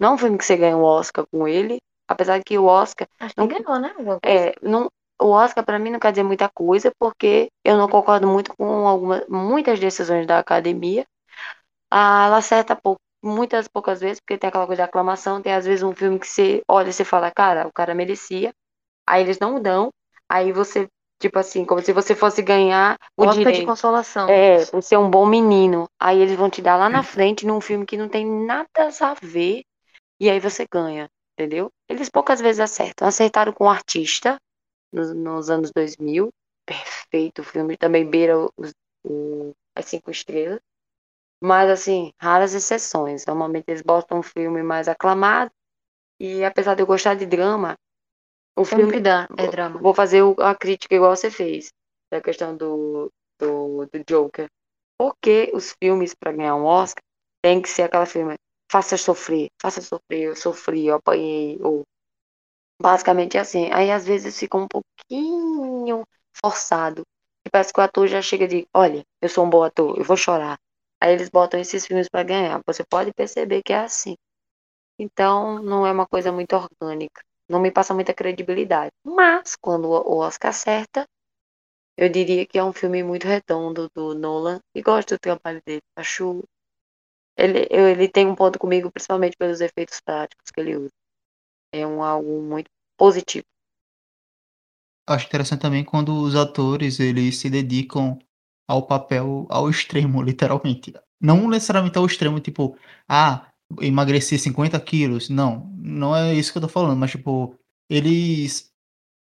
Não 0.00 0.10
é 0.10 0.14
um 0.14 0.18
filme 0.18 0.38
que 0.38 0.44
você 0.44 0.56
ganha 0.56 0.76
um 0.76 0.82
Oscar 0.82 1.24
com 1.30 1.46
ele. 1.46 1.78
Apesar 2.08 2.42
que 2.44 2.58
o 2.58 2.64
Oscar. 2.64 3.08
Acho 3.18 3.34
não, 3.36 3.48
que 3.48 3.62
ganhou, 3.62 3.80
né? 3.80 3.94
É, 4.22 4.54
não, 4.62 4.90
o 5.20 5.28
Oscar 5.28 5.64
para 5.64 5.78
mim 5.78 5.90
não 5.90 5.98
quer 5.98 6.12
dizer 6.12 6.22
muita 6.22 6.48
coisa, 6.48 6.92
porque 6.98 7.48
eu 7.64 7.76
não 7.76 7.88
concordo 7.88 8.26
muito 8.26 8.54
com 8.56 8.86
algumas, 8.86 9.26
muitas 9.28 9.78
decisões 9.80 10.26
da 10.26 10.38
academia. 10.38 11.04
Ah, 11.90 12.26
ela 12.26 12.38
acerta 12.38 12.76
pouco, 12.76 13.00
muitas 13.22 13.68
poucas 13.68 14.00
vezes, 14.00 14.20
porque 14.20 14.38
tem 14.38 14.48
aquela 14.48 14.66
coisa 14.66 14.82
de 14.82 14.88
aclamação, 14.88 15.40
tem 15.40 15.54
às 15.54 15.64
vezes 15.64 15.82
um 15.82 15.94
filme 15.94 16.18
que 16.18 16.26
você 16.26 16.62
olha 16.68 16.90
e 16.90 16.92
você 16.92 17.04
fala, 17.04 17.30
cara, 17.30 17.66
o 17.66 17.72
cara 17.72 17.94
merecia. 17.94 18.52
Aí 19.06 19.22
eles 19.22 19.38
não 19.38 19.60
dão, 19.60 19.90
aí 20.28 20.50
você, 20.52 20.88
tipo 21.20 21.38
assim, 21.38 21.64
como 21.64 21.80
se 21.82 21.92
você 21.92 22.14
fosse 22.14 22.42
ganhar 22.42 22.96
o 23.16 23.22
Oscar 23.22 23.38
direito. 23.38 23.60
de 23.60 23.66
consolação. 23.66 24.28
É, 24.28 24.64
por 24.66 24.82
ser 24.82 24.96
um 24.96 25.10
bom 25.10 25.26
menino. 25.26 25.86
Aí 26.00 26.20
eles 26.20 26.36
vão 26.36 26.50
te 26.50 26.60
dar 26.60 26.76
lá 26.76 26.88
na 26.88 27.02
frente 27.02 27.46
num 27.46 27.60
filme 27.60 27.86
que 27.86 27.96
não 27.96 28.08
tem 28.08 28.26
nada 28.26 28.68
a 28.78 29.14
ver, 29.22 29.62
e 30.18 30.30
aí 30.30 30.40
você 30.40 30.66
ganha, 30.70 31.08
entendeu? 31.34 31.70
Eles 31.88 32.08
poucas 32.08 32.40
vezes 32.40 32.60
acertam. 32.60 33.06
Acertaram 33.06 33.52
com 33.52 33.64
o 33.64 33.68
artista, 33.68 34.38
nos, 34.92 35.14
nos 35.14 35.50
anos 35.50 35.70
2000. 35.74 36.30
Perfeito, 36.66 37.42
o 37.42 37.44
filme 37.44 37.76
também 37.76 38.08
beira 38.08 38.38
os, 38.56 38.72
o, 39.04 39.52
as 39.74 39.84
cinco 39.84 40.10
estrelas. 40.10 40.60
Mas, 41.42 41.68
assim, 41.68 42.12
raras 42.18 42.54
exceções. 42.54 43.26
Normalmente 43.26 43.64
eles 43.68 43.82
botam 43.82 44.18
um 44.18 44.22
filme 44.22 44.62
mais 44.62 44.88
aclamado. 44.88 45.50
E 46.18 46.44
apesar 46.44 46.74
de 46.74 46.82
eu 46.82 46.86
gostar 46.86 47.14
de 47.14 47.26
drama, 47.26 47.76
o 48.56 48.64
filme. 48.64 49.00
dá, 49.00 49.28
é 49.36 49.48
drama. 49.48 49.80
Vou 49.80 49.92
fazer 49.92 50.22
a 50.38 50.54
crítica 50.54 50.94
igual 50.94 51.14
você 51.14 51.30
fez. 51.30 51.70
Da 52.10 52.20
questão 52.20 52.56
do, 52.56 53.10
do, 53.38 53.86
do 53.86 54.04
Joker. 54.06 54.46
Porque 54.96 55.50
os 55.52 55.74
filmes, 55.82 56.14
para 56.14 56.32
ganhar 56.32 56.54
um 56.54 56.64
Oscar, 56.64 57.02
tem 57.42 57.60
que 57.60 57.68
ser 57.68 57.82
aquela 57.82 58.06
filme. 58.06 58.36
Faça 58.74 58.96
sofrer, 58.98 59.48
faça 59.62 59.80
sofrer, 59.80 60.22
eu 60.24 60.36
sofri, 60.36 60.86
eu 60.88 60.96
apanhei, 60.96 61.58
ou 61.62 61.84
Basicamente 62.80 63.36
é 63.36 63.40
assim. 63.40 63.70
Aí 63.72 63.90
às 63.90 64.04
vezes 64.04 64.38
fica 64.38 64.56
um 64.56 64.66
pouquinho 64.68 66.04
forçado. 66.42 67.02
E 67.46 67.50
parece 67.50 67.72
que 67.72 67.80
o 67.80 67.82
ator 67.82 68.06
já 68.08 68.20
chega 68.22 68.48
de, 68.48 68.66
olha, 68.74 69.02
eu 69.22 69.28
sou 69.28 69.44
um 69.44 69.50
bom 69.50 69.62
ator, 69.62 69.96
eu 69.98 70.04
vou 70.04 70.16
chorar. 70.16 70.58
Aí 71.00 71.12
eles 71.12 71.28
botam 71.28 71.60
esses 71.60 71.86
filmes 71.86 72.08
para 72.08 72.22
ganhar. 72.24 72.60
Você 72.66 72.84
pode 72.84 73.12
perceber 73.12 73.62
que 73.62 73.72
é 73.72 73.78
assim. 73.78 74.16
Então, 74.98 75.62
não 75.62 75.86
é 75.86 75.92
uma 75.92 76.06
coisa 76.06 76.32
muito 76.32 76.54
orgânica. 76.56 77.22
Não 77.48 77.60
me 77.60 77.70
passa 77.70 77.94
muita 77.94 78.14
credibilidade. 78.14 78.92
Mas, 79.04 79.56
quando 79.56 79.88
o 79.88 80.18
Oscar 80.18 80.50
acerta, 80.50 81.06
eu 81.96 82.08
diria 82.08 82.46
que 82.46 82.58
é 82.58 82.64
um 82.64 82.72
filme 82.72 83.02
muito 83.02 83.26
redondo 83.26 83.88
do 83.94 84.14
Nolan. 84.14 84.60
E 84.74 84.82
gosto 84.82 85.16
do 85.16 85.18
trabalho 85.18 85.62
dele. 85.66 85.82
Acho. 85.96 86.42
Ele, 87.36 87.66
ele 87.70 88.08
tem 88.08 88.26
um 88.26 88.34
ponto 88.34 88.58
comigo, 88.58 88.90
principalmente 88.90 89.36
pelos 89.36 89.60
efeitos 89.60 90.00
práticos 90.00 90.50
que 90.50 90.60
ele 90.60 90.76
usa 90.76 90.90
é 91.74 91.86
um 91.86 92.02
algo 92.02 92.40
muito 92.40 92.70
positivo. 92.96 93.44
Acho 95.06 95.26
interessante 95.26 95.60
também 95.60 95.84
quando 95.84 96.14
os 96.16 96.34
atores 96.34 97.00
eles 97.00 97.38
se 97.38 97.50
dedicam 97.50 98.18
ao 98.66 98.86
papel 98.86 99.46
ao 99.50 99.68
extremo, 99.68 100.22
literalmente. 100.22 100.94
Não 101.20 101.48
necessariamente 101.48 101.98
ao 101.98 102.06
extremo, 102.06 102.38
tipo, 102.40 102.78
ah, 103.08 103.50
emagreci 103.80 104.38
50 104.38 104.78
quilos. 104.80 105.28
Não, 105.28 105.70
não 105.76 106.14
é 106.14 106.34
isso 106.34 106.52
que 106.52 106.58
eu 106.58 106.62
tô 106.62 106.68
falando, 106.68 106.96
mas 106.98 107.10
tipo, 107.10 107.58
eles 107.90 108.72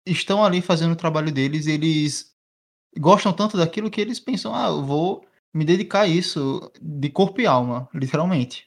estão 0.07 0.45
ali 0.45 0.63
fazendo 0.63 0.93
o 0.93 0.97
trabalho 0.97 1.33
deles, 1.33 1.67
eles 1.67 2.35
gostam 2.97 3.33
tanto 3.33 3.57
daquilo 3.57 3.91
que 3.91 4.01
eles 4.01 4.21
pensam, 4.21 4.55
ah, 4.55 4.69
eu 4.69 4.85
vou 4.85 5.27
me 5.57 5.65
dedicar 5.65 6.03
a 6.03 6.07
isso 6.07 6.71
de 6.81 7.09
corpo 7.09 7.41
e 7.41 7.47
alma, 7.47 7.89
literalmente. 7.95 8.67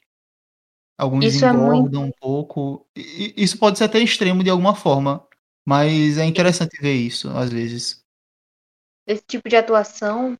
Alguns 0.98 1.24
Isso 1.24 1.44
é 1.44 1.52
muito 1.52 1.98
um 1.98 2.10
pouco. 2.10 2.86
E 2.94 3.32
isso 3.36 3.58
pode 3.58 3.78
ser 3.78 3.84
até 3.84 4.00
extremo 4.00 4.42
de 4.42 4.50
alguma 4.50 4.74
forma, 4.74 5.26
mas 5.66 6.18
é 6.18 6.24
interessante 6.24 6.80
ver 6.80 6.94
isso 6.94 7.30
às 7.30 7.50
vezes. 7.50 8.04
Esse 9.06 9.22
tipo 9.26 9.48
de 9.48 9.56
atuação 9.56 10.36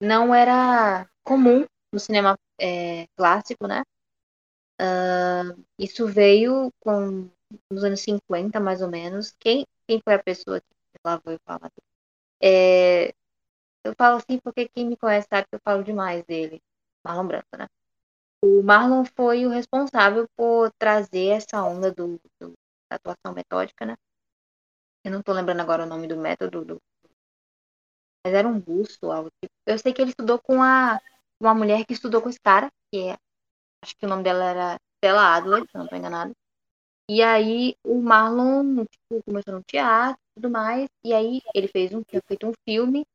não 0.00 0.34
era 0.34 1.08
comum 1.22 1.64
no 1.92 2.00
cinema 2.00 2.36
é, 2.60 3.06
clássico, 3.16 3.66
né? 3.66 3.82
isso 5.78 6.06
veio 6.06 6.70
com 6.80 7.30
nos 7.70 7.84
anos 7.84 8.00
50, 8.00 8.58
mais 8.60 8.82
ou 8.82 8.88
menos. 8.88 9.30
Quem, 9.38 9.64
quem 9.86 10.00
foi 10.02 10.14
a 10.14 10.22
pessoa 10.22 10.60
que 10.60 10.66
lá 11.04 11.20
vou 11.24 11.38
falar? 11.46 11.70
É, 12.42 13.14
eu 13.84 13.94
falo 13.96 14.16
assim 14.16 14.38
porque 14.38 14.68
quem 14.68 14.86
me 14.88 14.96
conhece 14.96 15.28
sabe 15.30 15.46
que 15.48 15.56
eu 15.56 15.60
falo 15.64 15.84
demais 15.84 16.24
dele. 16.24 16.60
Marlon 17.04 17.26
Brando, 17.26 17.44
né? 17.58 17.66
o 18.44 18.62
Marlon 18.62 19.04
foi 19.16 19.46
o 19.46 19.50
responsável 19.50 20.28
por 20.36 20.70
trazer 20.78 21.28
essa 21.28 21.62
onda 21.64 21.90
do, 21.90 22.20
do 22.38 22.52
da 22.90 22.96
atuação 22.96 23.32
metódica, 23.34 23.86
né? 23.86 23.96
Eu 25.02 25.12
não 25.12 25.20
estou 25.20 25.34
lembrando 25.34 25.60
agora 25.60 25.84
o 25.84 25.86
nome 25.86 26.06
do 26.06 26.16
método, 26.18 26.62
do, 26.62 26.82
mas 28.24 28.34
era 28.34 28.46
um 28.46 28.60
busto, 28.60 29.10
algo 29.10 29.30
tipo. 29.42 29.54
Eu 29.66 29.78
sei 29.78 29.94
que 29.94 30.02
ele 30.02 30.10
estudou 30.10 30.38
com 30.38 30.62
a, 30.62 31.00
uma 31.40 31.54
mulher 31.54 31.86
que 31.86 31.94
estudou 31.94 32.20
com 32.20 32.28
esse 32.28 32.40
cara, 32.40 32.70
que 32.92 33.08
é, 33.08 33.16
acho 33.82 33.96
que 33.96 34.04
o 34.04 34.08
nome 34.08 34.22
dela 34.22 34.44
era 34.44 34.76
Stella 34.98 35.36
Adler, 35.36 35.62
se 35.62 35.74
não 35.74 35.84
estou 35.84 35.98
enganado. 35.98 36.32
E 37.08 37.22
aí 37.22 37.76
o 37.82 38.00
Marlon 38.02 38.84
tipo, 38.84 39.22
começou 39.24 39.54
no 39.54 39.62
teatro 39.62 40.20
e 40.32 40.40
tudo 40.40 40.50
mais, 40.50 40.86
e 41.02 41.14
aí 41.14 41.40
ele 41.54 41.68
fez 41.68 41.94
um, 41.94 42.02
tinha 42.02 42.20
feito 42.26 42.46
um 42.46 42.52
filme 42.68 43.06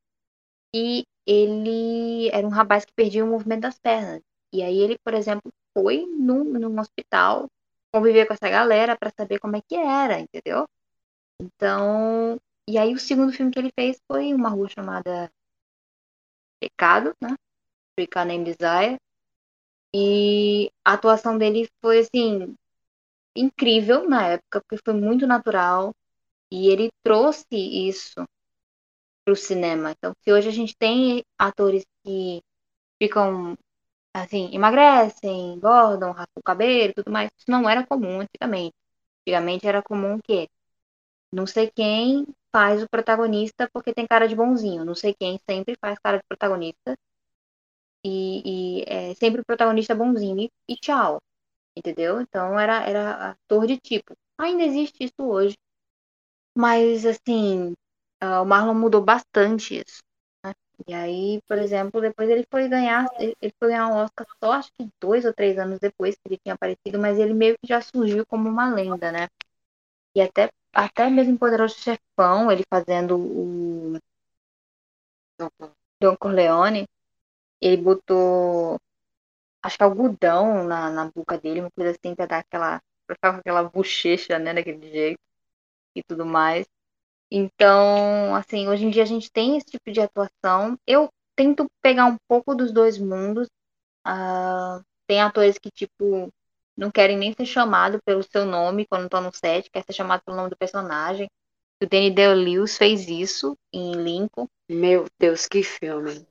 e 0.73 1.03
ele 1.25 2.29
era 2.29 2.45
um 2.45 2.49
rapaz 2.49 2.85
que 2.85 2.93
perdia 2.93 3.23
o 3.23 3.27
movimento 3.27 3.61
das 3.61 3.79
pernas. 3.79 4.21
E 4.53 4.63
aí 4.63 4.77
ele, 4.79 4.97
por 5.03 5.13
exemplo, 5.13 5.51
foi 5.77 6.05
num, 6.05 6.43
num 6.43 6.79
hospital 6.79 7.47
conviver 7.93 8.25
com 8.27 8.33
essa 8.33 8.49
galera 8.49 8.97
para 8.97 9.11
saber 9.11 9.39
como 9.39 9.55
é 9.55 9.61
que 9.61 9.75
era, 9.75 10.19
entendeu? 10.19 10.67
Então, 11.41 12.39
e 12.67 12.77
aí 12.77 12.93
o 12.93 12.99
segundo 12.99 13.31
filme 13.33 13.51
que 13.51 13.59
ele 13.59 13.71
fez 13.77 13.99
foi 14.07 14.33
uma 14.33 14.49
rua 14.49 14.69
chamada 14.69 15.31
Pecado, 16.59 17.15
né? 17.21 17.35
Africa 17.93 18.25
Name 18.25 18.45
Desire. 18.45 18.97
E 19.93 20.71
a 20.85 20.93
atuação 20.93 21.37
dele 21.37 21.67
foi 21.81 21.99
assim 21.99 22.55
incrível 23.35 24.07
na 24.07 24.27
época, 24.27 24.61
porque 24.61 24.81
foi 24.83 24.93
muito 24.93 25.25
natural 25.25 25.93
e 26.51 26.69
ele 26.69 26.89
trouxe 27.03 27.45
isso 27.51 28.23
para 29.29 29.33
o 29.33 29.35
cinema. 29.35 29.91
Então, 29.91 30.13
se 30.21 30.31
hoje 30.33 30.49
a 30.49 30.51
gente 30.51 30.75
tem 30.77 31.23
atores 31.37 31.85
que 32.03 32.41
ficam 33.01 33.57
assim, 34.13 34.51
emagrecem, 34.53 35.53
engordam, 35.55 36.11
raspam 36.13 36.39
o 36.41 36.43
cabelo 36.43 36.93
tudo 36.95 37.11
mais. 37.11 37.29
Isso 37.37 37.49
não 37.51 37.69
era 37.69 37.85
comum 37.87 38.21
antigamente. 38.21 38.75
Antigamente 39.23 39.67
era 39.67 39.83
comum 39.83 40.19
que 40.23 40.49
não 41.33 41.47
sei 41.47 41.71
quem 41.71 42.27
faz 42.53 42.83
o 42.83 42.89
protagonista 42.89 43.69
porque 43.73 43.93
tem 43.93 44.07
cara 44.07 44.27
de 44.27 44.35
bonzinho. 44.35 44.85
Não 44.85 44.95
sei 44.95 45.13
quem 45.13 45.39
sempre 45.49 45.75
faz 45.81 45.99
cara 45.99 46.17
de 46.17 46.23
protagonista. 46.27 46.95
E, 48.05 48.79
e 48.81 48.83
é 48.87 49.13
sempre 49.15 49.41
o 49.41 49.45
protagonista 49.45 49.95
bonzinho. 49.95 50.39
E, 50.41 50.51
e 50.69 50.75
tchau. 50.77 51.19
Entendeu? 51.77 52.21
Então 52.21 52.59
era, 52.59 52.83
era 52.89 53.31
ator 53.31 53.67
de 53.67 53.77
tipo. 53.79 54.13
Ainda 54.39 54.63
existe 54.63 55.03
isso 55.05 55.23
hoje. 55.23 55.55
Mas, 56.55 57.05
assim, 57.05 57.73
uh, 58.23 58.41
o 58.41 58.45
Marlon 58.45 58.73
mudou 58.73 59.01
bastante 59.03 59.83
isso. 59.85 60.01
E 60.87 60.93
aí, 60.93 61.41
por 61.47 61.57
exemplo, 61.57 61.99
depois 62.01 62.29
ele 62.29 62.45
foi 62.49 62.67
ganhar, 62.69 63.05
ele 63.19 63.53
foi 63.59 63.69
ganhar 63.69 63.87
um 63.89 63.97
Oscar 63.97 64.25
só 64.41 64.53
acho 64.53 64.71
que 64.79 64.89
dois 64.99 65.25
ou 65.25 65.33
três 65.33 65.57
anos 65.57 65.79
depois 65.79 66.15
que 66.15 66.21
ele 66.25 66.39
tinha 66.41 66.55
aparecido, 66.55 66.97
mas 66.99 67.19
ele 67.19 67.33
meio 67.33 67.55
que 67.61 67.67
já 67.67 67.81
surgiu 67.81 68.25
como 68.25 68.47
uma 68.49 68.73
lenda, 68.73 69.11
né? 69.11 69.27
E 70.15 70.21
até 70.21 70.49
até 70.73 71.09
mesmo 71.09 71.37
Poderoso 71.37 71.75
Chefão, 71.79 72.51
ele 72.51 72.63
fazendo 72.69 73.17
o 73.17 73.97
Don 76.01 76.15
Corleone, 76.17 76.85
ele 77.61 77.77
botou, 77.81 78.77
acho 79.63 79.77
que 79.77 79.83
algodão 79.83 80.63
na, 80.65 80.89
na 80.91 81.11
boca 81.11 81.37
dele, 81.37 81.61
uma 81.61 81.71
coisa 81.71 81.91
assim, 81.91 82.15
pra 82.15 82.25
dar 82.25 82.39
aquela, 82.39 82.81
pra 83.07 83.15
ficar 83.15 83.33
com 83.33 83.39
aquela 83.39 83.63
bochecha, 83.63 84.39
né, 84.39 84.53
daquele 84.53 84.91
jeito 84.91 85.19
e 85.95 86.03
tudo 86.03 86.25
mais. 86.25 86.67
Então, 87.31 88.35
assim, 88.35 88.67
hoje 88.67 88.85
em 88.85 88.89
dia 88.89 89.03
a 89.03 89.05
gente 89.05 89.31
tem 89.31 89.57
esse 89.57 89.67
tipo 89.67 89.91
de 89.91 90.01
atuação. 90.01 90.77
Eu 90.87 91.09
tento 91.35 91.67
pegar 91.81 92.05
um 92.05 92.17
pouco 92.27 92.55
dos 92.55 92.71
dois 92.71 92.97
mundos. 92.97 93.47
Uh, 94.07 94.83
tem 95.07 95.21
atores 95.21 95.57
que, 95.59 95.69
tipo, 95.69 96.29
não 96.75 96.89
querem 96.89 97.17
nem 97.17 97.33
ser 97.33 97.45
chamado 97.45 97.99
pelo 98.03 98.23
seu 98.23 98.45
nome 98.45 98.87
quando 98.87 99.05
estão 99.05 99.21
no 99.21 99.33
set, 99.33 99.69
quer 99.69 99.83
ser 99.83 99.93
chamado 99.93 100.21
pelo 100.23 100.37
nome 100.37 100.49
do 100.49 100.57
personagem. 100.57 101.27
O 101.81 101.85
Danny 101.85 102.11
DeLewis 102.11 102.77
fez 102.77 103.07
isso 103.07 103.55
em 103.71 103.93
Lincoln. 103.93 104.47
Meu 104.69 105.05
Deus, 105.19 105.47
que 105.47 105.63
filme. 105.63 106.25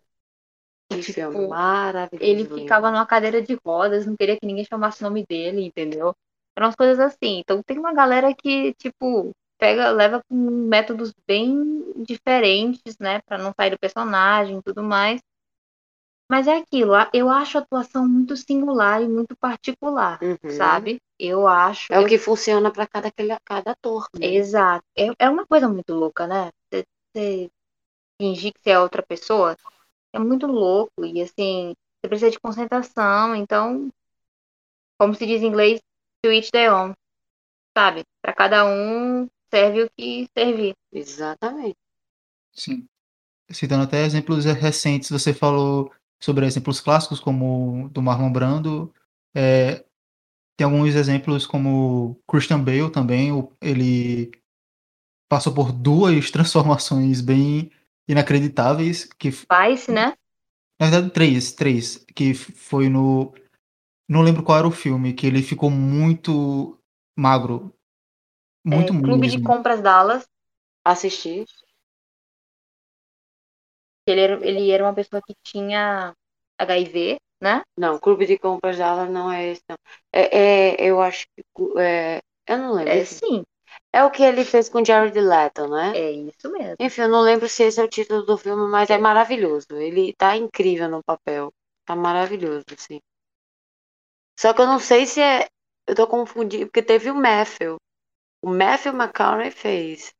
Que 0.91 1.01
tipo, 1.01 1.13
filme 1.13 1.49
maravilhoso. 1.49 2.25
Ele 2.31 2.45
ficava 2.47 2.91
numa 2.91 3.07
cadeira 3.07 3.41
de 3.41 3.59
rodas, 3.65 4.07
não 4.07 4.17
queria 4.17 4.39
que 4.39 4.47
ninguém 4.47 4.65
chamasse 4.65 5.01
o 5.01 5.05
nome 5.05 5.25
dele, 5.27 5.65
entendeu? 5.65 6.15
Eram 6.57 6.67
umas 6.67 6.77
coisas 6.77 6.99
assim. 6.99 7.39
Então 7.39 7.63
tem 7.63 7.79
uma 7.79 7.95
galera 7.95 8.35
que, 8.35 8.75
tipo, 8.75 9.33
pega, 9.59 9.91
leva 9.91 10.23
com 10.29 10.35
métodos 10.35 11.13
bem 11.27 11.93
diferentes, 12.05 12.97
né, 12.99 13.21
para 13.27 13.39
não 13.39 13.53
sair 13.55 13.71
do 13.71 13.79
personagem 13.79 14.59
e 14.59 14.63
tudo 14.63 14.83
mais. 14.83 15.21
Mas 16.31 16.47
é 16.47 16.59
aquilo, 16.59 16.93
eu 17.15 17.31
acho 17.31 17.57
a 17.57 17.63
atuação 17.63 18.07
muito 18.07 18.37
singular 18.37 19.03
e 19.03 19.09
muito 19.09 19.35
particular, 19.35 20.19
uhum. 20.23 20.51
sabe? 20.51 21.01
Eu 21.19 21.49
acho. 21.49 21.91
É 21.91 21.97
eu... 21.97 22.03
o 22.03 22.07
que 22.07 22.19
funciona 22.19 22.71
para 22.71 22.87
cada, 22.87 23.11
cada 23.43 23.71
ator. 23.71 24.07
Né? 24.15 24.35
Exato. 24.35 24.85
É, 24.95 25.07
é 25.19 25.31
uma 25.31 25.47
coisa 25.47 25.67
muito 25.67 25.95
louca, 25.95 26.27
né? 26.27 26.51
Você, 26.71 26.85
você 27.17 27.51
fingir 28.21 28.53
que 28.53 28.61
você 28.61 28.71
é 28.71 28.79
outra 28.79 29.03
pessoa 29.03 29.57
é 30.13 30.19
muito 30.19 30.47
louco. 30.47 31.03
E 31.03 31.23
assim, 31.23 31.75
você 31.97 32.09
precisa 32.09 32.31
de 32.31 32.41
concentração. 32.41 33.35
Então, 33.35 33.89
como 34.99 35.15
se 35.15 35.27
diz 35.27 35.43
em 35.43 35.47
inglês, 35.47 35.81
to 36.23 36.31
each 36.31 36.51
their 36.51 36.73
own. 36.73 36.93
Sabe? 37.77 38.05
Para 38.21 38.35
cada 38.35 38.67
um 38.67 39.27
serve 39.51 39.85
o 39.85 39.91
que 39.97 40.29
servir. 40.37 40.75
Exatamente. 40.93 41.77
Sim. 42.53 42.87
Citando 43.51 43.85
até 43.85 44.05
exemplos 44.05 44.45
recentes, 44.45 45.11
você 45.11 45.33
falou 45.33 45.93
sobre 46.21 46.47
exemplos 46.47 46.81
clássicos 46.81 47.21
como 47.21 47.89
do 47.91 48.03
Marlon 48.03 48.33
Brando. 48.33 48.93
É, 49.35 49.85
tem 50.57 50.65
alguns 50.65 50.95
exemplos 50.95 51.47
como 51.47 52.21
Christian 52.27 52.63
Bale 52.63 52.91
também, 52.91 53.31
ele 53.61 54.33
passou 55.29 55.55
por 55.55 55.71
duas 55.71 56.31
transformações 56.33 57.21
bem 57.21 57.71
inacreditáveis. 58.09 59.05
Que, 59.05 59.31
Vice, 59.31 59.91
né? 59.91 60.15
Na 60.81 60.91
verdade, 60.91 61.11
três, 61.13 61.53
três, 61.53 62.05
que 62.15 62.35
foi 62.35 62.89
no... 62.89 63.33
Não 64.09 64.23
lembro 64.23 64.43
qual 64.43 64.59
era 64.59 64.67
o 64.67 64.73
filme, 64.73 65.13
que 65.13 65.27
ele 65.27 65.43
ficou 65.43 65.71
muito 65.71 66.79
magro. 67.17 67.73
Muito 68.65 68.93
é, 68.93 69.01
Clube 69.01 69.21
mesmo. 69.23 69.39
de 69.39 69.45
Compras 69.45 69.81
Dallas. 69.81 70.27
Assisti. 70.85 71.45
Ele 74.07 74.21
era, 74.21 74.47
ele 74.47 74.71
era 74.71 74.85
uma 74.85 74.95
pessoa 74.95 75.21
que 75.21 75.35
tinha 75.43 76.15
HIV, 76.59 77.19
né? 77.43 77.63
Não, 77.77 77.99
Clube 77.99 78.27
de 78.27 78.39
Compras 78.39 78.79
Dallas 78.79 79.11
não 79.11 79.31
é 79.31 79.49
esse, 79.49 79.63
não. 79.69 79.77
É, 80.13 80.39
é 80.39 80.77
eu 80.91 81.01
acho 81.01 81.27
que. 81.37 81.43
É, 81.79 82.21
eu 82.47 82.59
não 82.59 82.73
lembro. 82.73 82.93
É 82.93 83.05
sim. 83.05 83.43
É 83.93 84.03
o 84.05 84.11
que 84.11 84.23
ele 84.23 84.45
fez 84.45 84.69
com 84.69 84.85
Jared 84.85 85.19
Leto, 85.19 85.69
né? 85.69 85.93
É 85.97 86.11
isso 86.11 86.51
mesmo. 86.51 86.77
Enfim, 86.81 87.03
eu 87.03 87.09
não 87.09 87.21
lembro 87.21 87.49
se 87.49 87.63
esse 87.65 87.81
é 87.81 87.85
o 87.85 87.89
título 87.89 88.23
do 88.23 88.37
filme, 88.39 88.67
mas 88.71 88.91
é 88.91 88.99
maravilhoso. 88.99 89.67
Ele 89.73 90.15
tá 90.15 90.37
incrível 90.37 90.89
no 90.89 91.03
papel. 91.03 91.53
Tá 91.87 91.95
maravilhoso, 91.95 92.65
assim. 92.77 93.01
Só 94.39 94.53
que 94.55 94.61
eu 94.61 94.67
não 94.67 94.79
sei 94.79 95.07
se 95.07 95.21
é. 95.21 95.49
Eu 95.87 95.95
tô 95.95 96.07
confundindo, 96.07 96.67
porque 96.67 96.83
teve 96.83 97.11
o 97.11 97.15
Matthew. 97.15 97.77
O 98.43 98.51
Matthew 98.51 98.93
McConaughey 98.93 99.51
fez. 99.51 100.13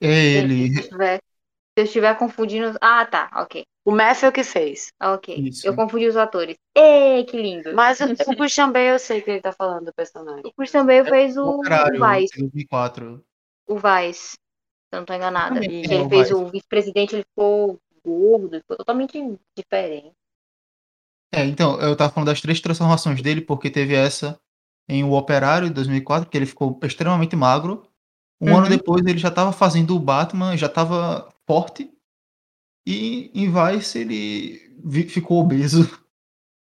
É 0.00 0.08
ele. 0.08 0.82
Se 0.82 1.80
eu 1.80 1.84
estiver 1.84 2.16
confundindo. 2.16 2.76
Ah, 2.80 3.04
tá, 3.04 3.30
ok. 3.34 3.64
O 3.84 3.90
Matthew 3.90 4.32
que 4.32 4.44
fez. 4.44 4.92
Ok. 5.02 5.34
Isso. 5.36 5.66
Eu 5.66 5.74
confundi 5.74 6.06
os 6.06 6.16
atores. 6.16 6.56
Ei, 6.74 7.24
que 7.24 7.36
lindo. 7.36 7.74
Mas 7.74 8.00
o, 8.00 8.04
o 8.04 8.36
Christian 8.36 8.70
Bale 8.70 8.94
eu 8.94 8.98
sei 8.98 9.20
que 9.20 9.30
ele 9.30 9.40
tá 9.40 9.52
falando 9.52 9.86
do 9.86 9.94
personagem. 9.94 10.42
O 10.44 10.52
Christian 10.52 10.86
Bale 10.86 11.08
fez 11.08 11.36
o, 11.36 11.60
caralho, 11.60 12.02
o 12.02 12.14
Vice. 12.14 12.38
2004. 12.38 13.24
O 13.66 13.74
Vice. 13.76 14.30
Se 14.30 14.38
eu 14.92 14.98
não 15.00 15.04
tô 15.04 15.12
enganada. 15.12 15.64
E 15.64 15.84
ele 15.84 16.08
fez 16.08 16.30
o 16.30 16.46
vice-presidente, 16.46 17.16
ele 17.16 17.24
ficou 17.24 17.78
gordo, 18.04 18.58
ficou 18.60 18.76
totalmente 18.76 19.38
diferente. 19.56 20.12
É, 21.32 21.44
então, 21.44 21.80
eu 21.80 21.96
tava 21.96 22.12
falando 22.12 22.28
das 22.28 22.40
três 22.40 22.60
transformações 22.60 23.20
dele, 23.20 23.40
porque 23.40 23.68
teve 23.68 23.94
essa 23.94 24.38
em 24.88 25.04
O 25.04 25.12
Operário, 25.12 25.68
de 25.68 25.74
2004, 25.74 26.28
que 26.28 26.36
ele 26.36 26.46
ficou 26.46 26.78
extremamente 26.82 27.34
magro. 27.34 27.88
Um 28.40 28.50
uhum. 28.50 28.58
ano 28.58 28.68
depois 28.68 29.04
ele 29.06 29.18
já 29.18 29.30
tava 29.30 29.52
fazendo 29.52 29.96
o 29.96 30.00
Batman, 30.00 30.56
já 30.56 30.68
tava 30.68 31.32
forte. 31.46 31.90
E 32.86 33.30
em 33.34 33.50
Vice 33.50 33.98
ele 33.98 35.08
ficou 35.08 35.40
obeso. 35.40 36.04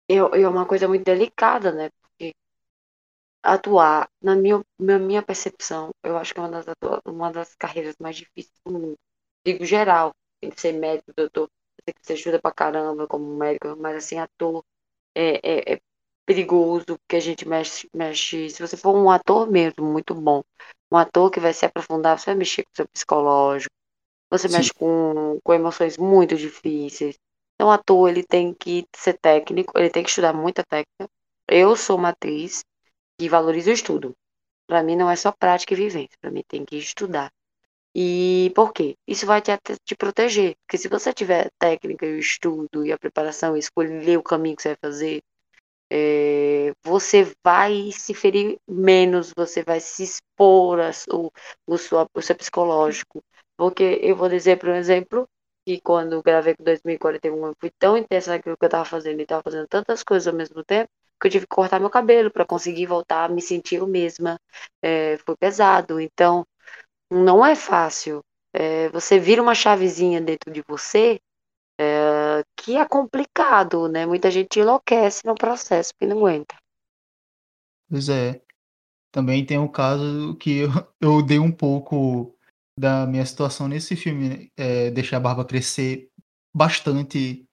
E 0.08 0.16
é 0.16 0.48
uma 0.48 0.68
coisa 0.68 0.88
muito 0.88 1.04
delicada, 1.04 1.72
né? 1.72 1.90
Porque 2.00 2.36
atuar, 3.42 4.10
na 4.22 4.36
minha, 4.36 4.64
na 4.80 5.00
minha 5.00 5.24
percepção, 5.24 5.90
eu 6.04 6.18
acho 6.18 6.34
que 6.34 6.40
é 6.40 6.44
uma 6.44 6.50
das, 6.50 6.66
uma 7.06 7.32
das 7.32 7.56
carreiras 7.56 7.96
mais 8.00 8.16
difíceis 8.16 8.60
do 8.64 8.74
mundo. 8.74 8.96
Digo 9.44 9.66
geral, 9.66 10.14
tem 10.40 10.52
que 10.52 10.62
ser 10.62 10.74
médico, 10.74 11.12
doutor, 11.16 11.50
tem 11.84 11.94
que 11.94 12.06
ser 12.06 12.14
ajuda 12.14 12.40
pra 12.40 12.52
caramba 12.52 13.08
como 13.08 13.36
médico, 13.36 13.76
mas 13.80 13.96
assim, 13.96 14.20
ator 14.20 14.64
é, 15.16 15.40
é, 15.44 15.74
é 15.74 15.82
perigoso, 16.26 16.86
porque 17.00 17.16
a 17.18 17.20
gente 17.20 17.48
mexe, 17.48 17.90
mexe. 17.94 18.50
Se 18.50 18.62
você 18.62 18.76
for 18.78 18.96
um 18.96 19.10
ator 19.10 19.50
mesmo, 19.50 19.86
muito 19.86 20.14
bom, 20.16 20.44
um 20.92 20.98
ator 20.98 21.30
que 21.32 21.40
vai 21.40 21.54
se 21.54 21.66
aprofundar, 21.66 22.18
você 22.18 22.28
vai 22.28 22.36
mexer 22.36 22.64
com 22.64 22.72
o 22.74 22.76
seu 22.76 22.88
psicológico, 22.88 23.74
você 24.30 24.50
Sim. 24.50 24.58
mexe 24.58 24.74
com, 24.74 25.40
com 25.44 25.54
emoções 25.54 25.98
muito 25.98 26.36
difíceis. 26.36 27.18
Então, 27.56 27.70
o 27.70 27.72
ator, 27.72 28.10
ele 28.10 28.24
tem 28.24 28.54
que 28.54 28.86
ser 28.96 29.18
técnico, 29.18 29.78
ele 29.78 29.90
tem 29.90 30.04
que 30.04 30.10
estudar 30.10 30.34
muita 30.34 30.64
técnica. 30.64 31.10
Eu 31.48 31.76
sou 31.76 31.98
uma 31.98 32.10
atriz 32.10 32.64
que 33.18 33.30
valoriza 33.30 33.72
o 33.72 33.74
estudo. 33.74 34.14
Para 34.68 34.84
mim, 34.84 34.96
não 34.96 35.10
é 35.10 35.16
só 35.16 35.32
prática 35.32 35.74
e 35.74 35.78
vivência. 35.78 36.18
Para 36.20 36.32
mim, 36.32 36.44
tem 36.48 36.66
que 36.66 36.76
estudar. 36.78 37.32
E 37.96 38.52
por 38.56 38.74
quê? 38.74 38.98
Isso 39.08 39.26
vai 39.26 39.42
te, 39.42 39.52
te 39.86 39.96
proteger. 39.96 40.56
Porque 40.66 40.78
se 40.78 40.90
você 40.90 41.14
tiver 41.14 41.50
técnica 41.58 42.06
e 42.06 42.16
o 42.16 42.20
estudo 42.20 42.86
e 42.86 42.92
a 42.92 42.98
preparação, 42.98 43.56
escolher 43.56 44.18
o 44.18 44.24
caminho 44.24 44.56
que 44.56 44.64
você 44.64 44.70
vai 44.70 44.78
fazer, 44.82 45.22
é, 45.92 46.72
você 46.84 47.32
vai 47.44 47.92
se 47.92 48.14
ferir 48.14 48.58
menos, 48.68 49.32
você 49.36 49.64
vai 49.64 49.80
se 49.80 50.04
expor 50.04 50.80
a, 50.80 50.92
o, 51.12 51.32
o, 51.68 51.78
sua, 51.78 52.08
o 52.14 52.22
seu 52.22 52.36
psicológico. 52.36 53.24
Porque 53.58 54.00
eu 54.02 54.16
vou 54.16 54.30
dizer, 54.30 54.58
por 54.60 54.70
exemplo, 54.70 55.28
que 55.66 55.80
quando 55.82 56.22
gravei 56.22 56.56
com 56.56 56.64
2041 56.64 57.48
eu 57.48 57.54
fui 57.60 57.72
tão 57.80 57.98
intensa 57.98 58.32
naquilo 58.32 58.58
que 58.58 58.66
eu 58.66 58.70
tava 58.70 58.86
fazendo 58.86 59.20
e 59.22 59.26
tava 59.26 59.44
fazendo 59.44 59.68
tantas 59.68 60.04
coisas 60.04 60.28
ao 60.28 60.34
mesmo 60.34 60.64
tempo 60.64 60.90
que 61.20 61.28
eu 61.28 61.32
tive 61.32 61.48
que 61.48 61.56
cortar 61.56 61.80
meu 61.80 61.90
cabelo 61.90 62.30
para 62.30 62.46
conseguir 62.46 62.86
voltar 62.88 63.26
a 63.26 63.30
me 63.30 63.42
sentir 63.42 63.76
eu 63.78 63.88
mesma. 63.88 64.38
É, 64.82 65.18
foi 65.26 65.36
pesado. 65.38 66.00
Então, 66.00 66.46
não 67.12 67.46
é 67.46 67.56
fácil. 67.56 68.22
É, 68.54 68.90
você 68.90 69.20
vira 69.20 69.42
uma 69.42 69.56
chavezinha 69.56 70.22
dentro 70.22 70.52
de 70.52 70.64
você 70.68 71.20
é, 71.80 72.00
que 72.58 72.76
é 72.78 72.86
complicado, 72.88 73.88
né? 73.88 74.06
Muita 74.06 74.32
gente 74.32 74.60
enlouquece 74.60 75.26
no 75.26 75.36
processo 75.36 75.94
porque 75.94 76.06
não 76.06 76.20
aguenta. 76.20 76.56
Pois 77.90 78.10
é. 78.10 78.42
Também 79.12 79.46
tem 79.46 79.58
um 79.58 79.68
caso 79.68 80.36
que 80.36 80.60
eu, 80.60 80.70
eu 81.00 81.22
dei 81.22 81.40
um 81.40 81.52
pouco 81.52 82.36
da 82.78 83.06
minha 83.06 83.26
situação 83.26 83.68
nesse 83.68 83.96
filme, 83.96 84.52
é, 84.58 84.92
deixar 84.92 85.18
a 85.18 85.22
barba 85.22 85.46
crescer 85.46 86.10
bastante. 86.54 87.46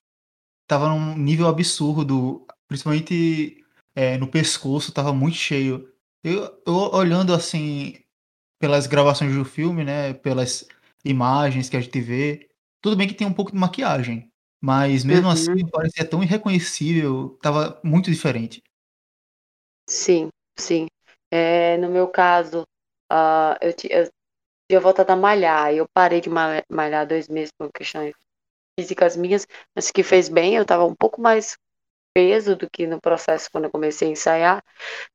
Tava 0.66 0.88
num 0.88 1.16
nível 1.16 1.46
absurdo, 1.46 2.46
principalmente 2.66 3.64
é, 3.94 4.16
no 4.16 4.28
pescoço, 4.28 4.92
tava 4.92 5.12
muito 5.12 5.36
cheio. 5.36 5.92
Eu, 6.24 6.62
eu, 6.66 6.74
olhando 6.94 7.34
assim, 7.34 8.02
pelas 8.58 8.86
gravações 8.86 9.34
do 9.34 9.44
filme, 9.44 9.84
né, 9.84 10.14
pelas 10.14 10.66
imagens 11.04 11.68
que 11.68 11.76
a 11.76 11.80
gente 11.80 12.00
vê, 12.00 12.48
tudo 12.80 12.96
bem 12.96 13.08
que 13.08 13.14
tem 13.14 13.26
um 13.26 13.32
pouco 13.32 13.52
de 13.52 13.58
maquiagem, 13.58 14.31
mas 14.62 15.04
mesmo 15.04 15.28
assim, 15.28 15.48
uhum. 15.48 15.54
assim 15.56 15.66
parecia 15.70 16.08
tão 16.08 16.22
irreconhecível, 16.22 17.36
tava 17.42 17.80
muito 17.84 18.10
diferente. 18.10 18.62
Sim, 19.88 20.28
sim. 20.56 20.86
É, 21.30 21.76
no 21.78 21.90
meu 21.90 22.08
caso, 22.08 22.62
uh, 23.12 23.56
eu, 23.60 23.74
eu 23.90 24.10
eu 24.68 24.80
voltado 24.80 25.12
a 25.12 25.16
malhar. 25.16 25.74
Eu 25.74 25.86
parei 25.92 26.20
de 26.20 26.30
malhar 26.30 27.06
dois 27.06 27.28
meses 27.28 27.52
por 27.58 27.70
questões 27.72 28.14
físicas 28.78 29.16
minhas, 29.16 29.46
mas 29.74 29.90
que 29.90 30.02
fez 30.02 30.28
bem. 30.28 30.56
Eu 30.56 30.64
tava 30.64 30.84
um 30.84 30.94
pouco 30.94 31.20
mais 31.20 31.56
peso 32.14 32.56
do 32.56 32.68
que 32.70 32.86
no 32.86 33.00
processo 33.00 33.48
quando 33.50 33.64
eu 33.64 33.70
comecei 33.70 34.08
a 34.08 34.10
ensaiar, 34.12 34.64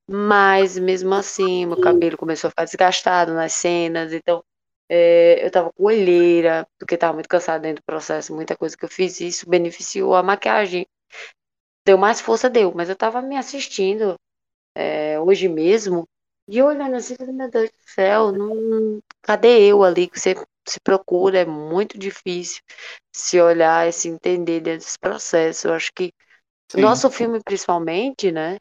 mas 0.09 0.77
mesmo 0.77 1.13
assim, 1.13 1.65
meu 1.65 1.79
cabelo 1.79 2.17
começou 2.17 2.47
a 2.47 2.51
ficar 2.51 2.65
desgastado 2.65 3.33
nas 3.33 3.53
cenas, 3.53 4.13
então 4.13 4.43
é, 4.89 5.45
eu 5.45 5.51
tava 5.51 5.71
com 5.73 5.83
olheira, 5.85 6.67
porque 6.79 6.97
tava 6.97 7.13
muito 7.13 7.29
cansada 7.29 7.59
dentro 7.59 7.81
do 7.81 7.85
processo, 7.85 8.33
muita 8.33 8.55
coisa 8.55 8.77
que 8.77 8.85
eu 8.85 8.89
fiz, 8.89 9.19
e 9.19 9.27
isso 9.27 9.49
beneficiou 9.49 10.15
a 10.15 10.23
maquiagem. 10.23 10.87
Deu 11.85 11.97
mais 11.97 12.19
força, 12.21 12.49
deu, 12.49 12.73
mas 12.75 12.89
eu 12.89 12.95
tava 12.95 13.21
me 13.21 13.37
assistindo 13.37 14.15
é, 14.75 15.19
hoje 15.19 15.47
mesmo, 15.47 16.07
e 16.47 16.61
olhando 16.61 16.95
assim, 16.95 17.15
meu 17.33 17.49
Deus 17.49 17.69
do 17.69 17.77
céu, 17.93 18.31
não, 18.31 19.01
cadê 19.21 19.67
eu 19.67 19.83
ali 19.83 20.07
que 20.07 20.19
você 20.19 20.35
se 20.67 20.79
procura? 20.79 21.39
É 21.39 21.45
muito 21.45 21.97
difícil 21.97 22.61
se 23.13 23.39
olhar 23.41 23.87
e 23.87 23.91
se 23.91 24.07
entender 24.07 24.61
dentro 24.61 24.85
desse 24.85 24.99
processo. 24.99 25.67
Eu 25.67 25.73
acho 25.73 25.91
que 25.93 26.13
Sim. 26.71 26.81
nosso 26.81 27.09
filme, 27.09 27.41
principalmente, 27.43 28.31
né? 28.31 28.57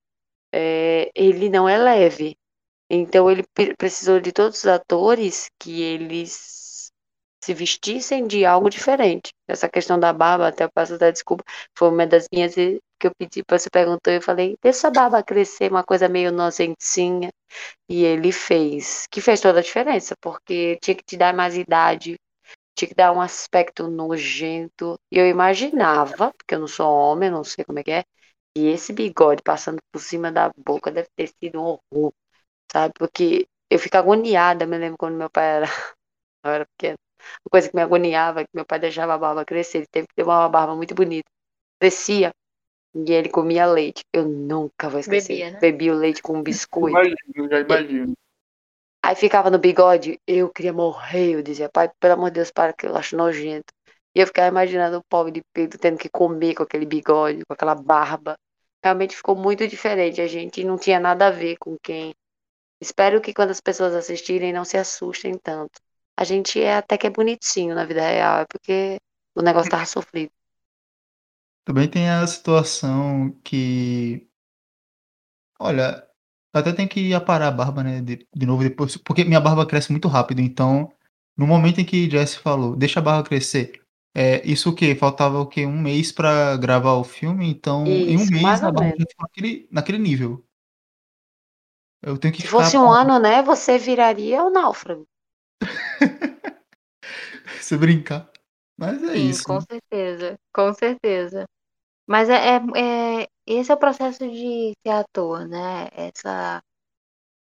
É, 0.52 1.10
ele 1.14 1.48
não 1.48 1.68
é 1.68 1.76
leve. 1.78 2.36
Então 2.90 3.30
ele 3.30 3.44
precisou 3.76 4.20
de 4.20 4.32
todos 4.32 4.58
os 4.58 4.66
atores 4.66 5.50
que 5.58 5.82
eles 5.82 6.90
se 7.42 7.54
vestissem 7.54 8.26
de 8.26 8.44
algo 8.44 8.68
diferente. 8.70 9.32
Essa 9.48 9.68
questão 9.68 9.98
da 9.98 10.12
barba, 10.12 10.48
até 10.48 10.64
eu 10.64 10.70
peço 10.72 10.98
da 10.98 11.10
desculpa, 11.10 11.44
foi 11.76 11.88
uma 11.90 12.06
das 12.06 12.26
minhas 12.32 12.54
que 12.54 13.06
eu 13.06 13.12
pedi 13.16 13.42
você 13.48 13.68
perguntou, 13.70 14.12
eu 14.12 14.22
falei, 14.22 14.56
deixa 14.62 14.88
a 14.88 14.90
barba 14.90 15.22
crescer, 15.22 15.70
uma 15.70 15.84
coisa 15.84 16.08
meio 16.08 16.32
nojentinha. 16.32 17.30
E 17.88 18.04
ele 18.04 18.32
fez, 18.32 19.06
que 19.10 19.20
fez 19.20 19.40
toda 19.40 19.60
a 19.60 19.62
diferença, 19.62 20.14
porque 20.20 20.78
tinha 20.82 20.94
que 20.94 21.04
te 21.04 21.16
dar 21.16 21.34
mais 21.34 21.56
idade, 21.56 22.16
tinha 22.76 22.88
que 22.88 22.94
dar 22.94 23.12
um 23.12 23.20
aspecto 23.20 23.88
nojento. 23.88 24.98
E 25.12 25.18
eu 25.18 25.28
imaginava, 25.28 26.32
porque 26.36 26.54
eu 26.54 26.60
não 26.60 26.68
sou 26.68 26.88
homem, 26.88 27.30
não 27.30 27.44
sei 27.44 27.64
como 27.64 27.78
é 27.78 27.84
que 27.84 27.90
é, 27.92 28.04
e 28.56 28.66
esse 28.68 28.92
bigode 28.92 29.42
passando 29.42 29.78
por 29.92 30.00
cima 30.00 30.32
da 30.32 30.50
boca 30.56 30.90
deve 30.90 31.08
ter 31.16 31.28
sido 31.28 31.60
um 31.60 31.78
horror, 31.92 32.12
sabe? 32.72 32.94
Porque 32.98 33.46
eu 33.70 33.78
fico 33.78 33.96
agoniada, 33.96 34.66
me 34.66 34.78
lembro 34.78 34.98
quando 34.98 35.16
meu 35.16 35.30
pai 35.30 35.44
era, 35.44 35.66
eu 36.44 36.50
era 36.50 36.66
pequeno. 36.66 36.98
Uma 37.44 37.50
coisa 37.50 37.68
que 37.68 37.76
me 37.76 37.82
agoniava, 37.82 38.44
que 38.44 38.50
meu 38.54 38.64
pai 38.64 38.78
deixava 38.78 39.14
a 39.14 39.18
barba 39.18 39.44
crescer, 39.44 39.78
ele 39.78 39.86
teve 39.90 40.06
que 40.06 40.14
ter 40.14 40.22
uma 40.22 40.48
barba 40.48 40.76
muito 40.76 40.94
bonita. 40.94 41.28
Crescia, 41.80 42.32
e 42.94 43.12
ele 43.12 43.28
comia 43.28 43.66
leite. 43.66 44.02
Eu 44.12 44.26
nunca 44.26 44.88
vou 44.88 45.00
esquecer. 45.00 45.34
Bebia, 45.34 45.50
né? 45.50 45.60
Bebia 45.60 45.92
o 45.92 45.96
leite 45.96 46.22
com 46.22 46.38
um 46.38 46.42
biscoito. 46.42 46.98
Imagino, 46.98 47.50
já 47.50 47.60
imagino. 47.60 48.12
Aí 49.04 49.14
ficava 49.14 49.50
no 49.50 49.58
bigode, 49.58 50.18
eu 50.26 50.48
queria 50.48 50.72
morrer. 50.72 51.34
Eu 51.34 51.42
dizia, 51.42 51.68
pai, 51.68 51.90
pelo 52.00 52.14
amor 52.14 52.30
de 52.30 52.36
Deus, 52.36 52.50
para 52.50 52.72
que 52.72 52.86
eu 52.86 52.96
acho 52.96 53.16
nojento. 53.16 53.72
E 54.14 54.20
eu 54.20 54.26
ficava 54.26 54.48
imaginando 54.48 54.98
o 54.98 55.04
pobre 55.04 55.30
de 55.30 55.42
Pedro 55.52 55.78
tendo 55.78 55.98
que 55.98 56.08
comer 56.08 56.54
com 56.54 56.62
aquele 56.62 56.86
bigode, 56.86 57.44
com 57.44 57.52
aquela 57.52 57.74
barba. 57.74 58.34
Realmente 58.82 59.14
ficou 59.14 59.36
muito 59.36 59.68
diferente. 59.68 60.20
A 60.22 60.26
gente 60.26 60.64
não 60.64 60.78
tinha 60.78 60.98
nada 60.98 61.26
a 61.26 61.30
ver 61.30 61.56
com 61.58 61.76
quem. 61.82 62.14
Espero 62.80 63.20
que 63.20 63.34
quando 63.34 63.50
as 63.50 63.60
pessoas 63.60 63.94
assistirem 63.94 64.52
não 64.52 64.64
se 64.64 64.76
assustem 64.78 65.38
tanto. 65.38 65.80
A 66.16 66.24
gente 66.24 66.60
é 66.60 66.76
até 66.76 66.96
que 66.98 67.06
é 67.06 67.10
bonitinho 67.10 67.74
na 67.74 67.84
vida 67.84 68.00
real, 68.02 68.40
é 68.40 68.46
porque 68.46 68.98
o 69.34 69.42
negócio 69.42 69.70
tava 69.70 69.86
sofrido. 69.86 70.32
Também 71.64 71.88
tem 71.88 72.08
a 72.08 72.26
situação 72.26 73.30
que. 73.44 74.26
Olha, 75.58 76.06
até 76.52 76.72
tem 76.72 76.86
que 76.88 77.14
aparar 77.14 77.48
a 77.48 77.50
barba, 77.50 77.82
né? 77.82 78.00
De, 78.00 78.26
de 78.34 78.46
novo 78.46 78.62
depois. 78.62 78.96
Porque 78.96 79.24
minha 79.24 79.40
barba 79.40 79.66
cresce 79.66 79.90
muito 79.92 80.08
rápido. 80.08 80.40
Então, 80.40 80.90
no 81.36 81.46
momento 81.46 81.80
em 81.80 81.84
que 81.84 82.08
Jesse 82.10 82.38
falou, 82.38 82.76
deixa 82.76 83.00
a 83.00 83.02
barba 83.02 83.28
crescer. 83.28 83.82
É, 84.14 84.46
isso 84.46 84.70
o 84.70 84.74
quê? 84.74 84.94
Faltava 84.94 85.38
o 85.40 85.46
quê? 85.46 85.66
Um 85.66 85.78
mês 85.80 86.10
pra 86.12 86.56
gravar 86.56 86.94
o 86.94 87.04
filme, 87.04 87.46
então 87.50 88.02
em 88.06 88.16
um 88.16 88.24
Isso, 88.24 88.30
mês 88.30 88.62
a 88.62 88.70
barba 88.70 88.92
já 88.98 89.04
ficou 89.08 89.24
naquele, 89.24 89.68
naquele 89.70 89.98
nível. 89.98 90.44
Eu 92.06 92.16
tenho 92.18 92.32
que 92.32 92.42
Se 92.42 92.48
fosse 92.48 92.78
um 92.78 92.90
ano, 92.90 93.18
né, 93.18 93.42
você 93.42 93.76
viraria 93.76 94.42
o 94.42 94.48
náufrago. 94.48 95.06
se 97.60 97.76
brincar. 97.76 98.30
Mas 98.76 99.02
é 99.02 99.16
Sim, 99.16 99.30
isso. 99.30 99.44
com 99.44 99.60
né? 99.60 99.60
certeza, 99.60 100.38
com 100.54 100.74
certeza. 100.74 101.46
Mas 102.08 102.28
é, 102.30 102.56
é, 102.58 103.22
é- 103.24 103.28
esse 103.46 103.72
é 103.72 103.74
o 103.74 103.78
processo 103.78 104.20
de 104.30 104.72
ser 104.86 104.92
ator, 104.92 105.46
né? 105.48 105.88
Essa, 105.92 106.62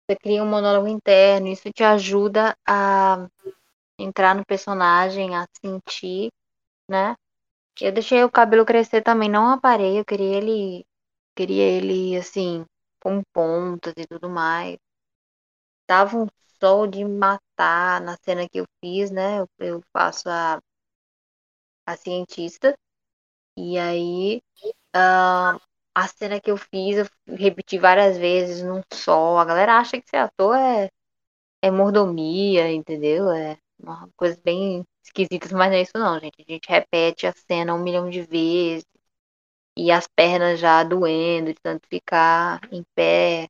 você 0.09 0.17
cria 0.19 0.43
um 0.43 0.49
monólogo 0.51 0.89
interno, 0.89 1.49
isso 1.49 1.71
te 1.75 1.85
ajuda 1.85 2.57
a 2.69 3.29
entrar 3.99 4.35
no 4.37 4.45
personagem, 4.47 5.37
a 5.37 5.47
sentir, 5.65 6.31
né? 6.91 7.15
Eu 7.81 7.93
deixei 7.93 8.25
o 8.25 8.31
cabelo 8.31 8.67
crescer 8.67 9.03
também, 9.03 9.29
não 9.31 9.51
aparei, 9.51 9.99
eu 10.01 10.05
queria 10.05 10.37
ele, 10.39 10.85
queria 11.37 11.65
ele 11.65 12.17
assim, 12.17 12.65
com 13.01 13.23
pontas 13.33 13.95
e 13.97 14.07
tudo 14.07 14.29
mais. 14.31 14.79
Tava 15.89 16.17
um 16.17 16.27
sol 16.61 16.87
de 16.87 17.05
matar 17.05 18.01
na 18.01 18.17
cena 18.19 18.49
que 18.49 18.61
eu 18.61 18.65
fiz, 18.81 19.11
né? 19.11 19.41
Eu, 19.41 19.49
eu 19.59 19.83
faço 19.93 20.29
a, 20.29 20.61
a 21.87 21.97
cientista. 21.97 22.75
E 23.57 23.79
aí, 23.79 24.43
ah, 24.95 25.59
a 25.95 26.09
cena 26.09 26.41
que 26.41 26.51
eu 26.51 26.57
fiz, 26.57 26.99
eu 26.99 27.37
repeti 27.37 27.79
várias 27.79 28.19
vezes 28.19 28.63
num 28.65 28.83
sol. 28.93 29.39
A 29.39 29.45
galera 29.45 29.79
acha 29.79 30.01
que 30.01 30.09
ser 30.09 30.19
ator 30.19 30.57
é, 30.57 30.91
é 31.63 31.71
mordomia, 31.71 32.73
entendeu? 32.73 33.31
É 33.33 33.59
uma 33.81 34.09
coisa 34.17 34.41
bem 34.45 34.85
esquisita, 35.05 35.49
mas 35.57 35.71
não 35.71 35.77
é 35.79 35.83
isso 35.83 35.93
não, 35.97 36.21
gente. 36.21 36.43
A 36.49 36.53
gente 36.53 36.69
repete 36.69 37.27
a 37.27 37.33
cena 37.35 37.75
um 37.75 37.83
milhão 37.83 38.11
de 38.11 38.23
vezes. 38.23 38.87
E 39.79 39.93
as 39.93 40.09
pernas 40.09 40.61
já 40.61 40.85
doendo, 40.85 41.55
de 41.55 41.61
tanto 41.63 41.89
ficar 41.89 42.61
em 42.73 42.85
pé. 42.97 43.49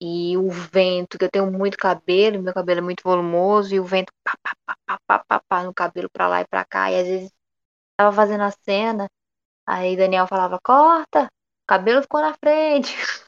E 0.00 0.36
o 0.38 0.50
vento, 0.50 1.18
que 1.18 1.24
eu 1.26 1.30
tenho 1.30 1.50
muito 1.52 1.78
cabelo, 1.78 2.42
meu 2.42 2.54
cabelo 2.54 2.80
é 2.80 2.82
muito 2.82 3.02
volumoso, 3.04 3.74
e 3.74 3.80
o 3.80 3.84
vento 3.84 4.12
pá, 4.24 4.34
pá, 4.42 4.54
pá, 4.66 4.76
pá, 4.86 4.98
pá, 5.06 5.24
pá, 5.28 5.42
pá, 5.48 5.64
no 5.64 5.74
cabelo 5.74 6.10
pra 6.10 6.28
lá 6.28 6.42
e 6.42 6.46
pra 6.48 6.64
cá. 6.64 6.90
E 6.92 7.00
às 7.00 7.06
vezes 7.08 7.32
tava 7.96 8.14
fazendo 8.16 8.42
a 8.44 8.50
cena, 8.52 9.08
aí 9.66 9.96
Daniel 9.96 10.26
falava, 10.28 10.60
corta, 10.62 11.24
o 11.26 11.66
cabelo 11.68 12.02
ficou 12.02 12.20
na 12.22 12.34
frente. 12.34 12.94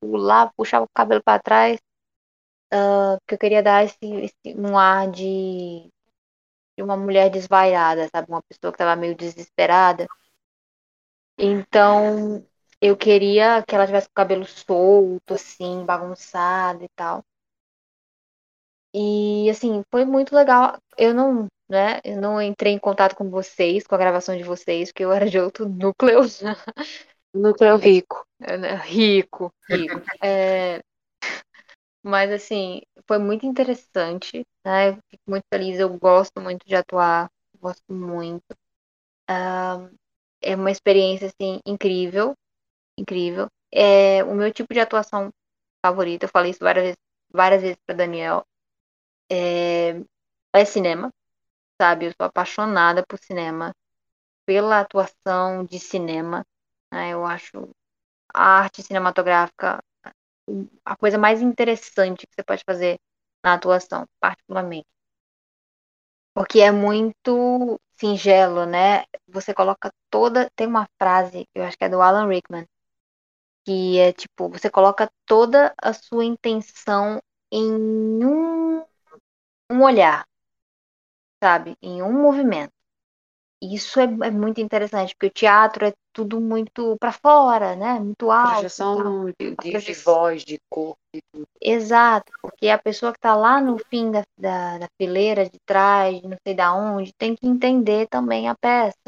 Pulava, 0.00 0.52
puxava 0.56 0.84
o 0.84 0.88
cabelo 0.94 1.22
pra 1.22 1.38
trás, 1.38 1.78
ah, 2.72 3.16
porque 3.20 3.34
eu 3.34 3.38
queria 3.38 3.62
dar 3.62 3.84
esse, 3.84 3.98
esse- 4.04 4.56
um 4.56 4.76
ar 4.78 5.10
de, 5.10 5.90
de 6.76 6.82
uma 6.84 6.96
mulher 6.96 7.30
desvairada, 7.30 8.08
sabe? 8.10 8.28
Uma 8.30 8.42
pessoa 8.42 8.72
que 8.72 8.78
tava 8.78 8.96
meio 8.96 9.16
desesperada. 9.16 10.06
Então, 11.38 12.44
eu 12.80 12.96
queria 12.96 13.62
que 13.66 13.74
ela 13.74 13.86
tivesse 13.86 14.08
o 14.08 14.12
cabelo 14.14 14.44
solto, 14.44 15.34
assim, 15.34 15.84
bagunçado 15.84 16.84
e 16.84 16.88
tal. 16.94 17.24
E 18.94 19.48
assim, 19.50 19.82
foi 19.90 20.04
muito 20.04 20.34
legal. 20.34 20.78
Eu 20.96 21.14
não, 21.14 21.46
né, 21.68 22.00
eu 22.04 22.20
não 22.20 22.40
entrei 22.40 22.72
em 22.72 22.78
contato 22.78 23.14
com 23.16 23.30
vocês, 23.30 23.86
com 23.86 23.94
a 23.94 23.98
gravação 23.98 24.36
de 24.36 24.42
vocês, 24.44 24.90
porque 24.90 25.04
eu 25.04 25.12
era 25.12 25.28
de 25.28 25.38
outro 25.38 25.68
núcleo. 25.68 26.20
Núcleo 27.34 27.76
rico. 27.78 28.26
né, 28.40 28.74
Rico, 28.84 29.52
rico. 29.68 30.00
É, 30.22 30.80
mas 32.02 32.30
assim, 32.30 32.80
foi 33.06 33.18
muito 33.18 33.46
interessante, 33.46 34.44
né? 34.64 34.90
Eu 34.90 34.94
fico 35.10 35.22
muito 35.28 35.44
feliz, 35.52 35.78
eu 35.78 35.98
gosto 35.98 36.40
muito 36.40 36.66
de 36.66 36.74
atuar, 36.74 37.30
gosto 37.60 37.92
muito. 37.92 38.44
Ah, 39.28 39.88
é 40.42 40.54
uma 40.56 40.70
experiência 40.70 41.28
assim 41.28 41.60
incrível, 41.66 42.34
incrível. 42.98 43.48
É 43.72 44.24
o 44.24 44.34
meu 44.34 44.52
tipo 44.52 44.74
de 44.74 44.80
atuação 44.80 45.30
favorita. 45.84 46.26
Eu 46.26 46.30
falei 46.30 46.52
isso 46.52 46.60
várias 46.64 46.84
vezes, 46.84 46.98
várias 47.32 47.62
vezes 47.62 47.78
para 47.86 47.96
Daniel. 47.96 48.44
É, 49.30 50.00
é 50.54 50.64
cinema, 50.64 51.10
sabe? 51.80 52.06
Eu 52.06 52.12
sou 52.12 52.26
apaixonada 52.26 53.04
por 53.08 53.18
cinema, 53.18 53.72
pela 54.46 54.80
atuação 54.80 55.64
de 55.64 55.78
cinema. 55.80 56.44
né? 56.92 57.12
Eu 57.14 57.24
acho 57.26 57.70
a 58.34 58.60
arte 58.60 58.82
cinematográfica 58.82 59.80
a 60.84 60.96
coisa 60.96 61.18
mais 61.18 61.40
interessante 61.42 62.26
que 62.26 62.34
você 62.34 62.42
pode 62.44 62.62
fazer 62.66 62.98
na 63.44 63.54
atuação, 63.54 64.04
particularmente. 64.20 64.86
Porque 66.38 66.60
é 66.60 66.70
muito 66.70 67.80
singelo, 67.98 68.64
né? 68.64 69.02
Você 69.26 69.52
coloca 69.52 69.90
toda. 70.08 70.48
Tem 70.54 70.68
uma 70.68 70.86
frase, 70.96 71.48
eu 71.52 71.64
acho 71.64 71.76
que 71.76 71.84
é 71.84 71.88
do 71.88 72.00
Alan 72.00 72.28
Rickman, 72.28 72.64
que 73.64 73.98
é 73.98 74.12
tipo: 74.12 74.48
você 74.48 74.70
coloca 74.70 75.10
toda 75.26 75.74
a 75.82 75.92
sua 75.92 76.24
intenção 76.24 77.20
em 77.52 78.24
um, 78.24 78.84
um 79.72 79.82
olhar, 79.82 80.26
sabe? 81.42 81.76
Em 81.82 82.02
um 82.02 82.12
movimento. 82.12 82.72
Isso 83.62 84.00
é, 84.00 84.04
é 84.04 84.30
muito 84.30 84.60
interessante, 84.60 85.14
porque 85.14 85.28
o 85.28 85.30
teatro 85.32 85.86
é 85.86 85.92
tudo 86.18 86.40
muito 86.40 86.96
pra 86.98 87.12
fora, 87.12 87.76
né? 87.76 88.00
Muito 88.00 88.28
alto. 88.30 88.52
Projeção 88.54 89.26
de, 89.38 89.54
de, 89.62 89.78
de 89.78 89.94
voz, 89.94 90.44
de 90.44 90.58
corpo. 90.68 90.98
de 91.14 91.22
tudo. 91.32 91.46
Exato, 91.60 92.32
porque 92.42 92.68
a 92.68 92.78
pessoa 92.78 93.12
que 93.12 93.18
está 93.18 93.36
lá 93.36 93.60
no 93.60 93.78
fim 93.78 94.10
da, 94.10 94.24
da, 94.36 94.78
da 94.78 94.88
fileira 95.00 95.48
de 95.48 95.58
trás, 95.64 96.20
não 96.22 96.36
sei 96.44 96.54
da 96.54 96.74
onde, 96.74 97.12
tem 97.14 97.36
que 97.36 97.46
entender 97.46 98.08
também 98.08 98.48
a 98.48 98.56
peça. 98.56 98.98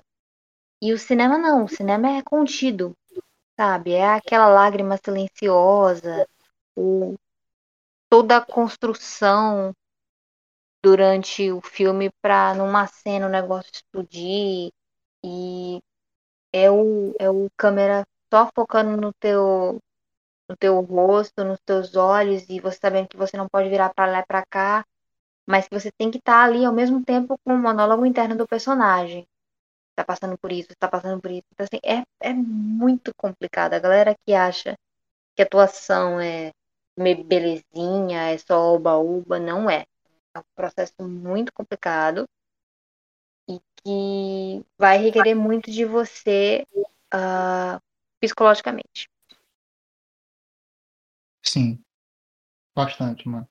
E 0.81 0.93
o 0.93 0.99
cinema 0.99 1.37
não, 1.37 1.65
o 1.65 1.69
cinema 1.69 2.16
é 2.16 2.23
contido. 2.23 2.95
sabe? 3.59 3.93
É 3.93 4.07
aquela 4.15 4.49
lágrima 4.49 4.97
silenciosa, 4.97 6.27
o, 6.77 7.16
toda 8.09 8.37
a 8.37 8.45
construção 8.45 9.74
durante 10.82 11.51
o 11.51 11.61
filme 11.61 12.11
para 12.23 12.55
numa 12.55 12.87
cena 12.87 13.27
o 13.27 13.31
negócio 13.31 13.70
explodir 13.73 14.70
e 15.24 15.81
é 16.52 16.70
o, 16.70 17.14
é 17.18 17.31
o 17.31 17.48
câmera 17.56 18.05
só 18.32 18.48
focando 18.55 18.97
no 18.97 19.12
teu 19.14 19.78
no 20.48 20.56
teu 20.56 20.81
rosto, 20.81 21.44
nos 21.44 21.60
teus 21.64 21.94
olhos 21.94 22.48
e 22.48 22.59
você 22.60 22.78
sabendo 22.81 23.09
que 23.09 23.16
você 23.16 23.36
não 23.36 23.48
pode 23.48 23.68
virar 23.68 23.94
para 23.94 24.10
lá 24.10 24.18
e 24.20 24.27
para 24.27 24.44
cá, 24.44 24.85
mas 25.47 25.68
que 25.68 25.78
você 25.78 25.93
tem 25.93 26.10
que 26.10 26.18
estar 26.18 26.32
tá 26.32 26.44
ali 26.44 26.64
ao 26.64 26.72
mesmo 26.72 27.05
tempo 27.05 27.39
com 27.44 27.55
o 27.55 27.59
monólogo 27.59 28.05
interno 28.05 28.36
do 28.36 28.48
personagem. 28.48 29.27
Tá 29.94 30.05
passando 30.05 30.36
por 30.39 30.51
isso, 30.51 30.68
tá 30.78 30.89
passando 30.89 31.20
por 31.20 31.31
isso. 31.31 31.44
Então, 31.52 31.66
assim, 31.66 31.81
é, 31.85 32.02
é 32.20 32.32
muito 32.32 33.12
complicado. 33.16 33.74
A 33.74 33.78
galera 33.78 34.16
que 34.27 34.35
acha 34.35 34.77
que 35.36 35.43
atuação 35.43 36.20
é 36.20 36.52
belezinha, 36.97 38.31
é 38.32 38.39
só 38.39 38.74
oba-oba, 38.74 39.39
não 39.39 39.70
é. 39.70 39.86
É 40.35 40.39
um 40.40 40.43
processo 40.56 40.94
muito 41.01 41.52
complicado 41.52 42.27
que 43.85 44.65
vai 44.78 44.98
requerer 44.98 45.35
muito 45.35 45.70
de 45.70 45.85
você 45.85 46.66
uh, 47.15 47.81
psicologicamente. 48.20 49.09
Sim, 51.43 51.82
bastante, 52.74 53.28
mano. 53.28 53.48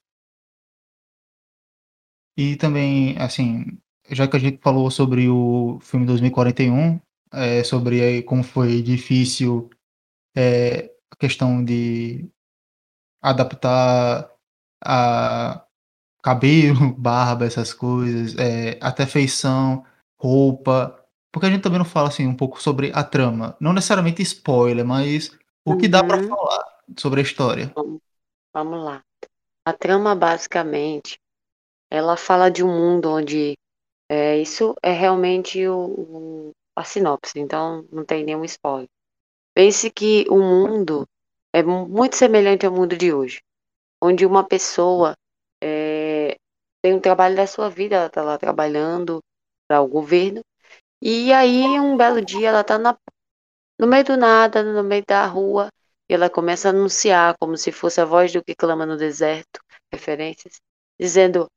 E 2.38 2.56
também, 2.56 3.18
assim, 3.18 3.66
já 4.10 4.28
que 4.28 4.38
a 4.38 4.40
gente 4.40 4.62
falou 4.62 4.90
sobre 4.90 5.28
o 5.28 5.80
filme 5.82 6.06
2041, 6.06 7.00
é, 7.34 7.64
sobre 7.64 8.02
aí 8.02 8.24
como 8.24 8.44
foi 8.44 8.82
difícil 8.82 9.70
é, 10.36 10.92
a 11.12 11.16
questão 11.18 11.64
de 11.64 12.30
adaptar 13.22 14.32
a 14.84 15.66
cabelo, 16.24 16.94
barba, 16.98 17.46
essas 17.46 17.74
coisas, 17.74 18.38
é, 18.38 18.78
até 18.82 19.06
feição, 19.06 19.86
roupa, 20.20 21.04
porque 21.32 21.48
a 21.48 21.52
gente 21.52 21.64
também 21.64 21.80
não 21.80 21.86
fala 21.86 22.10
assim 22.10 22.28
um 22.28 22.36
pouco 22.38 22.62
sobre 22.62 22.92
a 22.96 23.04
trama, 23.04 23.58
não 23.62 23.74
necessariamente 23.74 24.22
spoiler, 24.24 24.86
mas 24.86 25.32
o 25.66 25.76
que 25.76 25.88
dá 25.90 26.04
para 26.04 26.18
Uhum. 26.18 26.30
falar 26.30 26.66
sobre 26.98 27.22
a 27.22 27.24
história. 27.24 27.76
Vamos, 27.76 28.02
vamos 28.54 28.84
lá. 28.86 29.04
A 29.66 29.74
trama, 29.74 30.16
basicamente, 30.16 31.20
ela 31.92 32.18
fala 32.18 32.52
de 32.52 32.64
um 32.64 32.68
mundo 32.70 33.10
onde 33.12 33.56
é, 34.10 34.38
isso 34.40 34.76
é 34.84 34.92
realmente 34.92 35.68
o, 35.68 36.50
o- 36.50 36.54
a 36.76 36.84
sinopse, 36.84 37.40
então 37.40 37.88
não 37.92 38.06
tem 38.06 38.26
nenhum 38.26 38.46
spoiler. 38.46 38.90
Pense 39.56 39.92
que 39.92 40.26
o 40.30 40.40
mundo 40.40 41.08
é 41.54 41.64
mu- 41.64 41.88
muito 41.88 42.16
semelhante 42.18 42.66
ao 42.66 42.74
mundo 42.74 42.98
de 42.98 43.14
hoje, 43.14 43.42
onde 44.02 44.26
uma 44.26 44.48
pessoa 44.48 45.16
é, 45.64 46.38
tem 46.84 46.94
um 46.96 47.00
trabalho 47.02 47.36
da 47.36 47.48
sua 47.48 47.70
vida, 47.70 47.96
ela 47.98 48.08
está 48.08 48.24
lá 48.24 48.38
trabalhando 48.38 49.22
para 49.70 49.82
o 49.82 49.88
governo, 49.88 50.42
e 51.02 51.32
aí 51.32 51.80
um 51.80 51.96
belo 51.96 52.26
dia 52.26 52.50
ela 52.50 52.62
está 52.62 52.78
no 53.80 53.88
meio 53.88 54.04
do 54.04 54.18
nada, 54.18 54.64
no 54.64 54.84
meio 54.84 55.04
da 55.08 55.26
rua, 55.26 55.70
e 56.10 56.14
ela 56.14 56.30
começa 56.30 56.70
a 56.70 56.72
anunciar 56.72 57.36
como 57.40 57.56
se 57.56 57.72
fosse 57.72 58.02
a 58.02 58.06
voz 58.06 58.34
do 58.34 58.44
que 58.44 58.56
clama 58.56 58.86
no 58.86 58.98
deserto, 58.98 59.62
referências, 59.94 60.60
dizendo: 61.00 61.48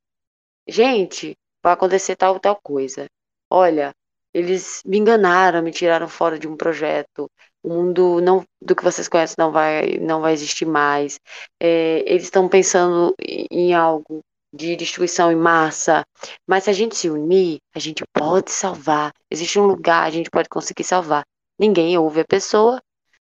Gente, 0.67 1.35
vai 1.63 1.73
acontecer 1.73 2.15
tal 2.15 2.39
tal 2.39 2.59
coisa. 2.61 3.07
Olha, 3.49 3.93
eles 4.33 4.81
me 4.85 4.97
enganaram, 4.97 5.61
me 5.61 5.71
tiraram 5.71 6.07
fora 6.07 6.39
de 6.39 6.47
um 6.47 6.57
projeto. 6.57 7.29
O 7.63 7.69
mundo 7.69 8.21
não, 8.21 8.43
do 8.61 8.75
que 8.75 8.83
vocês 8.83 9.07
conhecem 9.07 9.35
não 9.37 9.51
vai, 9.51 9.97
não 9.99 10.21
vai 10.21 10.33
existir 10.33 10.65
mais. 10.65 11.19
É, 11.59 11.99
eles 12.09 12.23
estão 12.23 12.49
pensando 12.49 13.13
em, 13.21 13.47
em 13.51 13.73
algo 13.73 14.21
de 14.53 14.75
destruição 14.75 15.31
em 15.31 15.35
massa. 15.35 16.05
Mas 16.47 16.65
se 16.65 16.69
a 16.69 16.73
gente 16.73 16.95
se 16.95 17.09
unir, 17.09 17.59
a 17.75 17.79
gente 17.79 18.03
pode 18.13 18.51
salvar. 18.51 19.11
Existe 19.29 19.59
um 19.59 19.65
lugar, 19.65 20.03
a 20.03 20.11
gente 20.11 20.29
pode 20.29 20.47
conseguir 20.47 20.83
salvar. 20.83 21.25
Ninguém 21.59 21.97
ouve 21.97 22.21
a 22.21 22.25
pessoa. 22.25 22.81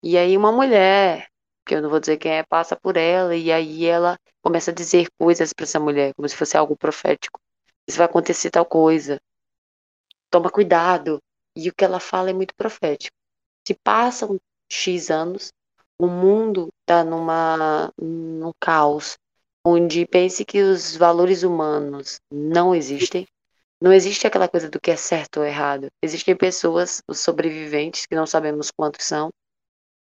E 0.03 0.19
aí 0.19 0.37
uma 0.37 0.51
mulher, 0.53 1.29
que 1.65 1.75
eu 1.75 1.81
não 1.81 1.89
vou 1.89 2.01
dizer 2.01 2.19
quem 2.19 2.33
é, 2.33 2.43
passa 2.43 2.77
por 2.77 2.97
ela 2.97 3.35
e 3.35 3.53
aí 3.53 3.87
ela 3.87 4.19
começa 4.43 4.71
a 4.71 4.75
dizer 4.75 5.07
coisas 5.19 5.53
para 5.53 5.65
essa 5.65 5.81
mulher, 5.81 6.13
como 6.15 6.29
se 6.29 6.37
fosse 6.37 6.57
algo 6.57 6.77
profético. 6.77 7.41
Isso 7.89 7.99
vai 7.99 8.07
acontecer 8.07 8.51
tal 8.51 8.67
coisa. 8.67 9.21
Toma 10.31 10.51
cuidado. 10.51 11.21
E 11.57 11.69
o 11.69 11.75
que 11.75 11.85
ela 11.85 12.01
fala 12.01 12.31
é 12.31 12.33
muito 12.33 12.55
profético. 12.57 13.17
Se 13.67 13.75
passam 13.75 14.39
X 14.69 15.11
anos, 15.11 15.53
o 15.99 16.09
mundo 16.09 16.69
está 16.81 17.05
numa 17.05 17.93
num 17.97 18.51
caos 18.61 19.17
onde 19.65 20.07
pense 20.07 20.45
que 20.45 20.61
os 20.61 20.97
valores 20.97 21.43
humanos 21.43 22.21
não 22.31 22.75
existem. 22.75 23.27
Não 23.81 23.93
existe 23.93 24.27
aquela 24.27 24.49
coisa 24.49 24.69
do 24.69 24.81
que 24.81 24.91
é 24.91 24.97
certo 24.97 25.41
ou 25.41 25.47
errado. 25.47 25.89
Existem 26.03 26.37
pessoas, 26.37 27.03
os 27.09 27.21
sobreviventes, 27.21 28.07
que 28.07 28.15
não 28.15 28.27
sabemos 28.27 28.71
quantos 28.71 29.05
são, 29.05 29.31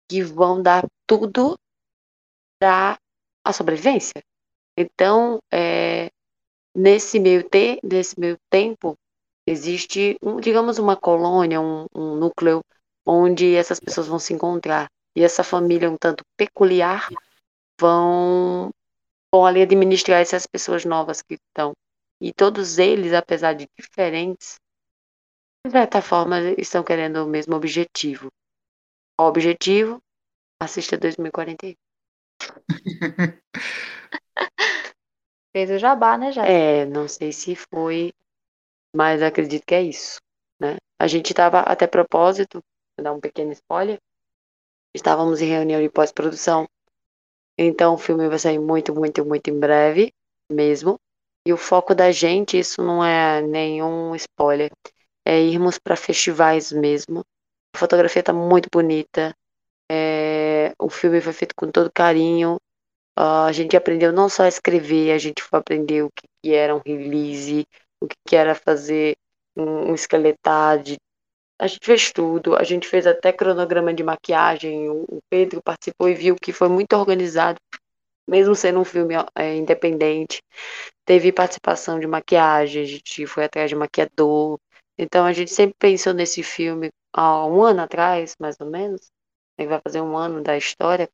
que 0.09 0.21
vão 0.21 0.61
dar 0.61 0.85
tudo 1.07 1.57
para 2.59 2.97
a 3.43 3.53
sobrevivência. 3.53 4.21
Então, 4.77 5.39
é, 5.51 6.09
nesse, 6.75 7.19
meio 7.19 7.47
te, 7.47 7.79
nesse 7.83 8.19
meio 8.19 8.37
tempo, 8.49 8.95
existe, 9.47 10.17
um, 10.21 10.39
digamos, 10.39 10.77
uma 10.77 10.97
colônia, 10.97 11.61
um, 11.61 11.85
um 11.95 12.15
núcleo 12.15 12.61
onde 13.05 13.55
essas 13.55 13.79
pessoas 13.79 14.07
vão 14.07 14.19
se 14.19 14.33
encontrar. 14.33 14.87
E 15.15 15.23
essa 15.23 15.43
família 15.43 15.89
um 15.89 15.97
tanto 15.97 16.23
peculiar 16.35 17.07
vão, 17.79 18.69
vão 19.35 19.45
ali 19.45 19.61
administrar 19.61 20.21
essas 20.21 20.47
pessoas 20.47 20.85
novas 20.85 21.21
que 21.21 21.33
estão. 21.35 21.73
E 22.21 22.31
todos 22.31 22.77
eles, 22.77 23.11
apesar 23.11 23.53
de 23.53 23.67
diferentes, 23.77 24.55
de 25.65 25.71
certa 25.71 26.01
forma, 26.01 26.39
estão 26.57 26.81
querendo 26.83 27.17
o 27.17 27.27
mesmo 27.27 27.53
objetivo. 27.55 28.29
O 29.19 29.23
objetivo? 29.23 29.99
Assista 30.61 30.97
2041. 30.97 31.75
Fez 35.53 35.69
o 35.69 35.77
jabá, 35.77 36.17
né, 36.17 36.31
já? 36.31 36.45
É, 36.45 36.85
não 36.85 37.07
sei 37.07 37.33
se 37.33 37.55
foi, 37.55 38.13
mas 38.95 39.21
acredito 39.21 39.65
que 39.65 39.75
é 39.75 39.81
isso, 39.81 40.19
né? 40.59 40.77
A 40.99 41.07
gente 41.07 41.31
estava, 41.31 41.59
até 41.59 41.87
propósito, 41.87 42.61
vou 42.97 43.03
dar 43.03 43.13
um 43.13 43.19
pequeno 43.19 43.51
spoiler, 43.51 43.97
estávamos 44.95 45.41
em 45.41 45.49
reunião 45.49 45.81
de 45.81 45.89
pós-produção, 45.89 46.65
então 47.57 47.93
o 47.93 47.97
filme 47.97 48.27
vai 48.27 48.39
sair 48.39 48.59
muito, 48.59 48.93
muito, 48.93 49.25
muito 49.25 49.49
em 49.49 49.59
breve, 49.59 50.13
mesmo. 50.51 50.99
E 51.47 51.53
o 51.53 51.57
foco 51.57 51.93
da 51.93 52.11
gente, 52.11 52.57
isso 52.57 52.81
não 52.83 53.03
é 53.03 53.41
nenhum 53.41 54.15
spoiler, 54.15 54.71
é 55.25 55.39
irmos 55.41 55.77
para 55.79 55.95
festivais 55.95 56.71
mesmo. 56.71 57.23
A 57.75 57.79
fotografia 57.79 58.21
está 58.21 58.33
muito 58.33 58.69
bonita, 58.71 59.35
é, 59.91 60.73
o 60.79 60.89
filme 60.89 61.21
foi 61.21 61.33
feito 61.33 61.55
com 61.55 61.71
todo 61.71 61.91
carinho, 61.93 62.57
Uh, 63.17 63.47
a 63.47 63.51
gente 63.53 63.77
aprendeu 63.77 64.11
não 64.11 64.27
só 64.27 64.43
a 64.43 64.47
escrever, 64.47 65.11
a 65.13 65.17
gente 65.17 65.41
foi 65.41 65.59
aprender 65.59 66.03
o 66.03 66.09
que, 66.11 66.27
que 66.43 66.53
era 66.53 66.75
um 66.75 66.81
release, 66.85 67.65
o 68.01 68.07
que, 68.07 68.15
que 68.27 68.35
era 68.35 68.53
fazer 68.53 69.15
um, 69.55 69.91
um 69.91 69.95
esqueletade. 69.95 70.97
A 71.57 71.67
gente 71.67 71.85
fez 71.85 72.11
tudo, 72.11 72.55
a 72.55 72.63
gente 72.63 72.87
fez 72.87 73.07
até 73.07 73.31
cronograma 73.31 73.93
de 73.93 74.03
maquiagem. 74.03 74.89
O, 74.89 75.19
Pedro 75.29 75.61
participou 75.61 76.09
e 76.09 76.13
viu 76.13 76.35
que 76.35 76.51
foi 76.51 76.67
muito 76.67 76.93
organizado, 76.93 77.59
mesmo 78.27 78.53
sendo 78.55 78.79
um 78.79 78.85
filme 78.85 79.15
é, 79.33 79.55
independente. 79.55 80.41
Teve 81.05 81.31
participação 81.31 81.99
de 81.99 82.07
maquiagem, 82.07 82.81
a 82.81 82.85
gente 82.85 83.25
foi 83.25 83.45
atrás 83.45 83.69
de 83.69 83.75
maquiador. 83.75 84.59
Então 84.97 85.25
a 85.25 85.31
gente 85.31 85.51
sempre 85.51 85.75
pensou 85.79 86.13
nesse 86.13 86.43
filme 86.43 86.89
há 87.13 87.45
um 87.45 87.63
ano 87.63 87.81
atrás, 87.81 88.35
mais 88.39 88.59
ou 88.59 88.69
menos. 88.69 89.09
Ele 89.57 89.69
vai 89.69 89.79
fazer 89.81 90.01
um 90.01 90.17
ano 90.17 90.41
da 90.43 90.57
história. 90.57 91.09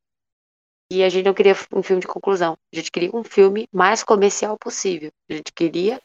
E 0.90 1.04
a 1.04 1.08
gente 1.08 1.24
não 1.24 1.34
queria 1.34 1.54
um 1.72 1.82
filme 1.82 2.00
de 2.00 2.08
conclusão. 2.08 2.56
A 2.72 2.76
gente 2.76 2.90
queria 2.90 3.10
um 3.14 3.24
filme 3.24 3.68
mais 3.72 4.02
comercial 4.02 4.58
possível. 4.58 5.10
A 5.30 5.34
gente 5.34 5.52
queria 5.52 6.00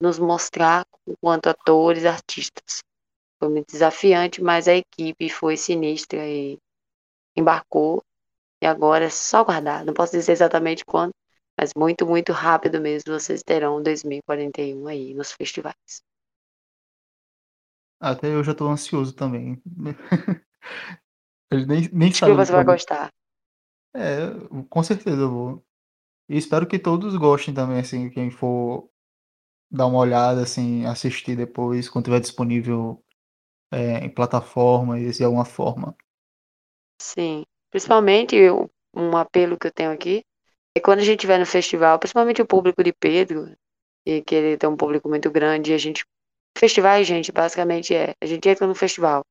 nos 0.00 0.18
mostrar 0.18 0.84
enquanto 1.06 1.46
atores, 1.46 2.04
artistas. 2.04 2.82
Foi 3.38 3.48
muito 3.48 3.72
desafiante, 3.72 4.42
mas 4.42 4.68
a 4.68 4.74
equipe 4.74 5.28
foi 5.30 5.56
sinistra 5.56 6.26
e 6.26 6.58
embarcou. 7.36 8.02
E 8.62 8.66
agora 8.66 9.04
é 9.06 9.10
só 9.10 9.44
guardar. 9.44 9.84
Não 9.84 9.94
posso 9.94 10.12
dizer 10.12 10.32
exatamente 10.32 10.84
quando, 10.84 11.12
mas 11.58 11.72
muito, 11.76 12.06
muito 12.06 12.32
rápido 12.32 12.80
mesmo 12.80 13.12
vocês 13.12 13.42
terão 13.42 13.82
2041 13.82 14.86
aí 14.88 15.14
nos 15.14 15.32
festivais. 15.32 16.02
Até 18.00 18.28
eu 18.34 18.42
já 18.44 18.54
tô 18.54 18.68
ansioso 18.68 19.12
também. 19.14 19.60
nem, 21.66 21.88
nem 21.92 22.10
Acho 22.10 22.24
que 22.24 22.32
você 22.32 22.52
vai 22.52 22.64
gostar. 22.64 23.10
É, 23.94 24.26
com 24.68 24.82
certeza 24.82 25.22
eu 25.22 25.30
vou. 25.30 25.66
E 26.28 26.36
espero 26.38 26.68
que 26.68 26.78
todos 26.78 27.16
gostem 27.16 27.54
também, 27.54 27.80
assim, 27.80 28.10
quem 28.10 28.30
for 28.30 28.90
dar 29.70 29.86
uma 29.86 29.98
olhada, 30.00 30.42
assim, 30.42 30.84
assistir 30.86 31.36
depois, 31.36 31.88
quando 31.88 32.06
tiver 32.06 32.20
disponível 32.20 33.02
é, 33.72 33.98
em 33.98 34.08
plataformas 34.08 35.16
de 35.16 35.24
alguma 35.24 35.44
forma. 35.44 35.96
Sim. 37.00 37.44
Principalmente 37.70 38.34
eu, 38.36 38.70
um 38.94 39.16
apelo 39.16 39.58
que 39.58 39.66
eu 39.66 39.72
tenho 39.72 39.92
aqui 39.92 40.24
é 40.76 40.80
quando 40.80 41.00
a 41.00 41.02
gente 41.02 41.18
estiver 41.18 41.38
no 41.38 41.46
festival, 41.46 41.98
principalmente 41.98 42.42
o 42.42 42.46
público 42.46 42.82
de 42.82 42.92
Pedro, 42.92 43.56
e 44.06 44.22
que 44.22 44.34
ele 44.34 44.56
tem 44.56 44.68
um 44.68 44.76
público 44.76 45.08
muito 45.08 45.30
grande, 45.30 45.72
a 45.72 45.78
gente. 45.78 46.04
Festivais, 46.56 47.06
gente, 47.06 47.32
basicamente 47.32 47.94
é. 47.94 48.14
A 48.22 48.26
gente 48.26 48.48
entra 48.48 48.66
no 48.66 48.74
festival. 48.74 49.22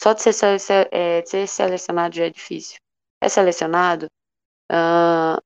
Só 0.00 0.12
de 0.12 0.22
ser, 0.22 0.88
é, 0.92 1.20
de 1.22 1.28
ser 1.28 1.46
selecionado 1.48 2.14
já 2.14 2.26
é 2.26 2.30
difícil. 2.30 2.78
É 3.22 3.28
selecionado. 3.28 4.06
ah, 4.70 5.38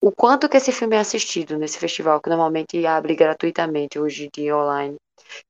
o 0.00 0.10
quanto 0.10 0.48
que 0.48 0.56
esse 0.56 0.72
filme 0.72 0.96
é 0.96 0.98
assistido 0.98 1.56
nesse 1.56 1.78
festival, 1.78 2.20
que 2.20 2.28
normalmente 2.28 2.84
abre 2.84 3.14
gratuitamente 3.14 4.00
hoje 4.00 4.28
de 4.34 4.52
online, 4.52 4.96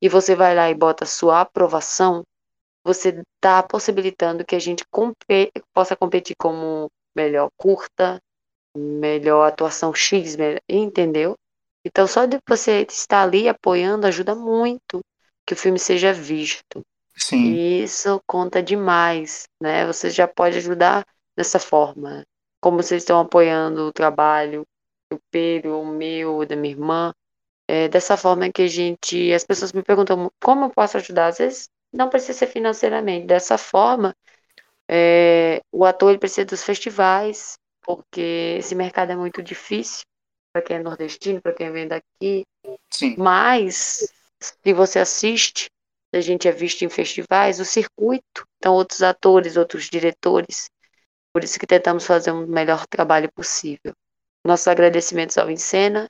e 0.01 0.09
você 0.10 0.36
vai 0.36 0.55
lá 0.55 0.69
e 0.69 0.74
bota 0.74 1.06
sua 1.06 1.40
aprovação, 1.40 2.23
você 2.85 3.23
está 3.37 3.63
possibilitando 3.63 4.45
que 4.45 4.57
a 4.57 4.59
gente 4.59 4.85
compe- 4.91 5.53
possa 5.73 5.97
competir 5.97 6.35
como 6.37 6.91
melhor 7.17 7.49
curta, 7.57 8.21
melhor 8.77 9.47
atuação 9.47 9.95
X, 9.95 10.37
melhor- 10.37 10.61
entendeu? 10.69 11.37
Então, 11.85 12.07
só 12.07 12.27
de 12.27 12.39
você 12.49 12.87
estar 12.89 13.23
ali 13.23 13.49
apoiando 13.49 14.07
ajuda 14.07 14.35
muito 14.35 15.01
que 15.47 15.55
o 15.55 15.57
filme 15.57 15.79
seja 15.79 16.13
visto. 16.13 16.83
Sim. 17.17 17.55
E 17.55 17.83
isso 17.83 18.21
conta 18.27 18.63
demais, 18.63 19.45
né? 19.61 19.87
Você 19.87 20.11
já 20.11 20.27
pode 20.27 20.59
ajudar 20.59 21.05
dessa 21.37 21.59
forma. 21.59 22.25
Como 22.61 22.83
vocês 22.83 23.03
estão 23.03 23.21
apoiando 23.21 23.83
o 23.89 23.93
trabalho 23.93 24.65
do 25.11 25.19
Pedro, 25.31 25.81
o 25.81 25.87
meu, 25.87 26.47
da 26.47 26.57
minha 26.57 26.73
irmã. 26.73 27.13
É 27.69 27.89
dessa 27.89 28.17
forma 28.17 28.51
que 28.51 28.63
a 28.63 28.69
gente. 28.69 29.33
As 29.33 29.45
pessoas 29.45 29.73
me 29.73 29.83
perguntam 29.83 30.31
como 30.43 30.67
eu 30.67 30.71
posso 30.71 30.97
ajudar. 30.97 31.29
Às 31.29 31.39
vezes 31.39 31.69
não 31.93 32.09
precisa 32.09 32.39
ser 32.39 32.47
financeiramente. 32.47 33.27
Dessa 33.27 33.59
forma, 33.59 34.14
é, 34.89 35.60
o 35.70 35.85
ator 35.85 36.10
ele 36.10 36.19
precisa 36.19 36.44
dos 36.44 36.62
festivais, 36.62 37.59
porque 37.82 38.56
esse 38.59 38.74
mercado 38.74 39.12
é 39.12 39.16
muito 39.16 39.43
difícil 39.43 40.05
para 40.52 40.62
quem 40.62 40.77
é 40.77 40.82
nordestino, 40.82 41.40
para 41.40 41.52
quem 41.52 41.70
vem 41.73 41.89
daqui. 41.89 42.44
Sim. 42.90 43.16
Mas, 43.19 44.12
se 44.40 44.73
você 44.73 44.98
assiste, 44.98 45.70
a 46.14 46.20
gente 46.20 46.47
é 46.47 46.52
visto 46.52 46.82
em 46.82 46.90
festivais, 46.90 47.59
o 47.59 47.64
circuito, 47.64 48.47
então 48.59 48.74
outros 48.74 49.02
atores, 49.02 49.56
outros 49.56 49.89
diretores. 49.89 50.70
Por 51.32 51.43
isso 51.43 51.59
que 51.59 51.66
tentamos 51.66 52.05
fazer 52.05 52.31
o 52.31 52.47
melhor 52.47 52.86
trabalho 52.86 53.32
possível. 53.32 53.94
Nossos 54.44 54.69
agradecimentos 54.69 55.39
ao 55.39 55.51
Encena, 55.51 56.06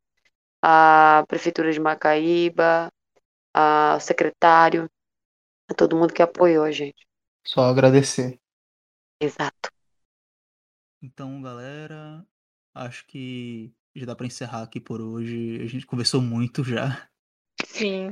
à 0.60 1.24
Prefeitura 1.28 1.70
de 1.72 1.78
Macaíba, 1.78 2.88
ao 3.54 4.00
secretário, 4.00 4.88
a 5.72 5.74
todo 5.74 5.96
mundo 5.96 6.12
que 6.12 6.22
apoiou 6.22 6.64
a 6.64 6.70
gente. 6.70 7.06
Só 7.44 7.62
agradecer. 7.64 8.38
Exato. 9.20 9.70
Então, 11.02 11.42
galera, 11.42 12.24
acho 12.74 13.04
que 13.06 13.72
já 13.94 14.06
dá 14.06 14.14
pra 14.14 14.26
encerrar 14.26 14.62
aqui 14.62 14.80
por 14.80 15.00
hoje. 15.00 15.60
A 15.60 15.66
gente 15.66 15.84
conversou 15.84 16.22
muito 16.22 16.62
já. 16.62 17.08
Sim. 17.66 18.10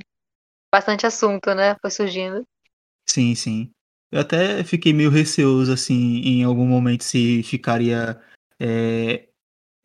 Bastante 0.72 1.06
assunto, 1.06 1.54
né? 1.54 1.76
Foi 1.80 1.90
surgindo. 1.90 2.46
Sim, 3.08 3.34
sim. 3.34 3.72
Eu 4.12 4.20
até 4.20 4.62
fiquei 4.64 4.92
meio 4.92 5.10
receoso, 5.10 5.72
assim, 5.72 6.20
em 6.24 6.42
algum 6.42 6.66
momento 6.66 7.04
se 7.04 7.42
ficaria, 7.44 8.20
é, 8.58 9.28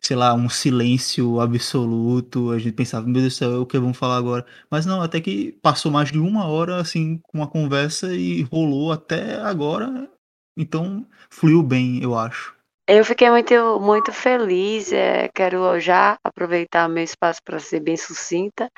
sei 0.06 0.16
lá, 0.16 0.34
um 0.34 0.50
silêncio 0.50 1.40
absoluto. 1.40 2.52
A 2.52 2.60
gente 2.60 2.74
pensava, 2.74 3.06
meu 3.06 3.16
Deus 3.22 3.34
do 3.36 3.38
céu, 3.38 3.62
o 3.62 3.66
que 3.66 3.80
vamos 3.80 3.98
falar 3.98 4.18
agora? 4.18 4.46
Mas 4.70 4.86
não, 4.86 5.02
até 5.02 5.20
que 5.22 5.54
passou 5.62 5.92
mais 5.92 6.12
de 6.12 6.20
uma 6.20 6.46
hora, 6.48 6.78
assim, 6.80 7.18
com 7.20 7.42
a 7.44 7.48
conversa 7.48 8.14
e 8.16 8.44
rolou 8.44 8.92
até 8.92 9.38
agora. 9.42 10.10
Então, 10.58 11.08
fluiu 11.30 11.64
bem, 11.64 12.02
eu 12.04 12.18
acho. 12.18 12.55
Eu 12.88 13.04
fiquei 13.04 13.30
muito, 13.32 13.80
muito 13.80 14.14
feliz. 14.14 14.92
é, 14.94 15.28
quero 15.30 15.80
já 15.80 16.20
aproveitar 16.24 16.88
meu 16.88 17.04
espaço 17.04 17.42
para 17.44 17.60
ser 17.60 17.80
bem 17.80 17.98
sucinta, 17.98 18.70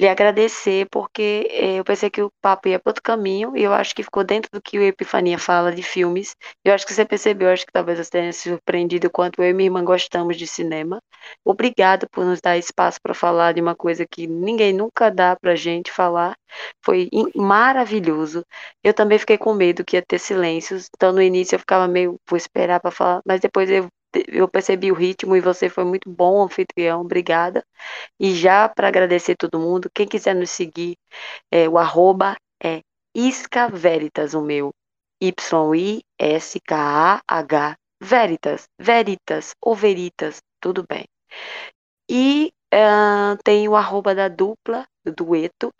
lhe 0.00 0.08
agradecer, 0.08 0.88
porque 0.90 1.48
é, 1.50 1.78
eu 1.80 1.84
pensei 1.84 2.10
que 2.10 2.22
o 2.22 2.32
papo 2.42 2.68
ia 2.68 2.78
para 2.80 2.90
outro 2.90 3.02
caminho 3.02 3.56
e 3.56 3.62
eu 3.64 3.72
acho 3.74 3.94
que 3.94 4.02
ficou 4.04 4.24
dentro 4.24 4.50
do 4.52 4.62
que 4.62 4.78
o 4.78 4.82
Epifania 4.82 5.38
fala 5.38 5.72
de 5.72 5.82
filmes. 5.82 6.34
Eu 6.64 6.74
acho 6.74 6.86
que 6.86 6.94
você 6.94 7.04
percebeu, 7.06 7.48
eu 7.48 7.54
acho 7.54 7.66
que 7.66 7.72
talvez 7.72 7.98
você 7.98 8.10
tenha 8.10 8.32
se 8.32 8.48
surpreendido 8.50 9.10
quanto 9.10 9.42
eu 9.42 9.50
e 9.50 9.54
minha 9.54 9.68
irmã 9.68 9.84
gostamos 9.84 10.36
de 10.38 10.46
cinema. 10.46 11.00
Obrigado 11.44 12.08
por 12.10 12.24
nos 12.24 12.40
dar 12.40 12.58
espaço 12.58 13.00
para 13.02 13.14
falar 13.14 13.52
de 13.54 13.60
uma 13.60 13.76
coisa 13.76 14.06
que 14.06 14.26
ninguém 14.26 14.72
nunca 14.72 15.10
dá 15.10 15.36
para 15.36 15.54
gente 15.56 15.92
falar. 15.92 16.34
Foi 16.84 17.08
maravilhoso. 17.34 18.44
Eu 18.82 18.94
também 18.94 19.18
fiquei 19.18 19.38
com 19.38 19.54
medo 19.54 19.84
que 19.84 19.96
ia 19.96 20.02
ter 20.06 20.18
silêncios, 20.18 20.88
então 20.94 21.12
no 21.12 21.22
início 21.22 21.54
eu 21.56 21.60
ficava 21.60 21.88
meio, 21.88 22.18
vou 22.28 22.36
esperar 22.36 22.80
para 22.80 22.90
falar, 22.90 23.20
mas 23.26 23.40
depois 23.40 23.70
eu, 23.70 23.88
eu 24.28 24.48
percebi 24.48 24.90
o 24.92 24.94
ritmo 24.94 25.34
e 25.36 25.40
você 25.40 25.68
foi 25.68 25.84
muito 25.84 26.10
bom, 26.10 26.42
anfitrião, 26.44 27.00
obrigada. 27.00 27.64
E 28.20 28.34
já 28.34 28.68
para 28.68 28.88
agradecer 28.88 29.36
todo 29.36 29.58
mundo, 29.60 29.90
quem 29.94 30.06
quiser 30.08 30.34
nos 30.34 30.50
seguir, 30.50 30.96
é, 31.50 31.68
o 31.68 31.78
arroba 31.78 32.36
é 32.62 32.80
Isca 33.14 33.68
Veritas, 33.68 34.34
o 34.34 34.42
meu. 34.42 34.72
Y-I-S-K-A-H 35.20 36.02
Veritas, 38.02 38.64
Veritas 38.78 39.54
ou 39.62 39.74
Veritas, 39.76 40.40
tudo 40.60 40.84
bem. 40.88 41.04
E 42.10 42.52
ah, 42.72 43.36
tem 43.44 43.68
o 43.68 43.76
arroba 43.76 44.14
da 44.14 44.28
dupla, 44.28 44.86
do 45.04 45.12
dueto, 45.14 45.72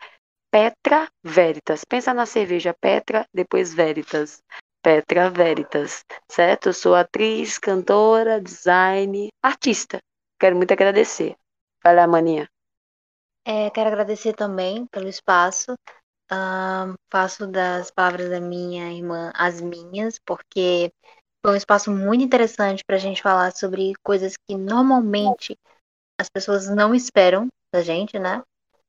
Petra 0.53 1.09
Veritas. 1.23 1.83
Pensa 1.83 2.13
na 2.13 2.27
cerveja 2.27 2.75
Petra, 2.79 3.27
depois 3.33 3.73
Veritas. 3.73 4.39
Petra 4.83 5.27
Veritas, 5.27 6.05
certo? 6.29 6.69
Eu 6.69 6.73
sou 6.73 6.93
atriz, 6.93 7.57
cantora, 7.57 8.39
design, 8.39 9.29
artista. 9.41 9.97
Quero 10.39 10.55
muito 10.55 10.71
agradecer. 10.71 11.35
Vai 11.83 11.95
lá, 11.95 12.05
maninha. 12.05 12.47
É, 13.43 13.71
quero 13.71 13.89
agradecer 13.89 14.33
também 14.33 14.85
pelo 14.91 15.07
espaço. 15.07 15.73
Ahn, 16.29 16.93
faço 17.11 17.47
das 17.47 17.89
palavras 17.89 18.29
da 18.29 18.39
minha 18.39 18.93
irmã 18.93 19.31
as 19.33 19.59
minhas, 19.59 20.19
porque 20.23 20.91
foi 21.43 21.55
um 21.55 21.57
espaço 21.57 21.89
muito 21.89 22.23
interessante 22.23 22.83
para 22.85 22.97
a 22.97 22.99
gente 22.99 23.23
falar 23.23 23.53
sobre 23.53 23.93
coisas 24.03 24.35
que 24.47 24.55
normalmente 24.55 25.57
as 26.21 26.29
pessoas 26.29 26.69
não 26.69 26.93
esperam 26.93 27.47
da 27.73 27.81
gente, 27.81 28.19
né? 28.19 28.43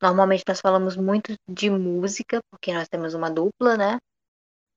Normalmente 0.05 0.45
nós 0.47 0.61
falamos 0.61 0.97
muito 0.99 1.35
de 1.49 1.71
música, 1.71 2.39
porque 2.51 2.75
nós 2.75 2.87
temos 2.89 3.15
uma 3.15 3.31
dupla, 3.31 3.75
né? 3.75 3.99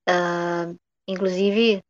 Ah, 0.08 0.72
inclusive, 1.06 1.82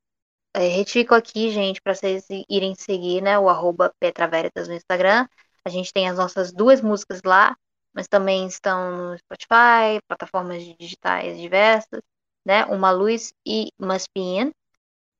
é, 0.54 0.68
retifico 0.68 1.14
aqui, 1.14 1.50
gente, 1.50 1.80
para 1.80 1.94
vocês 1.94 2.26
irem 2.50 2.74
seguir, 2.74 3.22
né? 3.22 3.38
O 3.38 3.48
arroba 3.48 3.92
Petraveritas 4.00 4.68
no 4.68 4.74
Instagram. 4.74 5.28
A 5.64 5.70
gente 5.70 5.92
tem 5.92 6.08
as 6.08 6.18
nossas 6.18 6.52
duas 6.52 6.80
músicas 6.80 7.20
lá, 7.24 7.56
mas 7.94 8.08
também 8.08 8.46
estão 8.48 9.12
no 9.12 9.18
Spotify, 9.18 10.00
plataformas 10.08 10.64
digitais 10.78 11.38
diversas, 11.38 12.02
né? 12.44 12.64
Uma 12.66 12.90
Luz 12.90 13.32
e 13.46 13.70
uma 13.78 13.96
Spin. 13.96 14.50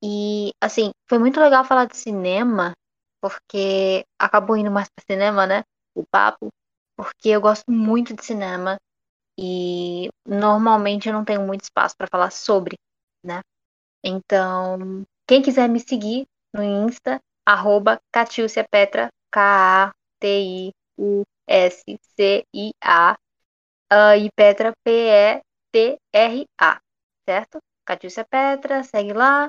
E, 0.02 0.52
assim, 0.60 0.90
foi 1.08 1.18
muito 1.18 1.40
legal 1.40 1.64
falar 1.64 1.86
de 1.86 1.96
cinema, 1.96 2.72
porque 3.20 4.04
acabou 4.18 4.56
indo 4.56 4.70
mais 4.70 4.88
para 4.88 5.04
cinema, 5.14 5.46
né? 5.46 5.62
O 5.94 6.04
papo, 6.10 6.48
porque 6.98 7.30
eu 7.30 7.40
gosto 7.42 7.70
muito 7.72 8.14
de 8.16 8.24
cinema 8.26 8.78
e 9.38 10.08
normalmente 10.26 11.08
eu 11.08 11.14
não 11.14 11.24
tenho 11.24 11.46
muito 11.46 11.62
espaço 11.64 11.96
para 11.96 12.08
falar 12.08 12.30
sobre, 12.32 12.76
né? 13.24 13.42
Então, 14.04 15.04
quem 15.28 15.42
quiser 15.42 15.68
me 15.68 15.80
seguir 15.80 16.26
no 16.54 16.62
Insta, 16.62 17.20
arroba 17.46 18.00
Catiúcia 18.12 18.66
Petra, 18.70 19.08
K-A-T-I-U-S-C-I-A, 19.32 19.94
ah, 23.90 24.16
e 24.16 24.30
Petra, 24.36 24.72
P-E-T-R-A, 24.84 26.80
certo? 27.28 27.58
Catiúcia 27.86 28.24
Petra, 28.24 28.82
segue 28.84 29.12
lá, 29.12 29.48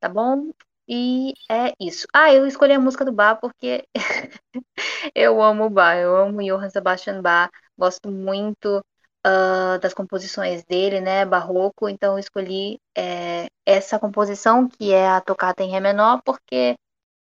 tá 0.00 0.08
bom? 0.08 0.50
E 0.88 1.34
é 1.50 1.72
isso. 1.78 2.06
Ah, 2.14 2.32
eu 2.32 2.46
escolhi 2.46 2.72
a 2.72 2.80
música 2.80 3.04
do 3.04 3.12
Bar 3.12 3.38
porque 3.40 3.84
eu 5.14 5.42
amo 5.42 5.64
o 5.66 5.70
Bar, 5.70 5.98
eu 5.98 6.16
amo 6.16 6.42
Johann 6.42 6.70
Sebastian 6.70 7.20
Bach, 7.22 7.50
gosto 7.76 8.10
muito 8.10 8.82
ah, 9.24 9.78
das 9.80 9.94
composições 9.94 10.64
dele, 10.64 11.00
né, 11.00 11.24
barroco, 11.26 11.88
então 11.88 12.14
eu 12.14 12.18
escolhi 12.18 12.78
é, 12.96 13.48
essa 13.66 13.98
composição 13.98 14.68
que 14.68 14.92
é 14.92 15.08
a 15.08 15.20
tocata 15.20 15.62
em 15.62 15.70
Ré 15.70 15.80
menor, 15.80 16.22
porque 16.24 16.76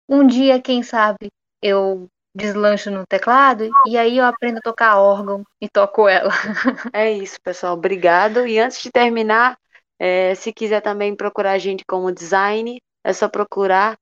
um 0.10 0.26
dia, 0.28 0.62
quem 0.62 0.84
sabe, 0.84 1.30
eu 1.62 2.08
deslancho 2.36 2.92
no 2.92 3.06
teclado 3.08 3.70
e 3.88 3.98
aí 3.98 4.18
eu 4.18 4.26
aprendo 4.26 4.58
a 4.58 4.62
tocar 4.62 5.00
órgão 5.00 5.44
e 5.62 5.70
toco 5.70 6.08
ela. 6.08 6.32
É 6.94 7.12
isso, 7.12 7.38
pessoal. 7.42 7.74
Obrigado. 7.74 8.46
E 8.46 8.60
antes 8.60 8.82
de 8.82 8.92
terminar, 8.92 9.58
é, 9.98 10.36
se 10.36 10.54
quiser 10.54 10.82
também 10.82 11.16
procurar 11.16 11.54
a 11.54 11.58
gente 11.58 11.84
como 11.88 12.12
design, 12.12 12.80
é 13.06 13.14
só 13.14 13.30
procurar 13.30 13.98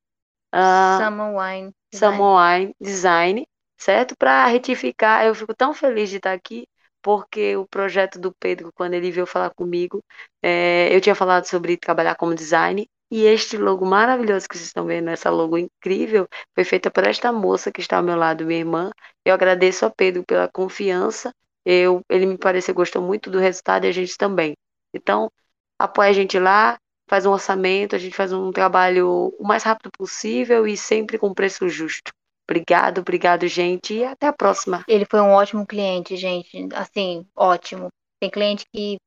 ah, 0.51 0.97
Summer 0.99 1.34
Wine. 1.35 2.75
Design. 2.80 3.45
Certo? 3.77 4.15
Para 4.17 4.45
retificar, 4.47 5.25
eu 5.25 5.35
fico 5.35 5.53
tão 5.53 5.73
feliz 5.73 6.09
de 6.09 6.17
estar 6.17 6.31
aqui, 6.31 6.65
porque 7.01 7.57
o 7.57 7.67
projeto 7.67 8.17
do 8.17 8.34
Pedro, 8.39 8.71
quando 8.73 8.93
ele 8.93 9.11
veio 9.11 9.25
falar 9.25 9.49
comigo, 9.49 10.01
é, 10.41 10.88
eu 10.95 11.01
tinha 11.01 11.15
falado 11.15 11.45
sobre 11.45 11.75
trabalhar 11.75 12.15
como 12.15 12.34
design, 12.34 12.88
E 13.11 13.25
este 13.25 13.57
logo 13.57 13.85
maravilhoso 13.85 14.47
que 14.49 14.55
vocês 14.57 14.67
estão 14.67 14.85
vendo, 14.88 15.09
essa 15.09 15.30
logo 15.30 15.57
incrível, 15.57 16.27
foi 16.55 16.63
feita 16.63 16.89
por 16.89 17.03
esta 17.05 17.31
moça 17.31 17.71
que 17.71 17.81
está 17.81 17.97
ao 17.97 18.03
meu 18.03 18.15
lado, 18.15 18.45
minha 18.45 18.59
irmã. 18.59 18.89
Eu 19.25 19.34
agradeço 19.35 19.85
a 19.85 19.89
Pedro 19.91 20.23
pela 20.25 20.47
confiança. 20.49 21.31
Eu, 21.65 22.01
ele 22.09 22.25
me 22.25 22.38
pareceu 22.38 22.73
gostou 22.73 23.01
muito 23.01 23.30
do 23.30 23.38
resultado 23.39 23.85
e 23.85 23.89
a 23.89 23.91
gente 23.91 24.17
também. 24.17 24.55
Então, 24.93 25.30
apoia 25.77 26.09
a 26.09 26.13
gente 26.13 26.39
lá, 26.39 26.77
faz 27.14 27.27
um 27.27 27.31
orçamento, 27.31 27.95
a 27.95 27.99
gente 27.99 28.15
faz 28.15 28.34
um 28.34 28.52
trabalho 28.52 29.31
o 29.38 29.44
mais 29.44 29.61
rápido 29.61 29.91
possível 29.95 30.65
e 30.65 30.76
sempre 30.76 31.19
com 31.19 31.31
preço 31.31 31.69
justo. 31.69 32.11
Obrigado, 32.49 33.02
obrigado, 33.02 33.48
gente, 33.48 33.94
e 33.94 34.03
até 34.03 34.26
a 34.26 34.34
próxima. 34.34 34.84
Ele 34.88 35.06
foi 35.06 35.22
um 35.22 35.30
ótimo 35.30 35.64
cliente, 35.64 36.18
gente. 36.18 36.68
Assim, 36.73 37.23
ótimo. 37.35 37.90
Tem 38.19 38.31
cliente 38.31 38.65
que 38.73 38.98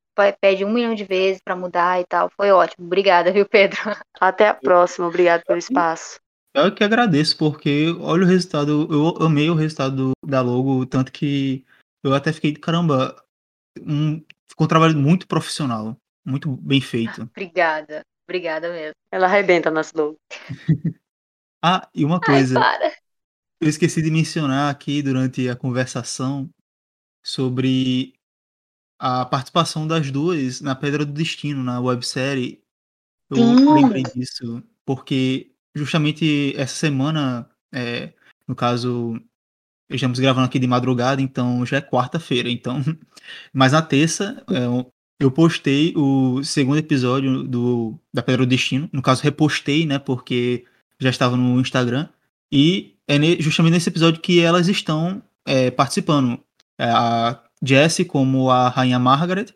pede 0.40 0.64
um 0.64 0.72
milhão 0.72 0.94
de 0.94 1.02
vezes 1.02 1.40
para 1.44 1.56
mudar 1.56 2.00
e 2.00 2.04
tal. 2.06 2.30
Foi 2.36 2.52
ótimo. 2.52 2.86
Obrigada, 2.86 3.32
viu, 3.32 3.44
Pedro? 3.44 3.76
Até 4.20 4.46
a 4.46 4.54
próxima. 4.54 5.08
Obrigado 5.08 5.42
pelo 5.44 5.58
espaço. 5.58 6.20
Eu 6.54 6.72
que 6.72 6.84
agradeço, 6.84 7.36
porque 7.36 7.92
olha 8.00 8.22
o 8.22 8.28
resultado. 8.28 8.86
Eu 8.88 9.26
amei 9.26 9.50
o 9.50 9.54
resultado 9.54 10.12
da 10.24 10.40
logo, 10.42 10.86
tanto 10.86 11.10
que 11.10 11.64
eu 12.04 12.14
até 12.14 12.32
fiquei, 12.32 12.54
caramba, 12.54 13.20
um, 13.80 14.22
ficou 14.48 14.64
um 14.64 14.68
trabalho 14.68 14.96
muito 14.96 15.26
profissional, 15.26 15.96
muito 16.26 16.50
bem 16.56 16.80
feito. 16.80 17.22
Obrigada, 17.32 18.02
obrigada 18.28 18.70
mesmo. 18.72 18.94
Ela 19.10 19.26
arrebenta 19.26 19.70
nas 19.70 19.92
logos. 19.92 20.18
ah, 21.62 21.88
e 21.94 22.04
uma 22.04 22.20
coisa. 22.20 22.58
Ai, 22.58 22.78
para. 22.78 22.96
Eu 23.60 23.68
esqueci 23.68 24.02
de 24.02 24.10
mencionar 24.10 24.70
aqui 24.70 25.00
durante 25.00 25.48
a 25.48 25.56
conversação 25.56 26.50
sobre 27.24 28.14
a 28.98 29.24
participação 29.24 29.86
das 29.86 30.10
duas 30.10 30.60
na 30.60 30.74
Pedra 30.74 31.04
do 31.04 31.12
Destino, 31.12 31.62
na 31.62 31.80
websérie. 31.80 32.62
Eu 33.30 33.36
Sim. 33.36 33.72
lembrei 33.72 34.02
disso, 34.02 34.62
porque 34.84 35.52
justamente 35.74 36.54
essa 36.56 36.74
semana, 36.74 37.48
é, 37.72 38.12
no 38.46 38.54
caso, 38.54 39.20
estamos 39.88 40.18
gravando 40.18 40.46
aqui 40.46 40.58
de 40.58 40.66
madrugada, 40.66 41.20
então 41.22 41.64
já 41.64 41.78
é 41.78 41.82
quarta-feira, 41.82 42.50
então. 42.50 42.78
Mas 43.52 43.72
na 43.72 43.82
terça, 43.82 44.44
é, 44.50 44.92
eu 45.18 45.30
postei 45.30 45.94
o 45.96 46.42
segundo 46.42 46.78
episódio 46.78 47.42
do, 47.42 47.98
da 48.12 48.22
Pedra 48.22 48.44
do 48.44 48.50
Destino. 48.50 48.88
No 48.92 49.02
caso, 49.02 49.22
repostei, 49.22 49.86
né? 49.86 49.98
Porque 49.98 50.64
já 50.98 51.10
estava 51.10 51.36
no 51.36 51.60
Instagram. 51.60 52.08
E 52.52 52.96
é 53.08 53.18
justamente 53.40 53.74
nesse 53.74 53.88
episódio 53.88 54.20
que 54.20 54.40
elas 54.40 54.68
estão 54.68 55.22
é, 55.46 55.70
participando. 55.70 56.38
É, 56.78 56.84
a 56.84 57.42
Jessie 57.64 58.04
como 58.04 58.50
a 58.50 58.68
Rainha 58.68 58.98
Margaret 58.98 59.46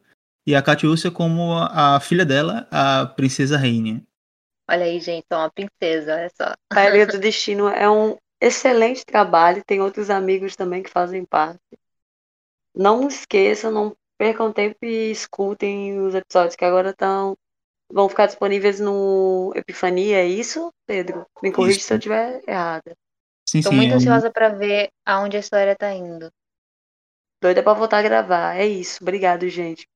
e 0.46 0.54
a 0.54 0.62
Catiúcia 0.62 1.10
como 1.10 1.52
a, 1.52 1.96
a, 1.96 2.00
filha 2.00 2.24
dela, 2.24 2.66
a 2.70 3.06
Princesa 3.06 3.58
Rainha. 3.58 4.02
Olha 4.70 4.84
aí, 4.84 4.98
gente, 5.00 5.26
é 5.28 5.36
uma 5.36 5.50
princesa, 5.50 6.14
olha 6.14 6.30
só. 6.34 6.54
A 6.70 6.88
Ilha 6.88 7.06
do 7.06 7.18
Destino 7.18 7.68
é 7.68 7.90
um 7.90 8.16
excelente 8.40 9.04
trabalho, 9.04 9.64
tem 9.66 9.80
outros 9.80 10.08
amigos 10.08 10.56
também 10.56 10.82
que 10.82 10.88
fazem 10.88 11.24
parte. 11.24 11.60
Não 12.74 13.08
esqueçam, 13.08 13.70
não 13.70 13.96
percam 14.20 14.52
tempo 14.52 14.76
e 14.82 15.10
escutem 15.10 15.98
os 15.98 16.14
episódios 16.14 16.54
que 16.54 16.64
agora 16.66 16.90
estão 16.90 17.34
vão 17.90 18.06
ficar 18.06 18.26
disponíveis 18.26 18.78
no 18.78 19.50
Epifania, 19.56 20.18
é 20.18 20.26
isso, 20.26 20.70
Pedro? 20.86 21.24
Me 21.42 21.50
corrija 21.50 21.80
se 21.80 21.90
eu 21.90 21.96
estiver 21.96 22.42
errada. 22.46 22.94
Estou 23.52 23.72
muito 23.72 23.92
é 23.92 23.94
ansiosa 23.94 24.30
para 24.30 24.50
ver 24.50 24.90
aonde 25.06 25.38
a 25.38 25.40
história 25.40 25.72
está 25.72 25.90
indo. 25.94 26.30
Doida 27.42 27.62
para 27.62 27.72
voltar 27.72 27.98
a 27.98 28.02
gravar. 28.02 28.56
É 28.56 28.66
isso. 28.66 28.98
Obrigado, 29.00 29.48
gente. 29.48 29.88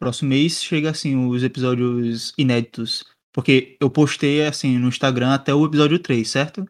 Próximo 0.00 0.30
mês 0.30 0.64
chega 0.64 0.90
assim 0.90 1.28
os 1.28 1.42
episódios 1.42 2.32
inéditos, 2.38 3.04
porque 3.34 3.76
eu 3.78 3.90
postei 3.90 4.46
assim 4.46 4.78
no 4.78 4.88
Instagram 4.88 5.34
até 5.34 5.52
o 5.54 5.66
episódio 5.66 5.98
3, 5.98 6.28
certo? 6.28 6.66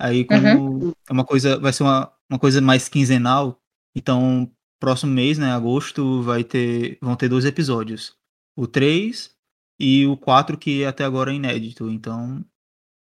Aí 0.00 0.24
como 0.24 0.48
uhum. 0.48 0.92
é 1.08 1.12
uma 1.12 1.24
coisa, 1.24 1.60
vai 1.60 1.72
ser 1.72 1.84
uma, 1.84 2.12
uma 2.28 2.40
coisa 2.40 2.60
mais 2.60 2.88
quinzenal, 2.88 3.62
então 3.94 4.50
próximo 4.84 5.10
mês, 5.12 5.38
né, 5.38 5.50
agosto, 5.50 6.20
vai 6.20 6.44
ter 6.44 6.98
vão 7.00 7.16
ter 7.16 7.26
dois 7.26 7.46
episódios. 7.46 8.14
O 8.54 8.66
3 8.66 9.34
e 9.80 10.06
o 10.06 10.14
4 10.14 10.58
que 10.58 10.84
até 10.84 11.04
agora 11.04 11.32
é 11.32 11.34
inédito. 11.34 11.90
Então, 11.90 12.44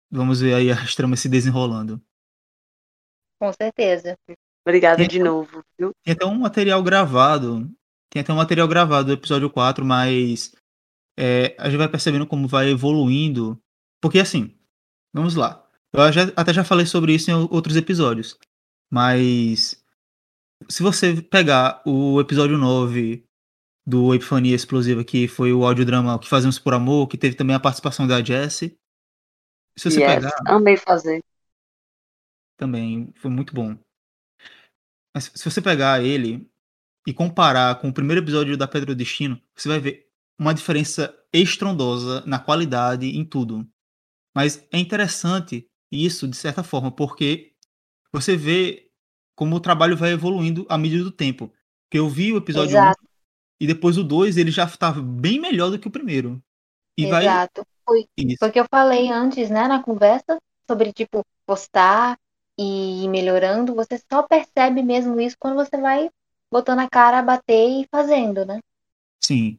vamos 0.09 0.41
ver 0.41 0.55
aí 0.55 0.71
as 0.71 0.95
tramas 0.95 1.19
se 1.19 1.29
desenrolando. 1.29 2.01
Com 3.41 3.53
certeza. 3.53 4.17
Obrigada 4.65 4.99
tem 4.99 5.09
de 5.09 5.19
novo. 5.19 5.65
Viu? 5.77 5.91
Tem 6.05 6.15
até 6.15 6.25
um 6.25 6.39
material 6.39 6.81
gravado. 6.85 7.69
Tem 8.11 8.23
até 8.23 8.33
um 8.33 8.37
material 8.37 8.69
gravado 8.69 9.09
do 9.09 9.13
episódio 9.13 9.51
4, 9.51 9.85
mas 9.85 10.55
é, 11.19 11.57
a 11.59 11.69
gente 11.69 11.79
vai 11.79 11.89
percebendo 11.89 12.29
como 12.29 12.47
vai 12.47 12.71
evoluindo. 12.71 13.61
Porque 14.01 14.21
assim, 14.21 14.57
vamos 15.13 15.35
lá. 15.35 15.69
Eu 15.93 16.13
já, 16.13 16.23
até 16.37 16.53
já 16.53 16.63
falei 16.63 16.87
sobre 16.87 17.13
isso 17.13 17.29
em 17.29 17.35
outros 17.35 17.77
episódios. 17.77 18.39
Mas 18.89 19.85
se 20.69 20.83
você 20.83 21.21
pegar 21.23 21.83
o 21.87 22.21
episódio 22.21 22.57
9 22.57 23.25
do 23.87 24.15
Epifania 24.15 24.55
Explosiva, 24.55 25.05
que 25.05 25.29
foi 25.29 25.53
o 25.53 25.65
audiodrama 25.65 26.19
que 26.19 26.29
fazemos 26.29 26.59
por 26.59 26.75
amor, 26.75 27.07
que 27.09 27.17
teve 27.17 27.37
também 27.37 27.55
a 27.55 27.61
participação 27.61 28.07
da 28.07 28.23
Jessie. 28.23 28.79
Se 29.79 29.91
você 29.91 30.01
yes, 30.01 30.15
pegar. 30.15 30.37
Amei 30.47 30.77
fazer. 30.77 31.23
Também 32.57 33.13
foi 33.17 33.31
muito 33.31 33.55
bom. 33.55 33.79
Mas 35.15 35.31
se 35.35 35.45
você 35.45 35.63
pegar 35.63 36.03
ele 36.03 36.51
e 37.07 37.15
comparar 37.15 37.81
com 37.81 37.89
o 37.89 37.95
primeiro 37.95 38.23
episódio 38.23 38.57
da 38.57 38.67
Pedra 38.67 38.95
do 38.95 38.99
Destino, 38.99 39.41
você 39.55 39.69
vai 39.69 39.79
ver 39.79 40.09
uma 40.39 40.53
diferença 40.53 41.15
estrondosa 41.33 42.23
na 42.27 42.39
qualidade, 42.39 43.07
em 43.07 43.25
tudo. 43.25 43.67
Mas 44.35 44.67
é 44.73 44.79
interessante 44.79 45.71
isso, 45.91 46.27
de 46.27 46.37
certa 46.37 46.63
forma, 46.63 46.91
porque 46.91 47.55
você 48.13 48.37
vê 48.37 48.86
como 49.37 49.55
o 49.55 49.61
trabalho 49.61 49.97
vai 49.97 50.13
evoluindo 50.13 50.67
à 50.69 50.77
medida 50.79 51.05
do 51.05 51.13
tempo. 51.13 51.53
Porque 51.85 51.99
eu 51.99 52.09
vi 52.09 52.33
o 52.33 52.39
episódio 52.39 52.71
Exato. 52.71 52.99
1 53.05 53.07
e 53.61 53.67
depois 53.67 53.97
o 53.97 54.03
2 54.03 54.37
ele 54.37 54.51
já 54.51 54.65
estava 54.65 55.01
bem 55.01 55.39
melhor 55.39 55.71
do 55.71 55.79
que 55.79 55.87
o 55.87 55.91
primeiro. 55.91 56.43
E 56.99 57.05
Exato. 57.05 57.63
Vai... 57.87 58.05
Foi, 58.19 58.37
foi 58.39 58.51
que 58.51 58.59
eu 58.59 58.67
falei 58.69 59.09
antes, 59.13 59.49
né, 59.49 59.69
na 59.69 59.81
conversa, 59.81 60.41
sobre, 60.67 60.93
tipo, 60.93 61.25
postar 61.47 62.19
e 62.59 63.05
ir 63.05 63.09
melhorando. 63.09 63.77
Você 63.77 64.03
só 64.11 64.25
percebe 64.25 64.83
mesmo 64.83 65.21
isso 65.21 65.37
quando 65.39 65.55
você 65.55 65.77
vai 65.77 66.11
botando 66.51 66.81
a 66.81 66.89
cara, 66.89 67.23
bater 67.23 67.83
e 67.83 67.87
fazendo, 67.89 68.45
né? 68.45 68.59
Sim. 69.23 69.59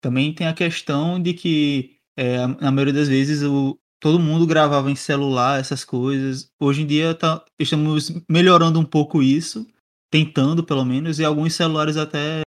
Também 0.00 0.34
tem 0.34 0.46
a 0.46 0.54
questão 0.54 1.20
de 1.20 1.34
que, 1.34 1.98
é, 2.16 2.46
na 2.46 2.70
maioria 2.70 2.94
das 2.94 3.08
vezes, 3.08 3.42
o, 3.42 3.78
todo 4.00 4.18
mundo 4.18 4.46
gravava 4.46 4.90
em 4.90 4.96
celular, 4.96 5.60
essas 5.60 5.84
coisas. 5.84 6.50
Hoje 6.60 6.82
em 6.82 6.86
dia 6.86 7.14
tá, 7.14 7.44
estamos 7.58 8.12
melhorando 8.28 8.78
um 8.78 8.84
pouco 8.84 9.22
isso, 9.22 9.66
tentando 10.10 10.64
pelo 10.64 10.84
menos, 10.84 11.18
e 11.18 11.24
alguns 11.24 11.54
celulares 11.54 11.96
até 11.96 12.42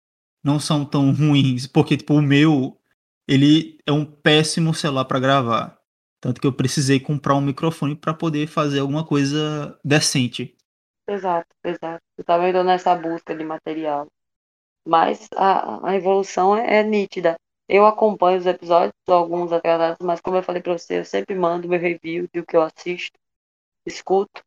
não 0.44 0.60
são 0.60 0.84
tão 0.84 1.12
ruins, 1.14 1.66
porque 1.66 1.96
tipo 1.96 2.14
o 2.14 2.22
meu, 2.22 2.78
ele 3.28 3.78
é 3.86 3.92
um 3.92 4.04
péssimo 4.04 4.74
celular 4.74 5.04
para 5.04 5.20
gravar. 5.20 5.78
Tanto 6.20 6.40
que 6.40 6.46
eu 6.46 6.52
precisei 6.52 6.98
comprar 6.98 7.34
um 7.34 7.40
microfone 7.40 7.94
para 7.94 8.14
poder 8.14 8.46
fazer 8.46 8.80
alguma 8.80 9.04
coisa 9.04 9.78
decente. 9.84 10.56
Exato, 11.08 11.46
exato. 11.64 12.02
Eu 12.18 12.24
tava 12.24 12.48
indo 12.48 12.64
nessa 12.64 12.94
busca 12.96 13.34
de 13.34 13.44
material. 13.44 14.08
Mas 14.86 15.28
a, 15.36 15.88
a 15.88 15.94
evolução 15.94 16.56
é, 16.56 16.80
é 16.80 16.82
nítida. 16.82 17.36
Eu 17.68 17.86
acompanho 17.86 18.38
os 18.38 18.46
episódios, 18.46 18.92
alguns 19.08 19.52
atrasados, 19.52 20.04
mas 20.04 20.20
como 20.20 20.36
eu 20.36 20.42
falei 20.42 20.62
para 20.62 20.76
você, 20.78 20.98
eu 21.00 21.04
sempre 21.04 21.34
mando 21.34 21.68
meu 21.68 21.80
review 21.80 22.28
do 22.32 22.44
que 22.46 22.56
eu 22.56 22.62
assisto, 22.62 23.18
escuto. 23.86 24.42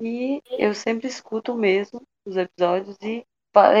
E 0.00 0.42
eu 0.58 0.74
sempre 0.74 1.08
escuto 1.08 1.54
mesmo 1.54 2.02
os 2.26 2.36
episódios 2.36 2.96
e 3.02 3.24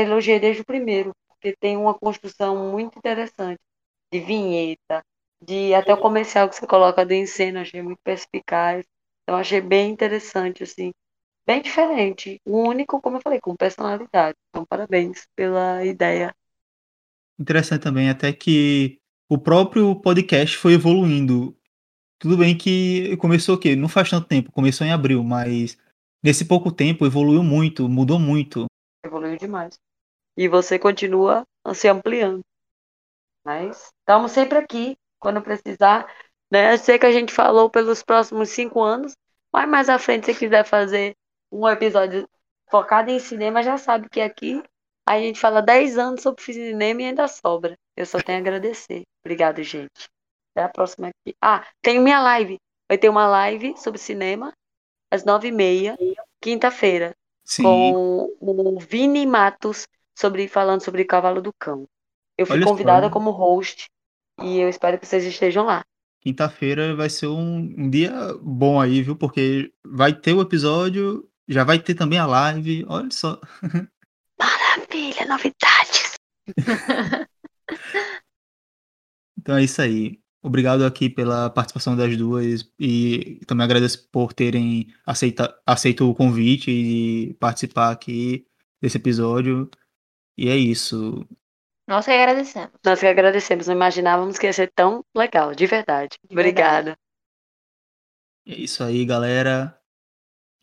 elogiei 0.00 0.40
desde 0.40 0.62
o 0.62 0.66
primeiro 0.66 1.12
porque 1.28 1.56
tem 1.60 1.76
uma 1.76 1.94
construção 1.98 2.70
muito 2.72 2.98
interessante 2.98 3.60
de 4.12 4.20
vinheta, 4.20 5.02
de 5.42 5.74
até 5.74 5.92
o 5.94 6.00
comercial 6.00 6.48
que 6.48 6.56
você 6.56 6.66
coloca 6.66 7.04
de 7.04 7.26
cena, 7.26 7.62
achei 7.62 7.82
muito 7.82 8.00
perspicaz. 8.04 8.84
Então 9.22 9.36
achei 9.38 9.60
bem 9.60 9.90
interessante, 9.92 10.62
assim, 10.62 10.92
bem 11.46 11.62
diferente. 11.62 12.40
O 12.46 12.58
único, 12.68 13.00
como 13.00 13.18
eu 13.18 13.22
falei, 13.22 13.40
com 13.40 13.56
personalidade. 13.56 14.36
Então, 14.50 14.66
parabéns 14.66 15.26
pela 15.36 15.84
ideia. 15.84 16.34
Interessante 17.38 17.82
também, 17.82 18.08
até 18.08 18.32
que 18.32 18.98
o 19.28 19.38
próprio 19.38 19.94
podcast 19.96 20.56
foi 20.56 20.74
evoluindo. 20.74 21.56
Tudo 22.18 22.38
bem 22.38 22.56
que 22.56 23.16
começou 23.16 23.56
o 23.56 23.58
quê? 23.58 23.74
Não 23.74 23.88
faz 23.88 24.10
tanto 24.10 24.28
tempo, 24.28 24.52
começou 24.52 24.86
em 24.86 24.92
abril, 24.92 25.22
mas 25.22 25.76
nesse 26.22 26.44
pouco 26.44 26.70
tempo 26.70 27.04
evoluiu 27.04 27.42
muito, 27.42 27.88
mudou 27.88 28.18
muito. 28.18 28.66
Evoluiu 29.04 29.36
demais 29.36 29.78
e 30.36 30.48
você 30.48 30.78
continua 30.78 31.46
se 31.74 31.88
ampliando. 31.88 32.40
Mas 33.44 33.92
estamos 34.00 34.32
sempre 34.32 34.58
aqui 34.58 34.96
quando 35.18 35.42
precisar. 35.42 36.06
Né? 36.50 36.72
Eu 36.72 36.78
sei 36.78 36.98
que 36.98 37.06
a 37.06 37.12
gente 37.12 37.32
falou 37.32 37.70
pelos 37.70 38.02
próximos 38.02 38.50
cinco 38.50 38.82
anos, 38.82 39.14
mas 39.52 39.68
mais 39.68 39.88
à 39.88 39.98
frente, 39.98 40.26
se 40.26 40.34
quiser 40.34 40.64
fazer 40.64 41.14
um 41.50 41.68
episódio 41.68 42.28
focado 42.70 43.10
em 43.10 43.18
cinema, 43.18 43.62
já 43.62 43.78
sabe 43.78 44.08
que 44.08 44.20
aqui 44.20 44.62
a 45.06 45.18
gente 45.18 45.38
fala 45.38 45.60
dez 45.60 45.98
anos 45.98 46.22
sobre 46.22 46.42
cinema 46.42 47.02
e 47.02 47.04
ainda 47.06 47.28
sobra. 47.28 47.76
Eu 47.96 48.06
só 48.06 48.18
tenho 48.18 48.38
a 48.38 48.40
agradecer. 48.40 49.02
Obrigado, 49.24 49.62
gente. 49.62 50.08
Até 50.54 50.64
a 50.64 50.68
próxima 50.68 51.08
aqui. 51.08 51.36
Ah, 51.40 51.66
tem 51.82 52.00
minha 52.00 52.20
live. 52.20 52.58
Vai 52.88 52.98
ter 52.98 53.08
uma 53.08 53.26
live 53.26 53.74
sobre 53.76 53.98
cinema 53.98 54.52
às 55.10 55.24
nove 55.24 55.48
e 55.48 55.52
meia, 55.52 55.96
quinta-feira, 56.40 57.14
Sim. 57.44 57.62
com 57.62 58.36
o 58.40 58.78
Vini 58.80 59.26
Matos 59.26 59.86
sobre 60.18 60.48
falando 60.48 60.82
sobre 60.82 61.04
Cavalo 61.04 61.40
do 61.40 61.52
Cão. 61.58 61.86
Eu 62.36 62.46
fui 62.46 62.56
Olha 62.56 62.66
convidada 62.66 63.10
como 63.10 63.30
host 63.30 63.86
e 64.42 64.58
eu 64.58 64.68
espero 64.68 64.98
que 64.98 65.06
vocês 65.06 65.24
estejam 65.24 65.64
lá. 65.64 65.84
Quinta-feira 66.20 66.96
vai 66.96 67.08
ser 67.08 67.26
um, 67.26 67.58
um 67.78 67.90
dia 67.90 68.12
bom 68.40 68.80
aí, 68.80 69.02
viu? 69.02 69.14
Porque 69.14 69.72
vai 69.84 70.12
ter 70.12 70.32
o 70.32 70.40
episódio, 70.40 71.28
já 71.46 71.64
vai 71.64 71.78
ter 71.78 71.94
também 71.94 72.18
a 72.18 72.26
live. 72.26 72.84
Olha 72.88 73.10
só. 73.10 73.38
Maravilha, 74.38 75.26
novidades. 75.26 76.14
Então 79.44 79.58
é 79.58 79.62
isso 79.64 79.82
aí. 79.82 80.18
Obrigado 80.42 80.84
aqui 80.86 81.10
pela 81.10 81.50
participação 81.50 81.94
das 81.94 82.16
duas 82.16 82.70
e 82.78 83.40
também 83.46 83.64
agradeço 83.64 84.08
por 84.10 84.32
terem 84.32 84.86
aceita, 85.04 85.54
aceito 85.66 86.08
o 86.08 86.14
convite 86.14 86.70
e 86.70 87.34
participar 87.34 87.90
aqui 87.90 88.46
desse 88.80 88.96
episódio. 88.96 89.70
E 90.36 90.48
é 90.48 90.56
isso. 90.56 91.26
Nós 91.86 92.06
que 92.06 92.10
agradecemos. 92.12 92.70
Nós 92.84 93.00
que 93.00 93.06
agradecemos, 93.06 93.66
não 93.66 93.74
imaginávamos 93.74 94.38
que 94.38 94.46
ia 94.46 94.52
ser 94.52 94.72
tão 94.74 95.04
legal, 95.14 95.54
de 95.54 95.66
verdade. 95.66 96.18
De 96.26 96.34
Obrigada. 96.34 96.96
É 98.46 98.54
isso 98.54 98.82
aí, 98.82 99.04
galera. 99.04 99.78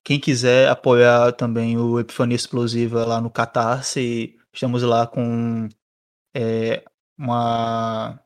Quem 0.04 0.20
quiser 0.20 0.68
apoiar 0.70 1.32
também 1.34 1.78
o 1.78 2.00
Epifania 2.00 2.36
Explosiva 2.36 3.06
lá 3.06 3.22
no 3.22 3.30
Catarse, 3.30 4.36
estamos 4.52 4.82
lá 4.82 5.06
com 5.06 5.70
é, 6.36 6.84
uma, 7.18 8.20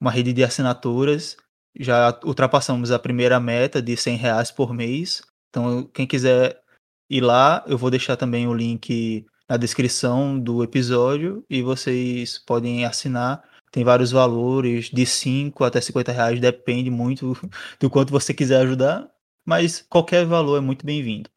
uma 0.00 0.10
rede 0.10 0.32
de 0.32 0.42
assinaturas. 0.42 1.36
Já 1.78 2.18
ultrapassamos 2.24 2.90
a 2.90 2.98
primeira 2.98 3.38
meta 3.40 3.80
de 3.80 3.96
100 3.96 4.16
reais 4.16 4.50
por 4.50 4.72
mês. 4.72 5.22
Então, 5.50 5.84
quem 5.92 6.06
quiser 6.06 6.60
ir 7.08 7.20
lá, 7.20 7.64
eu 7.66 7.78
vou 7.78 7.90
deixar 7.90 8.16
também 8.16 8.46
o 8.48 8.54
link 8.54 9.24
na 9.48 9.56
descrição 9.56 10.38
do 10.38 10.64
episódio 10.64 11.44
e 11.48 11.62
vocês 11.62 12.38
podem 12.38 12.84
assinar. 12.84 13.42
Tem 13.70 13.84
vários 13.84 14.12
valores, 14.12 14.86
de 14.86 15.04
5 15.04 15.64
até 15.64 15.80
50 15.80 16.12
reais, 16.12 16.40
depende 16.40 16.90
muito 16.90 17.36
do 17.80 17.90
quanto 17.90 18.12
você 18.12 18.32
quiser 18.32 18.60
ajudar, 18.62 19.08
mas 19.44 19.82
qualquer 19.82 20.24
valor 20.24 20.58
é 20.58 20.60
muito 20.60 20.84
bem-vindo. 20.84 21.30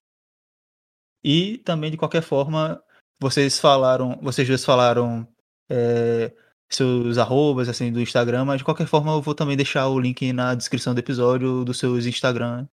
E 1.24 1.58
também, 1.60 1.92
de 1.92 1.98
qualquer 1.98 2.22
forma, 2.22 2.82
vocês 3.20 3.60
falaram, 3.60 4.18
vocês 4.22 4.48
dois 4.48 4.64
falaram 4.64 5.28
é, 5.70 6.32
seus 6.70 7.18
arrobas 7.18 7.68
assim, 7.70 7.92
do 7.92 8.02
Instagram, 8.02 8.46
mas 8.46 8.60
de 8.60 8.64
qualquer 8.64 8.88
forma 8.88 9.12
eu 9.12 9.22
vou 9.22 9.36
também 9.36 9.58
deixar 9.58 9.88
o 9.88 10.00
link 10.00 10.32
na 10.34 10.56
descrição 10.56 10.94
do 10.94 11.00
episódio 11.00 11.66
dos 11.66 11.80
seus 11.80 12.06
Instagram 12.06 12.68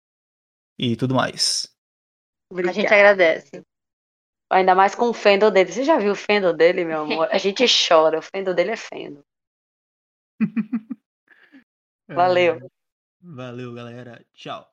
e 0.78 0.96
tudo 0.96 1.16
mais. 1.16 1.74
A 2.52 2.72
gente 2.72 2.94
agradece. 2.94 3.64
Ainda 4.52 4.76
mais 4.76 4.94
com 4.94 5.10
o 5.10 5.14
fendo 5.14 5.50
dele. 5.50 5.72
Você 5.72 5.84
já 5.84 5.98
viu 5.98 6.12
o 6.12 6.16
fendo 6.16 6.54
dele, 6.54 6.86
meu 6.86 7.02
amor? 7.10 7.28
A 7.32 7.38
gente 7.38 7.66
chora. 7.66 8.20
O 8.20 8.22
fendo 8.22 8.54
dele 8.54 8.72
é 8.72 8.78
fendo. 8.78 9.26
Valeu. 12.08 12.70
Valeu, 13.22 13.74
galera. 13.74 14.24
Tchau. 14.34 14.73